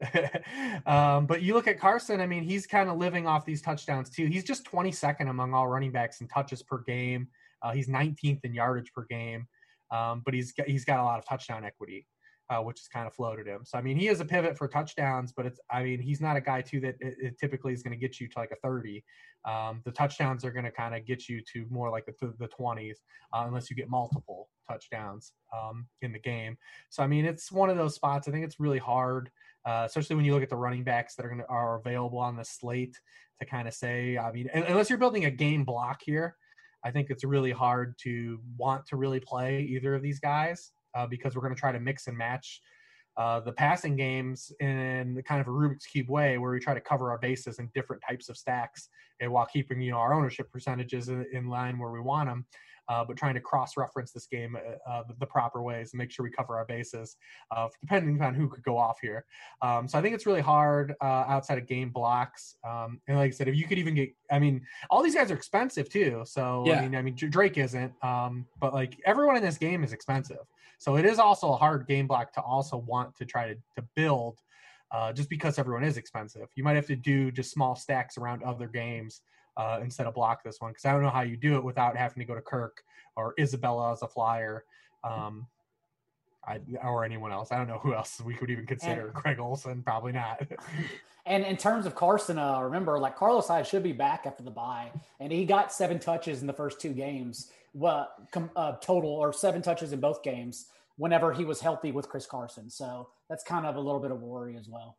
um, 0.86 1.26
but 1.26 1.42
you 1.42 1.54
look 1.54 1.68
at 1.68 1.80
Carson, 1.80 2.20
I 2.20 2.28
mean, 2.28 2.44
he's 2.44 2.68
kind 2.68 2.90
of 2.90 2.98
living 2.98 3.26
off 3.26 3.46
these 3.46 3.62
touchdowns 3.62 4.10
too. 4.10 4.28
He's 4.28 4.44
just 4.44 4.70
22nd 4.70 5.30
among 5.30 5.54
all 5.54 5.70
running 5.70 5.92
backs 5.92 6.20
in 6.20 6.28
touches 6.28 6.62
per 6.62 6.80
game. 6.80 7.30
Uh, 7.64 7.72
he's 7.72 7.88
19th 7.88 8.44
in 8.44 8.54
yardage 8.54 8.92
per 8.94 9.06
game, 9.10 9.48
um, 9.92 10.22
but 10.26 10.34
he's 10.34 10.52
got, 10.52 10.68
he's 10.68 10.86
got 10.86 11.00
a 11.00 11.04
lot 11.04 11.20
of 11.20 11.26
touchdown 11.26 11.64
equity, 11.64 12.06
uh, 12.50 12.62
which 12.62 12.80
has 12.80 12.88
kind 12.88 13.08
of 13.08 13.14
floated 13.14 13.48
him. 13.48 13.62
So 13.64 13.78
I 13.78 13.82
mean, 13.82 13.98
he 13.98 14.08
is 14.08 14.20
a 14.20 14.26
pivot 14.26 14.58
for 14.58 14.68
touchdowns, 14.68 15.32
but 15.32 15.46
it's 15.46 15.60
I 15.72 15.84
mean, 15.84 16.00
he's 16.00 16.22
not 16.22 16.36
a 16.36 16.42
guy 16.42 16.62
too 16.62 16.80
that 16.82 16.96
it, 17.00 17.16
it 17.20 17.40
typically 17.40 17.74
is 17.74 17.84
going 17.84 17.98
to 17.98 18.00
get 18.00 18.20
you 18.20 18.28
to 18.28 18.40
like 18.40 18.52
a 18.52 18.56
30. 18.68 19.04
Um, 19.46 19.82
the 19.86 19.92
touchdowns 19.92 20.46
are 20.46 20.52
going 20.52 20.66
to 20.66 20.72
kind 20.72 20.96
of 20.96 21.06
get 21.06 21.28
you 21.28 21.42
to 21.54 21.66
more 21.70 21.90
like 21.90 22.06
the, 22.06 22.34
the 22.40 22.48
20s, 22.48 22.98
uh, 23.34 23.44
unless 23.48 23.70
you 23.70 23.76
get 23.76 23.90
multiple 23.90 24.50
touchdowns 24.70 25.34
um, 25.56 25.88
in 26.02 26.12
the 26.12 26.20
game. 26.20 26.58
So 26.90 27.04
I 27.04 27.08
mean, 27.08 27.26
it's 27.26 27.52
one 27.52 27.70
of 27.70 27.78
those 27.78 27.96
spots. 27.96 28.28
I 28.28 28.32
think 28.32 28.46
it's 28.46 28.60
really 28.60 28.80
hard. 28.80 29.30
Uh, 29.66 29.84
especially 29.86 30.18
when 30.18 30.26
you 30.26 30.34
look 30.34 30.44
at 30.44 30.50
the 30.50 30.56
running 30.58 30.84
backs 30.84 31.16
that 31.16 31.26
are 31.26 31.30
going 31.30 31.40
to 31.40 31.48
are 31.48 31.78
available 31.78 32.20
on 32.20 32.36
the 32.36 32.44
slate 32.44 33.00
to 33.40 33.46
kind 33.46 33.68
of 33.68 33.74
say. 33.74 34.18
I 34.18 34.32
mean, 34.32 34.50
unless 34.54 34.90
you're 34.90 35.00
building 35.00 35.26
a 35.26 35.32
game 35.32 35.64
block 35.64 36.02
here, 36.04 36.36
I 36.84 36.92
think 36.92 37.10
it's 37.10 37.24
really 37.24 37.52
hard 37.52 37.96
to 38.04 38.40
want 38.58 38.86
to 38.88 38.98
really 38.98 39.20
play 39.20 39.62
either 39.62 39.96
of 39.96 40.02
these 40.02 40.20
guys 40.20 40.72
uh, 40.96 41.08
because 41.08 41.36
we're 41.36 41.42
going 41.42 41.56
to 41.56 41.60
try 41.60 41.72
to 41.72 41.80
mix 41.80 42.08
and 42.08 42.18
match 42.18 42.62
uh, 43.16 43.40
the 43.40 43.52
passing 43.52 43.96
games 43.96 44.52
in 44.60 45.14
the 45.16 45.22
kind 45.22 45.40
of 45.40 45.48
a 45.48 45.52
Rubik's 45.52 45.86
cube 45.86 46.10
way, 46.10 46.38
where 46.38 46.52
we 46.52 46.60
try 46.60 46.74
to 46.74 46.82
cover 46.82 47.12
our 47.12 47.20
bases 47.20 47.60
in 47.60 47.70
different 47.76 48.02
types 48.08 48.28
of 48.28 48.38
stacks, 48.38 48.90
and 49.20 49.32
while 49.32 49.46
keeping 49.46 49.82
you 49.82 49.92
know 49.92 49.98
our 49.98 50.14
ownership 50.14 50.52
percentages 50.52 51.10
in, 51.10 51.26
in 51.32 51.48
line 51.48 51.78
where 51.78 51.92
we 51.92 52.02
want 52.02 52.28
them 52.28 52.46
uh, 52.90 53.04
but 53.04 53.18
trying 53.18 53.34
to 53.34 53.40
cross-reference 53.40 54.12
this 54.12 54.28
game 54.28 54.56
uh, 54.56 54.90
uh, 54.90 55.04
the, 55.08 55.16
the, 55.20 55.26
proper 55.26 55.62
ways 55.62 55.94
and 55.94 56.00
make 56.00 56.12
sure 56.12 56.24
we 56.24 56.30
cover 56.30 56.56
our 56.56 56.66
bases, 56.66 57.16
uh, 57.56 57.68
depending 57.82 58.22
on 58.22 58.34
who 58.34 58.48
could 58.48 58.64
go 58.64 58.78
off 58.78 58.98
here. 59.02 59.26
Um, 59.62 59.88
so 59.88 59.98
I 59.98 60.02
think 60.02 60.14
it's 60.14 60.26
really 60.26 60.42
hard 60.42 60.96
uh, 61.02 61.26
outside 61.28 61.58
of 61.58 61.68
game 61.68 61.90
blocks. 61.90 62.56
Um, 62.68 63.00
and 63.08 63.18
like 63.18 63.28
I 63.28 63.32
said, 63.32 63.48
if 63.48 63.56
you 63.56 63.66
could 63.66 63.78
even 63.78 63.96
get, 63.96 64.14
I 64.32 64.40
mean, 64.40 64.62
all 64.90 65.02
these 65.02 65.16
guys 65.16 65.32
are 65.32 65.36
expensive 65.36 65.90
too. 65.90 66.24
So 66.26 66.64
yeah. 66.66 66.80
I 66.80 66.82
mean, 66.82 66.96
I 66.96 67.02
mean 67.02 67.16
Drake 67.16 67.58
isn't, 67.58 67.94
um, 68.04 68.46
but 68.60 68.74
like 68.74 69.00
everyone 69.06 69.38
in 69.38 69.44
this 69.44 69.58
game 69.58 69.84
is 69.84 69.94
expensive. 69.94 70.46
So 70.78 70.98
it 70.98 71.06
is 71.06 71.20
also 71.20 71.54
a 71.54 71.56
hard 71.56 71.88
game 71.88 72.08
block 72.08 72.34
to 72.34 72.42
also 72.42 72.78
want 72.78 73.16
to 73.16 73.26
try 73.26 73.50
to, 73.50 73.56
to 73.76 73.88
build. 73.96 74.40
Uh, 74.92 75.12
just 75.12 75.28
because 75.28 75.58
everyone 75.58 75.84
is 75.84 75.98
expensive. 75.98 76.48
You 76.54 76.64
might 76.64 76.76
have 76.76 76.86
to 76.86 76.96
do 76.96 77.32
just 77.32 77.50
small 77.50 77.76
stacks 77.76 78.16
around 78.16 78.44
other 78.44 78.68
games 78.68 79.22
uh, 79.58 79.80
instead 79.82 80.08
of 80.08 80.14
block 80.14 80.44
this 80.44 80.60
one 80.60 80.72
because 80.72 80.86
I 80.86 80.92
don't 80.92 81.04
know 81.04 81.10
how 81.10 81.22
you 81.22 81.38
do 81.38 81.56
it 81.56 81.64
without 81.64 81.96
having 81.96 82.20
to 82.20 82.26
go 82.26 82.36
to 82.36 82.42
Kirk 82.42 82.84
or 83.16 83.34
Isabella 83.40 83.92
as 83.92 84.02
a 84.02 84.08
flyer. 84.08 84.66
Um, 85.04 85.48
I, 86.46 86.60
or 86.84 87.06
anyone 87.06 87.32
else. 87.32 87.52
I 87.52 87.58
don't 87.58 87.68
know 87.68 87.80
who 87.80 87.94
else 87.94 88.20
we 88.22 88.34
could 88.34 88.50
even 88.50 88.66
consider. 88.66 89.06
And, 89.08 89.14
Greg 89.14 89.40
Olsen, 89.40 89.82
probably 89.82 90.12
not. 90.12 90.46
and 91.26 91.46
in 91.46 91.58
terms 91.58 91.86
of 91.86 91.96
Carson, 91.96 92.38
uh, 92.38 92.60
remember, 92.62 93.00
like 93.00 93.16
Carlos 93.16 93.48
Hyde 93.48 93.66
should 93.66 93.84
be 93.84 93.94
back 93.94 94.26
after 94.26 94.44
the 94.44 94.52
bye, 94.52 94.92
and 95.20 95.32
he 95.32 95.46
got 95.46 95.72
seven 95.72 96.00
touches 96.00 96.42
in 96.42 96.48
the 96.48 96.54
first 96.54 96.82
two 96.82 96.92
games, 96.92 97.52
well, 97.74 98.10
com, 98.32 98.50
uh, 98.56 98.74
total 98.82 99.10
or 99.12 99.32
seven 99.32 99.62
touches 99.62 99.94
in 99.94 100.00
both 100.00 100.24
games. 100.24 100.68
Whenever 100.98 101.34
he 101.34 101.44
was 101.44 101.60
healthy 101.60 101.92
with 101.92 102.08
Chris 102.08 102.28
Carson, 102.28 102.70
so 102.70 103.10
that's 103.28 103.44
kind 103.44 103.66
of 103.66 103.78
a 103.78 103.80
little 103.80 104.00
bit 104.00 104.12
of 104.12 104.22
worry 104.22 104.58
as 104.58 104.70
well. 104.70 104.98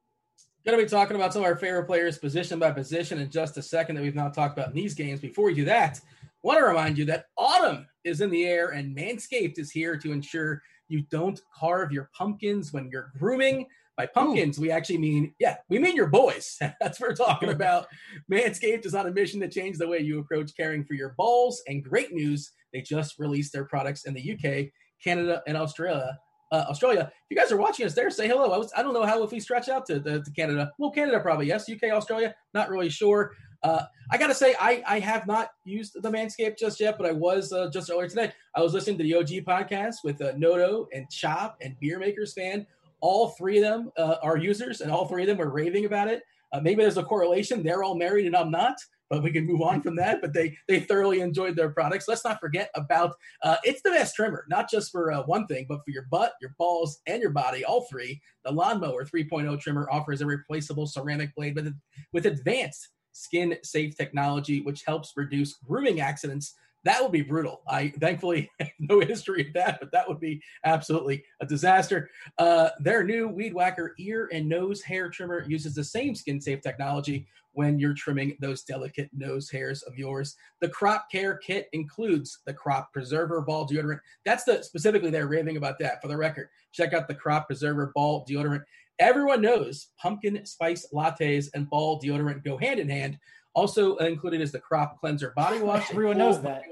Going 0.67 0.79
to 0.79 0.85
be 0.85 0.89
talking 0.89 1.15
about 1.15 1.35
some 1.35 1.43
of 1.43 1.47
our 1.47 1.57
favorite 1.57 1.85
players 1.85 2.17
position 2.17 2.59
by 2.59 2.71
position 2.71 3.19
in 3.19 3.31
just 3.31 3.59
a 3.59 3.63
second 3.63 3.97
that 3.97 4.03
we've 4.03 4.15
not 4.15 4.33
talked 4.33 4.57
about 4.57 4.71
in 4.71 4.75
these 4.75 4.95
games. 4.95 5.21
Before 5.21 5.45
we 5.45 5.55
do 5.55 5.67
that, 5.67 6.01
I 6.03 6.27
want 6.43 6.59
to 6.59 6.65
remind 6.65 6.97
you 6.97 7.05
that 7.05 7.27
autumn 7.37 7.87
is 8.03 8.23
in 8.23 8.31
the 8.31 8.47
air 8.47 8.71
and 8.71 8.97
Manscaped 8.97 9.59
is 9.59 9.71
here 9.71 9.99
to 9.99 10.11
ensure 10.11 10.63
you 10.89 11.03
don't 11.11 11.39
carve 11.55 11.93
your 11.93 12.09
pumpkins 12.17 12.73
when 12.73 12.89
you're 12.91 13.13
grooming. 13.19 13.67
By 13.99 14.07
pumpkins, 14.07 14.59
Ooh. 14.59 14.63
we 14.63 14.71
actually 14.71 14.99
mean, 14.99 15.35
yeah, 15.39 15.57
we 15.69 15.79
mean 15.79 15.97
your 15.97 16.09
boys. 16.09 16.57
That's 16.81 16.99
what 16.99 17.11
we're 17.11 17.15
talking 17.15 17.49
about. 17.51 17.87
Manscaped 18.33 18.87
is 18.87 18.95
on 18.95 19.07
a 19.07 19.13
mission 19.13 19.41
to 19.41 19.49
change 19.49 19.77
the 19.77 19.87
way 19.87 19.99
you 19.99 20.19
approach 20.19 20.57
caring 20.57 20.83
for 20.87 20.95
your 20.95 21.15
balls. 21.19 21.63
And 21.69 21.85
great 21.85 22.15
news, 22.15 22.53
they 22.73 22.81
just 22.81 23.19
released 23.19 23.53
their 23.53 23.67
products 23.67 24.07
in 24.07 24.15
the 24.15 24.33
UK, 24.33 24.73
Canada, 25.05 25.43
and 25.47 25.59
Australia 25.59 26.19
uh, 26.55 26.67
Australia. 26.69 27.11
If 27.13 27.31
you 27.31 27.37
guys 27.37 27.51
are 27.53 27.57
watching 27.57 27.87
us 27.87 27.95
there, 27.95 28.11
say 28.11 28.29
hello. 28.29 28.53
I, 28.53 28.59
was, 28.59 28.73
I 28.77 28.83
don't 28.83 28.95
know 28.95 29.05
how 29.05 29.23
if 29.23 29.33
we 29.33 29.41
stretch 29.41 29.69
out 29.69 29.87
to, 29.87 30.01
to, 30.01 30.23
to 30.23 30.31
Canada. 30.31 30.73
Well, 30.79 30.91
Canada 30.91 31.21
probably 31.21 31.47
yes. 31.47 31.69
UK, 31.69 31.91
Australia, 31.91 32.35
not 32.53 32.69
really 32.69 32.89
sure. 32.89 33.33
Uh, 33.63 33.85
I 34.11 34.19
gotta 34.19 34.35
say, 34.35 34.55
I 34.61 34.83
I 34.87 34.99
have 34.99 35.27
not 35.27 35.49
used 35.65 35.97
the 36.01 36.11
Manscaped 36.11 36.59
just 36.59 36.79
yet, 36.79 36.99
but 36.99 37.07
I 37.07 37.13
was 37.13 37.51
uh, 37.51 37.71
just 37.73 37.91
earlier 37.91 38.09
today. 38.09 38.31
I 38.55 38.61
was 38.61 38.75
listening 38.75 38.99
to 38.99 39.05
the 39.05 39.15
OG 39.15 39.47
podcast 39.47 39.97
with 40.05 40.21
uh, 40.21 40.33
Noto 40.37 40.87
and 40.93 41.09
Chop 41.11 41.57
and 41.63 41.75
Beer 41.81 41.99
Makers 41.99 42.35
fan. 42.35 42.67
All 43.01 43.29
three 43.31 43.57
of 43.57 43.65
them 43.65 43.91
uh, 43.97 44.17
are 44.23 44.37
users, 44.37 44.83
and 44.83 44.93
all 44.93 45.09
three 45.09 45.23
of 45.23 45.29
them 45.29 45.41
are 45.41 45.51
raving 45.51 45.87
about 45.87 46.09
it. 46.09 46.23
Uh, 46.53 46.61
maybe 46.61 46.83
there's 46.83 46.99
a 46.99 47.03
correlation. 47.03 47.63
They're 47.63 47.83
all 47.83 47.95
married, 47.97 48.27
and 48.27 48.37
I'm 48.37 48.51
not 48.51 48.77
but 49.15 49.23
we 49.23 49.31
can 49.31 49.47
move 49.47 49.63
on 49.63 49.83
from 49.83 49.97
that. 49.97 50.21
But 50.21 50.33
they 50.33 50.57
they 50.69 50.81
thoroughly 50.81 51.21
enjoyed 51.21 51.57
their 51.57 51.71
products. 51.71 52.09
Let's 52.09 52.25
not 52.25 52.41
forget 52.41 52.71
about 52.75 53.15
uh, 53.43 53.57
it's 53.65 53.83
the 53.83 53.91
best 53.91 54.15
trimmer, 54.15 54.45
not 54.49 54.71
just 54.71 54.91
for 54.91 55.13
uh, 55.13 55.23
one 55.23 55.47
thing, 55.47 55.67
but 55.69 55.81
for 55.85 55.91
your 55.91 56.07
butt, 56.11 56.35
your 56.41 56.55
balls, 56.59 57.01
and 57.07 57.21
your 57.23 57.31
body. 57.31 57.65
All 57.65 57.87
three. 57.91 58.21
The 58.45 58.53
Lawnmower 58.53 59.07
3.0 59.07 59.59
trimmer 59.59 59.89
offers 59.91 60.21
a 60.21 60.27
replaceable 60.27 60.87
ceramic 60.87 61.35
blade 61.35 61.55
with 61.55 61.75
with 62.13 62.27
advanced 62.27 62.89
skin 63.13 63.57
safe 63.63 63.97
technology, 63.97 64.61
which 64.61 64.83
helps 64.87 65.13
reduce 65.17 65.55
grooming 65.55 66.01
accidents 66.01 66.55
that 66.85 67.03
would 67.03 67.13
be 67.13 67.23
brutal. 67.23 67.63
I 67.67 67.89
thankfully 68.01 68.51
no 68.79 69.01
history 69.01 69.49
of 69.49 69.55
that, 69.55 69.81
but 69.81 69.91
that 69.93 70.09
would 70.09 70.21
be 70.21 70.43
absolutely 70.65 71.25
a 71.41 71.47
disaster. 71.47 72.11
Uh, 72.39 72.71
their 72.81 73.03
new 73.05 73.29
Weed 73.29 73.55
Whacker 73.55 73.95
ear 73.99 74.29
and 74.33 74.49
nose 74.49 74.83
hair 74.83 75.09
trimmer 75.09 75.45
uses 75.49 75.75
the 75.75 75.85
same 75.85 76.15
skin 76.15 76.41
safe 76.41 76.61
technology 76.61 77.27
when 77.53 77.79
you're 77.79 77.95
trimming 77.95 78.37
those 78.41 78.63
delicate 78.63 79.09
nose 79.13 79.49
hairs 79.49 79.83
of 79.83 79.97
yours. 79.97 80.37
The 80.61 80.69
crop 80.69 81.11
care 81.11 81.37
kit 81.37 81.69
includes 81.73 82.41
the 82.47 82.53
crop 82.53 82.93
preserver 82.93 83.41
ball 83.41 83.67
deodorant. 83.67 84.01
That's 84.25 84.45
the 84.45 84.63
specifically 84.63 85.11
they're 85.11 85.29
raving 85.29 85.57
about 85.57 85.79
that 85.79 86.03
for 86.03 86.09
the 86.09 86.17
record. 86.17 86.49
Check 86.73 86.93
out 86.93 87.09
the 87.09 87.15
crop 87.15 87.47
preserver 87.47 87.93
ball 87.95 88.27
deodorant. 88.29 88.65
Everyone 88.99 89.41
knows 89.41 89.89
pumpkin 89.99 90.45
spice 90.47 90.87
lattes 90.93 91.49
and 91.55 91.71
ball 91.71 92.01
deodorant 92.01 92.45
go 92.45 92.57
hand 92.57 92.79
in 92.79 92.89
hand. 92.89 93.19
Also 93.55 93.97
included 93.97 94.41
is 94.41 94.53
the 94.53 94.59
crop 94.59 95.01
cleanser 95.01 95.33
body 95.37 95.59
wash. 95.63 95.91
Everyone 95.91 96.19
knows 96.19 96.41
that. 96.43 96.65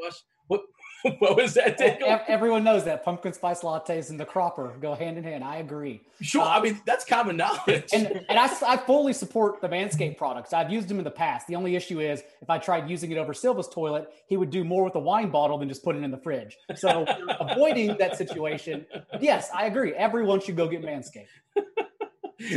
What, 0.49 0.63
what 1.19 1.37
was 1.37 1.55
that? 1.55 1.81
Everyone 2.29 2.63
knows 2.63 2.85
that 2.85 3.05
pumpkin 3.05 3.33
spice 3.33 3.63
lattes 3.63 4.11
and 4.11 4.21
the 4.21 4.25
cropper 4.25 4.75
go 4.81 4.95
hand 4.95 5.19
in 5.19 5.25
hand. 5.25 5.43
I 5.43 5.57
agree. 5.57 6.03
Sure, 6.21 6.43
uh, 6.43 6.49
I 6.49 6.61
mean 6.61 6.81
that's 6.87 7.05
common 7.05 7.37
knowledge. 7.37 7.91
And, 7.93 8.25
and 8.29 8.39
I, 8.39 8.49
I 8.67 8.77
fully 8.77 9.13
support 9.13 9.61
the 9.61 9.69
Manscaped 9.69 10.17
products. 10.17 10.53
I've 10.53 10.71
used 10.71 10.89
them 10.89 10.99
in 10.99 11.05
the 11.05 11.11
past. 11.11 11.47
The 11.47 11.57
only 11.57 11.75
issue 11.75 12.01
is 12.01 12.23
if 12.41 12.51
I 12.51 12.59
tried 12.59 12.89
using 12.89 13.11
it 13.11 13.19
over 13.19 13.35
Silva's 13.35 13.69
toilet, 13.69 14.13
he 14.27 14.37
would 14.37 14.51
do 14.51 14.65
more 14.65 14.85
with 14.85 14.95
a 14.95 15.01
wine 15.01 15.31
bottle 15.31 15.59
than 15.59 15.69
just 15.69 15.83
put 15.83 15.97
it 15.97 16.05
in 16.05 16.11
the 16.11 16.19
fridge. 16.19 16.57
So 16.77 17.05
avoiding 17.41 17.97
that 17.99 18.17
situation, 18.17 18.87
yes, 19.21 19.51
I 19.55 19.67
agree. 19.67 19.95
Everyone 19.95 20.41
should 20.41 20.57
go 20.57 20.69
get 20.69 20.83
Manscaped. 20.83 21.27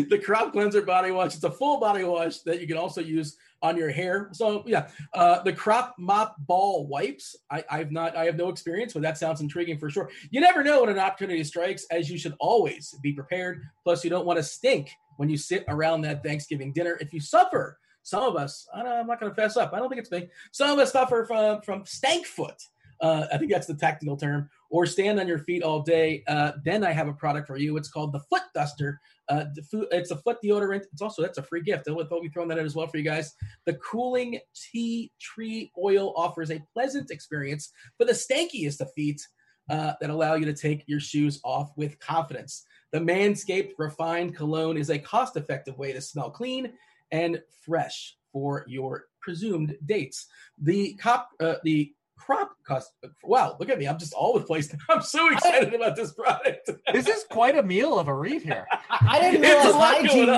the 0.09 0.19
crop 0.23 0.51
cleanser 0.51 0.81
body 0.81 1.11
wash. 1.11 1.35
It's 1.35 1.43
a 1.43 1.51
full 1.51 1.79
body 1.79 2.03
wash 2.03 2.39
that 2.39 2.61
you 2.61 2.67
can 2.67 2.77
also 2.77 3.01
use 3.01 3.37
on 3.65 3.75
your 3.75 3.89
hair. 3.89 4.29
So 4.31 4.63
yeah, 4.65 4.87
uh, 5.13 5.41
the 5.41 5.51
crop 5.53 5.95
mop 5.97 6.35
ball 6.39 6.85
wipes. 6.87 7.35
I, 7.49 7.63
I've 7.69 7.91
not, 7.91 8.15
I 8.15 8.25
have 8.25 8.37
no 8.37 8.49
experience, 8.49 8.93
but 8.93 9.01
that 9.01 9.17
sounds 9.17 9.41
intriguing 9.41 9.79
for 9.79 9.89
sure. 9.89 10.09
You 10.29 10.39
never 10.39 10.63
know 10.63 10.81
when 10.81 10.89
an 10.89 10.99
opportunity 10.99 11.43
strikes, 11.43 11.85
as 11.91 12.09
you 12.09 12.17
should 12.17 12.35
always 12.39 12.95
be 13.01 13.11
prepared. 13.11 13.63
Plus, 13.83 14.03
you 14.03 14.09
don't 14.09 14.25
want 14.25 14.37
to 14.37 14.43
stink 14.43 14.91
when 15.17 15.29
you 15.29 15.37
sit 15.37 15.65
around 15.67 16.01
that 16.01 16.23
Thanksgiving 16.23 16.71
dinner. 16.71 16.97
If 17.01 17.13
you 17.13 17.19
suffer, 17.19 17.79
some 18.03 18.21
of 18.21 18.35
us, 18.35 18.67
I 18.73 18.81
am 18.81 19.07
not 19.07 19.19
going 19.19 19.31
to 19.31 19.35
fess 19.35 19.57
up. 19.57 19.73
I 19.73 19.79
don't 19.79 19.89
think 19.89 19.99
it's 19.99 20.11
me. 20.11 20.29
Some 20.51 20.69
of 20.69 20.77
us 20.77 20.91
suffer 20.91 21.25
from 21.25 21.61
from 21.61 21.85
stank 21.85 22.27
foot. 22.27 22.61
Uh, 23.01 23.25
I 23.31 23.37
think 23.37 23.51
that's 23.51 23.67
the 23.67 23.75
technical 23.75 24.17
term. 24.17 24.49
Or 24.69 24.85
stand 24.85 25.19
on 25.19 25.27
your 25.27 25.39
feet 25.39 25.63
all 25.63 25.81
day. 25.81 26.23
Uh, 26.27 26.53
then 26.63 26.83
I 26.83 26.91
have 26.91 27.07
a 27.07 27.13
product 27.13 27.47
for 27.47 27.57
you. 27.57 27.77
It's 27.77 27.89
called 27.89 28.11
the 28.11 28.19
Foot 28.21 28.41
Duster. 28.53 28.99
Uh, 29.29 29.45
it's 29.91 30.11
a 30.11 30.17
foot 30.17 30.37
deodorant. 30.43 30.83
It's 30.91 31.01
also 31.01 31.21
that's 31.21 31.37
a 31.37 31.43
free 31.43 31.61
gift. 31.61 31.87
I'll, 31.87 31.99
I'll 32.11 32.21
be 32.21 32.29
throwing 32.29 32.49
that 32.49 32.57
in 32.57 32.65
as 32.65 32.75
well 32.75 32.87
for 32.87 32.97
you 32.97 33.03
guys. 33.03 33.33
The 33.65 33.75
cooling 33.75 34.39
tea 34.53 35.11
tree 35.19 35.71
oil 35.81 36.13
offers 36.15 36.51
a 36.51 36.63
pleasant 36.73 37.11
experience 37.11 37.71
for 37.97 38.05
the 38.05 38.13
stankiest 38.13 38.81
of 38.81 38.91
feet 38.93 39.25
uh, 39.69 39.93
that 39.99 40.09
allow 40.09 40.35
you 40.35 40.45
to 40.45 40.53
take 40.53 40.83
your 40.87 40.99
shoes 40.99 41.39
off 41.43 41.71
with 41.75 41.99
confidence. 41.99 42.65
The 42.91 42.99
Manscaped 42.99 43.71
Refined 43.77 44.35
Cologne 44.35 44.77
is 44.77 44.89
a 44.89 44.99
cost-effective 44.99 45.77
way 45.77 45.91
to 45.93 46.01
smell 46.01 46.29
clean 46.29 46.73
and 47.11 47.41
fresh 47.65 48.15
for 48.31 48.63
your 48.67 49.05
presumed 49.21 49.75
dates. 49.85 50.27
The 50.61 50.93
cop, 50.95 51.29
uh, 51.39 51.55
the 51.63 51.93
crop 52.17 52.55
cost. 52.65 52.91
Wow, 53.23 53.55
look 53.59 53.69
at 53.69 53.77
me! 53.77 53.87
I'm 53.87 53.99
just 53.99 54.13
all 54.13 54.29
over 54.31 54.39
the 54.39 54.45
place. 54.45 54.73
I'm 54.89 55.01
so 55.01 55.31
excited 55.31 55.73
about 55.73 55.95
this 55.95 56.13
product. 56.13 56.69
this 56.93 57.07
is 57.07 57.25
quite 57.29 57.57
a 57.57 57.63
meal 57.63 57.99
of 57.99 58.07
a 58.07 58.13
read 58.13 58.41
here. 58.41 58.65
I, 58.89 59.07
I 59.09 59.19
didn't 59.19 59.41
realize 59.41 59.73
hygiene. 59.73 60.29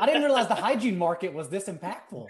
I 0.00 0.06
didn't 0.06 0.22
realize 0.22 0.48
the 0.48 0.54
hygiene 0.54 0.98
market 0.98 1.32
was 1.32 1.48
this 1.48 1.68
impactful. 1.68 2.26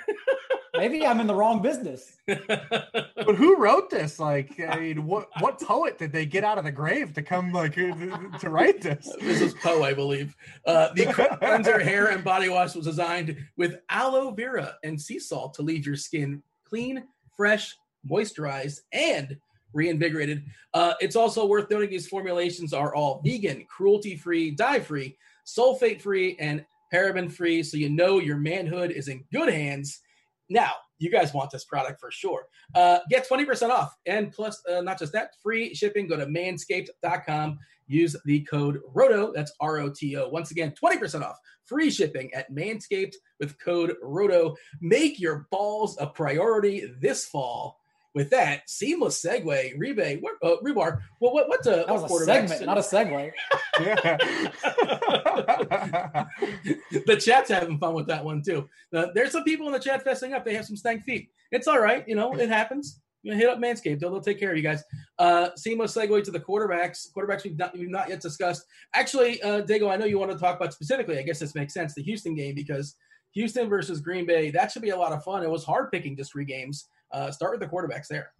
Maybe 0.75 1.07
I'm 1.07 1.21
in 1.21 1.27
the 1.27 1.35
wrong 1.35 1.63
business. 1.63 2.17
but 2.27 3.35
who 3.35 3.57
wrote 3.57 3.89
this? 3.89 4.19
Like, 4.19 4.61
I 4.61 4.79
mean, 4.79 5.07
what 5.07 5.29
what 5.41 5.61
poet 5.61 5.99
did 5.99 6.13
they 6.13 6.27
get 6.27 6.45
out 6.45 6.59
of 6.59 6.65
the 6.65 6.73
grave 6.73 7.15
to 7.15 7.23
come 7.23 7.53
like 7.53 7.75
to 7.75 8.51
write 8.51 8.83
this? 8.83 9.11
This 9.21 9.41
is 9.41 9.55
Poe, 9.55 9.83
I 9.83 9.95
believe. 9.95 10.37
Uh, 10.67 10.93
the 10.95 11.07
cleanser 11.41 11.79
hair 11.79 12.09
and 12.09 12.23
body 12.23 12.49
wash 12.49 12.75
was 12.75 12.85
designed 12.85 13.37
with 13.57 13.79
aloe 13.89 14.33
vera 14.33 14.77
and 14.83 15.01
sea 15.01 15.19
salt 15.19 15.55
to 15.55 15.63
leave 15.63 15.87
your 15.87 15.97
skin 15.97 16.43
clean, 16.69 17.05
fresh, 17.37 17.77
moisturized, 18.09 18.81
and 18.93 19.37
reinvigorated. 19.73 20.45
Uh, 20.75 20.95
it's 21.01 21.17
also 21.17 21.47
worth 21.47 21.71
noting 21.71 21.91
these 21.91 22.09
formulations 22.09 22.73
are 22.73 22.95
all 22.95 23.21
vegan, 23.25 23.65
cruelty 23.69 24.17
free, 24.17 24.51
dye 24.51 24.81
free, 24.81 25.17
sulfate 25.47 26.01
free, 26.01 26.37
and 26.41 26.65
paraben 26.93 27.31
free. 27.31 27.63
So 27.63 27.77
you 27.77 27.91
know 27.91 28.19
your 28.19 28.37
manhood 28.37 28.91
is 28.91 29.09
in 29.09 29.25
good 29.33 29.53
hands. 29.53 30.01
Now, 30.49 30.73
you 30.99 31.11
guys 31.11 31.35
want 31.35 31.51
this 31.51 31.65
product 31.65 32.01
for 32.01 32.11
sure. 32.11 32.47
Uh, 32.75 33.01
get 33.11 33.29
20% 33.29 33.71
off. 33.71 33.95
And 34.07 34.33
plus, 34.33 34.63
uh, 34.71 34.81
not 34.81 34.99
just 34.99 35.13
that, 35.13 35.33
free 35.43 35.75
shipping. 35.75 36.07
Go 36.07 36.17
to 36.17 36.27
manscaped.com. 36.27 37.59
Use 37.87 38.17
the 38.25 38.41
code 38.43 38.81
ROTO. 38.95 39.33
That's 39.33 39.53
R 39.61 39.79
O 39.79 39.91
T 39.91 40.17
O. 40.17 40.29
Once 40.29 40.51
again, 40.51 40.73
20% 40.73 41.23
off. 41.23 41.37
Free 41.65 41.91
shipping 41.91 42.33
at 42.33 42.51
Manscaped 42.53 43.15
with 43.39 43.59
code 43.59 43.97
ROTO. 44.03 44.57
Make 44.81 45.21
your 45.21 45.47
balls 45.51 45.97
a 46.01 46.07
priority 46.07 46.93
this 47.01 47.27
fall 47.27 47.79
with 48.17 48.31
that 48.31 48.69
seamless 48.69 49.23
segue, 49.23 49.79
Rebay, 49.79 50.23
uh, 50.43 50.57
Hribar. 50.65 51.03
Well, 51.21 51.35
what 51.35 51.51
what's 51.51 51.67
a, 51.67 51.85
that 51.87 51.91
was 51.91 52.11
a 52.11 52.25
segment, 52.25 52.65
not 52.65 52.79
a 52.79 52.81
segue. 52.81 53.31
the 57.05 57.17
chat's 57.21 57.51
having 57.51 57.79
fun 57.79 57.93
with 57.93 58.07
that 58.07 58.25
one 58.25 58.41
too. 58.41 58.67
Uh, 58.93 59.09
there's 59.15 59.33
some 59.33 59.45
people 59.45 59.67
in 59.67 59.75
the 59.75 59.79
chat 59.79 60.03
fessing 60.03 60.33
up. 60.33 60.47
They 60.47 60.55
have 60.55 60.65
some 60.65 60.79
stank 60.79 61.05
feet. 61.05 61.29
It's 61.53 61.69
all 61.69 61.79
right, 61.79 62.09
you 62.09 62.15
know, 62.15 62.33
it 62.33 62.49
happens. 62.49 63.03
You 63.23 63.33
know, 63.33 63.39
hit 63.39 63.51
up 63.51 63.59
Manscaped; 63.59 64.01
they'll, 64.01 64.11
they'll 64.11 64.23
take 64.23 64.41
care 64.41 64.51
of 64.51 64.57
you 64.57 64.63
guys. 64.63 64.83
Uh, 65.19 65.51
seamless 65.57 65.95
segue 65.95 66.25
to 66.25 66.31
the 66.31 66.41
quarterbacks. 66.41 67.09
Quarterbacks 67.15 67.45
we've 67.45 67.59
not, 67.59 67.77
we've 67.77 67.91
not 67.91 68.09
yet 68.09 68.23
discussed. 68.23 68.65
Actually, 68.95 69.43
uh, 69.43 69.61
Daigle, 69.61 69.91
I 69.91 69.97
know 69.97 70.07
you 70.07 70.19
want 70.19 70.33
to 70.33 70.39
talk 70.39 70.57
about 70.57 70.73
specifically. 70.73 71.19
I 71.19 71.23
guess 71.23 71.39
this 71.39 71.55
makes 71.55 71.75
sense. 71.75 71.93
The 71.93 72.03
Houston 72.03 72.35
game 72.35 72.55
because 72.55 72.95
Houston 73.33 73.69
versus 73.69 74.01
Green 74.01 74.25
Bay. 74.25 74.51
That 74.51 74.73
should 74.73 74.81
be 74.81 74.89
a 74.89 74.97
lot 74.97 75.13
of 75.13 75.23
fun. 75.23 75.43
It 75.43 75.51
was 75.51 75.65
hard 75.65 75.93
picking 75.93 76.17
just 76.17 76.33
three 76.33 76.47
games. 76.47 76.89
Uh, 77.13 77.31
start 77.31 77.53
with 77.53 77.61
the 77.61 77.75
quarterbacks 77.75 78.09
there. 78.09 78.33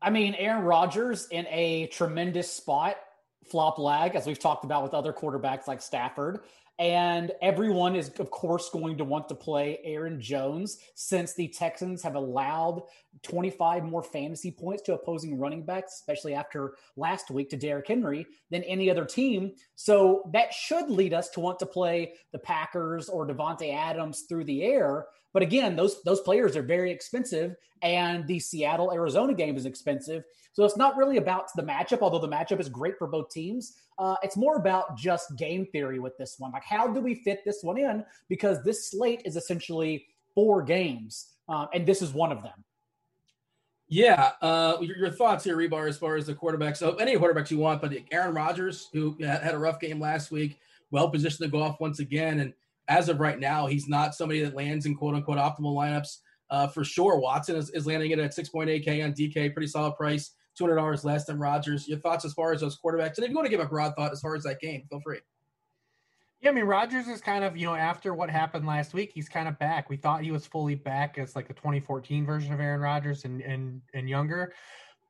I 0.00 0.10
mean, 0.10 0.34
Aaron 0.34 0.64
Rodgers 0.64 1.26
in 1.30 1.46
a 1.48 1.86
tremendous 1.88 2.50
spot, 2.50 2.96
flop 3.50 3.78
lag, 3.78 4.14
as 4.14 4.26
we've 4.26 4.38
talked 4.38 4.64
about 4.64 4.82
with 4.82 4.94
other 4.94 5.12
quarterbacks 5.12 5.66
like 5.66 5.80
Stafford. 5.80 6.40
And 6.78 7.32
everyone 7.40 7.96
is, 7.96 8.10
of 8.18 8.30
course, 8.30 8.68
going 8.68 8.98
to 8.98 9.04
want 9.04 9.30
to 9.30 9.34
play 9.34 9.80
Aaron 9.82 10.20
Jones 10.20 10.78
since 10.94 11.32
the 11.32 11.48
Texans 11.48 12.02
have 12.02 12.16
allowed 12.16 12.82
25 13.22 13.84
more 13.84 14.02
fantasy 14.02 14.50
points 14.50 14.82
to 14.82 14.94
opposing 14.94 15.38
running 15.38 15.64
backs, 15.64 15.94
especially 15.94 16.34
after 16.34 16.74
last 16.96 17.30
week 17.30 17.48
to 17.50 17.56
Derrick 17.56 17.88
Henry, 17.88 18.26
than 18.50 18.62
any 18.64 18.90
other 18.90 19.06
team. 19.06 19.52
So 19.74 20.28
that 20.34 20.52
should 20.52 20.90
lead 20.90 21.14
us 21.14 21.30
to 21.30 21.40
want 21.40 21.58
to 21.60 21.66
play 21.66 22.12
the 22.32 22.38
Packers 22.38 23.08
or 23.08 23.26
Davante 23.26 23.74
Adams 23.74 24.24
through 24.28 24.44
the 24.44 24.62
air. 24.62 25.06
But 25.36 25.42
again, 25.42 25.76
those 25.76 26.02
those 26.02 26.22
players 26.22 26.56
are 26.56 26.62
very 26.62 26.90
expensive, 26.90 27.56
and 27.82 28.26
the 28.26 28.40
Seattle 28.40 28.90
Arizona 28.90 29.34
game 29.34 29.54
is 29.54 29.66
expensive. 29.66 30.24
So 30.54 30.64
it's 30.64 30.78
not 30.78 30.96
really 30.96 31.18
about 31.18 31.48
the 31.54 31.62
matchup, 31.62 31.98
although 32.00 32.20
the 32.20 32.26
matchup 32.26 32.58
is 32.58 32.70
great 32.70 32.96
for 32.96 33.06
both 33.06 33.28
teams. 33.28 33.74
Uh, 33.98 34.16
it's 34.22 34.38
more 34.38 34.56
about 34.56 34.96
just 34.96 35.36
game 35.36 35.66
theory 35.66 35.98
with 35.98 36.16
this 36.16 36.36
one. 36.38 36.52
Like, 36.52 36.64
how 36.64 36.88
do 36.88 37.02
we 37.02 37.16
fit 37.16 37.40
this 37.44 37.58
one 37.60 37.76
in? 37.76 38.02
Because 38.30 38.62
this 38.62 38.90
slate 38.90 39.20
is 39.26 39.36
essentially 39.36 40.06
four 40.34 40.62
games, 40.62 41.32
uh, 41.50 41.66
and 41.74 41.84
this 41.84 42.00
is 42.00 42.14
one 42.14 42.32
of 42.32 42.42
them. 42.42 42.64
Yeah, 43.88 44.30
uh, 44.40 44.78
your, 44.80 44.96
your, 44.96 45.10
thoughts 45.10 45.44
here, 45.44 45.58
Hribar, 45.58 45.86
as 45.86 45.98
far 45.98 46.16
as 46.16 46.24
the 46.24 46.34
quarterbacks. 46.34 46.78
So 46.78 46.94
any 46.94 47.14
quarterbacks 47.14 47.50
you 47.50 47.58
want, 47.58 47.82
but 47.82 47.92
Aaron 48.10 48.34
Rodgers, 48.34 48.88
who 48.90 49.18
had 49.20 49.52
a 49.52 49.58
rough 49.58 49.80
game 49.80 50.00
last 50.00 50.30
week, 50.30 50.60
well 50.90 51.10
positioned 51.10 51.44
to 51.44 51.52
go 51.52 51.62
off 51.62 51.78
once 51.78 51.98
again, 51.98 52.40
and 52.40 52.54
as 52.88 53.08
of 53.08 53.20
right 53.20 53.38
now, 53.38 53.66
he's 53.66 53.88
not 53.88 54.14
somebody 54.14 54.42
that 54.42 54.54
lands 54.54 54.86
in 54.86 54.94
quote 54.94 55.14
unquote 55.14 55.38
optimal 55.38 55.74
lineups. 55.74 56.18
Uh, 56.50 56.68
for 56.68 56.84
sure, 56.84 57.18
Watson 57.18 57.56
is, 57.56 57.70
is 57.70 57.86
landing 57.86 58.12
it 58.12 58.18
at 58.18 58.34
6.8K 58.34 59.04
on 59.04 59.12
DK, 59.12 59.52
pretty 59.52 59.66
solid 59.66 59.96
price, 59.96 60.32
$200 60.60 61.04
less 61.04 61.24
than 61.24 61.38
Rodgers. 61.38 61.88
Your 61.88 61.98
thoughts 61.98 62.24
as 62.24 62.32
far 62.34 62.52
as 62.52 62.60
those 62.60 62.78
quarterbacks? 62.78 63.16
And 63.16 63.24
if 63.24 63.30
you 63.30 63.34
want 63.34 63.46
to 63.46 63.50
give 63.50 63.60
a 63.60 63.66
broad 63.66 63.94
thought 63.96 64.12
as 64.12 64.20
far 64.20 64.36
as 64.36 64.44
that 64.44 64.60
game, 64.60 64.84
feel 64.88 65.00
free. 65.00 65.18
Yeah, 66.40 66.50
I 66.50 66.52
mean 66.52 66.64
Rodgers 66.64 67.08
is 67.08 67.20
kind 67.20 67.44
of 67.44 67.56
you 67.56 67.66
know 67.66 67.74
after 67.74 68.14
what 68.14 68.28
happened 68.28 68.66
last 68.66 68.92
week, 68.92 69.10
he's 69.14 69.28
kind 69.28 69.48
of 69.48 69.58
back. 69.58 69.88
We 69.88 69.96
thought 69.96 70.22
he 70.22 70.30
was 70.30 70.46
fully 70.46 70.74
back 70.74 71.18
as 71.18 71.34
like 71.34 71.48
the 71.48 71.54
2014 71.54 72.26
version 72.26 72.52
of 72.52 72.60
Aaron 72.60 72.80
Rodgers 72.80 73.24
and 73.24 73.40
and 73.40 73.80
and 73.94 74.08
younger. 74.08 74.52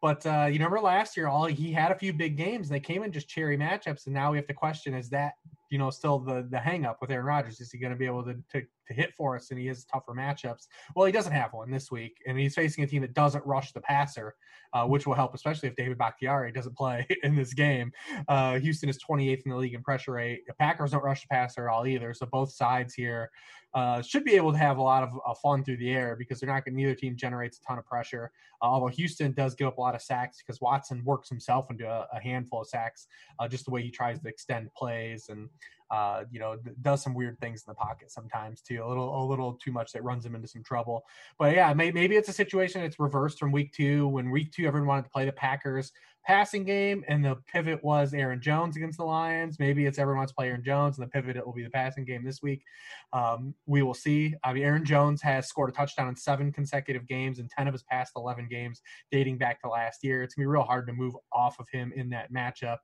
But 0.07 0.25
uh, 0.25 0.47
you 0.47 0.53
remember 0.53 0.79
last 0.79 1.17
year, 1.17 1.27
all 1.27 1.47
he 1.47 1.73
had 1.73 1.91
a 1.91 1.97
few 1.97 2.13
big 2.13 2.37
games. 2.37 2.69
They 2.69 2.79
came 2.79 3.03
in 3.03 3.11
just 3.11 3.27
cherry 3.29 3.59
matchups, 3.59 4.07
and 4.07 4.15
now 4.15 4.31
we 4.31 4.37
have 4.37 4.47
to 4.47 4.55
question: 4.55 4.95
Is 4.95 5.09
that 5.11 5.33
you 5.69 5.79
know 5.79 5.91
still 5.91 6.21
the 6.21 6.47
the 6.49 6.61
hang 6.61 6.87
up 6.87 6.99
with 7.01 7.11
Aaron 7.11 7.27
Rodgers? 7.27 7.61
Is 7.61 7.73
he 7.73 7.79
going 7.79 7.91
to 7.91 7.99
be 7.99 8.07
able 8.07 8.23
to, 8.23 8.35
to 8.53 8.63
to 8.87 8.95
hit 8.95 9.15
for 9.15 9.37
us? 9.37 9.51
And 9.51 9.59
he 9.59 9.67
has 9.67 9.85
tougher 9.85 10.13
matchups. 10.13 10.67
Well, 10.95 11.07
he 11.07 11.13
doesn't 11.13 11.33
have 11.33 11.53
one 11.53 11.71
this 11.71 11.91
week, 11.91 12.19
and 12.27 12.39
he's 12.39 12.55
facing 12.55 12.85
a 12.85 12.87
team 12.87 13.03
that 13.03 13.15
doesn't 13.15 13.45
rush 13.47 13.73
the 13.73 13.81
passer, 13.81 14.35
uh, 14.73 14.85
which 14.87 15.07
will 15.07 15.15
help, 15.15 15.35
especially 15.35 15.69
if 15.69 15.77
David 15.77 15.99
Bakhtiari 15.99 16.53
doesn't 16.53 16.77
play 16.77 17.07
in 17.23 17.35
this 17.35 17.55
game. 17.55 17.93
Uh, 18.29 18.59
Houston 18.59 18.89
is 18.89 18.99
28th 18.99 19.43
in 19.45 19.51
the 19.51 19.57
league 19.57 19.75
in 19.75 19.83
pressure 19.83 20.13
rate. 20.13 20.43
The 20.47 20.55
Packers 20.55 20.93
don't 20.93 21.05
rush 21.05 21.23
the 21.23 21.29
passer 21.29 21.69
at 21.69 21.73
all 21.73 21.87
either. 21.87 22.15
So 22.15 22.27
both 22.27 22.53
sides 22.53 22.95
here 22.95 23.31
uh, 23.77 24.01
should 24.01 24.25
be 24.25 24.35
able 24.35 24.53
to 24.53 24.59
have 24.59 24.79
a 24.79 24.83
lot 24.83 25.03
of 25.03 25.11
uh, 25.27 25.35
fun 25.35 25.63
through 25.63 25.77
the 25.77 25.91
air 25.91 26.17
because 26.17 26.41
they're 26.41 26.49
not 26.49 26.65
going. 26.65 26.75
Neither 26.75 26.95
team 26.95 27.15
generates 27.15 27.59
a 27.59 27.63
ton 27.63 27.79
of 27.79 27.85
pressure. 27.85 28.33
Uh, 28.63 28.67
although 28.67 28.89
Houston 28.89 29.33
does 29.33 29.55
give 29.55 29.69
up 29.69 29.77
a 29.77 29.81
lot 29.81 29.95
of 29.95 30.01
sacks 30.01 30.39
because 30.43 30.63
Watson 30.63 31.05
works 31.05 31.29
himself 31.29 31.71
into 31.71 31.87
a, 31.87 32.07
a 32.11 32.19
handful 32.19 32.63
of 32.63 32.69
sacks, 32.69 33.07
uh, 33.39 33.47
just 33.47 33.67
the 33.67 33.71
way 33.71 33.83
he 33.83 33.91
tries 33.91 34.19
to 34.19 34.29
extend 34.29 34.73
plays 34.75 35.29
and 35.29 35.51
uh, 35.91 36.25
you 36.31 36.41
know, 36.41 36.57
does 36.83 37.03
some 37.03 37.15
weird 37.15 37.39
things 37.41 37.65
in 37.67 37.71
the 37.71 37.75
pocket 37.75 38.11
sometimes 38.11 38.61
too. 38.61 38.83
A 38.85 38.89
little, 38.89 39.23
a 39.23 39.25
little 39.25 39.55
too 39.55 39.73
much 39.73 39.93
that 39.93 40.03
runs 40.03 40.25
him 40.25 40.35
into 40.35 40.49
some 40.49 40.63
trouble. 40.63 41.05
But 41.39 41.55
yeah, 41.55 41.73
may, 41.75 41.91
maybe 41.91 42.17
it's 42.17 42.29
a 42.29 42.33
situation 42.33 42.81
that's 42.83 42.99
reversed 42.99 43.39
from 43.39 43.53
week 43.53 43.73
two 43.73 44.09
when 44.09 44.31
week 44.31 44.53
two 44.53 44.67
everyone 44.67 44.89
wanted 44.89 45.05
to 45.05 45.11
play 45.11 45.25
the 45.25 45.33
Packers 45.33 45.93
passing 46.27 46.65
game 46.65 47.05
and 47.07 47.25
the 47.25 47.37
pivot 47.47 47.83
was 47.85 48.13
Aaron 48.13 48.41
Jones 48.41 48.77
against 48.77 48.99
the 48.99 49.05
Lions. 49.05 49.59
Maybe 49.61 49.87
it's 49.87 49.99
everyone 49.99 50.19
wants 50.19 50.33
to 50.33 50.35
play 50.35 50.49
Aaron 50.49 50.65
Jones 50.65 50.99
and 50.99 51.07
the 51.07 51.11
pivot 51.11 51.37
it 51.37 51.47
will 51.47 51.53
be 51.53 51.63
the 51.63 51.71
passing 51.71 52.05
game 52.05 52.25
this 52.25 52.43
week. 52.43 52.65
Um, 53.13 53.55
we 53.67 53.83
will 53.83 53.95
see. 53.95 54.35
I 54.43 54.53
mean, 54.53 54.65
Aaron 54.65 54.85
Jones 54.85 55.23
has 55.23 55.47
scored 55.47 55.71
a 55.71 55.73
touchdown 55.73 56.09
in 56.09 56.17
seven 56.17 56.53
consecutive 56.53 57.07
games 57.07 57.39
and 57.39 57.49
10 57.49 57.69
of 57.69 57.75
his 57.75 57.85
past 57.85 58.13
11 58.17 58.49
games 58.51 58.83
dating 59.13 59.39
back 59.39 59.61
to 59.63 59.69
last 59.69 60.03
year. 60.03 60.25
It's 60.25 60.35
to 60.35 60.41
be 60.41 60.47
real 60.47 60.63
hard 60.63 60.89
to 60.89 60.93
move 60.93 61.15
off 61.33 61.61
of 61.61 61.69
him 61.71 61.93
in 61.95 62.11
that 62.11 62.33
matchup. 62.33 62.79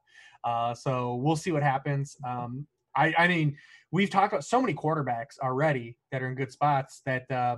Uh, 0.44 0.74
so 0.74 1.16
we'll 1.16 1.36
see 1.36 1.52
what 1.52 1.62
happens. 1.62 2.16
Um, 2.24 2.66
I, 2.96 3.14
I 3.16 3.28
mean, 3.28 3.56
we've 3.90 4.10
talked 4.10 4.32
about 4.32 4.44
so 4.44 4.60
many 4.60 4.74
quarterbacks 4.74 5.38
already 5.40 5.96
that 6.10 6.22
are 6.22 6.28
in 6.28 6.34
good 6.34 6.52
spots 6.52 7.02
that 7.06 7.30
uh, 7.30 7.56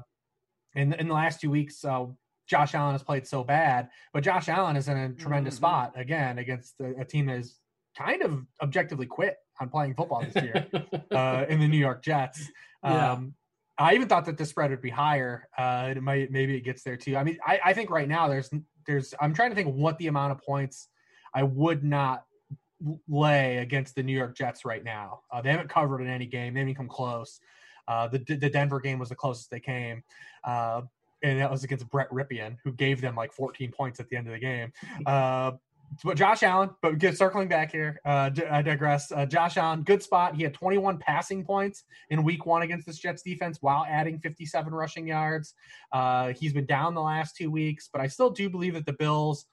in 0.74 0.92
in 0.94 1.08
the 1.08 1.14
last 1.14 1.40
two 1.40 1.50
weeks, 1.50 1.84
uh, 1.84 2.06
Josh 2.48 2.74
Allen 2.74 2.92
has 2.92 3.02
played 3.02 3.26
so 3.26 3.44
bad, 3.44 3.88
but 4.12 4.22
Josh 4.22 4.48
Allen 4.48 4.76
is 4.76 4.88
in 4.88 4.96
a 4.96 5.12
tremendous 5.12 5.54
mm-hmm. 5.54 5.60
spot 5.60 5.92
again 5.96 6.38
against 6.38 6.74
a, 6.80 7.00
a, 7.00 7.04
team 7.04 7.26
that 7.26 7.38
is 7.38 7.58
kind 7.96 8.22
of 8.22 8.44
objectively 8.60 9.06
quit 9.06 9.36
on 9.60 9.68
playing 9.68 9.94
football 9.94 10.24
this 10.24 10.42
year 10.42 10.66
uh, 11.10 11.46
in 11.48 11.60
the 11.60 11.68
New 11.68 11.78
York 11.78 12.02
Jets. 12.02 12.50
Yeah. 12.82 13.12
Um, 13.12 13.34
I 13.78 13.94
even 13.94 14.08
thought 14.08 14.26
that 14.26 14.36
the 14.36 14.44
spread 14.44 14.70
would 14.70 14.82
be 14.82 14.90
higher. 14.90 15.48
Uh, 15.56 15.94
it 15.96 16.02
might 16.02 16.30
maybe 16.30 16.56
it 16.56 16.60
gets 16.60 16.82
there 16.82 16.96
too. 16.96 17.16
I 17.16 17.24
mean, 17.24 17.38
I, 17.44 17.60
I 17.64 17.72
think 17.72 17.90
right 17.90 18.08
now 18.08 18.28
there's 18.28 18.50
there's 18.86 19.14
I'm 19.20 19.34
trying 19.34 19.50
to 19.50 19.56
think 19.56 19.74
what 19.74 19.98
the 19.98 20.06
amount 20.06 20.32
of 20.32 20.40
points 20.42 20.88
I 21.34 21.42
would 21.42 21.82
not 21.82 22.24
lay 23.08 23.58
against 23.58 23.94
the 23.94 24.02
New 24.02 24.16
York 24.16 24.36
Jets 24.36 24.64
right 24.64 24.84
now. 24.84 25.20
Uh, 25.30 25.40
they 25.40 25.50
haven't 25.50 25.68
covered 25.68 26.00
in 26.00 26.08
any 26.08 26.26
game. 26.26 26.54
They 26.54 26.60
haven't 26.60 26.74
come 26.74 26.88
close. 26.88 27.40
Uh, 27.86 28.08
the 28.08 28.18
the 28.18 28.48
Denver 28.48 28.80
game 28.80 28.98
was 28.98 29.10
the 29.10 29.14
closest 29.14 29.50
they 29.50 29.60
came, 29.60 30.02
uh, 30.44 30.82
and 31.22 31.40
that 31.40 31.50
was 31.50 31.64
against 31.64 31.88
Brett 31.90 32.10
Rypien, 32.10 32.56
who 32.64 32.72
gave 32.72 33.00
them 33.00 33.14
like 33.14 33.32
14 33.32 33.70
points 33.72 34.00
at 34.00 34.08
the 34.08 34.16
end 34.16 34.26
of 34.26 34.32
the 34.32 34.38
game. 34.38 34.72
Uh, 35.04 35.52
but 36.02 36.16
Josh 36.16 36.42
Allen, 36.42 36.70
but 36.80 36.98
get 36.98 37.16
circling 37.16 37.46
back 37.46 37.70
here, 37.70 38.00
uh, 38.06 38.30
I 38.50 38.62
digress. 38.62 39.12
Uh, 39.12 39.26
Josh 39.26 39.58
Allen, 39.58 39.82
good 39.82 40.02
spot. 40.02 40.34
He 40.34 40.42
had 40.42 40.54
21 40.54 40.96
passing 40.96 41.44
points 41.44 41.84
in 42.08 42.24
Week 42.24 42.46
One 42.46 42.62
against 42.62 42.86
this 42.86 42.98
Jets 42.98 43.22
defense, 43.22 43.58
while 43.60 43.84
adding 43.86 44.18
57 44.18 44.72
rushing 44.72 45.06
yards. 45.06 45.54
he's 46.36 46.54
been 46.54 46.66
down 46.66 46.94
the 46.94 47.02
last 47.02 47.36
two 47.36 47.50
weeks, 47.50 47.90
but 47.92 48.00
I 48.00 48.06
still 48.06 48.30
do 48.30 48.48
believe 48.48 48.74
that 48.74 48.86
the 48.86 48.94
Bills 48.94 49.46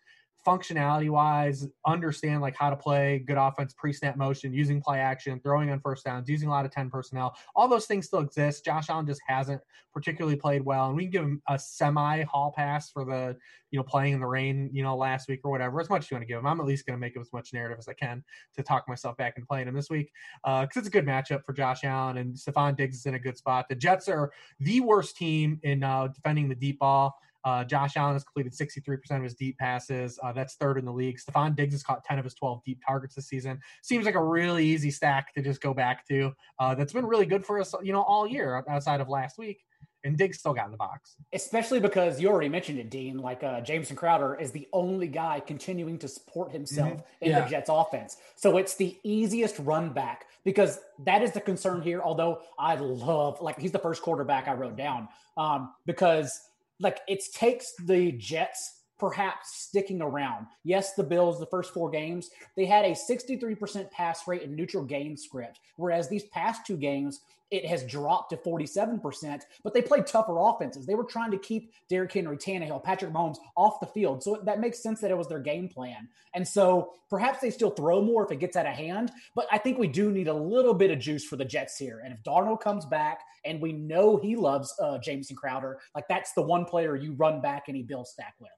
functionality 0.45 1.09
wise, 1.09 1.67
understand 1.85 2.41
like 2.41 2.55
how 2.55 2.69
to 2.69 2.75
play 2.75 3.23
good 3.25 3.37
offense, 3.37 3.73
pre 3.77 3.93
snap 3.93 4.17
motion, 4.17 4.53
using 4.53 4.81
play 4.81 4.99
action, 4.99 5.39
throwing 5.43 5.69
on 5.69 5.79
first 5.79 6.05
downs, 6.05 6.29
using 6.29 6.47
a 6.49 6.51
lot 6.51 6.65
of 6.65 6.71
10 6.71 6.89
personnel. 6.89 7.35
All 7.55 7.67
those 7.67 7.85
things 7.85 8.07
still 8.07 8.19
exist. 8.19 8.65
Josh 8.65 8.89
Allen 8.89 9.05
just 9.05 9.21
hasn't 9.27 9.61
particularly 9.93 10.35
played 10.37 10.63
well. 10.63 10.87
And 10.87 10.95
we 10.95 11.03
can 11.03 11.11
give 11.11 11.23
him 11.23 11.41
a 11.47 11.59
semi 11.59 12.23
hall 12.23 12.53
pass 12.55 12.89
for 12.89 13.05
the, 13.05 13.35
you 13.71 13.77
know, 13.77 13.83
playing 13.83 14.13
in 14.13 14.19
the 14.19 14.27
rain, 14.27 14.69
you 14.73 14.83
know, 14.83 14.95
last 14.95 15.27
week 15.29 15.41
or 15.43 15.51
whatever, 15.51 15.79
as 15.79 15.89
much 15.89 16.03
as 16.03 16.11
you 16.11 16.15
want 16.15 16.23
to 16.23 16.27
give 16.27 16.39
him. 16.39 16.47
I'm 16.47 16.59
at 16.59 16.65
least 16.65 16.85
going 16.85 16.97
to 16.97 17.01
make 17.01 17.17
as 17.17 17.31
much 17.33 17.53
narrative 17.53 17.77
as 17.79 17.87
I 17.87 17.93
can 17.93 18.23
to 18.55 18.63
talk 18.63 18.87
myself 18.87 19.17
back 19.17 19.33
and 19.37 19.47
playing 19.47 19.67
him 19.67 19.75
this 19.75 19.89
week 19.89 20.11
because 20.43 20.63
uh, 20.63 20.79
it's 20.79 20.87
a 20.87 20.91
good 20.91 21.05
matchup 21.05 21.45
for 21.45 21.53
Josh 21.53 21.83
Allen 21.83 22.17
and 22.17 22.35
Stefon 22.35 22.75
Diggs 22.75 22.97
is 22.97 23.05
in 23.05 23.15
a 23.15 23.19
good 23.19 23.37
spot. 23.37 23.67
The 23.69 23.75
Jets 23.75 24.07
are 24.07 24.31
the 24.59 24.79
worst 24.79 25.17
team 25.17 25.59
in 25.63 25.83
uh, 25.83 26.07
defending 26.07 26.49
the 26.49 26.55
deep 26.55 26.79
ball. 26.79 27.15
Uh, 27.43 27.63
Josh 27.63 27.97
Allen 27.97 28.13
has 28.13 28.23
completed 28.23 28.53
63% 28.53 29.17
of 29.17 29.23
his 29.23 29.35
deep 29.35 29.57
passes. 29.57 30.19
Uh, 30.23 30.31
that's 30.31 30.55
third 30.55 30.77
in 30.77 30.85
the 30.85 30.93
league. 30.93 31.19
Stefon 31.19 31.55
Diggs 31.55 31.73
has 31.73 31.83
caught 31.83 32.03
10 32.03 32.19
of 32.19 32.25
his 32.25 32.33
12 32.35 32.61
deep 32.65 32.79
targets 32.85 33.15
this 33.15 33.27
season. 33.27 33.59
Seems 33.81 34.05
like 34.05 34.15
a 34.15 34.23
really 34.23 34.65
easy 34.65 34.91
stack 34.91 35.33
to 35.33 35.41
just 35.41 35.61
go 35.61 35.73
back 35.73 36.07
to. 36.07 36.31
Uh, 36.59 36.75
that's 36.75 36.93
been 36.93 37.05
really 37.05 37.25
good 37.25 37.45
for 37.45 37.59
us, 37.59 37.73
you 37.83 37.93
know, 37.93 38.03
all 38.03 38.27
year 38.27 38.63
outside 38.69 39.01
of 39.01 39.09
last 39.09 39.37
week. 39.37 39.63
And 40.03 40.17
Diggs 40.17 40.39
still 40.39 40.53
got 40.53 40.65
in 40.65 40.71
the 40.71 40.77
box. 40.77 41.15
Especially 41.31 41.79
because 41.79 42.19
you 42.19 42.27
already 42.27 42.49
mentioned 42.49 42.79
it, 42.79 42.89
Dean. 42.89 43.19
Like 43.19 43.43
uh, 43.43 43.61
Jamison 43.61 43.95
Crowder 43.95 44.35
is 44.35 44.49
the 44.51 44.67
only 44.73 45.07
guy 45.07 45.39
continuing 45.45 45.99
to 45.99 46.07
support 46.07 46.51
himself 46.51 46.89
mm-hmm. 46.89 47.25
in 47.25 47.31
yeah. 47.31 47.41
the 47.41 47.49
Jets 47.49 47.69
offense. 47.71 48.17
So 48.35 48.57
it's 48.57 48.75
the 48.75 48.97
easiest 49.03 49.59
run 49.59 49.93
back 49.93 50.25
because 50.43 50.79
that 51.05 51.21
is 51.21 51.33
the 51.33 51.41
concern 51.41 51.83
here. 51.83 52.01
Although 52.01 52.41
I 52.57 52.75
love, 52.75 53.41
like, 53.41 53.59
he's 53.59 53.71
the 53.71 53.79
first 53.79 54.01
quarterback 54.01 54.47
I 54.47 54.53
wrote 54.53 54.75
down 54.75 55.07
um, 55.37 55.71
because 55.85 56.49
like 56.81 56.99
it 57.07 57.23
takes 57.33 57.73
the 57.85 58.11
Jets 58.13 58.80
perhaps 59.01 59.57
sticking 59.57 59.99
around. 59.99 60.45
Yes, 60.63 60.93
the 60.93 61.03
Bills, 61.03 61.39
the 61.39 61.47
first 61.47 61.73
four 61.73 61.89
games, 61.89 62.29
they 62.55 62.65
had 62.65 62.85
a 62.85 62.91
63% 62.91 63.89
pass 63.89 64.27
rate 64.27 64.43
and 64.43 64.55
neutral 64.55 64.83
game 64.83 65.17
script, 65.17 65.59
whereas 65.75 66.07
these 66.07 66.25
past 66.25 66.67
two 66.67 66.77
games, 66.77 67.21
it 67.49 67.65
has 67.65 67.83
dropped 67.83 68.29
to 68.29 68.37
47%, 68.37 69.41
but 69.63 69.73
they 69.73 69.81
played 69.81 70.05
tougher 70.05 70.37
offenses. 70.37 70.85
They 70.85 70.93
were 70.93 71.03
trying 71.03 71.31
to 71.31 71.39
keep 71.39 71.73
Derrick 71.89 72.13
Henry, 72.13 72.37
Tannehill, 72.37 72.83
Patrick 72.83 73.11
Mahomes 73.11 73.39
off 73.57 73.79
the 73.79 73.87
field. 73.87 74.21
So 74.21 74.39
that 74.45 74.61
makes 74.61 74.83
sense 74.83 75.01
that 75.01 75.09
it 75.09 75.17
was 75.17 75.27
their 75.27 75.39
game 75.39 75.67
plan. 75.67 76.07
And 76.35 76.47
so 76.47 76.91
perhaps 77.09 77.39
they 77.39 77.49
still 77.49 77.71
throw 77.71 78.03
more 78.03 78.23
if 78.23 78.31
it 78.31 78.39
gets 78.39 78.55
out 78.55 78.67
of 78.67 78.73
hand, 78.73 79.11
but 79.35 79.47
I 79.51 79.57
think 79.57 79.79
we 79.79 79.87
do 79.87 80.11
need 80.11 80.27
a 80.27 80.33
little 80.33 80.75
bit 80.75 80.91
of 80.91 80.99
juice 80.99 81.25
for 81.25 81.37
the 81.37 81.43
Jets 81.43 81.75
here. 81.75 82.03
And 82.05 82.13
if 82.13 82.21
Darnold 82.21 82.61
comes 82.61 82.85
back 82.85 83.21
and 83.43 83.59
we 83.59 83.73
know 83.73 84.17
he 84.17 84.35
loves 84.35 84.73
uh, 84.79 84.99
Jamison 84.99 85.35
Crowder, 85.35 85.79
like 85.95 86.07
that's 86.07 86.33
the 86.33 86.43
one 86.43 86.65
player 86.65 86.95
you 86.95 87.13
run 87.13 87.41
back 87.41 87.63
any 87.67 87.81
Bill 87.81 88.05
stack 88.05 88.35
with. 88.39 88.51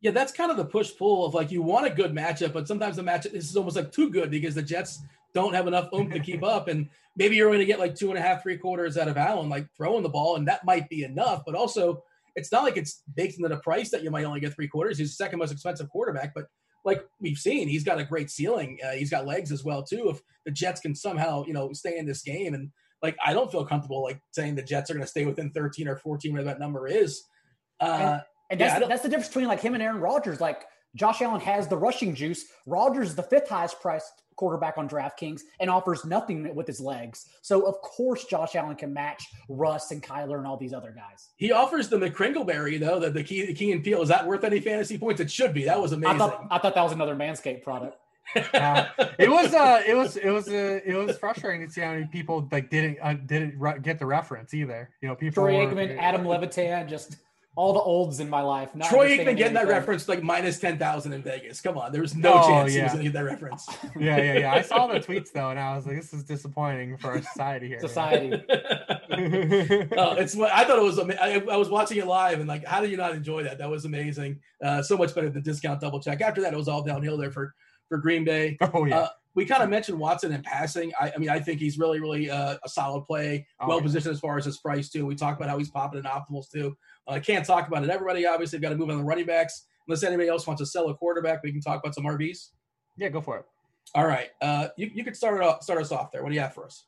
Yeah, 0.00 0.10
that's 0.10 0.32
kind 0.32 0.50
of 0.50 0.56
the 0.56 0.64
push 0.64 0.92
pull 0.96 1.24
of 1.24 1.34
like 1.34 1.50
you 1.50 1.62
want 1.62 1.86
a 1.86 1.90
good 1.90 2.12
matchup, 2.12 2.52
but 2.52 2.68
sometimes 2.68 2.96
the 2.96 3.02
matchup 3.02 3.32
this 3.32 3.48
is 3.48 3.56
almost 3.56 3.76
like 3.76 3.90
too 3.92 4.10
good 4.10 4.30
because 4.30 4.54
the 4.54 4.62
Jets 4.62 5.02
don't 5.34 5.54
have 5.54 5.66
enough 5.66 5.88
oomph 5.92 6.12
to 6.12 6.20
keep 6.20 6.42
up. 6.42 6.68
And 6.68 6.88
maybe 7.16 7.36
you're 7.36 7.48
going 7.48 7.58
to 7.58 7.66
get 7.66 7.78
like 7.78 7.94
two 7.94 8.10
and 8.10 8.18
a 8.18 8.22
half, 8.22 8.42
three 8.42 8.56
quarters 8.56 8.96
out 8.96 9.08
of 9.08 9.16
Allen, 9.16 9.48
like 9.48 9.66
throwing 9.76 10.02
the 10.02 10.08
ball, 10.08 10.36
and 10.36 10.48
that 10.48 10.64
might 10.64 10.88
be 10.88 11.04
enough. 11.04 11.42
But 11.44 11.54
also, 11.54 12.02
it's 12.36 12.52
not 12.52 12.62
like 12.62 12.76
it's 12.76 13.02
baked 13.14 13.36
into 13.36 13.48
the 13.48 13.58
price 13.58 13.90
that 13.90 14.02
you 14.02 14.10
might 14.10 14.24
only 14.24 14.40
get 14.40 14.54
three 14.54 14.68
quarters. 14.68 14.98
He's 14.98 15.10
the 15.10 15.24
second 15.24 15.38
most 15.38 15.52
expensive 15.52 15.88
quarterback, 15.88 16.34
but 16.34 16.46
like 16.84 17.04
we've 17.20 17.38
seen, 17.38 17.68
he's 17.68 17.84
got 17.84 17.98
a 17.98 18.04
great 18.04 18.30
ceiling. 18.30 18.78
Uh, 18.86 18.92
he's 18.92 19.10
got 19.10 19.26
legs 19.26 19.50
as 19.50 19.64
well 19.64 19.82
too. 19.82 20.08
If 20.10 20.20
the 20.44 20.52
Jets 20.52 20.80
can 20.80 20.94
somehow, 20.94 21.44
you 21.46 21.52
know, 21.52 21.72
stay 21.72 21.98
in 21.98 22.06
this 22.06 22.22
game, 22.22 22.54
and 22.54 22.70
like 23.02 23.16
I 23.24 23.34
don't 23.34 23.50
feel 23.50 23.66
comfortable 23.66 24.02
like 24.02 24.20
saying 24.32 24.54
the 24.54 24.62
Jets 24.62 24.90
are 24.90 24.94
going 24.94 25.04
to 25.04 25.10
stay 25.10 25.26
within 25.26 25.50
13 25.50 25.88
or 25.88 25.96
14, 25.96 26.32
whatever 26.32 26.50
that 26.50 26.60
number 26.60 26.86
is. 26.86 27.22
Uh, 27.80 28.20
and 28.50 28.60
that's, 28.60 28.80
yeah, 28.80 28.86
that's 28.86 29.02
the 29.02 29.08
difference 29.08 29.28
between 29.28 29.46
like 29.46 29.60
him 29.60 29.74
and 29.74 29.82
Aaron 29.82 30.00
Rodgers. 30.00 30.40
Like 30.40 30.64
Josh 30.94 31.20
Allen 31.22 31.40
has 31.40 31.68
the 31.68 31.76
rushing 31.76 32.14
juice. 32.14 32.46
Rodgers 32.66 33.10
is 33.10 33.14
the 33.14 33.22
fifth 33.22 33.48
highest 33.48 33.80
priced 33.80 34.22
quarterback 34.36 34.76
on 34.76 34.88
DraftKings 34.88 35.42
and 35.60 35.70
offers 35.70 36.04
nothing 36.04 36.54
with 36.54 36.66
his 36.66 36.78
legs. 36.80 37.26
So 37.42 37.62
of 37.62 37.80
course 37.80 38.24
Josh 38.24 38.54
Allen 38.54 38.76
can 38.76 38.92
match 38.92 39.24
Russ 39.48 39.90
and 39.90 40.02
Kyler 40.02 40.38
and 40.38 40.46
all 40.46 40.56
these 40.56 40.72
other 40.74 40.94
guys. 40.94 41.30
He 41.36 41.52
offers 41.52 41.88
the 41.88 41.96
McCringleberry 41.96 42.78
though, 42.78 43.00
the, 43.00 43.10
the 43.10 43.22
key 43.22 43.46
the 43.46 43.54
Key 43.54 43.72
and 43.72 43.82
Peele. 43.82 44.02
Is 44.02 44.08
that 44.08 44.26
worth 44.26 44.44
any 44.44 44.60
fantasy 44.60 44.98
points? 44.98 45.20
It 45.20 45.30
should 45.30 45.54
be. 45.54 45.64
That 45.64 45.80
was 45.80 45.92
amazing. 45.92 46.16
I 46.16 46.18
thought, 46.18 46.46
I 46.50 46.58
thought 46.58 46.74
that 46.74 46.82
was 46.82 46.92
another 46.92 47.16
Manscaped 47.16 47.62
product. 47.62 47.96
uh, 48.54 48.86
it 49.20 49.30
was 49.30 49.54
uh 49.54 49.80
it 49.86 49.94
was 49.94 50.16
it 50.16 50.30
was 50.30 50.48
uh, 50.48 50.80
it 50.84 50.94
was 50.94 51.16
frustrating 51.16 51.64
to 51.64 51.72
see 51.72 51.80
how 51.80 51.92
many 51.92 52.06
people 52.06 52.46
like 52.50 52.68
didn't 52.70 52.98
uh, 53.00 53.14
didn't 53.14 53.56
re- 53.56 53.78
get 53.80 54.00
the 54.00 54.06
reference 54.06 54.52
either. 54.52 54.90
You 55.00 55.08
know, 55.08 55.14
people 55.14 55.44
Troy 55.44 55.64
Aikman, 55.64 55.96
Adam 55.96 56.26
Levitan, 56.26 56.88
just 56.88 57.18
all 57.56 57.72
the 57.72 57.80
olds 57.80 58.20
in 58.20 58.28
my 58.28 58.42
life. 58.42 58.68
Troy 58.84 59.16
Aikman 59.16 59.36
getting 59.36 59.54
that 59.54 59.66
reference 59.66 60.06
like 60.08 60.22
minus 60.22 60.58
ten 60.58 60.78
thousand 60.78 61.14
in 61.14 61.22
Vegas. 61.22 61.60
Come 61.62 61.78
on, 61.78 61.90
there 61.90 62.02
was 62.02 62.14
no 62.14 62.34
oh, 62.34 62.48
chance 62.48 62.74
yeah. 62.74 62.78
he 62.78 62.82
was 62.84 62.92
going 62.92 63.04
to 63.04 63.10
get 63.10 63.12
that 63.14 63.24
reference. 63.24 63.66
Yeah, 63.98 64.18
yeah, 64.18 64.38
yeah. 64.40 64.52
I 64.52 64.60
saw 64.60 64.86
the 64.86 65.00
tweets 65.00 65.32
though, 65.32 65.48
and 65.50 65.58
I 65.58 65.74
was 65.74 65.86
like, 65.86 65.96
this 65.96 66.12
is 66.12 66.22
disappointing 66.22 66.98
for 66.98 67.12
our 67.12 67.22
society 67.22 67.68
here. 67.68 67.80
Society. 67.80 68.32
oh, 68.50 70.16
it's 70.16 70.34
what 70.34 70.52
I 70.52 70.64
thought 70.64 70.78
it 70.78 70.82
was. 70.82 70.98
I, 70.98 71.42
I, 71.50 71.56
was 71.56 71.70
watching 71.70 71.96
it 71.96 72.06
live, 72.06 72.40
and 72.40 72.48
like, 72.48 72.64
how 72.64 72.82
did 72.82 72.90
you 72.90 72.98
not 72.98 73.14
enjoy 73.14 73.42
that? 73.44 73.56
That 73.56 73.70
was 73.70 73.86
amazing. 73.86 74.40
Uh, 74.62 74.82
so 74.82 74.98
much 74.98 75.14
better 75.14 75.30
than 75.30 75.42
discount 75.42 75.80
double 75.80 76.00
check. 76.00 76.20
After 76.20 76.42
that, 76.42 76.52
it 76.52 76.56
was 76.56 76.68
all 76.68 76.82
downhill 76.82 77.16
there 77.16 77.30
for 77.30 77.54
for 77.88 77.96
Green 77.96 78.24
Bay. 78.24 78.58
Oh 78.60 78.84
yeah. 78.84 78.98
Uh, 78.98 79.08
we 79.36 79.44
kind 79.44 79.62
of 79.62 79.68
mentioned 79.68 79.98
Watson 79.98 80.32
in 80.32 80.42
passing. 80.42 80.92
I, 80.98 81.12
I 81.14 81.18
mean, 81.18 81.28
I 81.28 81.38
think 81.38 81.60
he's 81.60 81.78
really, 81.78 82.00
really 82.00 82.30
uh, 82.30 82.56
a 82.64 82.68
solid 82.68 83.02
play, 83.02 83.46
oh, 83.60 83.68
well 83.68 83.80
positioned 83.82 84.14
as 84.14 84.18
far 84.18 84.38
as 84.38 84.46
his 84.46 84.56
price 84.56 84.88
too. 84.88 85.04
We 85.04 85.14
talked 85.14 85.38
about 85.38 85.50
how 85.50 85.58
he's 85.58 85.70
popping 85.70 86.00
in 86.00 86.06
optimals 86.06 86.50
too. 86.50 86.76
I 87.08 87.20
can't 87.20 87.44
talk 87.44 87.68
about 87.68 87.84
it. 87.84 87.90
Everybody 87.90 88.26
obviously 88.26 88.58
got 88.58 88.70
to 88.70 88.76
move 88.76 88.90
on 88.90 88.98
the 88.98 89.04
running 89.04 89.26
backs. 89.26 89.66
Unless 89.86 90.02
anybody 90.02 90.28
else 90.28 90.46
wants 90.46 90.60
to 90.60 90.66
sell 90.66 90.88
a 90.88 90.94
quarterback, 90.94 91.42
we 91.42 91.52
can 91.52 91.60
talk 91.60 91.80
about 91.80 91.94
some 91.94 92.04
RBs. 92.04 92.48
Yeah, 92.96 93.08
go 93.08 93.20
for 93.20 93.38
it. 93.38 93.44
All 93.94 94.06
right, 94.06 94.30
uh, 94.42 94.68
you 94.76 94.90
you 94.92 95.04
could 95.04 95.16
start 95.16 95.40
off, 95.42 95.62
start 95.62 95.80
us 95.80 95.92
off 95.92 96.10
there. 96.10 96.22
What 96.22 96.30
do 96.30 96.34
you 96.34 96.40
have 96.40 96.54
for 96.54 96.64
us? 96.64 96.84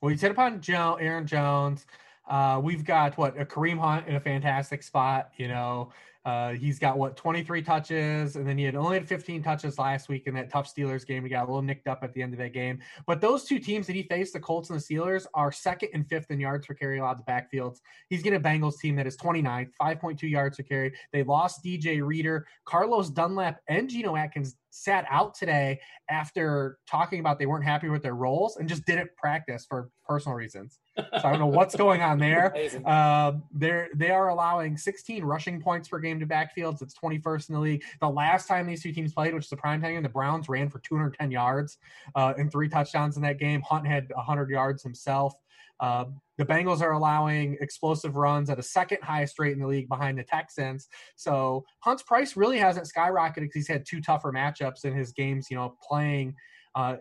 Well, 0.00 0.10
you 0.10 0.18
hit 0.18 0.30
upon 0.30 0.60
Joe, 0.60 0.98
Aaron 1.00 1.26
Jones. 1.26 1.86
Uh, 2.28 2.60
we've 2.62 2.84
got 2.84 3.16
what 3.16 3.40
a 3.40 3.44
Kareem 3.44 3.78
Hunt 3.78 4.06
in 4.06 4.16
a 4.16 4.20
fantastic 4.20 4.82
spot. 4.82 5.30
You 5.36 5.48
know, 5.48 5.92
uh, 6.28 6.52
he's 6.52 6.78
got 6.78 6.98
what 6.98 7.16
23 7.16 7.62
touches, 7.62 8.36
and 8.36 8.46
then 8.46 8.58
he 8.58 8.64
had 8.64 8.74
only 8.74 8.98
had 8.98 9.08
15 9.08 9.42
touches 9.42 9.78
last 9.78 10.10
week 10.10 10.26
in 10.26 10.34
that 10.34 10.50
tough 10.50 10.70
Steelers 10.70 11.06
game. 11.06 11.22
He 11.22 11.30
got 11.30 11.44
a 11.44 11.46
little 11.46 11.62
nicked 11.62 11.86
up 11.88 12.00
at 12.02 12.12
the 12.12 12.22
end 12.22 12.34
of 12.34 12.38
that 12.38 12.52
game. 12.52 12.80
But 13.06 13.22
those 13.22 13.44
two 13.44 13.58
teams 13.58 13.86
that 13.86 13.96
he 13.96 14.02
faced, 14.02 14.34
the 14.34 14.40
Colts 14.40 14.68
and 14.68 14.78
the 14.78 14.84
Steelers, 14.84 15.24
are 15.32 15.50
second 15.50 15.88
and 15.94 16.06
fifth 16.06 16.30
in 16.30 16.38
yards 16.38 16.66
per 16.66 16.74
carry 16.74 16.98
allowed 16.98 17.16
to 17.16 17.22
backfields. 17.22 17.78
He's 18.10 18.22
getting 18.22 18.38
a 18.38 18.42
Bengals 18.42 18.78
team 18.78 18.94
that 18.96 19.06
is 19.06 19.16
29th, 19.16 19.70
5.2 19.80 20.28
yards 20.28 20.58
per 20.58 20.64
carry. 20.64 20.92
They 21.14 21.22
lost 21.22 21.64
DJ 21.64 22.06
Reader, 22.06 22.46
Carlos 22.66 23.08
Dunlap, 23.08 23.62
and 23.66 23.88
Geno 23.88 24.14
Atkins 24.14 24.56
sat 24.70 25.06
out 25.10 25.34
today 25.34 25.80
after 26.08 26.78
talking 26.86 27.20
about 27.20 27.38
they 27.38 27.46
weren't 27.46 27.64
happy 27.64 27.88
with 27.88 28.02
their 28.02 28.14
roles 28.14 28.56
and 28.56 28.68
just 28.68 28.84
didn't 28.86 29.10
practice 29.16 29.66
for 29.68 29.90
personal 30.06 30.36
reasons. 30.36 30.78
So 30.96 31.04
I 31.12 31.30
don't 31.30 31.38
know 31.38 31.46
what's 31.46 31.76
going 31.76 32.02
on 32.02 32.18
there. 32.18 32.54
Uh, 32.88 33.32
they're 33.52 33.88
they 33.94 34.10
are 34.10 34.28
allowing 34.28 34.76
16 34.76 35.24
rushing 35.24 35.60
points 35.60 35.88
per 35.88 35.98
game 35.98 36.20
to 36.20 36.26
backfields. 36.26 36.80
It's 36.80 36.94
21st 36.94 37.48
in 37.48 37.54
the 37.54 37.60
league. 37.60 37.82
The 38.00 38.08
last 38.08 38.46
time 38.46 38.66
these 38.66 38.82
two 38.82 38.92
teams 38.92 39.12
played, 39.12 39.34
which 39.34 39.44
is 39.44 39.50
the 39.50 39.56
prime 39.56 39.82
time 39.82 40.02
the 40.02 40.08
Browns 40.08 40.48
ran 40.48 40.68
for 40.68 40.78
210 40.80 41.30
yards 41.30 41.78
uh, 42.14 42.34
and 42.38 42.50
three 42.50 42.68
touchdowns 42.68 43.16
in 43.16 43.22
that 43.22 43.38
game. 43.38 43.60
Hunt 43.62 43.86
had 43.86 44.08
100 44.14 44.50
yards 44.50 44.82
himself. 44.82 45.34
Uh, 45.80 46.06
the 46.38 46.44
Bengals 46.44 46.80
are 46.80 46.92
allowing 46.92 47.56
explosive 47.60 48.16
runs 48.16 48.48
at 48.50 48.58
a 48.58 48.62
second 48.62 48.98
highest 49.02 49.38
rate 49.38 49.52
in 49.52 49.60
the 49.60 49.66
league 49.66 49.88
behind 49.88 50.18
the 50.18 50.22
Texans. 50.22 50.88
So 51.16 51.64
Hunt's 51.80 52.02
price 52.02 52.36
really 52.36 52.58
hasn't 52.58 52.88
skyrocketed 52.88 53.40
because 53.40 53.54
he's 53.54 53.68
had 53.68 53.84
two 53.86 54.00
tougher 54.00 54.32
matchups 54.32 54.84
in 54.84 54.94
his 54.94 55.12
games, 55.12 55.48
you 55.50 55.56
know, 55.56 55.76
playing 55.86 56.34
uh, 56.74 56.96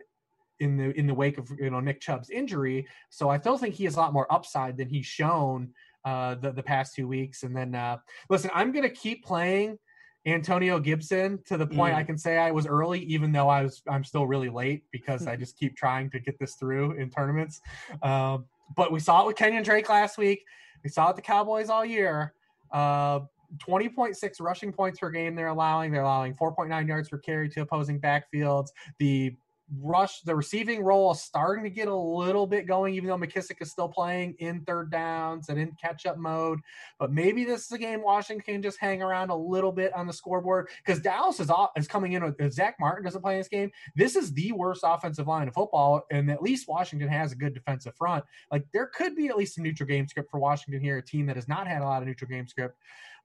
in 0.59 0.77
the 0.77 0.97
in 0.97 1.05
the 1.05 1.13
wake 1.13 1.37
of 1.37 1.49
you 1.59 1.69
know 1.69 1.79
Nick 1.79 2.01
Chubb's 2.01 2.29
injury. 2.29 2.87
So 3.09 3.29
I 3.29 3.39
still 3.39 3.57
think 3.57 3.75
he 3.75 3.85
has 3.85 3.95
a 3.95 3.99
lot 3.99 4.13
more 4.13 4.31
upside 4.31 4.77
than 4.77 4.89
he's 4.89 5.05
shown 5.05 5.69
uh, 6.05 6.35
the 6.35 6.51
the 6.51 6.63
past 6.63 6.95
two 6.95 7.07
weeks. 7.07 7.43
And 7.43 7.55
then 7.55 7.75
uh, 7.75 7.97
listen, 8.29 8.49
I'm 8.53 8.71
gonna 8.71 8.89
keep 8.89 9.23
playing 9.23 9.77
Antonio 10.25 10.79
Gibson 10.79 11.39
to 11.45 11.57
the 11.57 11.67
point 11.67 11.93
mm. 11.93 11.97
I 11.97 12.03
can 12.03 12.17
say 12.17 12.37
I 12.37 12.51
was 12.51 12.67
early, 12.67 13.01
even 13.01 13.31
though 13.31 13.49
I 13.49 13.63
was 13.63 13.81
I'm 13.89 14.03
still 14.03 14.27
really 14.27 14.49
late 14.49 14.83
because 14.91 15.27
I 15.27 15.35
just 15.43 15.57
keep 15.57 15.75
trying 15.77 16.09
to 16.11 16.19
get 16.19 16.39
this 16.39 16.55
through 16.55 16.93
in 16.93 17.09
tournaments. 17.09 17.61
Um, 18.01 18.45
but 18.75 18.91
we 18.91 18.99
saw 18.99 19.23
it 19.23 19.27
with 19.27 19.35
Kenyan 19.35 19.63
Drake 19.63 19.89
last 19.89 20.17
week. 20.17 20.43
We 20.83 20.89
saw 20.89 21.09
it 21.09 21.15
the 21.15 21.21
Cowboys 21.21 21.69
all 21.69 21.85
year. 21.85 22.33
Uh, 22.71 23.21
20.6 23.57 24.41
rushing 24.41 24.73
points 24.73 24.99
per 24.99 25.09
game 25.09 25.35
they're 25.35 25.47
allowing. 25.47 25.91
They're 25.91 26.03
allowing 26.03 26.33
4.9 26.35 26.87
yards 26.87 27.09
per 27.09 27.17
carry 27.17 27.49
to 27.49 27.61
opposing 27.61 27.99
backfields. 27.99 28.69
The 28.99 29.35
rush, 29.81 30.21
the 30.21 30.35
receiving 30.35 30.83
role 30.83 31.11
is 31.11 31.21
starting 31.21 31.63
to 31.63 31.69
get 31.69 31.87
a 31.87 31.95
little 31.95 32.47
bit 32.47 32.67
going, 32.67 32.93
even 32.93 33.09
though 33.09 33.17
McKissic 33.17 33.61
is 33.61 33.71
still 33.71 33.89
playing 33.89 34.35
in 34.39 34.61
third 34.61 34.89
downs 34.91 35.49
and 35.49 35.59
in 35.59 35.71
catch 35.81 36.05
up 36.05 36.17
mode. 36.17 36.59
But 36.99 37.11
maybe 37.11 37.43
this 37.43 37.65
is 37.65 37.71
a 37.71 37.77
game 37.77 38.01
Washington 38.01 38.43
can 38.43 38.61
just 38.61 38.79
hang 38.79 39.01
around 39.01 39.29
a 39.29 39.35
little 39.35 39.71
bit 39.71 39.93
on 39.93 40.07
the 40.07 40.13
scoreboard 40.13 40.69
because 40.85 41.01
Dallas 41.01 41.39
is, 41.39 41.49
off, 41.49 41.71
is 41.75 41.87
coming 41.87 42.13
in 42.13 42.23
with 42.23 42.39
if 42.39 42.53
Zack 42.53 42.77
Martin 42.79 43.03
doesn't 43.03 43.21
play 43.21 43.37
this 43.37 43.47
game. 43.47 43.71
This 43.95 44.15
is 44.15 44.33
the 44.33 44.51
worst 44.53 44.81
offensive 44.83 45.27
line 45.27 45.47
of 45.47 45.53
football, 45.53 46.03
and 46.11 46.31
at 46.31 46.41
least 46.41 46.67
Washington 46.67 47.09
has 47.09 47.31
a 47.31 47.35
good 47.35 47.53
defensive 47.53 47.95
front. 47.95 48.23
Like 48.51 48.65
there 48.73 48.87
could 48.87 49.15
be 49.15 49.27
at 49.27 49.37
least 49.37 49.55
some 49.55 49.63
neutral 49.63 49.87
game 49.87 50.07
script 50.07 50.31
for 50.31 50.39
Washington 50.39 50.81
here, 50.81 50.97
a 50.97 51.03
team 51.03 51.25
that 51.27 51.35
has 51.35 51.47
not 51.47 51.67
had 51.67 51.81
a 51.81 51.85
lot 51.85 52.01
of 52.01 52.07
neutral 52.07 52.29
game 52.29 52.47
script. 52.47 52.77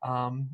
Um, 0.03 0.51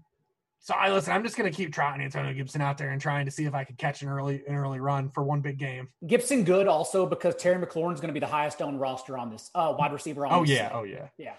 so 0.68 0.74
I 0.74 0.92
listen. 0.92 1.14
I'm 1.14 1.22
just 1.22 1.34
going 1.34 1.50
to 1.50 1.56
keep 1.56 1.72
trotting 1.72 2.02
Antonio 2.02 2.30
Gibson 2.34 2.60
out 2.60 2.76
there 2.76 2.90
and 2.90 3.00
trying 3.00 3.24
to 3.24 3.30
see 3.30 3.46
if 3.46 3.54
I 3.54 3.64
could 3.64 3.78
catch 3.78 4.02
an 4.02 4.08
early 4.10 4.42
an 4.46 4.54
early 4.54 4.80
run 4.80 5.08
for 5.08 5.22
one 5.22 5.40
big 5.40 5.56
game. 5.56 5.88
Gibson 6.06 6.44
good 6.44 6.68
also 6.68 7.06
because 7.06 7.34
Terry 7.36 7.56
McLaurin's 7.56 8.02
going 8.02 8.08
to 8.08 8.12
be 8.12 8.20
the 8.20 8.26
highest 8.26 8.60
owned 8.60 8.78
roster 8.78 9.16
on 9.16 9.30
this 9.30 9.50
uh, 9.54 9.74
wide 9.78 9.94
receiver. 9.94 10.26
on 10.26 10.32
Oh 10.34 10.42
yeah, 10.42 10.68
oh 10.74 10.82
yeah, 10.82 11.08
yeah. 11.16 11.32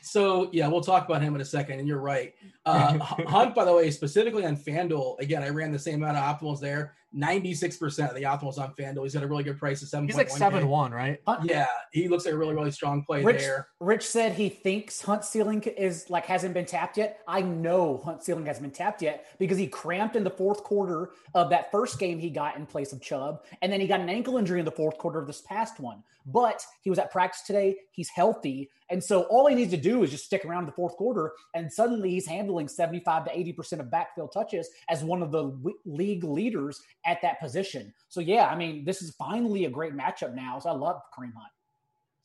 So 0.00 0.48
yeah, 0.52 0.68
we'll 0.68 0.80
talk 0.80 1.06
about 1.06 1.22
him 1.22 1.34
in 1.34 1.40
a 1.40 1.44
second. 1.44 1.80
And 1.80 1.88
you're 1.88 1.98
right. 1.98 2.34
Uh, 2.66 2.98
Hunt, 3.28 3.54
by 3.54 3.64
the 3.64 3.72
way, 3.72 3.90
specifically 3.90 4.44
on 4.44 4.56
FanDuel, 4.56 5.18
again, 5.20 5.42
I 5.42 5.48
ran 5.48 5.72
the 5.72 5.78
same 5.78 6.02
amount 6.02 6.18
of 6.18 6.24
optimals 6.24 6.60
there. 6.60 6.94
96% 7.16 8.08
of 8.08 8.14
the 8.14 8.24
optimals 8.24 8.58
on 8.58 8.74
FanDuel. 8.74 9.04
He's 9.04 9.14
got 9.14 9.22
a 9.22 9.26
really 9.26 9.44
good 9.44 9.58
price 9.58 9.80
of 9.82 9.88
7. 9.88 10.06
He's 10.06 10.16
like 10.16 10.28
7 10.28 10.66
1, 10.68 10.92
right? 10.92 11.18
Yeah, 11.44 11.66
he 11.92 12.08
looks 12.08 12.26
like 12.26 12.34
a 12.34 12.36
really, 12.36 12.54
really 12.54 12.70
strong 12.70 13.04
play 13.04 13.22
Rich, 13.22 13.40
there. 13.40 13.68
Rich 13.80 14.06
said 14.06 14.32
he 14.32 14.48
thinks 14.48 15.00
Hunt 15.00 15.24
ceiling 15.24 15.62
is 15.62 16.10
like 16.10 16.26
hasn't 16.26 16.52
been 16.52 16.66
tapped 16.66 16.98
yet. 16.98 17.20
I 17.26 17.40
know 17.40 18.02
Hunt 18.04 18.22
ceiling 18.22 18.44
hasn't 18.44 18.64
been 18.64 18.72
tapped 18.72 19.00
yet 19.00 19.26
because 19.38 19.56
he 19.56 19.66
cramped 19.66 20.16
in 20.16 20.24
the 20.24 20.30
fourth 20.30 20.62
quarter 20.62 21.10
of 21.34 21.48
that 21.50 21.70
first 21.70 21.98
game 21.98 22.18
he 22.18 22.28
got 22.28 22.56
in 22.56 22.66
place 22.66 22.92
of 22.92 23.00
Chubb. 23.00 23.44
And 23.62 23.72
then 23.72 23.80
he 23.80 23.86
got 23.86 24.00
an 24.00 24.10
ankle 24.10 24.36
injury 24.36 24.58
in 24.58 24.64
the 24.64 24.72
fourth 24.72 24.98
quarter 24.98 25.18
of 25.18 25.26
this 25.26 25.40
past 25.40 25.80
one. 25.80 26.02
But 26.26 26.62
he 26.82 26.90
was 26.90 26.98
at 26.98 27.12
practice 27.12 27.42
today. 27.42 27.76
He's 27.92 28.08
healthy. 28.08 28.68
And 28.90 29.02
so 29.02 29.22
all 29.22 29.46
he 29.46 29.54
needs 29.54 29.70
to 29.70 29.76
do 29.76 30.02
is 30.02 30.10
just 30.10 30.24
stick 30.24 30.44
around 30.44 30.62
in 30.62 30.66
the 30.66 30.72
fourth 30.72 30.96
quarter. 30.96 31.32
And 31.54 31.72
suddenly 31.72 32.10
he's 32.10 32.26
handling 32.26 32.55
75 32.64 33.24
to 33.26 33.30
80% 33.30 33.80
of 33.80 33.90
backfield 33.90 34.32
touches 34.32 34.68
as 34.88 35.04
one 35.04 35.22
of 35.22 35.30
the 35.30 35.74
league 35.84 36.24
leaders 36.24 36.80
at 37.04 37.20
that 37.22 37.40
position. 37.40 37.92
So 38.08 38.20
yeah, 38.20 38.46
I 38.46 38.56
mean, 38.56 38.84
this 38.84 39.02
is 39.02 39.14
finally 39.16 39.64
a 39.64 39.70
great 39.70 39.94
matchup 39.94 40.34
now. 40.34 40.58
So 40.58 40.70
I 40.70 40.72
love 40.72 41.00
Kareem 41.16 41.34
Hunt. 41.34 41.52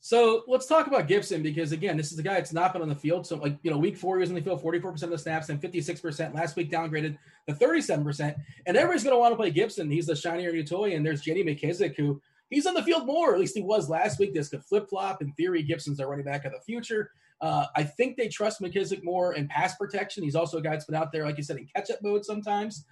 So 0.04 0.42
let's 0.48 0.66
talk 0.66 0.88
about 0.88 1.06
Gibson 1.06 1.44
because 1.44 1.70
again, 1.70 1.96
this 1.96 2.10
is 2.10 2.18
a 2.18 2.24
guy 2.24 2.34
that's 2.34 2.52
not 2.52 2.72
been 2.72 2.82
on 2.82 2.88
the 2.88 2.94
field. 2.94 3.24
So 3.24 3.36
like 3.36 3.56
you 3.62 3.70
know, 3.70 3.78
week 3.78 3.96
four 3.96 4.16
he 4.16 4.20
was 4.20 4.30
on 4.30 4.34
the 4.34 4.42
field 4.42 4.60
44% 4.60 5.00
of 5.04 5.10
the 5.10 5.18
snaps 5.18 5.48
and 5.48 5.60
56%. 5.60 6.34
Last 6.34 6.56
week 6.56 6.72
downgraded 6.72 7.16
to 7.48 7.54
37%. 7.54 8.34
And 8.66 8.76
everybody's 8.76 9.04
gonna 9.04 9.18
want 9.18 9.30
to 9.30 9.36
play 9.36 9.52
Gibson. 9.52 9.88
He's 9.88 10.06
the 10.06 10.16
shinier 10.16 10.50
new 10.50 10.64
toy. 10.64 10.96
And 10.96 11.06
there's 11.06 11.20
Jenny 11.20 11.44
McKissic 11.44 11.96
who 11.96 12.20
he's 12.50 12.66
on 12.66 12.74
the 12.74 12.82
field 12.82 13.06
more. 13.06 13.32
At 13.32 13.38
least 13.38 13.56
he 13.56 13.62
was 13.62 13.88
last 13.88 14.18
week. 14.18 14.34
This 14.34 14.48
could 14.48 14.64
flip 14.64 14.88
flop. 14.88 15.22
In 15.22 15.32
theory, 15.34 15.62
Gibson's 15.62 16.00
our 16.00 16.08
running 16.08 16.24
back 16.24 16.44
of 16.44 16.52
the 16.52 16.60
future. 16.60 17.12
Uh, 17.42 17.66
I 17.76 17.82
think 17.82 18.16
they 18.16 18.28
trust 18.28 18.62
McKissic 18.62 19.04
more 19.04 19.34
in 19.34 19.48
pass 19.48 19.74
protection. 19.74 20.22
He's 20.22 20.36
also 20.36 20.58
a 20.58 20.62
guy 20.62 20.70
that's 20.70 20.86
been 20.86 20.94
out 20.94 21.12
there, 21.12 21.24
like 21.24 21.36
you 21.36 21.42
said, 21.42 21.58
in 21.58 21.66
catch 21.74 21.90
up 21.90 21.98
mode 22.02 22.24
sometimes 22.24 22.86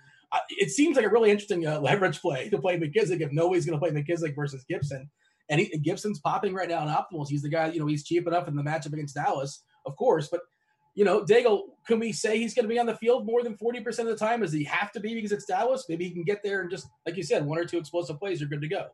it 0.48 0.70
seems 0.70 0.96
like 0.96 1.06
a 1.06 1.08
really 1.08 1.30
interesting 1.30 1.66
uh, 1.66 1.80
leverage 1.82 2.20
play 2.20 2.48
to 2.50 2.58
play 2.58 2.78
McKissic 2.78 3.20
if 3.20 3.32
nobody's 3.32 3.66
going 3.66 3.78
to 3.78 3.84
play 3.84 3.90
McKissic 3.90 4.34
versus 4.34 4.64
Gibson. 4.68 5.10
And, 5.48 5.60
he, 5.60 5.72
and 5.72 5.82
Gibson's 5.82 6.20
popping 6.20 6.54
right 6.54 6.68
now 6.68 6.82
in 6.82 6.88
optimals. 6.88 7.28
He's 7.28 7.42
the 7.42 7.48
guy, 7.48 7.68
you 7.68 7.80
know, 7.80 7.86
he's 7.86 8.04
cheap 8.04 8.26
enough 8.26 8.46
in 8.46 8.54
the 8.54 8.62
matchup 8.62 8.92
against 8.92 9.16
Dallas, 9.16 9.64
of 9.84 9.96
course. 9.96 10.28
But, 10.28 10.42
you 10.94 11.04
know, 11.04 11.24
Daigle, 11.24 11.62
can 11.86 11.98
we 11.98 12.12
say 12.12 12.38
he's 12.38 12.54
going 12.54 12.64
to 12.64 12.68
be 12.68 12.78
on 12.78 12.86
the 12.86 12.96
field 12.96 13.26
more 13.26 13.42
than 13.42 13.56
40% 13.56 13.86
of 14.00 14.06
the 14.06 14.16
time? 14.16 14.40
Does 14.40 14.52
he 14.52 14.62
have 14.64 14.92
to 14.92 15.00
be 15.00 15.14
because 15.14 15.32
it's 15.32 15.46
Dallas? 15.46 15.86
Maybe 15.88 16.04
he 16.04 16.12
can 16.12 16.22
get 16.22 16.42
there 16.44 16.60
and 16.60 16.70
just, 16.70 16.86
like 17.04 17.16
you 17.16 17.24
said, 17.24 17.44
one 17.44 17.58
or 17.58 17.64
two 17.64 17.78
explosive 17.78 18.18
plays, 18.20 18.40
you're 18.40 18.48
good 18.48 18.60
to 18.60 18.68
go. 18.68 18.86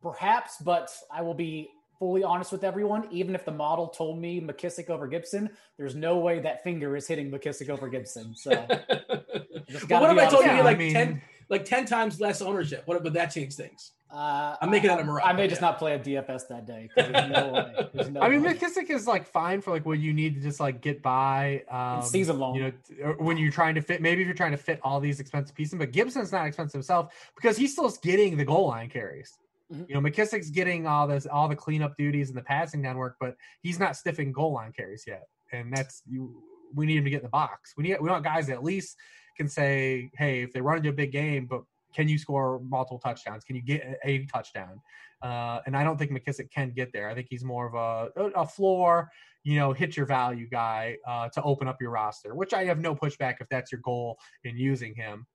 Perhaps, 0.00 0.56
but 0.64 0.90
I 1.12 1.22
will 1.22 1.34
be 1.34 1.68
fully 2.02 2.24
honest 2.24 2.50
with 2.50 2.64
everyone, 2.64 3.06
even 3.12 3.32
if 3.32 3.44
the 3.44 3.52
model 3.52 3.86
told 3.86 4.18
me 4.18 4.40
McKissic 4.40 4.90
over 4.90 5.06
Gibson, 5.06 5.48
there's 5.78 5.94
no 5.94 6.18
way 6.18 6.40
that 6.40 6.64
finger 6.64 6.96
is 6.96 7.06
hitting 7.06 7.30
McKissic 7.30 7.68
over 7.68 7.88
Gibson. 7.88 8.34
So, 8.34 8.50
what 8.66 8.90
if 8.90 9.88
I 9.88 10.28
told 10.28 10.44
you 10.44 10.64
like 10.64 10.74
I 10.74 10.78
mean, 10.80 10.92
ten, 10.92 11.22
like 11.48 11.64
ten 11.64 11.86
times 11.86 12.20
less 12.20 12.42
ownership? 12.42 12.82
What 12.86 13.04
would 13.04 13.12
that 13.12 13.26
change 13.26 13.54
things? 13.54 13.92
Uh, 14.12 14.56
I'm 14.60 14.70
making 14.70 14.88
that 14.88 14.98
a 14.98 15.04
mirage. 15.04 15.22
I 15.24 15.32
may 15.32 15.46
just 15.46 15.60
not 15.60 15.78
play 15.78 15.94
a 15.94 15.98
DFS 16.00 16.48
that 16.48 16.66
day. 16.66 16.90
There's 16.96 17.30
no 17.30 17.52
way. 17.52 17.88
There's 17.94 18.10
no 18.10 18.20
I 18.20 18.28
mean, 18.30 18.42
way. 18.42 18.54
McKissic 18.54 18.90
is 18.90 19.06
like 19.06 19.24
fine 19.24 19.60
for 19.60 19.70
like 19.70 19.86
what 19.86 20.00
you 20.00 20.12
need 20.12 20.34
to 20.34 20.40
just 20.40 20.58
like 20.58 20.80
get 20.80 21.02
by 21.02 21.62
um, 21.70 22.02
season 22.02 22.40
long. 22.40 22.56
You 22.56 22.72
know, 22.98 23.14
when 23.18 23.36
you're 23.36 23.52
trying 23.52 23.76
to 23.76 23.80
fit, 23.80 24.02
maybe 24.02 24.22
if 24.22 24.26
you're 24.26 24.34
trying 24.34 24.50
to 24.50 24.56
fit 24.56 24.80
all 24.82 24.98
these 24.98 25.20
expensive 25.20 25.54
pieces, 25.54 25.78
but 25.78 25.92
Gibson's 25.92 26.32
not 26.32 26.48
expensive 26.48 26.72
himself 26.72 27.14
because 27.36 27.56
he's 27.56 27.70
still 27.70 27.88
getting 28.02 28.36
the 28.36 28.44
goal 28.44 28.66
line 28.66 28.90
carries. 28.90 29.38
Mm-hmm. 29.72 29.84
You 29.88 29.94
know, 29.94 30.00
McKissic's 30.00 30.50
getting 30.50 30.86
all 30.86 31.06
this, 31.06 31.26
all 31.26 31.48
the 31.48 31.56
cleanup 31.56 31.96
duties 31.96 32.28
and 32.28 32.36
the 32.36 32.42
passing 32.42 32.82
down 32.82 32.96
work, 32.96 33.16
but 33.18 33.36
he's 33.62 33.78
not 33.78 33.92
stiffing 33.92 34.32
goal 34.32 34.52
line 34.52 34.72
carries 34.72 35.04
yet. 35.06 35.26
And 35.52 35.74
that's 35.74 36.02
you. 36.06 36.42
We 36.74 36.86
need 36.86 36.98
him 36.98 37.04
to 37.04 37.10
get 37.10 37.18
in 37.18 37.24
the 37.24 37.30
box. 37.30 37.74
We 37.76 37.84
need 37.84 37.98
we 38.00 38.08
want 38.08 38.24
guys 38.24 38.46
that 38.46 38.54
at 38.54 38.64
least 38.64 38.96
can 39.36 39.48
say, 39.48 40.10
hey, 40.16 40.42
if 40.42 40.52
they 40.52 40.60
run 40.60 40.78
into 40.78 40.88
a 40.90 40.92
big 40.92 41.12
game, 41.12 41.46
but 41.46 41.62
can 41.94 42.08
you 42.08 42.18
score 42.18 42.60
multiple 42.60 42.98
touchdowns? 42.98 43.44
Can 43.44 43.56
you 43.56 43.62
get 43.62 43.98
a 44.04 44.24
touchdown? 44.26 44.80
Uh, 45.22 45.60
and 45.66 45.76
I 45.76 45.84
don't 45.84 45.98
think 45.98 46.10
McKissick 46.10 46.50
can 46.50 46.70
get 46.70 46.92
there. 46.92 47.08
I 47.08 47.14
think 47.14 47.28
he's 47.30 47.44
more 47.44 47.66
of 47.66 47.74
a 47.74 48.22
a 48.34 48.46
floor, 48.46 49.10
you 49.44 49.56
know, 49.56 49.72
hit 49.72 49.96
your 49.96 50.06
value 50.06 50.48
guy 50.48 50.96
uh, 51.06 51.28
to 51.30 51.42
open 51.42 51.68
up 51.68 51.80
your 51.80 51.90
roster, 51.90 52.34
which 52.34 52.54
I 52.54 52.64
have 52.64 52.80
no 52.80 52.94
pushback 52.94 53.36
if 53.40 53.48
that's 53.48 53.70
your 53.70 53.80
goal 53.82 54.18
in 54.44 54.56
using 54.56 54.94
him. 54.94 55.26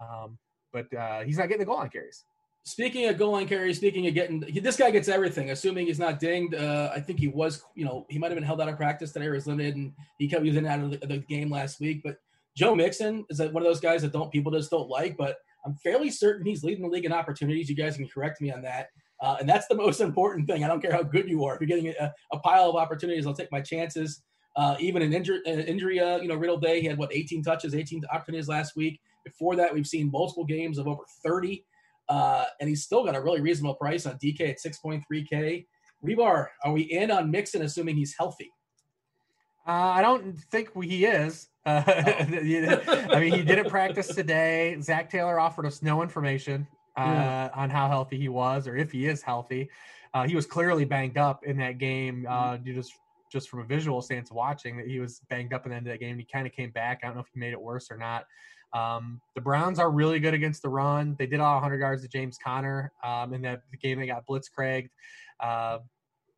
Um, 0.00 0.38
but 0.72 0.92
uh, 0.94 1.20
he's 1.20 1.38
not 1.38 1.48
getting 1.48 1.60
the 1.60 1.66
goal 1.66 1.76
line 1.76 1.90
carries. 1.90 2.24
Speaking 2.66 3.06
of 3.06 3.16
goal 3.16 3.30
line 3.30 3.46
carry, 3.46 3.72
speaking 3.72 4.08
of 4.08 4.14
getting 4.14 4.40
this 4.40 4.76
guy 4.76 4.90
gets 4.90 5.06
everything. 5.06 5.52
Assuming 5.52 5.86
he's 5.86 6.00
not 6.00 6.18
dinged, 6.18 6.56
uh, 6.56 6.90
I 6.92 6.98
think 6.98 7.20
he 7.20 7.28
was. 7.28 7.62
You 7.76 7.84
know, 7.84 8.04
he 8.10 8.18
might 8.18 8.32
have 8.32 8.36
been 8.36 8.42
held 8.42 8.60
out 8.60 8.68
of 8.68 8.76
practice 8.76 9.12
today 9.12 9.26
or 9.26 9.36
is 9.36 9.46
limited, 9.46 9.76
and 9.76 9.92
he 10.18 10.26
kept 10.26 10.44
using 10.44 10.66
out 10.66 10.80
of 10.80 10.90
the, 10.90 11.06
the, 11.06 11.18
game 11.18 11.48
last 11.48 11.78
week. 11.78 12.00
But 12.02 12.18
Joe 12.56 12.74
Mixon 12.74 13.24
is 13.30 13.38
one 13.38 13.58
of 13.58 13.62
those 13.62 13.78
guys 13.78 14.02
that 14.02 14.12
don't 14.12 14.32
people 14.32 14.50
just 14.50 14.68
don't 14.68 14.88
like. 14.88 15.16
But 15.16 15.36
I'm 15.64 15.76
fairly 15.76 16.10
certain 16.10 16.44
he's 16.44 16.64
leading 16.64 16.82
the 16.82 16.88
league 16.88 17.04
in 17.04 17.12
opportunities. 17.12 17.70
You 17.70 17.76
guys 17.76 17.96
can 17.96 18.08
correct 18.08 18.40
me 18.40 18.50
on 18.50 18.62
that. 18.62 18.88
Uh, 19.20 19.36
and 19.38 19.48
that's 19.48 19.68
the 19.68 19.74
most 19.84 20.00
important 20.00 20.48
thing. 20.48 20.64
I 20.64 20.66
don't 20.66 20.82
care 20.82 20.92
how 20.92 21.04
good 21.04 21.28
you 21.28 21.44
are. 21.44 21.54
If 21.54 21.60
you're 21.60 21.68
getting 21.68 21.94
a, 22.00 22.12
a 22.32 22.38
pile 22.40 22.68
of 22.68 22.74
opportunities, 22.74 23.28
I'll 23.28 23.34
take 23.34 23.52
my 23.52 23.60
chances. 23.60 24.22
Uh, 24.56 24.74
even 24.80 25.02
an 25.02 25.12
injury, 25.12 25.38
uh, 25.46 25.50
injury 25.50 26.00
uh, 26.00 26.16
you 26.16 26.26
know, 26.26 26.34
Riddle 26.34 26.58
Day, 26.58 26.80
he 26.80 26.88
had 26.88 26.98
what 26.98 27.14
18 27.14 27.44
touches, 27.44 27.76
18 27.76 28.02
opportunities 28.12 28.48
last 28.48 28.74
week. 28.74 29.00
Before 29.24 29.54
that, 29.54 29.72
we've 29.72 29.86
seen 29.86 30.10
multiple 30.10 30.44
games 30.44 30.78
of 30.78 30.88
over 30.88 31.02
30, 31.22 31.64
uh, 32.08 32.44
and 32.60 32.68
he's 32.68 32.82
still 32.82 33.04
got 33.04 33.14
a 33.14 33.20
really 33.20 33.40
reasonable 33.40 33.74
price 33.74 34.06
on 34.06 34.18
DK 34.18 34.50
at 34.50 34.58
6.3K. 34.58 35.66
Hribar, 36.04 36.48
are 36.64 36.72
we 36.72 36.82
in 36.82 37.10
on 37.10 37.30
Mixon, 37.30 37.62
assuming 37.62 37.96
he's 37.96 38.14
healthy? 38.18 38.52
Uh, 39.66 39.70
I 39.70 40.02
don't 40.02 40.38
think 40.50 40.70
he 40.82 41.04
is. 41.04 41.48
Uh, 41.64 41.82
oh. 41.86 41.92
I 43.10 43.20
mean, 43.20 43.32
he 43.32 43.42
didn't 43.42 43.68
practice 43.68 44.08
today. 44.08 44.76
Zac 44.80 45.10
Taylor 45.10 45.40
offered 45.40 45.66
us 45.66 45.82
no 45.82 46.02
information 46.02 46.66
uh, 46.96 47.02
yeah. 47.02 47.50
on 47.54 47.70
how 47.70 47.88
healthy 47.88 48.18
he 48.18 48.28
was 48.28 48.68
or 48.68 48.76
if 48.76 48.92
he 48.92 49.06
is 49.06 49.22
healthy. 49.22 49.68
Uh, 50.14 50.26
he 50.26 50.36
was 50.36 50.46
clearly 50.46 50.84
banged 50.84 51.18
up 51.18 51.44
in 51.44 51.56
that 51.58 51.78
game. 51.78 52.26
Uh, 52.28 52.52
mm-hmm. 52.52 52.74
just 52.74 52.92
just 53.30 53.48
from 53.48 53.60
a 53.60 53.64
visual 53.64 54.00
stance 54.00 54.30
watching 54.30 54.76
that 54.76 54.86
he 54.86 55.00
was 55.00 55.20
banged 55.28 55.52
up 55.52 55.66
in 55.66 55.70
the 55.70 55.76
end 55.76 55.86
of 55.86 55.92
that 55.92 55.98
game. 55.98 56.16
He 56.16 56.24
kind 56.24 56.46
of 56.46 56.52
came 56.52 56.70
back. 56.70 57.00
I 57.02 57.06
don't 57.08 57.16
know 57.16 57.22
if 57.22 57.28
he 57.34 57.40
made 57.40 57.52
it 57.52 57.60
worse 57.60 57.90
or 57.90 57.96
not. 57.96 58.24
Um, 58.72 59.20
the 59.34 59.40
Browns 59.40 59.78
are 59.78 59.90
really 59.90 60.18
good 60.20 60.34
against 60.34 60.62
the 60.62 60.68
run. 60.68 61.16
They 61.18 61.26
did 61.26 61.40
all 61.40 61.54
100 61.54 61.80
yards 61.80 62.02
to 62.02 62.08
James 62.08 62.38
Conner 62.42 62.92
um, 63.04 63.32
in 63.32 63.42
that 63.42 63.62
game 63.80 63.98
they 63.98 64.06
got 64.06 64.26
blitzkrieged. 64.26 64.90
Uh, 65.40 65.78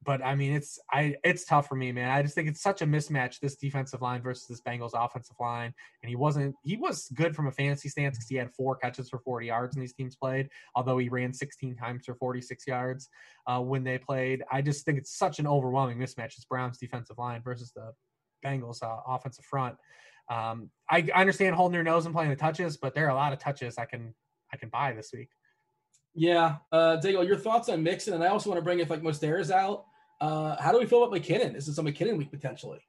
but 0.05 0.25
I 0.25 0.35
mean, 0.35 0.53
it's 0.55 0.79
I 0.93 1.17
it's 1.25 1.45
tough 1.45 1.67
for 1.67 1.75
me, 1.75 1.91
man. 1.93 2.11
I 2.11 2.23
just 2.23 2.35
think 2.35 2.49
it's 2.49 2.63
such 2.63 2.83
a 2.83 2.87
mismatch 2.87 3.41
this 3.41 3.57
defensive 3.57 4.01
line 4.01 4.23
versus 4.23 4.47
this 4.47 4.61
Bengals 4.61 4.93
offensive 4.95 5.37
line. 5.41 5.75
And 6.03 6.09
he 6.09 6.17
wasn't 6.17 6.55
he 6.63 6.77
was 6.77 7.09
good 7.15 7.35
from 7.35 7.49
a 7.49 7.53
fantasy 7.53 7.89
stance 7.89 8.17
because 8.17 8.29
he 8.29 8.37
had 8.37 8.53
four 8.55 8.77
catches 8.77 9.11
for 9.11 9.19
40 9.19 9.47
yards 9.47 9.77
in 9.77 9.81
these 9.81 9.93
teams 9.93 10.15
played, 10.15 10.49
although 10.75 10.99
he 10.99 11.09
ran 11.09 11.33
16 11.33 11.77
times 11.77 12.07
for 12.07 12.15
46 12.15 12.67
yards 12.67 13.09
uh, 13.47 13.61
when 13.61 13.83
they 13.83 13.99
played. 13.99 14.43
I 14.53 14.63
just 14.63 14.85
think 14.85 14.99
it's 14.99 15.19
such 15.19 15.41
an 15.41 15.47
overwhelming 15.47 15.99
mismatch. 15.99 16.37
It's 16.37 16.45
Browns 16.45 16.79
defensive 16.79 17.19
line 17.19 17.43
versus 17.43 17.73
the 17.75 17.93
Bengals 18.45 18.83
uh, 18.83 19.01
offensive 19.07 19.45
front. 19.45 19.77
Um, 20.29 20.71
I, 20.91 21.07
I 21.15 21.21
understand 21.21 21.55
holding 21.55 21.75
your 21.75 21.85
nose 21.85 22.07
and 22.07 22.15
playing 22.15 22.31
the 22.31 22.37
touches, 22.37 22.77
but 22.77 22.95
there 22.95 23.07
are 23.07 23.11
a 23.11 23.15
lot 23.15 23.33
of 23.33 23.39
touches 23.39 23.79
I 23.79 23.85
can 23.85 24.15
I 24.53 24.57
can 24.57 24.69
buy 24.69 24.93
this 24.93 25.13
week. 25.13 25.29
Yeah, 26.15 26.57
uh, 26.73 26.99
Daigle, 27.03 27.27
your 27.27 27.37
thoughts 27.37 27.69
on 27.69 27.83
Mixon, 27.83 28.15
and 28.15 28.25
I 28.25 28.29
also 28.29 28.51
want 28.51 28.59
to 28.59 28.65
bring 28.65 28.81
if 28.81 28.91
like 28.91 29.03
Mostert 29.03 29.51
out. 29.51 29.85
Uh, 30.21 30.61
how 30.61 30.73
do 30.73 30.79
we 30.79 30.87
feel 30.87 31.05
about 31.05 31.17
McKinnon? 31.17 31.55
Is 31.55 31.67
this 31.67 31.69
is 31.69 31.79
a 31.79 31.83
McKinnon 31.83 32.19
week 32.19 32.31
potentially. 32.31 32.81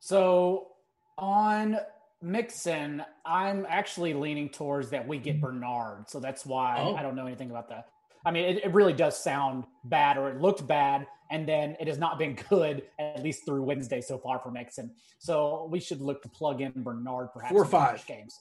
So 0.00 0.68
on 1.16 1.78
Mixon, 2.20 3.02
I'm 3.24 3.66
actually 3.68 4.14
leaning 4.14 4.48
towards 4.48 4.90
that 4.90 5.06
we 5.06 5.18
get 5.18 5.40
Bernard. 5.40 6.10
So 6.10 6.20
that's 6.20 6.44
why 6.44 6.76
oh. 6.78 6.94
I 6.94 7.02
don't 7.02 7.16
know 7.16 7.26
anything 7.26 7.50
about 7.50 7.68
that. 7.70 7.88
I 8.24 8.30
mean, 8.30 8.44
it, 8.44 8.64
it, 8.64 8.72
really 8.72 8.92
does 8.92 9.22
sound 9.22 9.64
bad, 9.84 10.16
or 10.16 10.28
it 10.30 10.40
looked 10.40 10.66
bad, 10.66 11.06
and 11.30 11.46
then 11.46 11.76
it 11.80 11.88
has 11.88 11.98
not 11.98 12.18
been 12.18 12.38
good 12.48 12.82
at 12.98 13.22
least 13.22 13.44
through 13.44 13.62
Wednesday 13.62 14.00
so 14.00 14.18
far 14.18 14.38
for 14.38 14.50
Mixon. 14.50 14.90
So 15.18 15.68
we 15.70 15.80
should 15.80 16.00
look 16.00 16.22
to 16.22 16.28
plug 16.28 16.60
in 16.60 16.72
Bernard 16.76 17.28
perhaps 17.32 17.52
four 17.52 17.62
or 17.62 17.66
five 17.66 18.04
games. 18.06 18.38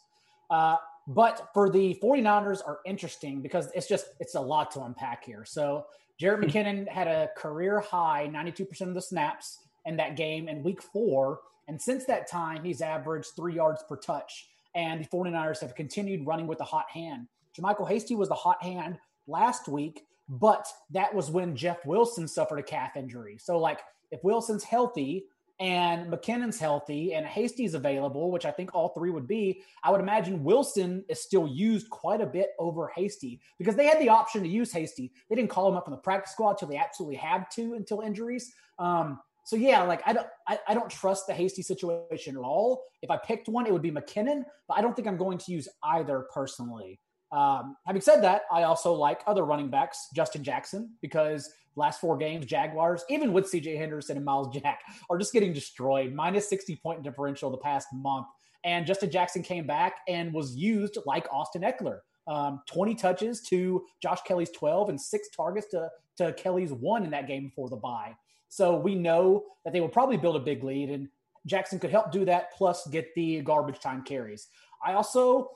Uh, 0.49 0.75
but 1.07 1.49
for 1.53 1.69
the 1.69 1.97
49ers 2.01 2.61
are 2.65 2.79
interesting 2.85 3.41
because 3.41 3.69
it's 3.73 3.87
just 3.87 4.07
it's 4.19 4.35
a 4.35 4.39
lot 4.39 4.71
to 4.71 4.83
unpack 4.83 5.23
here. 5.23 5.45
So 5.45 5.85
Jerick 6.21 6.43
hmm. 6.43 6.49
McKinnon 6.49 6.87
had 6.87 7.07
a 7.07 7.29
career 7.35 7.79
high 7.79 8.29
92% 8.31 8.81
of 8.81 8.93
the 8.93 9.01
snaps 9.01 9.59
in 9.85 9.97
that 9.97 10.15
game 10.15 10.47
in 10.47 10.61
week 10.63 10.81
four. 10.81 11.39
And 11.67 11.81
since 11.81 12.05
that 12.05 12.29
time, 12.29 12.63
he's 12.63 12.81
averaged 12.81 13.29
three 13.35 13.55
yards 13.55 13.83
per 13.87 13.95
touch. 13.95 14.47
And 14.75 15.03
the 15.03 15.07
49ers 15.07 15.59
have 15.61 15.75
continued 15.75 16.25
running 16.25 16.47
with 16.47 16.57
the 16.57 16.63
hot 16.63 16.89
hand. 16.91 17.27
JaMycal 17.57 17.87
Hasty 17.87 18.15
was 18.15 18.29
the 18.29 18.35
hot 18.35 18.61
hand 18.61 18.97
last 19.27 19.67
week, 19.67 20.03
but 20.29 20.67
that 20.91 21.13
was 21.13 21.29
when 21.29 21.55
Jeff 21.55 21.85
Wilson 21.85 22.27
suffered 22.27 22.59
a 22.59 22.63
calf 22.63 22.95
injury. 22.95 23.37
So, 23.39 23.57
like, 23.57 23.81
if 24.11 24.23
Wilson's 24.23 24.63
healthy, 24.63 25.25
and 25.61 26.11
McKinnon's 26.11 26.59
healthy 26.59 27.13
and 27.13 27.23
Hasty's 27.23 27.75
available, 27.75 28.31
which 28.31 28.45
I 28.45 28.51
think 28.51 28.73
all 28.73 28.89
three 28.89 29.11
would 29.11 29.27
be, 29.27 29.61
I 29.83 29.91
would 29.91 30.01
imagine 30.01 30.43
Wilson 30.43 31.05
is 31.07 31.21
still 31.21 31.47
used 31.47 31.87
quite 31.91 32.19
a 32.19 32.25
bit 32.25 32.49
over 32.57 32.91
Hasty 32.95 33.39
because 33.59 33.75
they 33.75 33.85
had 33.85 33.99
the 33.99 34.09
option 34.09 34.41
to 34.41 34.49
use 34.49 34.73
Hasty. 34.73 35.11
They 35.29 35.35
didn't 35.35 35.51
call 35.51 35.69
him 35.69 35.75
up 35.75 35.85
from 35.85 35.91
the 35.91 35.99
practice 35.99 36.31
squad 36.31 36.51
until 36.53 36.69
they 36.69 36.77
absolutely 36.77 37.17
had 37.17 37.45
to 37.51 37.75
until 37.75 38.01
injuries. 38.01 38.51
Um, 38.79 39.19
so 39.43 39.55
yeah, 39.55 39.83
like 39.83 40.01
I 40.07 40.13
don't, 40.13 40.27
I, 40.47 40.57
I 40.67 40.73
don't 40.73 40.89
trust 40.89 41.27
the 41.27 41.33
Hasty 41.35 41.61
situation 41.61 42.35
at 42.35 42.41
all. 42.41 42.83
If 43.03 43.11
I 43.11 43.17
picked 43.17 43.47
one, 43.47 43.67
it 43.67 43.71
would 43.71 43.83
be 43.83 43.91
McKinnon, 43.91 44.41
but 44.67 44.79
I 44.79 44.81
don't 44.81 44.95
think 44.95 45.07
I'm 45.07 45.17
going 45.17 45.37
to 45.37 45.51
use 45.51 45.67
either 45.83 46.25
personally. 46.33 46.99
Um, 47.31 47.77
having 47.85 48.01
said 48.01 48.21
that, 48.21 48.43
I 48.51 48.63
also 48.63 48.93
like 48.93 49.21
other 49.25 49.45
running 49.45 49.69
backs, 49.69 50.09
Justin 50.13 50.43
Jackson, 50.43 50.95
because 51.01 51.49
last 51.75 52.01
four 52.01 52.17
games, 52.17 52.45
Jaguars, 52.45 53.03
even 53.09 53.31
with 53.31 53.51
CJ 53.51 53.77
Henderson 53.77 54.17
and 54.17 54.25
Myles 54.25 54.55
Jack, 54.55 54.81
are 55.09 55.17
just 55.17 55.33
getting 55.33 55.53
destroyed. 55.53 56.13
Minus 56.13 56.49
60 56.49 56.75
point 56.77 57.03
differential 57.03 57.49
the 57.49 57.57
past 57.57 57.87
month. 57.93 58.27
And 58.63 58.85
Justin 58.85 59.09
Jackson 59.09 59.41
came 59.41 59.65
back 59.65 59.95
and 60.07 60.33
was 60.33 60.55
used 60.55 60.97
like 61.05 61.27
Austin 61.31 61.63
Ekeler. 61.63 61.99
Um, 62.27 62.61
20 62.71 62.93
touches 62.95 63.41
to 63.43 63.83
Josh 64.01 64.21
Kelley's 64.21 64.51
12 64.51 64.89
and 64.89 65.01
six 65.01 65.29
targets 65.35 65.67
to, 65.69 65.89
to 66.17 66.33
Kelley's 66.33 66.71
one 66.71 67.03
in 67.03 67.09
that 67.11 67.27
game 67.27 67.45
before 67.45 67.69
the 67.69 67.77
bye. 67.77 68.13
So 68.49 68.75
we 68.75 68.93
know 68.95 69.45
that 69.63 69.73
they 69.73 69.81
will 69.81 69.89
probably 69.89 70.17
build 70.17 70.35
a 70.35 70.39
big 70.39 70.63
lead, 70.63 70.89
and 70.89 71.07
Jackson 71.47 71.79
could 71.79 71.89
help 71.89 72.11
do 72.11 72.25
that, 72.25 72.51
plus 72.53 72.85
get 72.87 73.07
the 73.15 73.41
garbage 73.41 73.79
time 73.79 74.03
carries. 74.03 74.47
I 74.85 74.93
also 74.93 75.49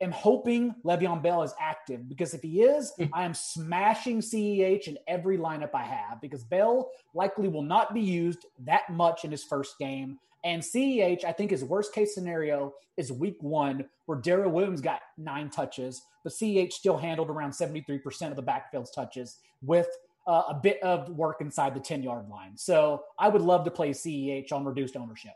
am 0.00 0.12
hoping 0.12 0.74
Le'Veon 0.84 1.22
Bell 1.22 1.42
is 1.42 1.54
active 1.60 2.08
because 2.08 2.34
if 2.34 2.42
he 2.42 2.62
is, 2.62 2.92
hmm. 2.96 3.04
I 3.12 3.24
am 3.24 3.34
smashing 3.34 4.20
CEH 4.20 4.88
in 4.88 4.98
every 5.06 5.38
lineup 5.38 5.74
I 5.74 5.82
have 5.82 6.20
because 6.20 6.44
Bell 6.44 6.90
likely 7.14 7.48
will 7.48 7.62
not 7.62 7.94
be 7.94 8.00
used 8.00 8.46
that 8.64 8.90
much 8.90 9.24
in 9.24 9.30
his 9.30 9.44
first 9.44 9.78
game. 9.78 10.18
And 10.44 10.62
CEH, 10.62 11.24
I 11.24 11.32
think 11.32 11.50
his 11.50 11.64
worst 11.64 11.92
case 11.92 12.14
scenario 12.14 12.74
is 12.96 13.10
week 13.10 13.36
one, 13.40 13.84
where 14.06 14.18
Darrel 14.18 14.52
Williams 14.52 14.80
got 14.80 15.00
nine 15.16 15.50
touches, 15.50 16.02
but 16.22 16.32
CEH 16.32 16.72
still 16.72 16.96
handled 16.96 17.28
around 17.28 17.50
73% 17.50 18.30
of 18.30 18.36
the 18.36 18.42
backfield's 18.42 18.90
touches 18.92 19.38
with 19.62 19.88
uh, 20.28 20.44
a 20.48 20.54
bit 20.54 20.80
of 20.82 21.08
work 21.10 21.40
inside 21.40 21.74
the 21.74 21.80
10 21.80 22.02
yard 22.02 22.28
line. 22.28 22.52
So 22.56 23.02
I 23.18 23.28
would 23.28 23.42
love 23.42 23.64
to 23.64 23.70
play 23.70 23.90
CEH 23.90 24.52
on 24.52 24.64
reduced 24.64 24.96
ownership. 24.96 25.32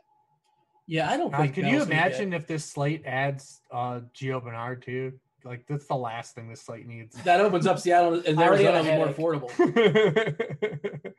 Yeah, 0.85 1.09
I 1.09 1.17
don't 1.17 1.31
God, 1.31 1.41
think. 1.41 1.55
Can 1.55 1.67
you 1.67 1.81
imagine 1.81 2.33
if 2.33 2.47
this 2.47 2.65
slate 2.65 3.03
adds 3.05 3.61
uh 3.71 4.01
Gio 4.15 4.43
Bernard 4.43 4.83
too? 4.83 5.13
Like 5.45 5.65
that's 5.67 5.87
the 5.87 5.95
last 5.95 6.35
thing 6.35 6.49
this 6.49 6.61
slate 6.61 6.87
needs. 6.87 7.15
That 7.23 7.41
opens 7.41 7.67
up 7.67 7.79
Seattle 7.79 8.21
and 8.25 8.39
Arizona 8.39 8.83
more 8.83 9.07
affordable. 9.07 9.51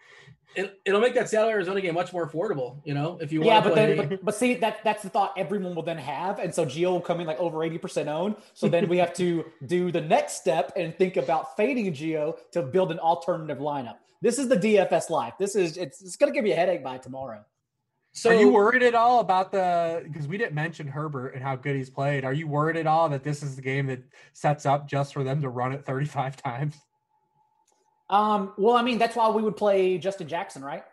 it, 0.57 0.79
will 0.87 1.01
make 1.01 1.15
that 1.15 1.29
Seattle 1.29 1.51
Arizona 1.51 1.81
game 1.81 1.95
much 1.95 2.13
more 2.13 2.29
affordable. 2.29 2.81
You 2.85 2.95
know, 2.95 3.19
if 3.21 3.33
you 3.33 3.41
want. 3.41 3.49
yeah, 3.49 3.61
but 3.61 3.75
then 3.75 4.09
but, 4.09 4.25
but 4.25 4.35
see 4.35 4.55
that 4.55 4.83
that's 4.83 5.03
the 5.03 5.11
thought 5.11 5.35
everyone 5.37 5.75
will 5.75 5.83
then 5.83 5.99
have, 5.99 6.39
and 6.39 6.55
so 6.55 6.65
Gio 6.65 6.93
will 6.93 7.01
come 7.01 7.21
in 7.21 7.27
like 7.27 7.39
over 7.39 7.63
eighty 7.65 7.79
percent 7.79 8.09
owned. 8.09 8.37
So 8.55 8.69
then 8.69 8.89
we 8.89 8.97
have 8.99 9.13
to 9.15 9.45
do 9.67 9.93
the 9.93 10.01
next 10.01 10.35
step 10.35 10.73
and 10.77 10.97
think 10.97 11.17
about 11.17 11.57
fading 11.57 11.93
Gio 11.93 12.37
to 12.53 12.63
build 12.63 12.93
an 12.93 12.99
alternative 12.99 13.59
lineup. 13.59 13.97
This 14.23 14.39
is 14.39 14.49
the 14.49 14.57
DFS 14.57 15.11
life. 15.11 15.35
This 15.39 15.55
is 15.55 15.77
it's, 15.77 16.01
it's 16.01 16.17
going 16.17 16.33
to 16.33 16.37
give 16.37 16.47
you 16.47 16.55
a 16.55 16.57
headache 16.57 16.83
by 16.83 16.97
tomorrow. 16.97 17.45
So, 18.17 18.31
are 18.31 18.35
you 18.35 18.49
worried 18.49 18.85
at 18.85 18.95
all 18.95 19.19
about 19.19 19.51
the 19.51 20.03
because 20.05 20.29
we 20.29 20.39
didn't 20.39 20.55
mention 20.55 20.87
Herbert 20.87 21.35
and 21.35 21.43
how 21.43 21.57
good 21.57 21.75
he's 21.75 21.91
played? 21.91 22.25
Are 22.25 22.33
you 22.33 22.47
worried 22.47 22.77
at 22.77 22.87
all 22.87 23.09
that 23.09 23.25
this 23.25 23.43
is 23.43 23.57
the 23.57 23.63
game 23.63 23.87
that 23.87 24.05
sets 24.33 24.65
up 24.65 24.89
just 24.89 25.13
for 25.13 25.25
them 25.25 25.43
to 25.43 25.49
run 25.49 25.73
it 25.73 25.85
35 25.85 26.37
times? 26.43 26.77
Um, 28.09 28.53
well, 28.57 28.77
I 28.77 28.83
mean, 28.83 28.99
that's 28.99 29.17
why 29.17 29.29
we 29.31 29.43
would 29.43 29.57
play 29.57 29.99
Justin 29.99 30.29
Jackson, 30.29 30.63
right? 30.63 30.85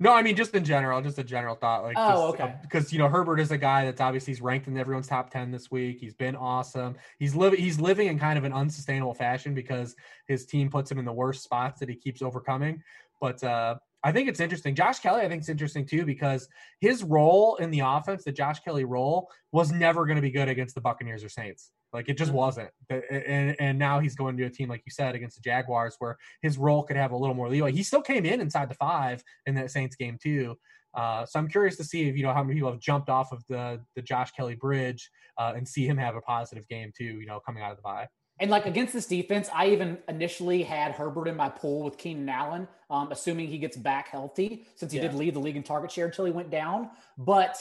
No, 0.00 0.12
I 0.12 0.22
mean 0.22 0.36
just 0.36 0.54
in 0.54 0.64
general, 0.64 1.02
just 1.02 1.18
a 1.18 1.24
general 1.24 1.54
thought. 1.54 1.82
Like, 1.82 1.96
oh, 1.98 2.30
just, 2.30 2.40
okay. 2.40 2.54
Because 2.62 2.84
uh, 2.86 2.88
you 2.92 2.98
know 2.98 3.08
Herbert 3.08 3.40
is 3.40 3.50
a 3.50 3.58
guy 3.58 3.84
that's 3.84 4.00
obviously 4.00 4.32
he's 4.32 4.40
ranked 4.40 4.68
in 4.68 4.78
everyone's 4.78 5.08
top 5.08 5.28
ten 5.28 5.50
this 5.50 5.70
week. 5.70 5.98
He's 6.00 6.14
been 6.14 6.34
awesome. 6.34 6.94
He's 7.18 7.34
living 7.34 7.60
he's 7.60 7.78
living 7.78 8.06
in 8.06 8.18
kind 8.18 8.38
of 8.38 8.44
an 8.44 8.54
unsustainable 8.54 9.12
fashion 9.12 9.54
because 9.54 9.96
his 10.26 10.46
team 10.46 10.70
puts 10.70 10.90
him 10.90 10.98
in 10.98 11.04
the 11.04 11.12
worst 11.12 11.42
spots 11.42 11.80
that 11.80 11.90
he 11.90 11.96
keeps 11.96 12.22
overcoming. 12.22 12.82
But 13.20 13.42
uh, 13.42 13.76
I 14.04 14.12
think 14.12 14.28
it's 14.28 14.40
interesting. 14.40 14.74
Josh 14.74 15.00
Kelley, 15.00 15.22
I 15.22 15.28
think 15.28 15.40
it's 15.40 15.48
interesting 15.48 15.84
too 15.84 16.04
because 16.04 16.48
his 16.80 17.02
role 17.02 17.56
in 17.56 17.70
the 17.70 17.80
offense, 17.80 18.24
the 18.24 18.32
Josh 18.32 18.60
Kelley 18.60 18.84
role, 18.84 19.28
was 19.52 19.72
never 19.72 20.06
going 20.06 20.16
to 20.16 20.22
be 20.22 20.30
good 20.30 20.48
against 20.48 20.74
the 20.74 20.80
Buccaneers 20.80 21.24
or 21.24 21.28
Saints. 21.28 21.72
Like 21.92 22.08
it 22.08 22.16
just 22.16 22.30
mm-hmm. 22.30 22.38
wasn't. 22.38 22.70
And, 22.90 23.56
and 23.58 23.78
now 23.78 23.98
he's 23.98 24.14
going 24.14 24.36
to 24.36 24.44
a 24.44 24.50
team 24.50 24.68
like 24.68 24.82
you 24.86 24.92
said 24.92 25.14
against 25.14 25.36
the 25.36 25.42
Jaguars, 25.42 25.96
where 25.98 26.16
his 26.42 26.58
role 26.58 26.82
could 26.82 26.96
have 26.96 27.12
a 27.12 27.16
little 27.16 27.34
more 27.34 27.48
leeway. 27.48 27.72
He 27.72 27.82
still 27.82 28.02
came 28.02 28.24
in 28.24 28.40
inside 28.40 28.68
the 28.68 28.74
five 28.74 29.22
in 29.46 29.54
that 29.56 29.70
Saints 29.70 29.96
game 29.96 30.18
too. 30.22 30.56
Uh, 30.94 31.26
so 31.26 31.38
I'm 31.38 31.48
curious 31.48 31.76
to 31.76 31.84
see 31.84 32.08
if 32.08 32.16
you 32.16 32.22
know 32.22 32.32
how 32.32 32.42
many 32.42 32.54
people 32.54 32.70
have 32.70 32.80
jumped 32.80 33.08
off 33.08 33.32
of 33.32 33.42
the 33.48 33.80
the 33.96 34.02
Josh 34.02 34.30
Kelley 34.32 34.54
bridge 34.54 35.10
uh, 35.38 35.52
and 35.56 35.66
see 35.66 35.86
him 35.86 35.96
have 35.96 36.16
a 36.16 36.20
positive 36.20 36.66
game 36.68 36.92
too. 36.96 37.04
You 37.20 37.26
know, 37.26 37.40
coming 37.44 37.62
out 37.62 37.72
of 37.72 37.76
the 37.76 37.82
bye. 37.82 38.08
And 38.40 38.50
like 38.50 38.66
against 38.66 38.92
this 38.92 39.06
defense, 39.06 39.48
I 39.52 39.68
even 39.68 39.98
initially 40.08 40.62
had 40.62 40.92
Herbert 40.92 41.26
in 41.26 41.36
my 41.36 41.48
pool 41.48 41.82
with 41.82 41.98
Keenan 41.98 42.28
Allen, 42.28 42.68
um, 42.88 43.10
assuming 43.10 43.48
he 43.48 43.58
gets 43.58 43.76
back 43.76 44.08
healthy, 44.08 44.66
since 44.76 44.92
he 44.92 44.98
yeah. 44.98 45.08
did 45.08 45.14
lead 45.14 45.34
the 45.34 45.40
league 45.40 45.56
in 45.56 45.62
target 45.62 45.90
share 45.90 46.06
until 46.06 46.24
he 46.24 46.30
went 46.30 46.50
down. 46.50 46.90
But 47.16 47.58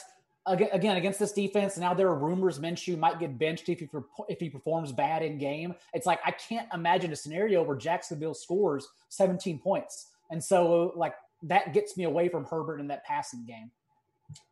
again 0.47 0.97
against 0.97 1.19
this 1.19 1.33
defense. 1.33 1.77
Now 1.77 1.93
there 1.93 2.07
are 2.07 2.15
rumors 2.15 2.59
Minshew 2.59 2.97
might 2.97 3.19
get 3.19 3.37
benched 3.37 3.69
if 3.69 3.79
he 3.79 3.89
if 4.29 4.39
he 4.39 4.49
performs 4.49 4.91
bad 4.91 5.21
in 5.21 5.37
game. 5.37 5.75
It's 5.93 6.05
like 6.05 6.19
I 6.25 6.31
can't 6.31 6.67
imagine 6.73 7.11
a 7.11 7.15
scenario 7.15 7.63
where 7.63 7.75
Jacksonville 7.75 8.33
scores 8.33 8.87
17 9.09 9.59
points, 9.59 10.07
and 10.31 10.43
so 10.43 10.93
like 10.95 11.13
that 11.43 11.73
gets 11.73 11.97
me 11.97 12.05
away 12.05 12.29
from 12.29 12.45
Herbert 12.45 12.79
in 12.79 12.87
that 12.87 13.05
passing 13.05 13.45
game. 13.45 13.71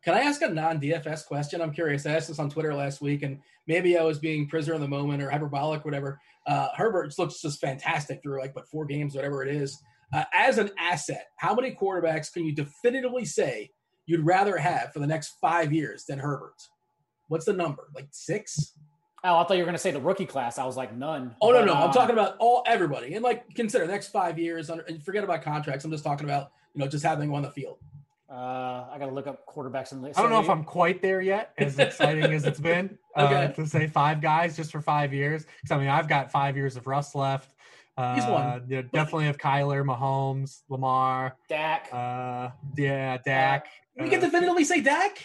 Can 0.04 0.14
I 0.14 0.20
ask 0.20 0.40
a 0.42 0.48
non-DFS 0.48 1.26
question? 1.26 1.60
I'm 1.60 1.72
curious. 1.72 2.06
I 2.06 2.12
asked 2.12 2.28
this 2.28 2.38
on 2.38 2.48
Twitter 2.48 2.74
last 2.74 3.00
week, 3.00 3.22
and 3.22 3.40
maybe 3.66 3.98
I 3.98 4.02
was 4.04 4.18
being 4.18 4.48
prisoner 4.48 4.74
of 4.74 4.80
the 4.80 4.88
moment 4.88 5.22
or 5.22 5.30
hyperbolic, 5.30 5.84
whatever. 5.84 6.20
Uh, 6.46 6.68
Herbert 6.76 7.12
looks 7.18 7.40
just 7.40 7.60
fantastic 7.60 8.22
through 8.22 8.40
like 8.40 8.54
but 8.54 8.68
four 8.68 8.86
games, 8.86 9.14
whatever 9.14 9.42
it 9.42 9.54
is. 9.54 9.78
Uh, 10.14 10.24
as 10.32 10.58
an 10.58 10.70
asset, 10.78 11.26
how 11.36 11.54
many 11.54 11.74
quarterbacks 11.74 12.32
can 12.32 12.44
you 12.44 12.54
definitively 12.54 13.24
say 13.24 13.70
you'd 14.06 14.24
rather 14.24 14.56
have 14.56 14.92
for 14.92 15.00
the 15.00 15.06
next 15.06 15.34
five 15.40 15.72
years 15.72 16.04
than 16.04 16.18
Herbert? 16.18 16.54
What's 17.28 17.44
the 17.44 17.52
number? 17.52 17.88
Like 17.94 18.06
six? 18.12 18.72
Oh, 19.24 19.38
I 19.38 19.44
thought 19.44 19.54
you 19.54 19.62
were 19.62 19.66
going 19.66 19.74
to 19.74 19.80
say 19.80 19.90
the 19.90 20.00
rookie 20.00 20.26
class. 20.26 20.58
I 20.58 20.64
was 20.64 20.76
like, 20.76 20.96
none. 20.96 21.34
Oh 21.42 21.50
no, 21.50 21.64
no, 21.64 21.74
I'm 21.74 21.90
uh, 21.90 21.92
talking 21.92 22.12
about 22.12 22.36
all 22.38 22.62
everybody, 22.66 23.14
and 23.14 23.24
like 23.24 23.52
consider 23.54 23.84
the 23.84 23.92
next 23.92 24.08
five 24.08 24.38
years. 24.38 24.70
And 24.70 25.02
forget 25.04 25.24
about 25.24 25.42
contracts. 25.42 25.84
I'm 25.84 25.90
just 25.90 26.04
talking 26.04 26.26
about 26.26 26.52
you 26.74 26.80
know 26.80 26.88
just 26.88 27.04
having 27.04 27.34
on 27.34 27.42
the 27.42 27.50
field. 27.50 27.78
Uh, 28.28 28.86
I 28.92 28.96
got 28.98 29.06
to 29.06 29.12
look 29.12 29.28
up 29.28 29.46
quarterbacks 29.46 29.92
in 29.92 30.02
the. 30.02 30.08
I 30.18 30.22
don't 30.22 30.30
know 30.30 30.40
if 30.40 30.50
I'm 30.50 30.64
quite 30.64 31.00
there 31.00 31.20
yet. 31.20 31.52
As 31.58 31.78
exciting 31.78 32.24
as 32.24 32.44
it's 32.44 32.58
been, 32.58 32.98
okay. 33.16 33.44
uh, 33.44 33.48
to 33.48 33.66
say 33.66 33.86
five 33.86 34.20
guys 34.20 34.56
just 34.56 34.72
for 34.72 34.80
five 34.80 35.14
years. 35.14 35.46
Because 35.62 35.76
I 35.76 35.78
mean, 35.78 35.88
I've 35.88 36.08
got 36.08 36.32
five 36.32 36.56
years 36.56 36.76
of 36.76 36.86
Russ 36.86 37.14
left. 37.14 37.54
Uh, 37.96 38.14
He's 38.14 38.24
one. 38.24 38.64
You 38.68 38.76
know, 38.76 38.82
definitely 38.92 39.26
have 39.26 39.38
Kyler, 39.38 39.84
Mahomes, 39.84 40.62
Lamar, 40.68 41.36
Dak. 41.48 41.88
Uh, 41.92 42.50
yeah, 42.76 43.18
Dak. 43.24 43.68
we 43.96 44.08
can 44.10 44.18
uh, 44.18 44.26
definitively 44.26 44.64
say 44.64 44.80
Dak. 44.80 45.24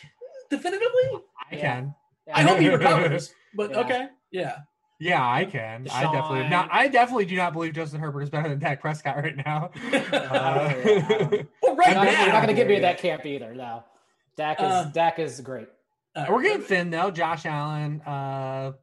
Definitively, 0.49 1.21
I 1.51 1.55
can. 1.55 1.95
Yeah. 2.27 2.37
I 2.37 2.41
hope 2.43 2.59
he 2.59 2.69
recovers. 2.69 3.33
But 3.55 3.71
yeah. 3.73 3.79
okay, 3.79 4.07
yeah. 4.31 4.57
Yeah, 5.01 5.27
I 5.27 5.45
can. 5.45 5.85
Deshaun. 5.85 5.93
I 5.93 6.11
definitely 6.13 6.47
now. 6.49 6.67
I 6.71 6.87
definitely 6.87 7.25
do 7.25 7.35
not 7.35 7.53
believe 7.53 7.73
Justin 7.73 7.99
Herbert 7.99 8.21
is 8.21 8.29
better 8.29 8.49
than 8.49 8.59
Dak 8.59 8.79
Prescott 8.79 9.17
right 9.17 9.35
now. 9.35 9.71
Uh, 10.11 11.43
well, 11.61 11.75
right 11.75 11.93
now, 11.95 12.03
you're 12.03 12.31
not 12.31 12.43
going 12.43 12.47
to 12.47 12.53
get 12.53 12.67
me 12.67 12.79
that 12.79 12.99
camp 12.99 13.25
either. 13.25 13.55
No, 13.55 13.83
Dak 14.35 14.59
is 14.59 14.65
uh, 14.65 14.91
Dak 14.93 15.17
is 15.17 15.41
great. 15.41 15.67
Uh, 16.15 16.25
We're 16.29 16.43
getting 16.43 16.61
thin 16.61 16.89
though. 16.91 17.09
Josh 17.09 17.45
Allen. 17.45 18.01
Uh, 18.01 18.73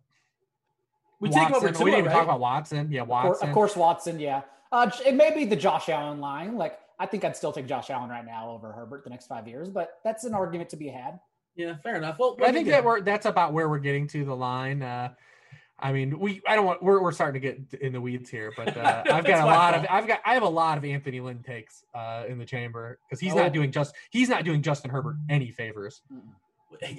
we 1.21 1.29
Watson. 1.29 1.47
take 1.47 1.57
over 1.57 1.71
Tua, 1.71 1.85
We 1.85 1.91
didn't 1.93 1.99
even 2.01 2.09
right? 2.11 2.17
talk 2.17 2.25
about 2.25 2.41
Watson. 2.41 2.91
Yeah, 2.91 3.03
Watson. 3.03 3.31
Of 3.31 3.39
course, 3.39 3.43
of 3.43 3.55
course 3.55 3.77
Watson. 3.77 4.19
Yeah, 4.19 4.43
uh, 4.73 4.91
it 5.07 5.15
may 5.15 5.33
be 5.33 5.45
the 5.45 5.57
Josh 5.57 5.89
Allen 5.89 6.21
line. 6.21 6.57
Like 6.57 6.79
I 6.99 7.07
think 7.07 7.25
I'd 7.25 7.37
still 7.37 7.53
take 7.53 7.67
Josh 7.67 7.91
Allen 7.91 8.11
right 8.11 8.27
now 8.27 8.51
over 8.51 8.73
Herbert 8.73 9.05
the 9.05 9.11
next 9.11 9.27
five 9.29 9.47
years, 9.47 9.69
but 9.69 10.01
that's 10.03 10.25
an 10.25 10.35
argument 10.35 10.71
to 10.71 10.77
be 10.77 10.89
had. 10.89 11.21
Yeah, 11.55 11.77
fair 11.83 11.97
enough. 11.97 12.19
Well, 12.19 12.37
I 12.43 12.51
think 12.51 12.67
that 12.69 12.85
we're 12.85 13.01
that's 13.03 13.27
about 13.27 13.53
where 13.53 13.69
we're 13.69 13.79
getting 13.79 14.09
to 14.09 14.25
the 14.25 14.35
line. 14.35 14.83
Uh, 14.83 15.11
I 15.81 15.93
mean, 15.93 16.19
we 16.19 16.43
I 16.47 16.57
don't 16.57 16.67
want 16.67 16.83
we're 16.83 17.01
we're 17.01 17.13
starting 17.13 17.41
to 17.41 17.47
get 17.49 17.81
in 17.81 17.93
the 17.93 18.01
weeds 18.01 18.29
here, 18.29 18.53
but 18.57 18.77
uh, 18.77 19.05
I've 19.13 19.25
got 19.25 19.45
a 19.45 19.47
lot 19.47 19.75
of 19.75 19.87
I've 19.89 20.09
got 20.09 20.21
I 20.25 20.35
have 20.35 20.43
a 20.43 20.49
lot 20.49 20.77
of 20.77 20.85
Anthony 20.85 21.21
Lynn 21.21 21.43
takes 21.43 21.85
uh, 21.95 22.25
in 22.29 22.39
the 22.39 22.45
chamber 22.45 22.99
because 23.07 23.21
he's 23.21 23.35
oh. 23.35 23.39
not 23.39 23.53
doing 23.53 23.71
just 23.71 23.95
he's 24.11 24.29
not 24.29 24.45
doing 24.45 24.61
Justin 24.61 24.91
Herbert 24.91 25.17
any 25.29 25.51
favors. 25.51 26.03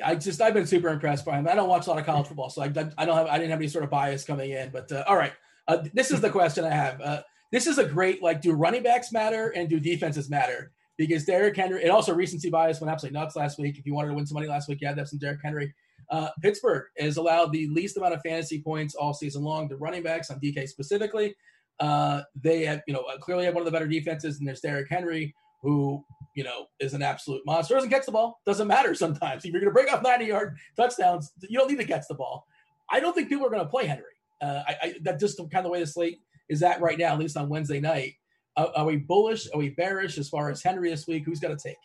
I 0.03 0.15
just 0.15 0.41
I've 0.41 0.53
been 0.53 0.65
super 0.65 0.89
impressed 0.89 1.25
by 1.25 1.37
him. 1.37 1.47
I 1.47 1.55
don't 1.55 1.69
watch 1.69 1.87
a 1.87 1.89
lot 1.89 1.99
of 1.99 2.05
college 2.05 2.27
football, 2.27 2.49
so 2.49 2.61
I, 2.61 2.65
I 2.65 3.05
don't 3.05 3.17
have 3.17 3.27
I 3.27 3.37
didn't 3.37 3.51
have 3.51 3.59
any 3.59 3.67
sort 3.67 3.83
of 3.83 3.89
bias 3.89 4.23
coming 4.23 4.51
in. 4.51 4.69
But 4.69 4.91
uh, 4.91 5.03
all 5.07 5.17
right, 5.17 5.33
uh, 5.67 5.83
this 5.93 6.11
is 6.11 6.21
the 6.21 6.29
question 6.29 6.63
I 6.63 6.71
have. 6.71 7.01
Uh, 7.01 7.21
this 7.51 7.67
is 7.67 7.77
a 7.77 7.85
great 7.85 8.23
like 8.23 8.41
do 8.41 8.53
running 8.53 8.83
backs 8.83 9.11
matter 9.11 9.49
and 9.49 9.69
do 9.69 9.79
defenses 9.79 10.29
matter? 10.29 10.71
Because 10.97 11.25
Derrick 11.25 11.55
Henry 11.55 11.81
and 11.81 11.91
also 11.91 12.13
recency 12.13 12.49
bias 12.49 12.81
went 12.81 12.91
absolutely 12.91 13.19
nuts 13.19 13.35
last 13.35 13.57
week. 13.59 13.77
If 13.77 13.85
you 13.85 13.93
wanted 13.93 14.09
to 14.09 14.13
win 14.15 14.25
some 14.25 14.35
money 14.35 14.47
last 14.47 14.67
week, 14.67 14.81
you 14.81 14.87
had 14.87 14.95
to 14.95 15.01
have 15.01 15.09
some 15.09 15.19
Derrick 15.19 15.39
Henry. 15.43 15.73
Uh, 16.09 16.29
Pittsburgh 16.41 16.85
has 16.97 17.17
allowed 17.17 17.51
the 17.51 17.67
least 17.69 17.97
amount 17.97 18.13
of 18.13 18.21
fantasy 18.21 18.61
points 18.61 18.95
all 18.95 19.13
season 19.13 19.43
long 19.43 19.69
to 19.69 19.77
running 19.77 20.03
backs 20.03 20.31
on 20.31 20.39
DK 20.39 20.67
specifically. 20.67 21.35
Uh, 21.79 22.23
they 22.35 22.65
have, 22.65 22.81
you 22.87 22.93
know, 22.93 23.03
clearly 23.21 23.45
have 23.45 23.53
one 23.53 23.61
of 23.61 23.65
the 23.65 23.71
better 23.71 23.87
defenses, 23.87 24.39
and 24.39 24.47
there's 24.47 24.59
Derrick 24.59 24.89
Henry, 24.89 25.33
who, 25.61 26.03
you 26.35 26.43
know, 26.43 26.65
is 26.79 26.93
an 26.93 27.01
absolute 27.01 27.45
monster. 27.45 27.75
Doesn't 27.75 27.89
catch 27.89 28.05
the 28.05 28.11
ball. 28.11 28.41
Doesn't 28.45 28.67
matter 28.67 28.93
sometimes. 28.95 29.45
If 29.45 29.51
you're 29.51 29.61
going 29.61 29.71
to 29.71 29.73
break 29.73 29.91
off 29.93 30.03
90 30.03 30.25
yard 30.25 30.57
touchdowns, 30.75 31.31
you 31.41 31.57
don't 31.57 31.69
need 31.69 31.77
to 31.77 31.85
catch 31.85 32.07
the 32.07 32.15
ball. 32.15 32.45
I 32.89 32.99
don't 32.99 33.13
think 33.13 33.29
people 33.29 33.45
are 33.45 33.51
going 33.51 33.63
to 33.63 33.69
play 33.69 33.85
Henry. 33.85 34.03
Uh, 34.41 34.63
I, 34.67 34.75
I, 34.81 34.95
that's 35.01 35.21
just 35.21 35.37
kind 35.37 35.55
of 35.55 35.63
the 35.65 35.69
way 35.69 35.79
the 35.79 35.87
slate 35.87 36.19
is 36.49 36.63
at 36.63 36.81
right 36.81 36.97
now, 36.97 37.13
at 37.13 37.19
least 37.19 37.37
on 37.37 37.49
Wednesday 37.49 37.79
night. 37.79 38.15
Uh, 38.57 38.67
are 38.75 38.85
we 38.85 38.97
bullish? 38.97 39.47
Are 39.53 39.59
we 39.59 39.69
bearish 39.69 40.17
as 40.17 40.27
far 40.27 40.49
as 40.49 40.63
Henry 40.63 40.89
this 40.89 41.07
week? 41.07 41.23
Who's 41.25 41.39
going 41.39 41.55
to 41.55 41.61
take? 41.61 41.77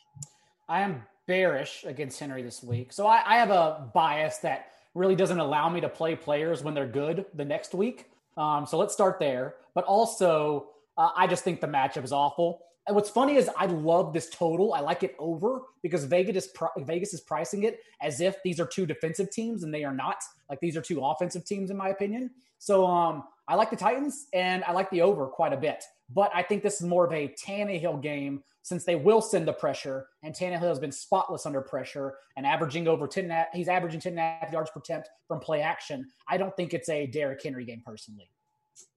I 0.68 0.80
am 0.80 1.02
bearish 1.26 1.84
against 1.86 2.18
Henry 2.18 2.42
this 2.42 2.62
week. 2.62 2.92
So 2.92 3.06
I, 3.06 3.22
I, 3.24 3.36
have 3.36 3.50
a 3.50 3.90
bias 3.94 4.38
that 4.38 4.72
really 4.94 5.16
doesn't 5.16 5.38
allow 5.38 5.68
me 5.68 5.80
to 5.80 5.88
play 5.88 6.14
players 6.14 6.62
when 6.62 6.74
they're 6.74 6.86
good 6.86 7.24
the 7.34 7.44
next 7.44 7.74
week. 7.74 8.10
Um, 8.36 8.66
so 8.66 8.78
let's 8.78 8.92
start 8.92 9.18
there. 9.18 9.54
But 9.74 9.84
also, 9.84 10.68
uh, 10.96 11.10
I 11.16 11.26
just 11.26 11.44
think 11.44 11.60
the 11.60 11.66
matchup 11.66 12.04
is 12.04 12.12
awful. 12.12 12.62
And 12.86 12.94
what's 12.94 13.08
funny 13.08 13.36
is 13.36 13.48
I 13.56 13.66
love 13.66 14.12
this 14.12 14.28
total. 14.28 14.74
I 14.74 14.80
like 14.80 15.02
it 15.02 15.16
over 15.18 15.62
because 15.82 16.04
Vegas 16.04 16.46
is 16.46 16.52
Vegas 16.78 17.14
is 17.14 17.20
pricing 17.20 17.62
it 17.62 17.80
as 18.02 18.20
if 18.20 18.36
these 18.42 18.60
are 18.60 18.66
two 18.66 18.84
defensive 18.84 19.30
teams 19.30 19.62
and 19.62 19.72
they 19.72 19.84
are 19.84 19.94
not. 19.94 20.22
Like 20.50 20.60
these 20.60 20.76
are 20.76 20.82
two 20.82 21.02
offensive 21.02 21.44
teams 21.44 21.70
in 21.70 21.76
my 21.76 21.88
opinion. 21.88 22.30
So 22.58 22.86
um, 22.86 23.24
I 23.48 23.54
like 23.54 23.70
the 23.70 23.76
Titans 23.76 24.26
and 24.34 24.62
I 24.64 24.72
like 24.72 24.90
the 24.90 25.00
over 25.00 25.26
quite 25.26 25.52
a 25.54 25.56
bit. 25.56 25.82
But 26.14 26.30
I 26.34 26.42
think 26.42 26.62
this 26.62 26.80
is 26.80 26.86
more 26.86 27.06
of 27.06 27.12
a 27.12 27.28
Tannehill 27.28 28.02
game 28.02 28.42
since 28.62 28.84
they 28.84 28.94
will 28.94 29.20
send 29.20 29.46
the 29.46 29.52
pressure, 29.52 30.08
and 30.22 30.34
Tannehill 30.34 30.60
has 30.60 30.78
been 30.78 30.90
spotless 30.90 31.44
under 31.44 31.60
pressure 31.60 32.14
and 32.38 32.46
averaging 32.46 32.88
over 32.88 33.06
10, 33.06 33.30
he's 33.52 33.68
averaging 33.68 34.00
10 34.00 34.12
and 34.12 34.18
a 34.18 34.22
half 34.22 34.50
yards 34.50 34.70
per 34.70 34.80
attempt 34.80 35.10
from 35.28 35.38
play 35.38 35.60
action. 35.60 36.06
I 36.28 36.38
don't 36.38 36.56
think 36.56 36.72
it's 36.72 36.88
a 36.88 37.06
Derrick 37.06 37.42
Henry 37.42 37.66
game 37.66 37.82
personally. 37.84 38.30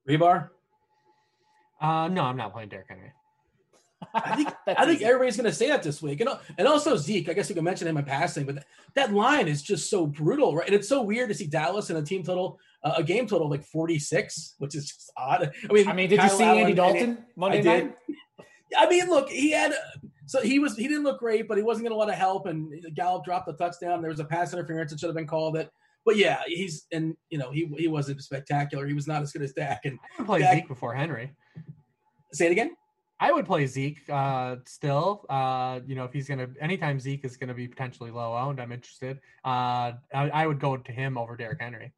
Hribar? 0.08 0.48
Uh, 1.82 2.08
no, 2.08 2.22
I'm 2.22 2.36
not 2.38 2.54
playing 2.54 2.70
Derrick 2.70 2.86
Henry. 2.88 3.12
I 4.14 4.36
think 4.36 4.48
I 4.66 4.86
think 4.86 5.02
everybody's 5.02 5.36
going 5.36 5.50
to 5.50 5.52
say 5.52 5.68
that 5.68 5.82
this 5.82 6.00
week, 6.00 6.20
and 6.20 6.30
and 6.56 6.68
also 6.68 6.96
Zeke. 6.96 7.28
I 7.28 7.32
guess 7.32 7.48
you 7.48 7.54
can 7.54 7.64
mention 7.64 7.88
him 7.88 7.96
in 7.96 8.04
passing, 8.04 8.46
but 8.46 8.64
that 8.94 9.12
line 9.12 9.48
is 9.48 9.62
just 9.62 9.90
so 9.90 10.06
brutal, 10.06 10.54
right? 10.54 10.66
And 10.66 10.74
it's 10.74 10.88
so 10.88 11.02
weird 11.02 11.28
to 11.28 11.34
see 11.34 11.46
Dallas 11.46 11.90
in 11.90 11.96
a 11.96 12.02
team 12.02 12.22
total, 12.22 12.58
uh, 12.82 12.94
a 12.96 13.02
game 13.02 13.26
total 13.26 13.48
like 13.48 13.64
forty 13.64 13.98
six, 13.98 14.54
which 14.58 14.74
is 14.74 14.86
just 14.86 15.12
odd. 15.16 15.52
I 15.68 15.72
mean, 15.72 15.88
I 15.88 15.92
mean, 15.92 16.08
did 16.08 16.20
Kyle 16.20 16.30
you 16.30 16.36
see 16.36 16.44
Allen, 16.44 16.58
Andy 16.58 16.74
Dalton 16.74 17.18
Monday 17.36 17.62
night? 17.62 17.94
I 18.76 18.88
mean, 18.88 19.08
look, 19.08 19.28
he 19.30 19.50
had 19.50 19.74
so 20.28 20.42
he 20.42 20.58
was 20.58 20.76
he 20.76 20.86
didn't 20.86 21.04
look 21.04 21.20
great, 21.20 21.48
but 21.48 21.56
he 21.56 21.62
wasn't 21.62 21.84
going 21.84 21.92
to 21.92 21.96
want 21.96 22.10
to 22.10 22.16
help, 22.16 22.46
and 22.46 22.70
Gallup 22.94 23.24
dropped 23.24 23.46
the 23.46 23.54
touchdown. 23.54 24.02
There 24.02 24.10
was 24.10 24.20
a 24.20 24.24
pass 24.24 24.52
interference 24.52 24.90
that 24.90 25.00
should 25.00 25.06
have 25.06 25.16
been 25.16 25.26
called. 25.26 25.56
It, 25.56 25.70
but 26.04 26.16
yeah, 26.16 26.42
he's 26.46 26.86
and 26.92 27.16
you 27.30 27.38
know 27.38 27.50
he 27.50 27.70
he 27.78 27.88
wasn't 27.88 28.22
spectacular. 28.22 28.86
He 28.86 28.92
was 28.92 29.06
not 29.06 29.22
as 29.22 29.32
good 29.32 29.40
as 29.40 29.54
Dak. 29.54 29.86
And 29.86 29.98
I 30.02 30.22
would 30.22 30.26
play 30.26 30.40
Dak, 30.40 30.54
Zeke 30.54 30.68
before 30.68 30.94
Henry. 30.94 31.32
Say 32.34 32.46
it 32.46 32.52
again. 32.52 32.76
I 33.20 33.32
would 33.32 33.46
play 33.46 33.66
Zeke 33.66 34.00
uh, 34.08 34.56
still. 34.64 35.26
Uh, 35.28 35.80
you 35.86 35.94
know, 35.94 36.04
if 36.04 36.12
he's 36.12 36.28
gonna 36.28 36.48
anytime 36.60 37.00
Zeke 37.00 37.24
is 37.24 37.36
gonna 37.36 37.54
be 37.54 37.66
potentially 37.66 38.10
low 38.10 38.36
owned, 38.36 38.60
I'm 38.60 38.72
interested. 38.72 39.18
Uh, 39.44 39.92
I, 40.14 40.30
I 40.32 40.46
would 40.46 40.60
go 40.60 40.76
to 40.76 40.92
him 40.92 41.18
over 41.18 41.36
Derrick 41.36 41.60
Henry. 41.60 41.92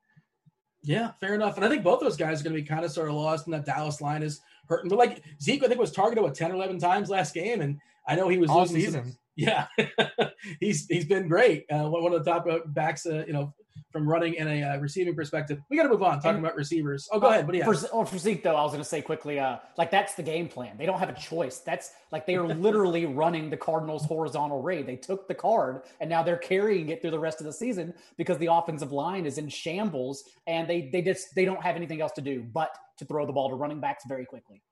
Yeah, 0.82 1.12
fair 1.20 1.34
enough. 1.34 1.56
And 1.56 1.64
I 1.64 1.68
think 1.68 1.82
both 1.82 2.00
those 2.00 2.16
guys 2.16 2.40
are 2.40 2.44
going 2.44 2.56
to 2.56 2.62
be 2.62 2.66
kind 2.66 2.84
of 2.84 2.90
sort 2.90 3.08
of 3.08 3.14
lost 3.14 3.46
in 3.46 3.52
that 3.52 3.66
Dallas 3.66 4.00
line 4.00 4.22
is 4.22 4.40
hurting. 4.66 4.88
But 4.88 4.98
like 4.98 5.22
Zeke, 5.40 5.62
I 5.62 5.68
think 5.68 5.78
was 5.78 5.92
targeted 5.92 6.24
what 6.24 6.34
10 6.34 6.52
or 6.52 6.54
11 6.54 6.78
times 6.78 7.10
last 7.10 7.34
game, 7.34 7.60
and 7.60 7.78
I 8.08 8.14
know 8.14 8.28
he 8.28 8.38
was 8.38 8.50
all 8.50 8.66
season. 8.66 9.04
Some, 9.04 9.16
yeah, 9.40 9.66
he's 10.60 10.86
he's 10.86 11.06
been 11.06 11.28
great. 11.28 11.64
Uh, 11.70 11.88
one 11.88 12.12
of 12.12 12.24
the 12.24 12.30
top 12.30 12.46
backs, 12.66 13.06
uh, 13.06 13.24
you 13.26 13.32
know, 13.32 13.54
from 13.90 14.08
running 14.08 14.38
and 14.38 14.48
a 14.48 14.62
uh, 14.62 14.78
receiving 14.78 15.14
perspective. 15.14 15.60
We 15.68 15.76
got 15.76 15.84
to 15.84 15.88
move 15.88 16.02
on 16.02 16.16
talking 16.16 16.36
and, 16.36 16.44
about 16.44 16.56
receivers. 16.56 17.08
Oh, 17.10 17.18
go 17.18 17.26
uh, 17.26 17.30
ahead. 17.30 17.46
But 17.46 17.56
yeah, 17.56 17.64
for, 17.64 17.74
oh, 17.92 18.04
for 18.04 18.18
Zeke 18.18 18.42
though, 18.42 18.54
I 18.54 18.62
was 18.62 18.72
going 18.72 18.82
to 18.82 18.88
say 18.88 19.02
quickly, 19.02 19.38
uh, 19.38 19.56
like 19.76 19.90
that's 19.90 20.14
the 20.14 20.22
game 20.22 20.48
plan. 20.48 20.76
They 20.76 20.86
don't 20.86 20.98
have 20.98 21.08
a 21.08 21.14
choice. 21.14 21.58
That's 21.58 21.92
like 22.12 22.26
they 22.26 22.36
are 22.36 22.46
literally 22.54 23.06
running 23.06 23.50
the 23.50 23.56
Cardinals 23.56 24.04
horizontal 24.04 24.62
raid. 24.62 24.86
They 24.86 24.96
took 24.96 25.26
the 25.26 25.34
card 25.34 25.82
and 26.00 26.08
now 26.08 26.22
they're 26.22 26.36
carrying 26.36 26.90
it 26.90 27.00
through 27.00 27.12
the 27.12 27.18
rest 27.18 27.40
of 27.40 27.46
the 27.46 27.52
season 27.52 27.94
because 28.16 28.38
the 28.38 28.52
offensive 28.52 28.92
line 28.92 29.26
is 29.26 29.38
in 29.38 29.48
shambles 29.48 30.24
and 30.46 30.68
they 30.68 30.88
they 30.92 31.02
just 31.02 31.34
they 31.34 31.44
don't 31.44 31.62
have 31.62 31.76
anything 31.76 32.00
else 32.00 32.12
to 32.12 32.20
do 32.20 32.42
but 32.52 32.76
to 32.98 33.04
throw 33.04 33.26
the 33.26 33.32
ball 33.32 33.48
to 33.48 33.54
running 33.54 33.80
backs 33.80 34.04
very 34.06 34.24
quickly. 34.24 34.62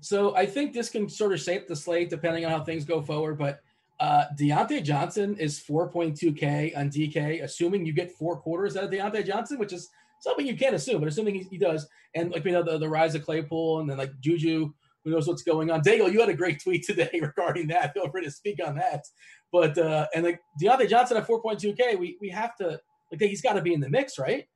So 0.00 0.34
I 0.36 0.46
think 0.46 0.72
this 0.72 0.88
can 0.90 1.08
sort 1.08 1.32
of 1.32 1.40
shape 1.40 1.66
the 1.66 1.74
slate 1.74 2.08
depending 2.08 2.44
on 2.44 2.52
how 2.52 2.62
things 2.62 2.84
go 2.84 3.02
forward, 3.02 3.36
but 3.38 3.60
uh, 4.00 4.24
Diontae 4.38 4.82
Johnson 4.82 5.36
is 5.38 5.58
4.2K 5.60 6.76
on 6.76 6.90
DK, 6.90 7.42
assuming 7.42 7.84
you 7.84 7.92
get 7.92 8.12
four 8.12 8.36
quarters 8.36 8.76
out 8.76 8.84
of 8.84 8.90
Diontae 8.90 9.26
Johnson, 9.26 9.58
which 9.58 9.72
is 9.72 9.88
something 10.20 10.46
you 10.46 10.56
can't 10.56 10.74
assume, 10.74 11.00
but 11.00 11.08
assuming 11.08 11.34
he, 11.34 11.42
he 11.42 11.58
does. 11.58 11.86
And 12.14 12.30
like 12.30 12.44
we 12.44 12.52
know 12.52 12.62
the, 12.62 12.78
the 12.78 12.88
rise 12.88 13.14
of 13.14 13.24
Claypool 13.24 13.80
and 13.80 13.90
then 13.90 13.98
like 13.98 14.12
Juju, 14.20 14.72
who 15.04 15.10
knows 15.10 15.26
what's 15.26 15.42
going 15.42 15.70
on. 15.70 15.82
Daigle, 15.82 16.12
you 16.12 16.20
had 16.20 16.28
a 16.28 16.34
great 16.34 16.60
tweet 16.64 16.84
today 16.84 17.10
regarding 17.20 17.68
that. 17.68 17.94
Feel 17.94 18.10
free 18.10 18.24
to 18.24 18.30
speak 18.30 18.58
on 18.64 18.76
that. 18.76 19.04
But 19.52 19.76
uh, 19.78 20.06
and 20.14 20.24
like 20.24 20.40
Diontae 20.62 20.88
Johnson 20.88 21.16
at 21.16 21.26
4.2K, 21.26 21.98
we 21.98 22.18
we 22.20 22.28
have 22.28 22.54
to 22.56 22.80
like 23.10 23.20
he's 23.20 23.42
got 23.42 23.54
to 23.54 23.62
be 23.62 23.72
in 23.72 23.80
the 23.80 23.88
mix, 23.88 24.18
right? 24.18 24.46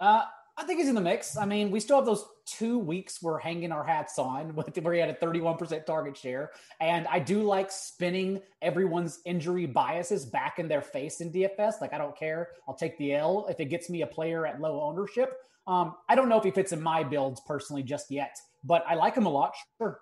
Uh, 0.00 0.24
I 0.60 0.64
think 0.64 0.78
he's 0.78 0.90
in 0.90 0.94
the 0.94 1.00
mix. 1.00 1.38
I 1.38 1.46
mean, 1.46 1.70
we 1.70 1.80
still 1.80 1.96
have 1.96 2.04
those 2.04 2.22
two 2.44 2.78
weeks 2.78 3.22
we're 3.22 3.38
hanging 3.38 3.72
our 3.72 3.82
hats 3.82 4.18
on 4.18 4.54
with 4.54 4.76
where 4.76 4.92
he 4.92 5.00
had 5.00 5.08
a 5.08 5.14
31% 5.14 5.86
target 5.86 6.16
share. 6.16 6.50
And 6.80 7.06
I 7.06 7.18
do 7.18 7.42
like 7.42 7.72
spinning 7.72 8.42
everyone's 8.60 9.20
injury 9.24 9.64
biases 9.64 10.26
back 10.26 10.58
in 10.58 10.68
their 10.68 10.82
face 10.82 11.22
in 11.22 11.32
DFS. 11.32 11.80
Like 11.80 11.94
I 11.94 11.98
don't 11.98 12.16
care. 12.16 12.48
I'll 12.68 12.74
take 12.74 12.98
the 12.98 13.14
L 13.14 13.46
if 13.48 13.58
it 13.58 13.66
gets 13.66 13.88
me 13.88 14.02
a 14.02 14.06
player 14.06 14.46
at 14.46 14.60
low 14.60 14.82
ownership. 14.82 15.32
Um, 15.66 15.94
I 16.10 16.14
don't 16.14 16.28
know 16.28 16.36
if 16.36 16.44
he 16.44 16.50
fits 16.50 16.72
in 16.72 16.82
my 16.82 17.04
builds 17.04 17.40
personally 17.46 17.82
just 17.82 18.10
yet, 18.10 18.36
but 18.62 18.84
I 18.86 18.96
like 18.96 19.14
him 19.14 19.24
a 19.24 19.30
lot. 19.30 19.54
Sure. 19.78 19.98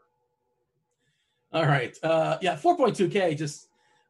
All 1.53 1.67
right. 1.67 1.97
Uh, 2.03 2.37
yeah, 2.43 2.57
4.2K. 2.57 3.39
Just, 3.39 3.69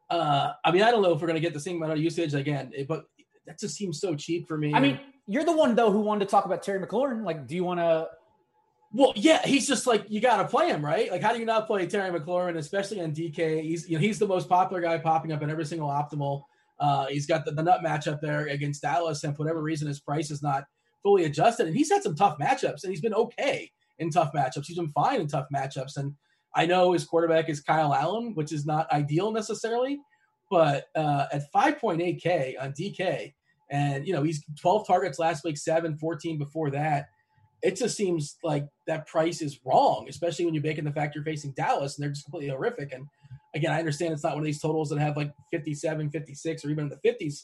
uh, 0.09 0.53
I 0.65 0.71
mean, 0.71 0.81
I 0.81 0.89
don't 0.89 1.03
know 1.03 1.13
if 1.13 1.21
we're 1.21 1.27
going 1.27 1.35
to 1.35 1.41
get 1.41 1.53
the 1.53 1.59
same 1.59 1.77
amount 1.77 1.93
of 1.93 1.99
usage 1.99 2.33
again, 2.33 2.71
but 2.87 3.05
that 3.45 3.59
just 3.59 3.75
seems 3.75 3.99
so 3.99 4.15
cheap 4.15 4.47
for 4.47 4.57
me. 4.57 4.73
I 4.73 4.79
mean, 4.79 4.99
you're 5.29 5.45
the 5.45 5.55
one 5.55 5.75
though 5.75 5.91
who 5.91 5.99
wanted 5.99 6.25
to 6.25 6.31
talk 6.31 6.45
about 6.45 6.63
Terry 6.63 6.85
McLaurin. 6.85 7.23
Like, 7.23 7.45
do 7.45 7.55
you 7.55 7.63
want 7.63 7.79
to? 7.79 8.07
Well, 8.91 9.13
yeah, 9.15 9.45
he's 9.45 9.67
just 9.67 9.85
like 9.85 10.05
you 10.09 10.19
got 10.19 10.37
to 10.37 10.47
play 10.47 10.69
him, 10.69 10.83
right? 10.83 11.11
Like, 11.11 11.21
how 11.21 11.31
do 11.31 11.39
you 11.39 11.45
not 11.45 11.67
play 11.67 11.85
Terry 11.85 12.17
McLaurin, 12.17 12.57
especially 12.57 12.99
on 12.99 13.11
DK? 13.11 13.61
He's 13.61 13.87
you 13.87 13.95
know 13.95 14.01
he's 14.01 14.17
the 14.17 14.27
most 14.27 14.49
popular 14.49 14.81
guy 14.81 14.97
popping 14.97 15.31
up 15.31 15.43
in 15.43 15.51
every 15.51 15.65
single 15.65 15.87
optimal. 15.87 16.41
Uh, 16.79 17.05
he's 17.05 17.27
got 17.27 17.45
the, 17.45 17.51
the 17.51 17.61
nut 17.61 17.81
matchup 17.85 18.19
there 18.21 18.47
against 18.47 18.81
Dallas, 18.81 19.23
and 19.23 19.35
for 19.35 19.43
whatever 19.43 19.61
reason, 19.61 19.87
his 19.87 19.99
price 19.99 20.31
is 20.31 20.41
not 20.41 20.63
fully 21.03 21.25
adjusted. 21.25 21.67
And 21.67 21.75
he's 21.75 21.91
had 21.91 22.01
some 22.01 22.15
tough 22.15 22.39
matchups, 22.39 22.83
and 22.83 22.89
he's 22.89 23.01
been 23.01 23.13
okay 23.13 23.69
in 23.99 24.09
tough 24.09 24.33
matchups. 24.33 24.65
He's 24.65 24.77
been 24.77 24.91
fine 24.93 25.21
in 25.21 25.27
tough 25.27 25.45
matchups, 25.53 25.97
and 25.97 26.15
I 26.55 26.65
know 26.65 26.93
his 26.93 27.05
quarterback 27.05 27.49
is 27.49 27.61
Kyle 27.61 27.93
Allen, 27.93 28.33
which 28.33 28.51
is 28.51 28.65
not 28.65 28.91
ideal 28.91 29.31
necessarily, 29.31 29.99
but 30.49 30.85
uh, 30.95 31.25
at 31.31 31.43
5.8K 31.53 32.55
on 32.59 32.71
DK, 32.71 33.33
and, 33.69 34.07
you 34.07 34.13
know, 34.13 34.23
he's 34.23 34.43
12 34.59 34.87
targets 34.87 35.19
last 35.19 35.43
week, 35.43 35.57
7, 35.57 35.97
14 35.97 36.37
before 36.37 36.71
that. 36.71 37.09
It 37.61 37.75
just 37.75 37.97
seems 37.97 38.37
like 38.43 38.67
that 38.87 39.07
price 39.07 39.41
is 39.41 39.59
wrong, 39.65 40.07
especially 40.09 40.45
when 40.45 40.53
you 40.53 40.61
bake 40.61 40.77
in 40.77 40.85
the 40.85 40.91
fact 40.91 41.13
you're 41.13 41.23
facing 41.23 41.51
Dallas 41.51 41.97
and 41.97 42.03
they're 42.03 42.11
just 42.11 42.25
completely 42.25 42.49
horrific. 42.49 42.93
And 42.93 43.05
again, 43.53 43.71
I 43.71 43.79
understand 43.79 44.13
it's 44.13 44.23
not 44.23 44.33
one 44.33 44.41
of 44.41 44.45
these 44.45 44.61
totals 44.61 44.89
that 44.89 44.99
have 44.99 45.17
like 45.17 45.33
57, 45.51 46.09
56, 46.09 46.65
or 46.65 46.69
even 46.69 46.85
in 46.85 46.89
the 46.89 47.09
50s, 47.09 47.43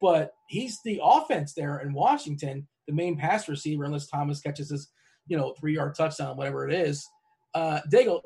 but 0.00 0.32
he's 0.48 0.80
the 0.82 1.00
offense 1.02 1.52
there 1.52 1.80
in 1.80 1.92
Washington, 1.92 2.66
the 2.86 2.94
main 2.94 3.16
pass 3.16 3.48
receiver, 3.48 3.84
unless 3.84 4.06
Thomas 4.06 4.40
catches 4.40 4.70
his, 4.70 4.88
you 5.26 5.36
know, 5.36 5.52
three 5.52 5.74
yard 5.74 5.94
touchdown, 5.94 6.36
whatever 6.36 6.66
it 6.66 6.74
is. 6.74 7.06
Uh, 7.54 7.80
Daigle, 7.92 8.22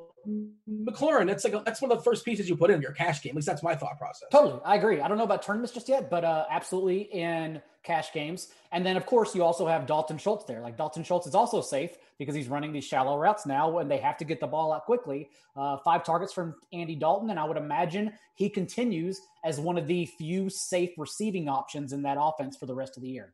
McLaurin, 0.68 1.26
that's 1.26 1.44
like 1.44 1.55
a, 1.55 1.62
that's 1.64 1.80
one 1.80 1.90
of 1.90 1.98
the 1.98 2.05
first 2.05 2.24
pieces 2.24 2.48
you 2.48 2.56
put 2.56 2.70
in 2.70 2.80
your 2.80 2.92
cash 2.92 3.22
game. 3.22 3.30
At 3.30 3.36
least 3.36 3.46
that's 3.46 3.62
my 3.62 3.74
thought 3.74 3.98
process. 3.98 4.28
Totally, 4.30 4.60
I 4.64 4.76
agree. 4.76 5.01
I 5.01 5.09
don't 5.09 5.18
know 5.18 5.24
about 5.24 5.42
tournaments 5.42 5.72
just 5.72 5.88
yet, 5.88 6.10
but 6.10 6.24
uh, 6.24 6.46
absolutely 6.51 7.02
in 7.02 7.60
cash 7.82 8.12
games. 8.12 8.48
And 8.72 8.84
then 8.84 8.96
of 8.96 9.06
course 9.06 9.34
you 9.34 9.44
also 9.44 9.66
have 9.66 9.86
Dalton 9.86 10.18
Schultz 10.18 10.44
there. 10.46 10.60
Like 10.60 10.76
Dalton 10.76 11.05
Schultz 11.05 11.26
is 11.26 11.34
also 11.34 11.60
safe 11.60 11.96
because 12.18 12.34
he's 12.34 12.48
running 12.48 12.72
these 12.72 12.84
shallow 12.84 13.18
routes 13.18 13.46
now 13.46 13.78
and 13.78 13.90
they 13.90 13.98
have 13.98 14.16
to 14.18 14.24
get 14.24 14.40
the 14.40 14.46
ball 14.46 14.72
out 14.72 14.86
quickly. 14.86 15.28
Uh, 15.56 15.76
five 15.78 16.05
targets 16.05 16.32
from 16.32 16.55
Andy 16.72 16.96
Dalton, 16.96 17.30
and 17.30 17.38
I 17.38 17.44
would 17.44 17.56
imagine 17.56 18.12
he 18.34 18.48
continues 18.48 19.20
as 19.44 19.60
one 19.60 19.78
of 19.78 19.86
the 19.86 20.06
few 20.06 20.48
safe 20.48 20.90
receiving 20.96 21.48
options 21.48 21.92
in 21.92 22.02
that 22.02 22.16
offense 22.18 22.56
for 22.56 22.66
the 22.66 22.74
rest 22.74 22.96
of 22.96 23.02
the 23.02 23.09
year. 23.09 23.32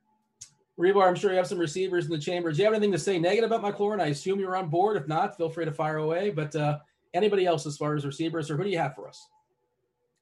Hribar, 0.81 1.07
I'm 1.07 1.15
sure 1.15 1.31
you 1.31 1.37
have 1.37 1.47
some 1.47 1.59
receivers 1.59 2.07
in 2.07 2.11
the 2.11 2.19
chamber. 2.19 2.51
Do 2.51 2.59
you 2.59 2.65
have 2.65 2.73
anything 2.73 2.93
to 2.93 2.99
say 2.99 3.19
negative 3.19 3.53
about 3.53 3.77
McLaurin? 3.77 4.01
I 4.01 4.07
assume 4.07 4.41
you're 4.41 4.57
on 4.57 4.69
board. 4.69 4.97
If 4.97 5.07
not, 5.07 5.37
feel 5.37 5.51
free 5.51 5.67
to 5.67 5.73
fire 5.73 5.99
away. 5.99 6.31
But 6.31 6.57
uh, 6.57 6.79
anybody 7.13 7.45
else 7.45 7.67
as 7.67 7.77
far 7.77 7.95
as 7.95 8.07
receivers, 8.07 8.51
or 8.51 8.57
who 8.57 8.65
do 8.65 8.71
you 8.71 8.79
have 8.79 8.95
for 8.95 9.07
us? 9.07 9.29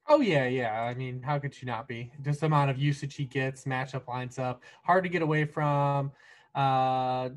Oh 0.07 0.21
yeah, 0.21 0.45
yeah. 0.45 0.81
I 0.81 0.95
mean, 0.95 1.21
how 1.21 1.39
could 1.39 1.59
you 1.61 1.65
not 1.67 1.87
be? 1.87 2.11
Just 2.23 2.41
the 2.41 2.47
amount 2.47 2.71
of 2.71 2.77
usage 2.77 3.15
he 3.15 3.25
gets, 3.25 3.63
matchup 3.65 4.07
lines 4.07 4.39
up, 4.39 4.63
hard 4.83 5.03
to 5.03 5.09
get 5.09 5.21
away 5.21 5.45
from. 5.45 6.11
Uh, 6.55 7.29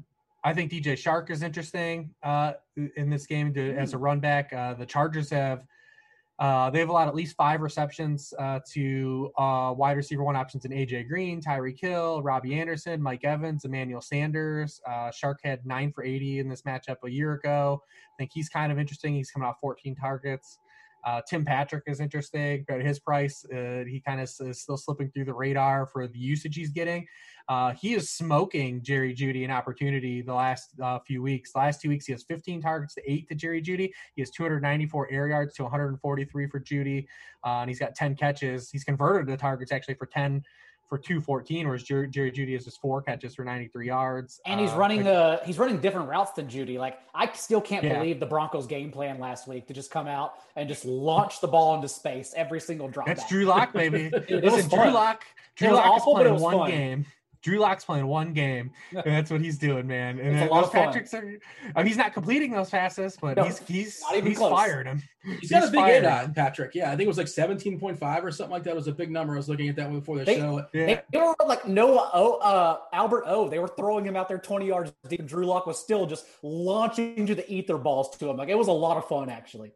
I 0.42 0.54
think 0.54 0.72
DJ 0.72 0.94
Chark 0.94 1.30
is 1.30 1.42
interesting 1.42 2.10
uh, 2.22 2.54
in 2.96 3.08
this 3.08 3.26
game 3.26 3.54
to, 3.54 3.76
as 3.76 3.92
a 3.92 3.98
run 3.98 4.18
back. 4.20 4.52
Uh, 4.52 4.74
the 4.74 4.86
Chargers 4.86 5.30
have 5.30 5.64
uh, 6.38 6.70
they've 6.70 6.88
allowed 6.88 7.08
at 7.08 7.14
least 7.14 7.36
five 7.36 7.60
receptions 7.60 8.32
uh, 8.38 8.58
to 8.72 9.30
uh, 9.38 9.72
wide 9.76 9.96
receiver 9.96 10.24
one 10.24 10.36
options 10.36 10.64
in 10.64 10.72
AJ 10.72 11.08
Green, 11.08 11.40
Tyreek 11.40 11.78
Hill, 11.78 12.22
Robby 12.22 12.58
Anderson, 12.58 13.02
Mike 13.02 13.24
Evans, 13.24 13.64
Emmanuel 13.64 14.00
Sanders. 14.00 14.80
Uh, 14.86 15.10
Chark 15.10 15.36
had 15.44 15.64
nine 15.66 15.92
for 15.92 16.02
80 16.02 16.40
in 16.40 16.48
this 16.48 16.62
matchup 16.62 16.96
a 17.04 17.10
year 17.10 17.34
ago. 17.34 17.82
I 17.84 18.14
think 18.18 18.30
he's 18.32 18.48
kind 18.48 18.72
of 18.72 18.78
interesting. 18.78 19.14
He's 19.14 19.30
coming 19.30 19.48
off 19.48 19.56
14 19.60 19.94
targets. 19.94 20.58
Uh, 21.04 21.20
Tim 21.28 21.44
Patrick 21.44 21.84
is 21.86 22.00
interesting, 22.00 22.64
but 22.68 22.80
his 22.80 22.98
price, 22.98 23.44
uh, 23.52 23.84
he 23.86 24.02
kind 24.04 24.20
of 24.20 24.30
is 24.40 24.60
still 24.60 24.76
slipping 24.76 25.10
through 25.10 25.24
the 25.24 25.34
radar 25.34 25.86
for 25.86 26.06
the 26.06 26.18
usage 26.18 26.56
he's 26.56 26.70
getting. 26.70 27.06
Uh, 27.48 27.72
he 27.72 27.94
is 27.94 28.10
smoking 28.10 28.82
Jerry 28.82 29.14
Jeudy 29.14 29.44
an 29.44 29.50
opportunity 29.50 30.22
the 30.22 30.34
last 30.34 30.74
uh, 30.80 30.98
few 31.00 31.22
weeks. 31.22 31.52
The 31.52 31.58
last 31.58 31.80
two 31.80 31.88
weeks, 31.88 32.06
he 32.06 32.12
has 32.12 32.22
15 32.22 32.62
targets 32.62 32.94
to 32.94 33.02
eight 33.10 33.28
to 33.28 33.34
Jerry 33.34 33.60
Jeudy. 33.60 33.90
He 34.14 34.22
has 34.22 34.30
294 34.30 35.10
air 35.10 35.28
yards 35.28 35.54
to 35.54 35.62
143 35.64 36.46
for 36.46 36.60
Jeudy, 36.60 37.06
uh, 37.44 37.60
and 37.60 37.70
he's 37.70 37.80
got 37.80 37.94
10 37.94 38.14
catches. 38.16 38.70
He's 38.70 38.84
converted 38.84 39.26
the 39.26 39.36
targets 39.36 39.72
actually 39.72 39.94
for 39.94 40.06
10 40.06 40.44
for 40.92 40.98
214, 40.98 41.66
whereas 41.66 41.82
Jerry, 41.84 42.06
Jerry 42.06 42.30
Jeudy 42.30 42.52
has 42.52 42.66
just 42.66 42.78
four 42.78 43.00
catches 43.00 43.34
for 43.34 43.46
93 43.46 43.86
yards. 43.86 44.42
And 44.44 44.60
he's 44.60 44.72
uh, 44.72 44.76
running 44.76 45.04
the 45.04 45.40
he's 45.46 45.58
running 45.58 45.78
different 45.78 46.06
routes 46.06 46.32
than 46.32 46.48
Jeudy. 46.48 46.76
Like 46.76 46.98
I 47.14 47.32
still 47.32 47.62
can't 47.62 47.82
yeah. 47.82 47.94
believe 47.94 48.20
the 48.20 48.26
Broncos 48.26 48.66
game 48.66 48.92
plan 48.92 49.18
last 49.18 49.48
week 49.48 49.66
to 49.68 49.72
just 49.72 49.90
come 49.90 50.06
out 50.06 50.34
and 50.54 50.68
just 50.68 50.84
launch 50.84 51.40
the 51.40 51.46
ball 51.46 51.74
into 51.74 51.88
space 51.88 52.34
every 52.36 52.60
single 52.60 52.88
drop. 52.88 53.06
That's 53.06 53.26
Drew 53.26 53.46
Lock, 53.46 53.72
baby. 53.72 54.10
Listen, 54.28 54.68
Drew 54.68 54.90
Lock. 54.90 55.24
Drew 55.56 55.70
Lock 55.70 55.86
awful, 55.86 56.18
is 56.18 56.24
playing 56.24 56.40
one 56.42 56.58
fun. 56.58 56.70
game. 56.70 57.06
Drew 57.42 57.58
Lock's 57.58 57.84
playing 57.84 58.06
one 58.06 58.32
game, 58.32 58.70
and 58.92 59.04
that's 59.04 59.30
what 59.30 59.40
he's 59.40 59.58
doing, 59.58 59.86
man. 59.86 60.20
And 60.20 60.36
then 60.36 60.48
those 60.48 60.70
Patrick's 60.70 61.12
are, 61.12 61.38
I 61.74 61.80
mean, 61.80 61.86
he's 61.88 61.96
not 61.96 62.14
completing 62.14 62.52
those 62.52 62.70
passes, 62.70 63.18
but 63.20 63.36
no, 63.36 63.44
he's 63.44 63.58
he's 63.58 64.02
he's 64.12 64.38
close. 64.38 64.52
fired 64.52 64.86
him. 64.86 65.02
he's, 65.24 65.40
he's 65.40 65.50
got 65.50 65.68
a 65.68 65.70
big 65.70 65.84
hit 65.84 66.04
on 66.04 66.32
Patrick. 66.34 66.72
Yeah, 66.74 66.86
I 66.86 66.90
think 66.90 67.02
it 67.02 67.08
was 67.08 67.18
like 67.18 67.26
seventeen 67.26 67.80
point 67.80 67.98
five 67.98 68.24
or 68.24 68.30
something 68.30 68.52
like 68.52 68.62
that. 68.62 68.70
It 68.70 68.76
was 68.76 68.86
a 68.86 68.92
big 68.92 69.10
number. 69.10 69.34
I 69.34 69.36
was 69.36 69.48
looking 69.48 69.68
at 69.68 69.74
that 69.76 69.90
one 69.90 69.98
before 69.98 70.18
the 70.18 70.24
they, 70.24 70.36
show. 70.36 70.64
Yeah. 70.72 71.00
They, 71.12 71.18
were 71.18 71.34
like 71.46 71.66
Noah 71.66 72.10
O, 72.14 72.34
uh, 72.34 72.78
Albert 72.92 73.24
O. 73.26 73.48
They 73.48 73.58
were 73.58 73.68
throwing 73.68 74.04
him 74.04 74.14
out 74.14 74.28
there 74.28 74.38
twenty 74.38 74.66
yards 74.66 74.92
deep. 75.08 75.26
Drew 75.26 75.44
Lock 75.44 75.66
was 75.66 75.78
still 75.78 76.06
just 76.06 76.26
launching 76.42 77.26
to 77.26 77.34
the 77.34 77.52
ether 77.52 77.76
balls 77.76 78.16
to 78.18 78.30
him. 78.30 78.36
Like 78.36 78.50
it 78.50 78.58
was 78.58 78.68
a 78.68 78.72
lot 78.72 78.96
of 78.96 79.08
fun, 79.08 79.28
actually. 79.28 79.72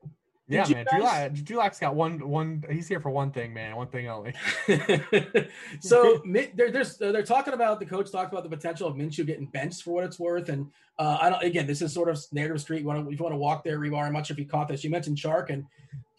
Yeah, 0.48 0.64
man. 0.68 0.84
Guys... 0.84 0.92
Drew, 0.92 1.02
Lock, 1.02 1.32
Drew 1.44 1.56
Lock's 1.56 1.78
got 1.80 1.94
one 1.96 2.28
one. 2.28 2.62
He's 2.70 2.86
here 2.86 3.00
for 3.00 3.10
one 3.10 3.32
thing, 3.32 3.52
man. 3.52 3.74
One 3.74 3.88
thing 3.88 4.08
only. 4.08 4.32
so 5.80 6.22
they're, 6.24 6.70
there's 6.70 6.96
they're 6.98 7.22
talking 7.24 7.52
about 7.52 7.80
the 7.80 7.86
coach 7.86 8.12
talked 8.12 8.32
about 8.32 8.44
the 8.44 8.48
potential 8.48 8.86
of 8.86 8.94
Minshew 8.94 9.26
getting 9.26 9.46
benched 9.46 9.82
for 9.82 9.90
what 9.90 10.04
it's 10.04 10.20
worth, 10.20 10.48
and 10.48 10.70
uh, 10.98 11.18
I 11.20 11.30
don't. 11.30 11.42
Again, 11.42 11.66
this 11.66 11.82
is 11.82 11.92
sort 11.92 12.08
of 12.08 12.24
narrative 12.32 12.60
street. 12.60 12.82
You 12.82 12.86
want 12.86 13.04
to, 13.04 13.12
if 13.12 13.18
you 13.18 13.24
want 13.24 13.32
to 13.32 13.38
walk 13.38 13.64
there, 13.64 13.78
Hribar. 13.78 14.04
I'm 14.04 14.12
not 14.12 14.26
sure 14.26 14.34
if 14.34 14.38
you 14.38 14.46
caught 14.46 14.68
this. 14.68 14.84
You 14.84 14.90
mentioned 14.90 15.16
Chark, 15.16 15.50
and 15.50 15.64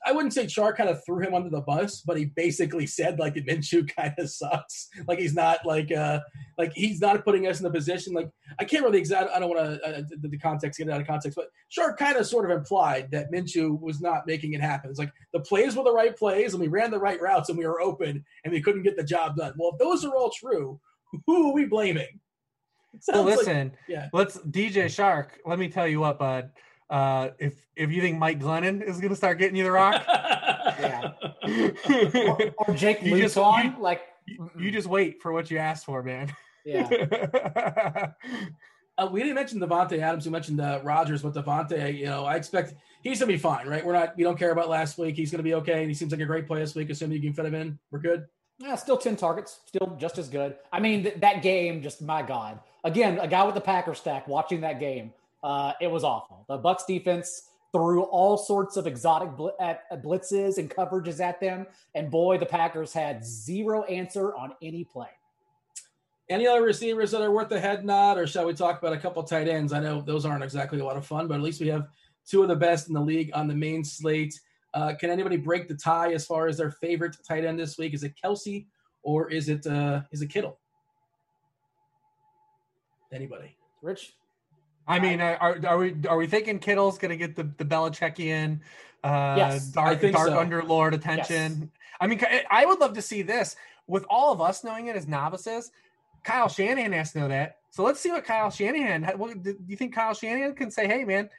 I 0.07 0.13
wouldn't 0.13 0.33
say 0.33 0.45
Chark 0.45 0.77
kind 0.77 0.89
of 0.89 1.03
threw 1.05 1.19
him 1.19 1.33
under 1.33 1.49
the 1.49 1.59
bus, 1.59 2.01
but 2.01 2.15
he 2.15 2.25
basically 2.25 2.87
said 2.87 3.19
like 3.19 3.35
Minshew 3.35 3.93
kind 3.93 4.13
of 4.17 4.29
sucks. 4.29 4.87
Like 5.07 5.19
he's 5.19 5.35
not 5.35 5.65
like 5.65 5.91
uh 5.91 6.21
like 6.57 6.71
he's 6.73 7.01
not 7.01 7.23
putting 7.23 7.45
us 7.47 7.59
in 7.59 7.65
the 7.65 7.71
position. 7.71 8.13
Like 8.13 8.29
I 8.59 8.63
can't 8.63 8.83
really 8.83 8.99
exact. 8.99 9.29
I 9.33 9.39
don't 9.39 9.49
want 9.49 9.81
to 9.81 9.87
uh, 9.87 10.01
the, 10.21 10.29
the, 10.29 10.37
context 10.37 10.79
get 10.79 10.87
it 10.87 10.91
out 10.91 11.01
of 11.01 11.07
context, 11.07 11.37
but 11.37 11.47
Chark 11.71 11.97
kind 11.97 12.17
of 12.17 12.25
sort 12.25 12.49
of 12.49 12.57
implied 12.57 13.11
that 13.11 13.31
Minshew 13.31 13.79
was 13.79 14.01
not 14.01 14.25
making 14.25 14.53
it 14.53 14.61
happen. 14.61 14.89
It's 14.89 14.99
like 14.99 15.11
the 15.33 15.41
plays 15.41 15.75
were 15.75 15.83
the 15.83 15.93
right 15.93 16.15
plays 16.15 16.53
and 16.53 16.61
we 16.61 16.67
ran 16.67 16.91
the 16.91 16.99
right 16.99 17.21
routes 17.21 17.49
and 17.49 17.57
we 17.57 17.67
were 17.67 17.81
open 17.81 18.23
and 18.43 18.53
we 18.53 18.61
couldn't 18.61 18.83
get 18.83 18.95
the 18.95 19.03
job 19.03 19.35
done. 19.35 19.53
Well, 19.57 19.71
if 19.73 19.79
those 19.79 20.05
are 20.05 20.15
all 20.15 20.31
true, 20.31 20.79
who 21.25 21.49
are 21.49 21.53
we 21.53 21.65
blaming? 21.65 22.07
Well, 23.09 23.23
listen, 23.23 23.67
like, 23.67 23.77
yeah. 23.87 24.07
Let's 24.11 24.37
DJ 24.37 24.85
Chark. 24.85 25.27
Let 25.45 25.59
me 25.59 25.69
tell 25.69 25.87
you 25.87 25.99
what, 25.99 26.17
bud 26.17 26.49
uh, 26.89 27.29
if 27.39 27.55
if 27.75 27.91
you 27.91 28.01
think 28.01 28.17
Mike 28.17 28.39
Glennon 28.39 28.81
is 28.81 28.99
going 28.99 29.09
to 29.09 29.15
start 29.15 29.39
getting 29.39 29.55
you 29.55 29.63
the 29.63 29.71
rock, 29.71 30.03
yeah, 30.07 31.11
or, 32.27 32.53
or 32.67 32.73
Jake 32.75 33.03
you 33.03 33.17
just, 33.17 33.35
you, 33.35 33.75
like 33.79 34.01
you, 34.25 34.49
you, 34.57 34.71
just 34.71 34.87
wait 34.87 35.21
for 35.21 35.31
what 35.31 35.51
you 35.51 35.57
asked 35.57 35.85
for, 35.85 36.01
man. 36.01 36.33
Yeah. 36.65 36.87
uh, 38.97 39.09
we 39.11 39.19
didn't 39.19 39.35
mention 39.35 39.59
Davante 39.59 39.99
Adams. 39.99 40.25
We 40.25 40.31
mentioned 40.31 40.61
uh, 40.61 40.79
Rodgers, 40.83 41.21
but 41.21 41.33
Davante, 41.33 41.97
you 41.97 42.05
know, 42.05 42.25
I 42.25 42.35
expect 42.35 42.75
he's 43.01 43.19
gonna 43.19 43.31
be 43.31 43.37
fine, 43.37 43.67
right? 43.67 43.85
We're 43.85 43.93
not, 43.93 44.15
we 44.15 44.23
don't 44.23 44.39
care 44.39 44.51
about 44.51 44.69
last 44.69 44.97
week. 44.97 45.15
He's 45.15 45.31
gonna 45.31 45.43
be 45.43 45.55
okay, 45.55 45.81
and 45.81 45.89
he 45.89 45.93
seems 45.93 46.11
like 46.11 46.21
a 46.21 46.25
great 46.25 46.47
play 46.47 46.59
this 46.59 46.73
week. 46.73 46.89
Assuming 46.89 47.17
you 47.17 47.23
can 47.23 47.33
fit 47.33 47.45
him 47.45 47.55
in, 47.55 47.77
we're 47.91 47.99
good. 47.99 48.25
Yeah, 48.59 48.75
still 48.75 48.97
ten 48.97 49.17
targets, 49.17 49.59
still 49.65 49.97
just 49.99 50.17
as 50.17 50.29
good. 50.29 50.55
I 50.71 50.79
mean, 50.79 51.03
th- 51.03 51.19
that 51.19 51.41
game, 51.41 51.81
just 51.81 52.01
my 52.01 52.21
God. 52.21 52.59
Again, 52.83 53.19
a 53.19 53.27
guy 53.27 53.43
with 53.43 53.55
the 53.55 53.61
Packer 53.61 53.93
stack 53.93 54.27
watching 54.27 54.61
that 54.61 54.79
game 54.79 55.11
uh, 55.43 55.73
it 55.81 55.89
was 55.89 56.03
awful. 56.03 56.45
The 56.47 56.59
Bucs 56.59 56.85
defense 56.87 57.49
threw 57.71 58.03
all 58.03 58.37
sorts 58.37 58.77
of 58.77 58.87
exotic 58.87 59.35
bl- 59.35 59.49
at, 59.59 59.83
at 59.91 60.03
blitzes 60.03 60.57
and 60.57 60.69
coverages 60.69 61.19
at 61.19 61.39
them, 61.39 61.67
and 61.95 62.09
boy, 62.09 62.37
the 62.37 62.45
Packers 62.45 62.93
had 62.93 63.25
zero 63.25 63.83
answer 63.83 64.35
on 64.35 64.53
any 64.61 64.83
play. 64.83 65.09
Any 66.29 66.45
other 66.45 66.61
receivers 66.61 67.11
that 67.11 67.21
are 67.21 67.31
worth 67.31 67.51
a 67.51 67.59
head 67.59 67.85
nod, 67.85 68.17
or 68.17 68.27
shall 68.27 68.45
we 68.45 68.53
talk 68.53 68.79
about 68.79 68.93
a 68.93 68.97
couple 68.97 69.23
tight 69.23 69.47
ends? 69.47 69.71
I 69.71 69.79
know 69.79 70.01
those 70.01 70.25
aren't 70.25 70.43
exactly 70.43 70.79
a 70.79 70.85
lot 70.85 70.97
of 70.97 71.05
fun, 71.05 71.27
but 71.27 71.35
at 71.35 71.41
least 71.41 71.61
we 71.61 71.67
have 71.67 71.87
two 72.27 72.41
of 72.41 72.49
the 72.49 72.55
best 72.55 72.89
in 72.89 72.93
the 72.93 73.01
league 73.01 73.31
on 73.33 73.47
the 73.47 73.55
main 73.55 73.83
slate. 73.83 74.39
Uh, 74.73 74.93
can 74.99 75.09
anybody 75.09 75.37
break 75.37 75.67
the 75.67 75.73
tie 75.73 76.11
as 76.13 76.25
far 76.25 76.47
as 76.47 76.57
their 76.57 76.71
favorite 76.71 77.15
tight 77.25 77.45
end 77.45 77.57
this 77.57 77.77
week? 77.77 77.93
Is 77.93 78.03
it 78.03 78.13
Kelce 78.21 78.65
or 79.03 79.31
is 79.31 79.47
it 79.47 79.65
uh, 79.65 80.01
is 80.11 80.21
it 80.21 80.27
Kittle? 80.27 80.59
Anybody? 83.13 83.55
Rich? 83.81 84.13
I 84.87 84.99
mean, 84.99 85.19
are, 85.21 85.59
are 85.67 85.77
we 85.77 85.95
are 86.07 86.17
we 86.17 86.27
thinking 86.27 86.59
Kittle's 86.59 86.97
going 86.97 87.09
to 87.09 87.17
get 87.17 87.35
the 87.35 87.43
the 87.43 87.65
Belichickian, 87.65 88.61
uh, 89.03 89.35
Yes, 89.37 89.67
dark 89.67 90.01
dark 90.01 90.29
so. 90.29 90.37
underlord 90.37 90.93
attention? 90.93 91.71
I 91.99 92.07
mean, 92.07 92.21
I 92.49 92.65
would 92.65 92.79
love 92.79 92.93
to 92.93 93.01
see 93.01 93.21
this 93.21 93.55
with 93.87 94.05
all 94.09 94.31
of 94.31 94.39
us 94.39 94.63
knowing 94.63 94.87
it 94.87 94.95
as 94.95 95.07
novices. 95.07 95.71
Kyle 96.23 96.49
Shanahan 96.49 96.91
has 96.93 97.13
to 97.13 97.19
know 97.19 97.27
that. 97.29 97.57
So 97.71 97.83
let's 97.83 97.99
see 97.99 98.11
what 98.11 98.23
Kyle 98.25 98.49
Shanahan. 98.49 99.03
What, 99.17 99.41
do 99.41 99.55
you 99.67 99.77
think 99.77 99.93
Kyle 99.93 100.13
Shanahan 100.13 100.55
can 100.55 100.71
say? 100.71 100.87
Hey, 100.87 101.03
man, 101.03 101.29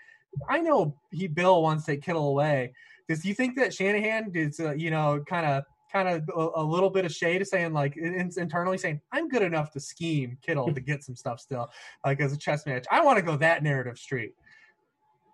I 0.49 0.61
know 0.61 0.95
he 1.11 1.27
Bill 1.27 1.63
wants 1.63 1.85
to 1.85 1.93
take 1.93 2.03
Kittle 2.03 2.29
away. 2.29 2.73
Does 3.09 3.25
you 3.25 3.35
think 3.35 3.57
that 3.57 3.73
Shanahan 3.73 4.31
is, 4.35 4.61
uh, 4.61 4.73
you 4.73 4.91
know, 4.91 5.23
kind 5.27 5.47
of 5.47 5.65
kind 5.93 6.09
of 6.09 6.29
a, 6.37 6.61
a 6.61 6.65
little 6.65 6.91
bit 6.91 7.05
of 7.05 7.13
shade 7.13 7.47
saying 7.47 7.73
like 7.73 7.97
in, 7.97 8.31
internally 8.37 8.79
saying 8.79 9.01
I'm 9.13 9.29
good 9.29 9.43
enough 9.43 9.71
to 9.73 9.81
scheme 9.81 10.39
Kittle 10.43 10.73
to 10.73 10.81
get 10.81 11.05
some 11.05 11.17
stuff 11.17 11.41
still 11.41 11.71
like 12.05 12.21
as 12.21 12.33
a 12.33 12.37
chess 12.37 12.67
match. 12.67 12.87
I 12.91 13.03
want 13.03 13.19
to 13.19 13.23
go 13.23 13.37
that 13.37 13.63
narrative 13.63 13.99
street. 13.99 14.35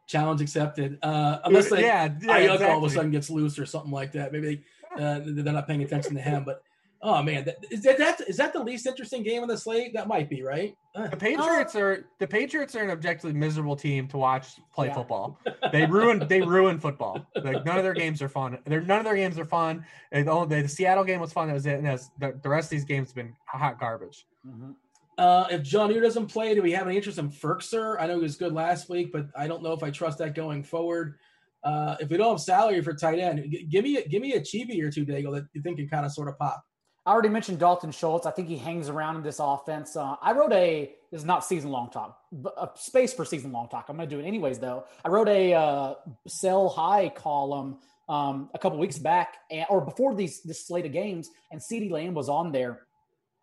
Challenge 0.07 0.41
accepted. 0.43 0.99
Uh, 1.03 1.39
unless 1.45 1.71
they, 1.71 1.81
yeah, 1.81 2.05
yeah 2.21 2.29
Aiyuk 2.29 2.55
exactly. 2.55 2.67
all 2.67 2.85
of 2.85 2.91
a 2.91 2.95
sudden 2.95 3.11
gets 3.11 3.31
loose 3.31 3.59
or 3.59 3.65
something 3.65 3.91
like 3.91 4.13
that. 4.13 4.33
Maybe 4.33 4.63
they, 4.97 5.03
uh, 5.03 5.21
they're 5.25 5.53
not 5.53 5.67
paying 5.67 5.83
attention 5.83 6.15
to 6.15 6.21
him. 6.21 6.45
But 6.45 6.63
oh 7.05 7.23
man, 7.23 7.45
that, 7.45 7.57
is 7.71 7.83
that, 7.83 7.99
that 7.99 8.21
is 8.27 8.37
that 8.39 8.53
the 8.53 8.63
least 8.63 8.87
interesting 8.87 9.23
game 9.23 9.43
on 9.43 9.49
the 9.49 9.57
slate? 9.57 9.93
That 9.95 10.09
might 10.09 10.29
be 10.29 10.43
right. 10.43 10.75
Uh, 10.97 11.07
The 11.09 11.17
Patriots 11.17 11.77
are 11.77 12.07
the 12.19 12.27
Patriots 12.27 12.75
are 12.75 12.83
an 12.83 12.91
objectively 12.91 13.33
miserable 13.33 13.77
team 13.77 14.09
to 14.09 14.17
watch 14.17 14.47
play 14.75 14.89
Yeah. 14.89 14.95
football. 14.95 15.39
They 15.71 15.87
ruin 15.87 16.27
they 16.29 16.41
ruin 16.57 16.81
football. 16.81 17.25
Like 17.43 17.65
none 17.65 17.77
of 17.77 17.85
their 17.85 17.95
games 17.95 18.21
are 18.23 18.29
fun. 18.29 18.59
They're, 18.65 18.81
none 18.81 18.99
of 18.99 19.05
their 19.05 19.15
games 19.17 19.39
are 19.39 19.45
fun. 19.45 19.85
And 20.13 20.27
The, 20.27 20.33
only- 20.33 20.63
the 20.63 20.69
Seattle 20.69 21.05
game 21.05 21.21
was 21.21 21.33
fun. 21.33 21.49
That 21.49 21.55
was 21.55 21.67
it. 21.67 21.77
And 21.79 21.87
that's, 21.87 22.11
the, 22.19 22.39
the 22.43 22.49
rest 22.49 22.67
of 22.67 22.71
these 22.71 22.85
games 22.85 23.09
have 23.11 23.15
been 23.17 23.35
hot 23.47 23.79
garbage. 23.79 24.27
Mhm. 24.47 24.75
Uh, 25.17 25.47
if 25.51 25.61
Jonnu 25.63 26.03
doesn't 26.03 26.27
play, 26.27 26.57
do 26.57 26.63
we 26.63 26.73
have 26.73 26.87
any 26.89 26.97
interest 26.97 27.19
in 27.19 27.31
Firkser? 27.31 27.97
I 28.01 28.07
know 28.09 28.17
he 28.17 28.23
was 28.23 28.35
good 28.37 28.53
last 28.53 28.89
week, 28.89 29.13
but 29.13 29.27
I 29.37 29.47
don't 29.47 29.63
know 29.63 29.73
if 29.73 29.83
I 29.85 29.91
trust 29.91 30.19
that 30.19 30.35
going 30.35 30.65
forward. 30.65 31.15
Uh, 31.63 31.97
if 32.01 32.09
we 32.11 32.17
don't 32.17 32.31
have 32.33 32.41
salary 32.41 32.83
for 32.83 32.93
tight 32.95 33.21
end, 33.21 33.45
g- 33.49 33.65
give 33.71 33.85
me 33.85 33.97
a, 33.99 34.09
give 34.09 34.21
me 34.21 34.33
a 34.35 34.41
Chibi 34.41 34.83
or 34.83 34.91
two, 34.91 35.07
Daigle, 35.07 35.33
that 35.35 35.47
you 35.55 35.63
think 35.63 35.77
can 35.79 35.89
kind 35.89 36.05
of 36.05 36.11
sort 36.13 36.29
of 36.29 36.37
pop. 36.39 36.63
I 37.07 37.13
already 37.13 37.29
mentioned 37.29 37.59
Dalton 37.59 37.91
Schultz. 37.91 38.25
I 38.25 38.31
think 38.31 38.49
he 38.49 38.57
hangs 38.57 38.89
around 38.89 39.17
in 39.17 39.23
this 39.23 39.39
offense. 39.39 39.95
Uh, 39.95 40.17
I 40.23 40.33
wrote 40.33 40.53
a 40.53 40.95
this 41.11 41.21
is 41.21 41.27
not 41.27 41.45
season 41.45 41.71
long 41.71 41.91
talk, 41.91 42.19
but 42.33 42.55
a 42.57 42.71
space 42.77 43.13
for 43.13 43.25
season 43.27 43.53
long 43.53 43.69
talk. 43.69 43.87
I'm 43.89 43.97
going 43.97 44.09
to 44.09 44.17
do 44.17 44.21
it 44.21 44.27
anyways, 44.27 44.59
though. 44.59 44.85
I 45.05 45.09
wrote 45.09 45.29
a 45.29 45.53
uh, 45.53 45.95
sell 46.27 46.69
high 46.71 47.11
column 47.11 47.79
um, 48.09 48.49
a 48.55 48.59
couple 48.59 48.79
weeks 48.79 48.99
back, 48.99 49.37
and, 49.51 49.67
or 49.69 49.83
before 49.83 50.15
these 50.15 50.43
this 50.43 50.67
slate 50.67 50.87
of 50.87 50.93
games, 50.93 51.29
and 51.53 51.61
CeeDee 51.61 51.91
Lamb 51.91 52.15
was 52.15 52.31
on 52.31 52.53
there 52.53 52.87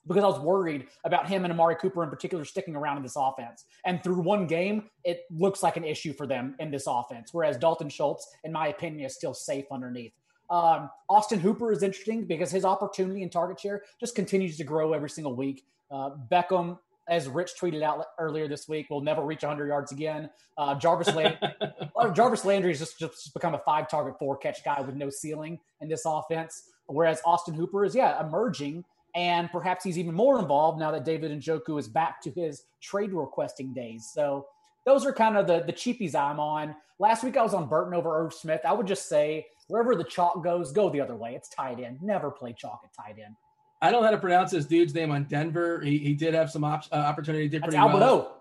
because 0.08 0.24
I 0.24 0.28
was 0.28 0.40
worried 0.40 0.88
about 1.04 1.28
him 1.28 1.44
and 1.44 1.54
Amari 1.54 1.76
Cooper 1.76 2.04
in 2.04 2.10
particular 2.10 2.46
sticking 2.46 2.76
around 2.76 2.98
in 2.98 3.04
this 3.04 3.16
offense. 3.16 3.66
And 3.86 4.04
through 4.04 4.22
one 4.22 4.48
game, 4.48 4.90
it 5.04 5.22
looks 5.30 5.62
like 5.62 5.78
an 5.78 5.84
issue 5.84 6.14
for 6.14 6.26
them 6.26 6.56
in 6.60 6.72
this 6.72 6.86
offense. 6.88 7.30
Whereas 7.32 7.58
Dalton 7.58 7.90
Schultz, 7.90 8.28
in 8.44 8.52
my 8.52 8.70
opinion, 8.70 9.06
is 9.06 9.14
still 9.14 9.36
safe 9.36 9.66
underneath. 9.72 10.14
Um, 10.52 10.90
Austin 11.10 11.40
Hooper 11.40 11.72
is 11.72 11.82
interesting 11.82 12.26
because 12.26 12.52
his 12.52 12.66
opportunity 12.66 13.24
and 13.24 13.32
target 13.32 13.60
share 13.60 13.84
just 14.00 14.16
continues 14.16 14.58
to 14.58 14.66
grow 14.66 14.92
every 14.92 15.10
single 15.10 15.34
week. 15.34 15.64
Uh, 15.90 16.12
Beckham, 16.30 16.78
as 17.08 17.30
Rich 17.30 17.52
tweeted 17.60 17.82
out 17.82 18.06
earlier 18.20 18.50
this 18.50 18.68
week, 18.68 18.90
will 18.90 19.02
never 19.02 19.24
reach 19.24 19.44
100 19.44 19.68
yards 19.68 19.94
again. 19.94 20.30
Uh, 20.58 20.76
Jarvis 20.76 21.16
Land- 21.16 21.40
Jarvis 22.14 22.44
Landry 22.44 22.72
has 22.72 22.80
just, 22.80 23.00
just 23.00 23.34
become 23.34 23.56
a 23.56 23.60
five 23.60 23.90
target, 23.90 24.16
four 24.20 24.38
catch 24.38 24.64
guy 24.64 24.82
with 24.82 24.96
no 24.96 25.10
ceiling 25.10 25.58
in 25.80 25.88
this 25.88 26.04
offense. 26.06 26.64
Whereas 26.88 27.22
Austin 27.26 27.54
Hooper 27.54 27.86
is, 27.86 27.96
yeah, 27.96 28.20
emerging. 28.26 28.84
And 29.16 29.50
perhaps 29.52 29.86
he's 29.86 29.98
even 29.98 30.14
more 30.14 30.40
involved 30.40 30.80
now 30.80 30.92
that 30.92 31.06
David 31.06 31.32
Njoku 31.32 31.80
is 31.80 31.88
back 31.88 32.22
to 32.24 32.32
his 32.32 32.64
trade 32.82 33.14
requesting 33.14 33.74
days. 33.74 34.10
So 34.14 34.46
those 34.86 35.06
are 35.06 35.14
kind 35.14 35.38
of 35.38 35.48
the, 35.48 35.64
the 35.66 35.74
cheapies 35.74 36.16
I'm 36.16 36.40
on. 36.40 36.76
Last 37.00 37.24
week 37.24 37.38
I 37.38 37.42
was 37.42 37.54
on 37.54 37.68
Burton 37.68 37.94
over 37.94 38.24
Irv 38.24 38.34
Smith. 38.34 38.62
I 38.66 38.74
would 38.74 38.88
just 38.88 39.10
say 39.10 39.48
wherever 39.72 39.96
the 39.96 40.04
chalk 40.04 40.44
goes, 40.44 40.72
go 40.72 40.90
the 40.90 41.00
other 41.00 41.16
way. 41.16 41.34
It's 41.34 41.50
tight 41.50 41.80
end. 41.80 42.00
Never 42.02 42.30
play 42.30 42.54
chalk 42.54 42.82
at 42.84 42.94
tight 42.94 43.16
end. 43.24 43.36
I 43.82 43.90
don't 43.90 44.02
know 44.02 44.06
how 44.06 44.12
to 44.12 44.20
pronounce 44.20 44.52
this 44.52 44.66
dude's 44.66 44.94
name 44.94 45.12
on 45.12 45.24
Denver. 45.24 45.82
He, 45.82 45.98
he 45.98 46.14
did 46.14 46.34
have 46.34 46.52
some 46.52 46.64
op- 46.64 46.86
uh, 46.92 46.96
opportunity. 46.96 47.48
Did 47.48 47.64
That's 47.64 47.70
pretty 47.70 47.78
Albert 47.78 47.98
well. 47.98 48.14
O. 48.14 48.32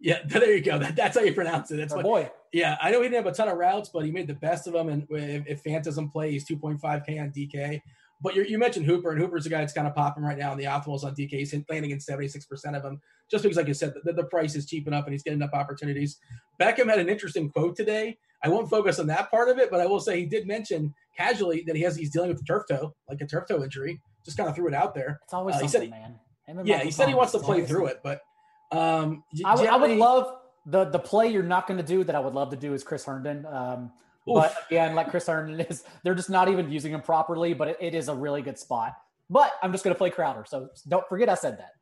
Yeah, 0.00 0.18
there 0.26 0.54
you 0.54 0.60
go. 0.60 0.78
That, 0.78 0.94
that's 0.94 1.16
how 1.16 1.24
you 1.24 1.32
pronounce 1.32 1.70
it. 1.70 1.78
That's 1.78 1.94
what. 1.94 2.04
boy. 2.04 2.30
Yeah, 2.52 2.76
I 2.80 2.90
know 2.90 3.00
he 3.02 3.08
didn't 3.08 3.24
have 3.24 3.32
a 3.32 3.34
ton 3.34 3.48
of 3.48 3.56
routes, 3.56 3.88
but 3.92 4.04
he 4.04 4.12
made 4.12 4.28
the 4.28 4.34
best 4.34 4.66
of 4.68 4.74
them. 4.74 4.88
And 4.88 5.06
if, 5.10 5.46
if 5.46 5.62
Phantasm 5.62 6.10
play, 6.10 6.30
he's 6.30 6.46
2.5K 6.46 7.20
on 7.20 7.30
DK. 7.30 7.80
But 8.22 8.36
you 8.36 8.42
you 8.44 8.58
mentioned 8.58 8.86
Hooper, 8.86 9.10
and 9.10 9.20
Hooper's 9.20 9.44
the 9.44 9.50
guy 9.50 9.58
that's 9.58 9.72
kind 9.72 9.88
of 9.88 9.94
popping 9.94 10.22
right 10.22 10.38
now 10.38 10.52
in 10.52 10.58
the 10.58 10.64
optimals 10.64 11.02
on 11.02 11.14
DK. 11.14 11.30
He's 11.30 11.54
playing 11.66 11.84
against 11.84 12.08
76% 12.08 12.76
of 12.76 12.82
them, 12.82 13.00
just 13.30 13.42
because, 13.42 13.56
like 13.56 13.66
you 13.66 13.74
said, 13.74 13.92
the, 14.04 14.12
the 14.12 14.24
price 14.24 14.54
is 14.54 14.66
cheap 14.66 14.86
enough 14.86 15.04
and 15.04 15.12
he's 15.12 15.22
getting 15.22 15.40
enough 15.40 15.52
opportunities. 15.52 16.18
Beckham 16.60 16.88
had 16.88 17.00
an 17.00 17.08
interesting 17.08 17.50
quote 17.50 17.74
today. 17.76 18.16
I 18.44 18.48
won't 18.48 18.68
focus 18.70 18.98
on 18.98 19.06
that 19.08 19.30
part 19.30 19.48
of 19.48 19.58
it, 19.58 19.70
but 19.70 19.80
I 19.80 19.86
will 19.86 20.00
say 20.00 20.20
he 20.20 20.26
did 20.26 20.46
mention 20.46 20.94
casually 21.16 21.64
that 21.66 21.74
he 21.76 21.82
has 21.82 21.96
he's 21.96 22.10
dealing 22.10 22.28
with 22.28 22.40
a 22.40 22.44
turf 22.44 22.64
toe, 22.68 22.94
like 23.08 23.20
a 23.20 23.26
turf 23.26 23.48
toe 23.48 23.62
injury. 23.64 24.00
Just 24.24 24.36
kind 24.36 24.48
of 24.48 24.54
threw 24.54 24.68
it 24.68 24.74
out 24.74 24.94
there. 24.94 25.20
It's 25.24 25.34
always 25.34 25.56
Uh, 25.56 25.60
he 25.60 25.68
something, 25.68 25.90
said 25.90 25.96
he- 26.46 26.52
man. 26.54 26.66
Yeah, 26.66 26.80
he 26.82 26.90
said 26.90 27.08
he 27.08 27.14
wants 27.14 27.32
to 27.32 27.38
play 27.38 27.64
through 27.64 27.86
it, 27.86 28.00
but 28.02 28.20
um, 28.70 29.24
I 29.44 29.54
would, 29.54 29.66
I 29.66 29.76
would 29.76 29.90
love 29.92 30.36
the 30.66 30.84
the 30.84 30.98
play 30.98 31.28
you're 31.28 31.42
not 31.42 31.66
going 31.66 31.78
to 31.78 31.86
do 31.86 32.04
that 32.04 32.14
I 32.14 32.20
would 32.20 32.34
love 32.34 32.50
to 32.50 32.56
do 32.56 32.74
is 32.74 32.84
Chris 32.84 33.04
Herndon. 33.04 33.46
Um, 33.46 33.92
but 34.26 34.54
again, 34.70 34.94
like 34.94 35.10
Chris 35.10 35.26
Herndon 35.26 35.60
is, 35.60 35.84
they're 36.02 36.14
just 36.14 36.30
not 36.30 36.48
even 36.48 36.70
using 36.70 36.92
him 36.92 37.00
properly. 37.02 37.54
But 37.54 37.68
it, 37.68 37.76
it 37.80 37.94
is 37.94 38.08
a 38.08 38.14
really 38.14 38.42
good 38.42 38.58
spot. 38.58 38.92
But 39.30 39.52
I'm 39.62 39.72
just 39.72 39.84
going 39.84 39.94
to 39.94 39.98
play 39.98 40.10
Crowder, 40.10 40.44
so 40.46 40.68
don't 40.88 41.06
forget 41.08 41.28
I 41.30 41.34
said 41.34 41.58
that. 41.58 41.72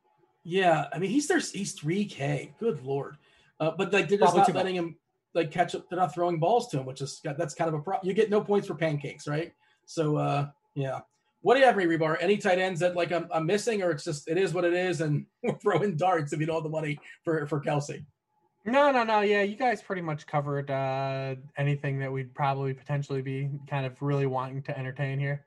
Yeah, 0.45 0.85
I 0.93 0.99
mean 0.99 1.09
he's 1.09 1.27
there. 1.27 1.39
He's 1.39 1.73
three 1.73 2.05
K. 2.05 2.53
Good 2.59 2.83
lord. 2.83 3.17
Uh, 3.59 3.71
but 3.77 3.91
like 3.93 4.07
they're 4.09 4.17
just 4.17 4.33
Probably 4.33 4.39
not 4.39 4.47
much. 4.47 4.55
letting 4.55 4.75
him 4.75 4.95
like 5.33 5.51
catch 5.51 5.75
up. 5.75 5.89
They're 5.89 5.99
not 5.99 6.13
throwing 6.13 6.39
balls 6.39 6.67
to 6.69 6.79
him, 6.79 6.85
which 6.85 7.01
is 7.01 7.19
that's 7.23 7.53
kind 7.53 7.67
of 7.67 7.73
a 7.73 7.79
problem. 7.79 8.07
You 8.07 8.13
get 8.13 8.29
no 8.29 8.41
points 8.41 8.67
for 8.67 8.75
pancakes, 8.75 9.27
right? 9.27 9.53
So 9.85 10.17
uh, 10.17 10.47
yeah. 10.75 10.99
What 11.41 11.55
do 11.55 11.59
you 11.59 11.65
have, 11.65 11.75
me 11.75 11.83
Hribar? 11.83 12.15
Any 12.21 12.37
tight 12.37 12.57
ends 12.57 12.79
that 12.79 12.95
like 12.95 13.11
I'm, 13.11 13.27
I'm 13.33 13.45
missing, 13.45 13.83
or 13.83 13.91
it's 13.91 14.05
just 14.05 14.29
it 14.29 14.37
is 14.37 14.53
what 14.53 14.63
it 14.63 14.73
is, 14.73 15.01
and 15.01 15.25
we're 15.43 15.57
throwing 15.57 15.97
darts 15.97 16.31
if 16.31 16.39
you 16.39 16.45
don't 16.45 16.55
have 16.55 16.63
the 16.63 16.69
money 16.69 16.99
for 17.23 17.45
for 17.47 17.59
Kelce. 17.59 18.05
No, 18.65 18.91
no, 18.91 19.03
no. 19.03 19.19
Yeah, 19.21 19.41
you 19.41 19.57
guys 19.57 19.81
pretty 19.81 20.01
much 20.01 20.25
covered 20.25 20.71
uh, 20.71 21.35
anything 21.57 21.99
that 21.99 22.11
we'd 22.11 22.33
probably 22.33 22.73
potentially 22.73 23.21
be 23.21 23.49
kind 23.69 23.85
of 23.85 24.01
really 24.01 24.25
wanting 24.25 24.63
to 24.63 24.77
entertain 24.77 25.19
here. 25.19 25.45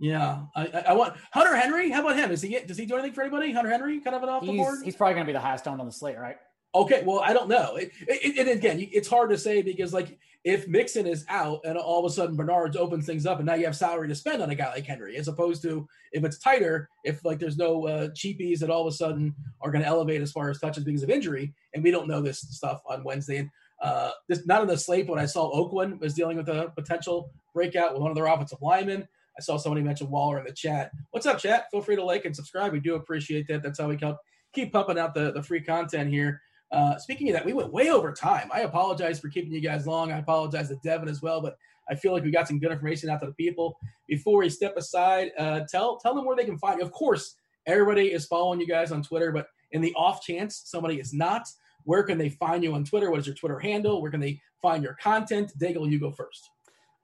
Yeah, 0.00 0.42
I, 0.54 0.66
I, 0.66 0.84
I 0.88 0.92
want 0.92 1.16
Hunter 1.32 1.56
Henry. 1.56 1.90
How 1.90 2.02
about 2.02 2.16
him? 2.16 2.30
Is 2.30 2.40
he 2.40 2.56
does 2.60 2.78
he 2.78 2.86
do 2.86 2.94
anything 2.94 3.14
for 3.14 3.22
anybody? 3.22 3.50
Hunter 3.50 3.70
Henry, 3.70 3.98
kind 3.98 4.14
of 4.14 4.22
an 4.22 4.28
off 4.28 4.42
the 4.42 4.56
board. 4.56 4.76
He's, 4.76 4.84
he's 4.84 4.96
probably 4.96 5.14
going 5.14 5.26
to 5.26 5.28
be 5.28 5.32
the 5.32 5.40
highest 5.40 5.66
owned 5.66 5.80
on 5.80 5.86
the 5.88 5.92
slate, 5.92 6.18
right? 6.18 6.36
Okay, 6.78 7.02
well, 7.04 7.18
I 7.18 7.32
don't 7.32 7.48
know. 7.48 7.74
It, 7.74 7.90
it, 8.06 8.38
and 8.38 8.48
again, 8.48 8.88
it's 8.92 9.08
hard 9.08 9.30
to 9.30 9.38
say 9.38 9.62
because, 9.62 9.92
like, 9.92 10.16
if 10.44 10.68
Mixon 10.68 11.08
is 11.08 11.24
out 11.28 11.60
and 11.64 11.76
all 11.76 11.98
of 11.98 12.10
a 12.10 12.14
sudden 12.14 12.36
Bernard's 12.36 12.76
opens 12.76 13.04
things 13.04 13.26
up, 13.26 13.38
and 13.38 13.46
now 13.46 13.54
you 13.54 13.64
have 13.64 13.74
salary 13.74 14.06
to 14.06 14.14
spend 14.14 14.40
on 14.40 14.50
a 14.50 14.54
guy 14.54 14.72
like 14.72 14.86
Henry, 14.86 15.16
as 15.16 15.26
opposed 15.26 15.60
to 15.62 15.88
if 16.12 16.22
it's 16.22 16.38
tighter, 16.38 16.88
if 17.02 17.24
like 17.24 17.40
there's 17.40 17.56
no 17.56 17.84
uh, 17.88 18.08
cheapies 18.10 18.60
that 18.60 18.70
all 18.70 18.86
of 18.86 18.94
a 18.94 18.96
sudden 18.96 19.34
are 19.60 19.72
going 19.72 19.82
to 19.82 19.88
elevate 19.88 20.22
as 20.22 20.30
far 20.30 20.50
as 20.50 20.60
touches 20.60 20.84
because 20.84 21.02
of 21.02 21.10
injury, 21.10 21.52
and 21.74 21.82
we 21.82 21.90
don't 21.90 22.06
know 22.06 22.20
this 22.20 22.38
stuff 22.38 22.80
on 22.88 23.02
Wednesday. 23.02 23.38
And 23.38 23.50
uh, 23.82 24.12
this 24.28 24.46
not 24.46 24.60
on 24.60 24.68
the 24.68 24.78
slate, 24.78 25.08
but 25.08 25.18
I 25.18 25.26
saw 25.26 25.50
Oakland 25.50 26.00
was 26.00 26.14
dealing 26.14 26.36
with 26.36 26.48
a 26.48 26.72
potential 26.76 27.32
breakout 27.52 27.92
with 27.92 28.02
one 28.02 28.12
of 28.12 28.16
their 28.16 28.26
offensive 28.26 28.62
linemen. 28.62 29.08
I 29.36 29.40
saw 29.40 29.56
somebody 29.56 29.82
mention 29.82 30.10
Waller 30.10 30.38
in 30.38 30.44
the 30.44 30.52
chat. 30.52 30.92
What's 31.10 31.26
up, 31.26 31.38
chat? 31.38 31.66
Feel 31.72 31.80
free 31.80 31.96
to 31.96 32.04
like 32.04 32.24
and 32.24 32.34
subscribe. 32.34 32.72
We 32.72 32.80
do 32.80 32.94
appreciate 32.94 33.48
that. 33.48 33.64
That's 33.64 33.80
how 33.80 33.88
we 33.88 33.96
help 33.96 34.18
keep 34.52 34.72
pumping 34.72 34.98
out 34.98 35.14
the, 35.14 35.32
the 35.32 35.42
free 35.42 35.60
content 35.60 36.10
here. 36.10 36.40
Uh, 36.70 36.98
speaking 36.98 37.28
of 37.28 37.34
that, 37.34 37.44
we 37.44 37.52
went 37.52 37.72
way 37.72 37.90
over 37.90 38.12
time. 38.12 38.50
I 38.52 38.60
apologize 38.60 39.18
for 39.18 39.28
keeping 39.28 39.52
you 39.52 39.60
guys 39.60 39.86
long. 39.86 40.12
I 40.12 40.18
apologize 40.18 40.68
to 40.68 40.76
Devin 40.84 41.08
as 41.08 41.22
well, 41.22 41.40
but 41.40 41.56
I 41.90 41.94
feel 41.94 42.12
like 42.12 42.22
we 42.22 42.30
got 42.30 42.46
some 42.46 42.58
good 42.58 42.70
information 42.70 43.08
out 43.08 43.20
to 43.20 43.26
the 43.26 43.32
people. 43.32 43.78
Before 44.06 44.38
we 44.38 44.50
step 44.50 44.76
aside, 44.76 45.30
uh, 45.38 45.60
tell 45.70 45.98
tell 45.98 46.14
them 46.14 46.24
where 46.26 46.36
they 46.36 46.44
can 46.44 46.58
find 46.58 46.78
you. 46.78 46.84
Of 46.84 46.92
course, 46.92 47.36
everybody 47.66 48.12
is 48.12 48.26
following 48.26 48.60
you 48.60 48.66
guys 48.66 48.92
on 48.92 49.02
Twitter, 49.02 49.32
but 49.32 49.48
in 49.72 49.80
the 49.80 49.94
off 49.94 50.22
chance 50.22 50.62
somebody 50.66 51.00
is 51.00 51.12
not, 51.12 51.48
where 51.84 52.02
can 52.02 52.18
they 52.18 52.28
find 52.28 52.62
you 52.62 52.74
on 52.74 52.84
Twitter? 52.84 53.10
What 53.10 53.20
is 53.20 53.26
your 53.26 53.36
Twitter 53.36 53.58
handle? 53.58 54.02
Where 54.02 54.10
can 54.10 54.20
they 54.20 54.40
find 54.60 54.82
your 54.82 54.94
content? 54.94 55.52
Daigle, 55.58 55.90
you 55.90 55.98
go 55.98 56.10
first. 56.10 56.50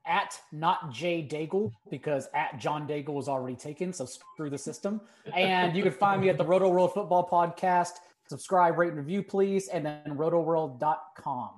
At 0.07 0.39
not 0.53 0.93
Jay 0.93 1.27
Daigle 1.27 1.73
because 1.91 2.29
at 2.35 2.59
John 2.59 2.87
Daigle 2.87 3.15
was 3.15 3.27
already 3.27 3.57
taken, 3.57 3.95
so 3.95 4.05
screw 4.05 4.51
the 4.51 4.59
system. 4.59 5.01
And 5.35 5.75
you 5.75 5.83
can 5.83 5.93
find 5.93 6.21
me 6.21 6.29
at 6.29 6.37
the 6.37 6.45
Rotoworld 6.45 6.93
Football 6.93 7.27
Podcast. 7.27 7.93
Subscribe, 8.29 8.79
rate, 8.79 8.89
and 8.89 8.99
review, 8.99 9.23
please, 9.23 9.69
and 9.69 9.85
then 9.85 10.03
rotoworld.com. 10.07 11.51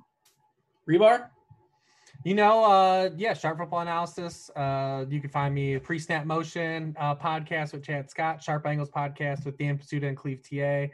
Hribar? 0.89 1.29
You 2.25 2.35
know, 2.35 2.65
uh, 2.65 3.11
yeah, 3.17 3.35
Sharp 3.35 3.59
Football 3.59 3.81
Analysis. 3.81 4.51
Uh, 4.57 5.05
you 5.09 5.21
can 5.21 5.31
find 5.31 5.55
me 5.55 5.79
pre 5.79 5.99
snap 5.99 6.27
motion 6.27 6.97
uh, 6.99 7.15
podcast 7.15 7.73
with 7.73 7.85
Chad 7.85 8.11
Scott, 8.11 8.43
Sharp 8.43 8.67
Angles 8.67 8.91
podcast 8.91 9.45
with 9.45 9.57
Dan 9.59 9.79
Pizzuta 9.79 10.09
and 10.09 10.17
Cleve 10.17 10.43
TA. 10.43 10.93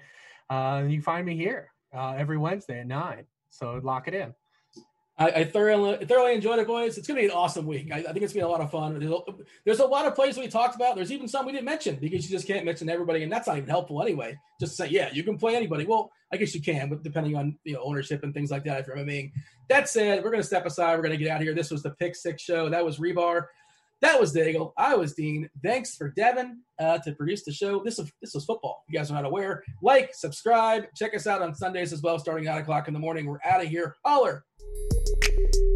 Uh, 0.54 0.80
and 0.80 0.90
you 0.90 0.98
can 0.98 1.04
find 1.04 1.24
me 1.24 1.34
here 1.36 1.70
uh, 1.94 2.14
every 2.18 2.36
Wednesday 2.36 2.80
at 2.80 2.86
nine. 2.86 3.24
So 3.48 3.80
lock 3.82 4.08
it 4.08 4.14
in. 4.14 4.34
I, 5.18 5.30
I, 5.30 5.44
thoroughly 5.44 6.04
thoroughly 6.06 6.34
enjoyed 6.34 6.58
it, 6.58 6.66
boys. 6.66 6.96
It's 6.96 7.06
going 7.06 7.16
to 7.16 7.22
be 7.22 7.30
an 7.30 7.36
awesome 7.36 7.66
week. 7.66 7.90
I, 7.92 7.98
I 7.98 8.02
think 8.02 8.22
it's 8.22 8.32
going 8.32 8.40
to 8.42 8.46
be 8.46 8.48
a 8.48 8.48
lot 8.48 8.62
of 8.62 8.70
fun. 8.70 8.98
There's 8.98 9.12
a, 9.12 9.18
there's 9.64 9.78
a, 9.80 9.86
lot 9.86 10.06
of 10.06 10.14
plays 10.14 10.38
we 10.38 10.48
talked 10.48 10.74
about. 10.74 10.96
There's 10.96 11.12
even 11.12 11.28
some 11.28 11.44
we 11.44 11.52
didn't 11.52 11.66
mention 11.66 11.96
because 11.96 12.24
you 12.24 12.34
just 12.34 12.46
can't 12.46 12.64
mention 12.64 12.88
everybody, 12.88 13.22
and 13.22 13.30
that's 13.30 13.46
not 13.46 13.58
even 13.58 13.68
helpful 13.68 14.02
anyway. 14.02 14.38
Just 14.58 14.74
say, 14.74 14.88
yeah, 14.88 15.10
you 15.12 15.22
can 15.22 15.36
play 15.36 15.54
anybody. 15.54 15.84
Well, 15.84 16.10
I 16.32 16.38
guess 16.38 16.54
you 16.54 16.62
can, 16.62 16.88
but 16.88 17.02
depending 17.02 17.36
on 17.36 17.58
you 17.64 17.74
know 17.74 17.82
ownership 17.82 18.22
and 18.22 18.32
things 18.32 18.50
like 18.50 18.64
that, 18.64 18.80
if 18.80 18.86
you're 18.86 18.96
MMAing. 18.96 19.32
That 19.68 19.88
said, 19.88 20.24
we're 20.24 20.30
going 20.30 20.42
to 20.42 20.46
step 20.46 20.64
aside. 20.64 20.96
We're 20.96 21.02
going 21.02 21.18
to 21.18 21.22
get 21.22 21.30
out 21.30 21.36
of 21.36 21.42
here. 21.42 21.54
This 21.54 21.70
was 21.70 21.82
the 21.82 21.90
Pick 21.90 22.16
Six 22.16 22.42
show. 22.42 22.70
That 22.70 22.84
was 22.84 22.98
Hribar. 22.98 23.44
That 24.00 24.18
was 24.18 24.34
Daigle. 24.34 24.72
I 24.76 24.96
was 24.96 25.14
Dean. 25.14 25.48
Thanks 25.62 25.94
for 25.94 26.08
Devin 26.08 26.58
uh, 26.80 26.98
to 26.98 27.12
produce 27.12 27.44
the 27.44 27.52
show. 27.52 27.84
This 27.84 27.98
was 27.98 28.10
this 28.20 28.34
was 28.34 28.44
football. 28.44 28.82
You 28.88 28.98
guys 28.98 29.10
are 29.10 29.14
not 29.14 29.26
aware. 29.26 29.62
Like, 29.82 30.14
subscribe. 30.14 30.86
Check 30.96 31.14
us 31.14 31.28
out 31.28 31.42
on 31.42 31.54
Sundays 31.54 31.92
as 31.92 32.02
well, 32.02 32.18
starting 32.18 32.46
nine 32.46 32.58
o'clock 32.58 32.88
in 32.88 32.94
the 32.94 33.00
morning. 33.00 33.26
We're 33.26 33.38
out 33.44 33.62
of 33.62 33.68
here. 33.68 33.94
Holler. 34.04 34.44
Thank 35.34 35.56
you. 35.56 35.71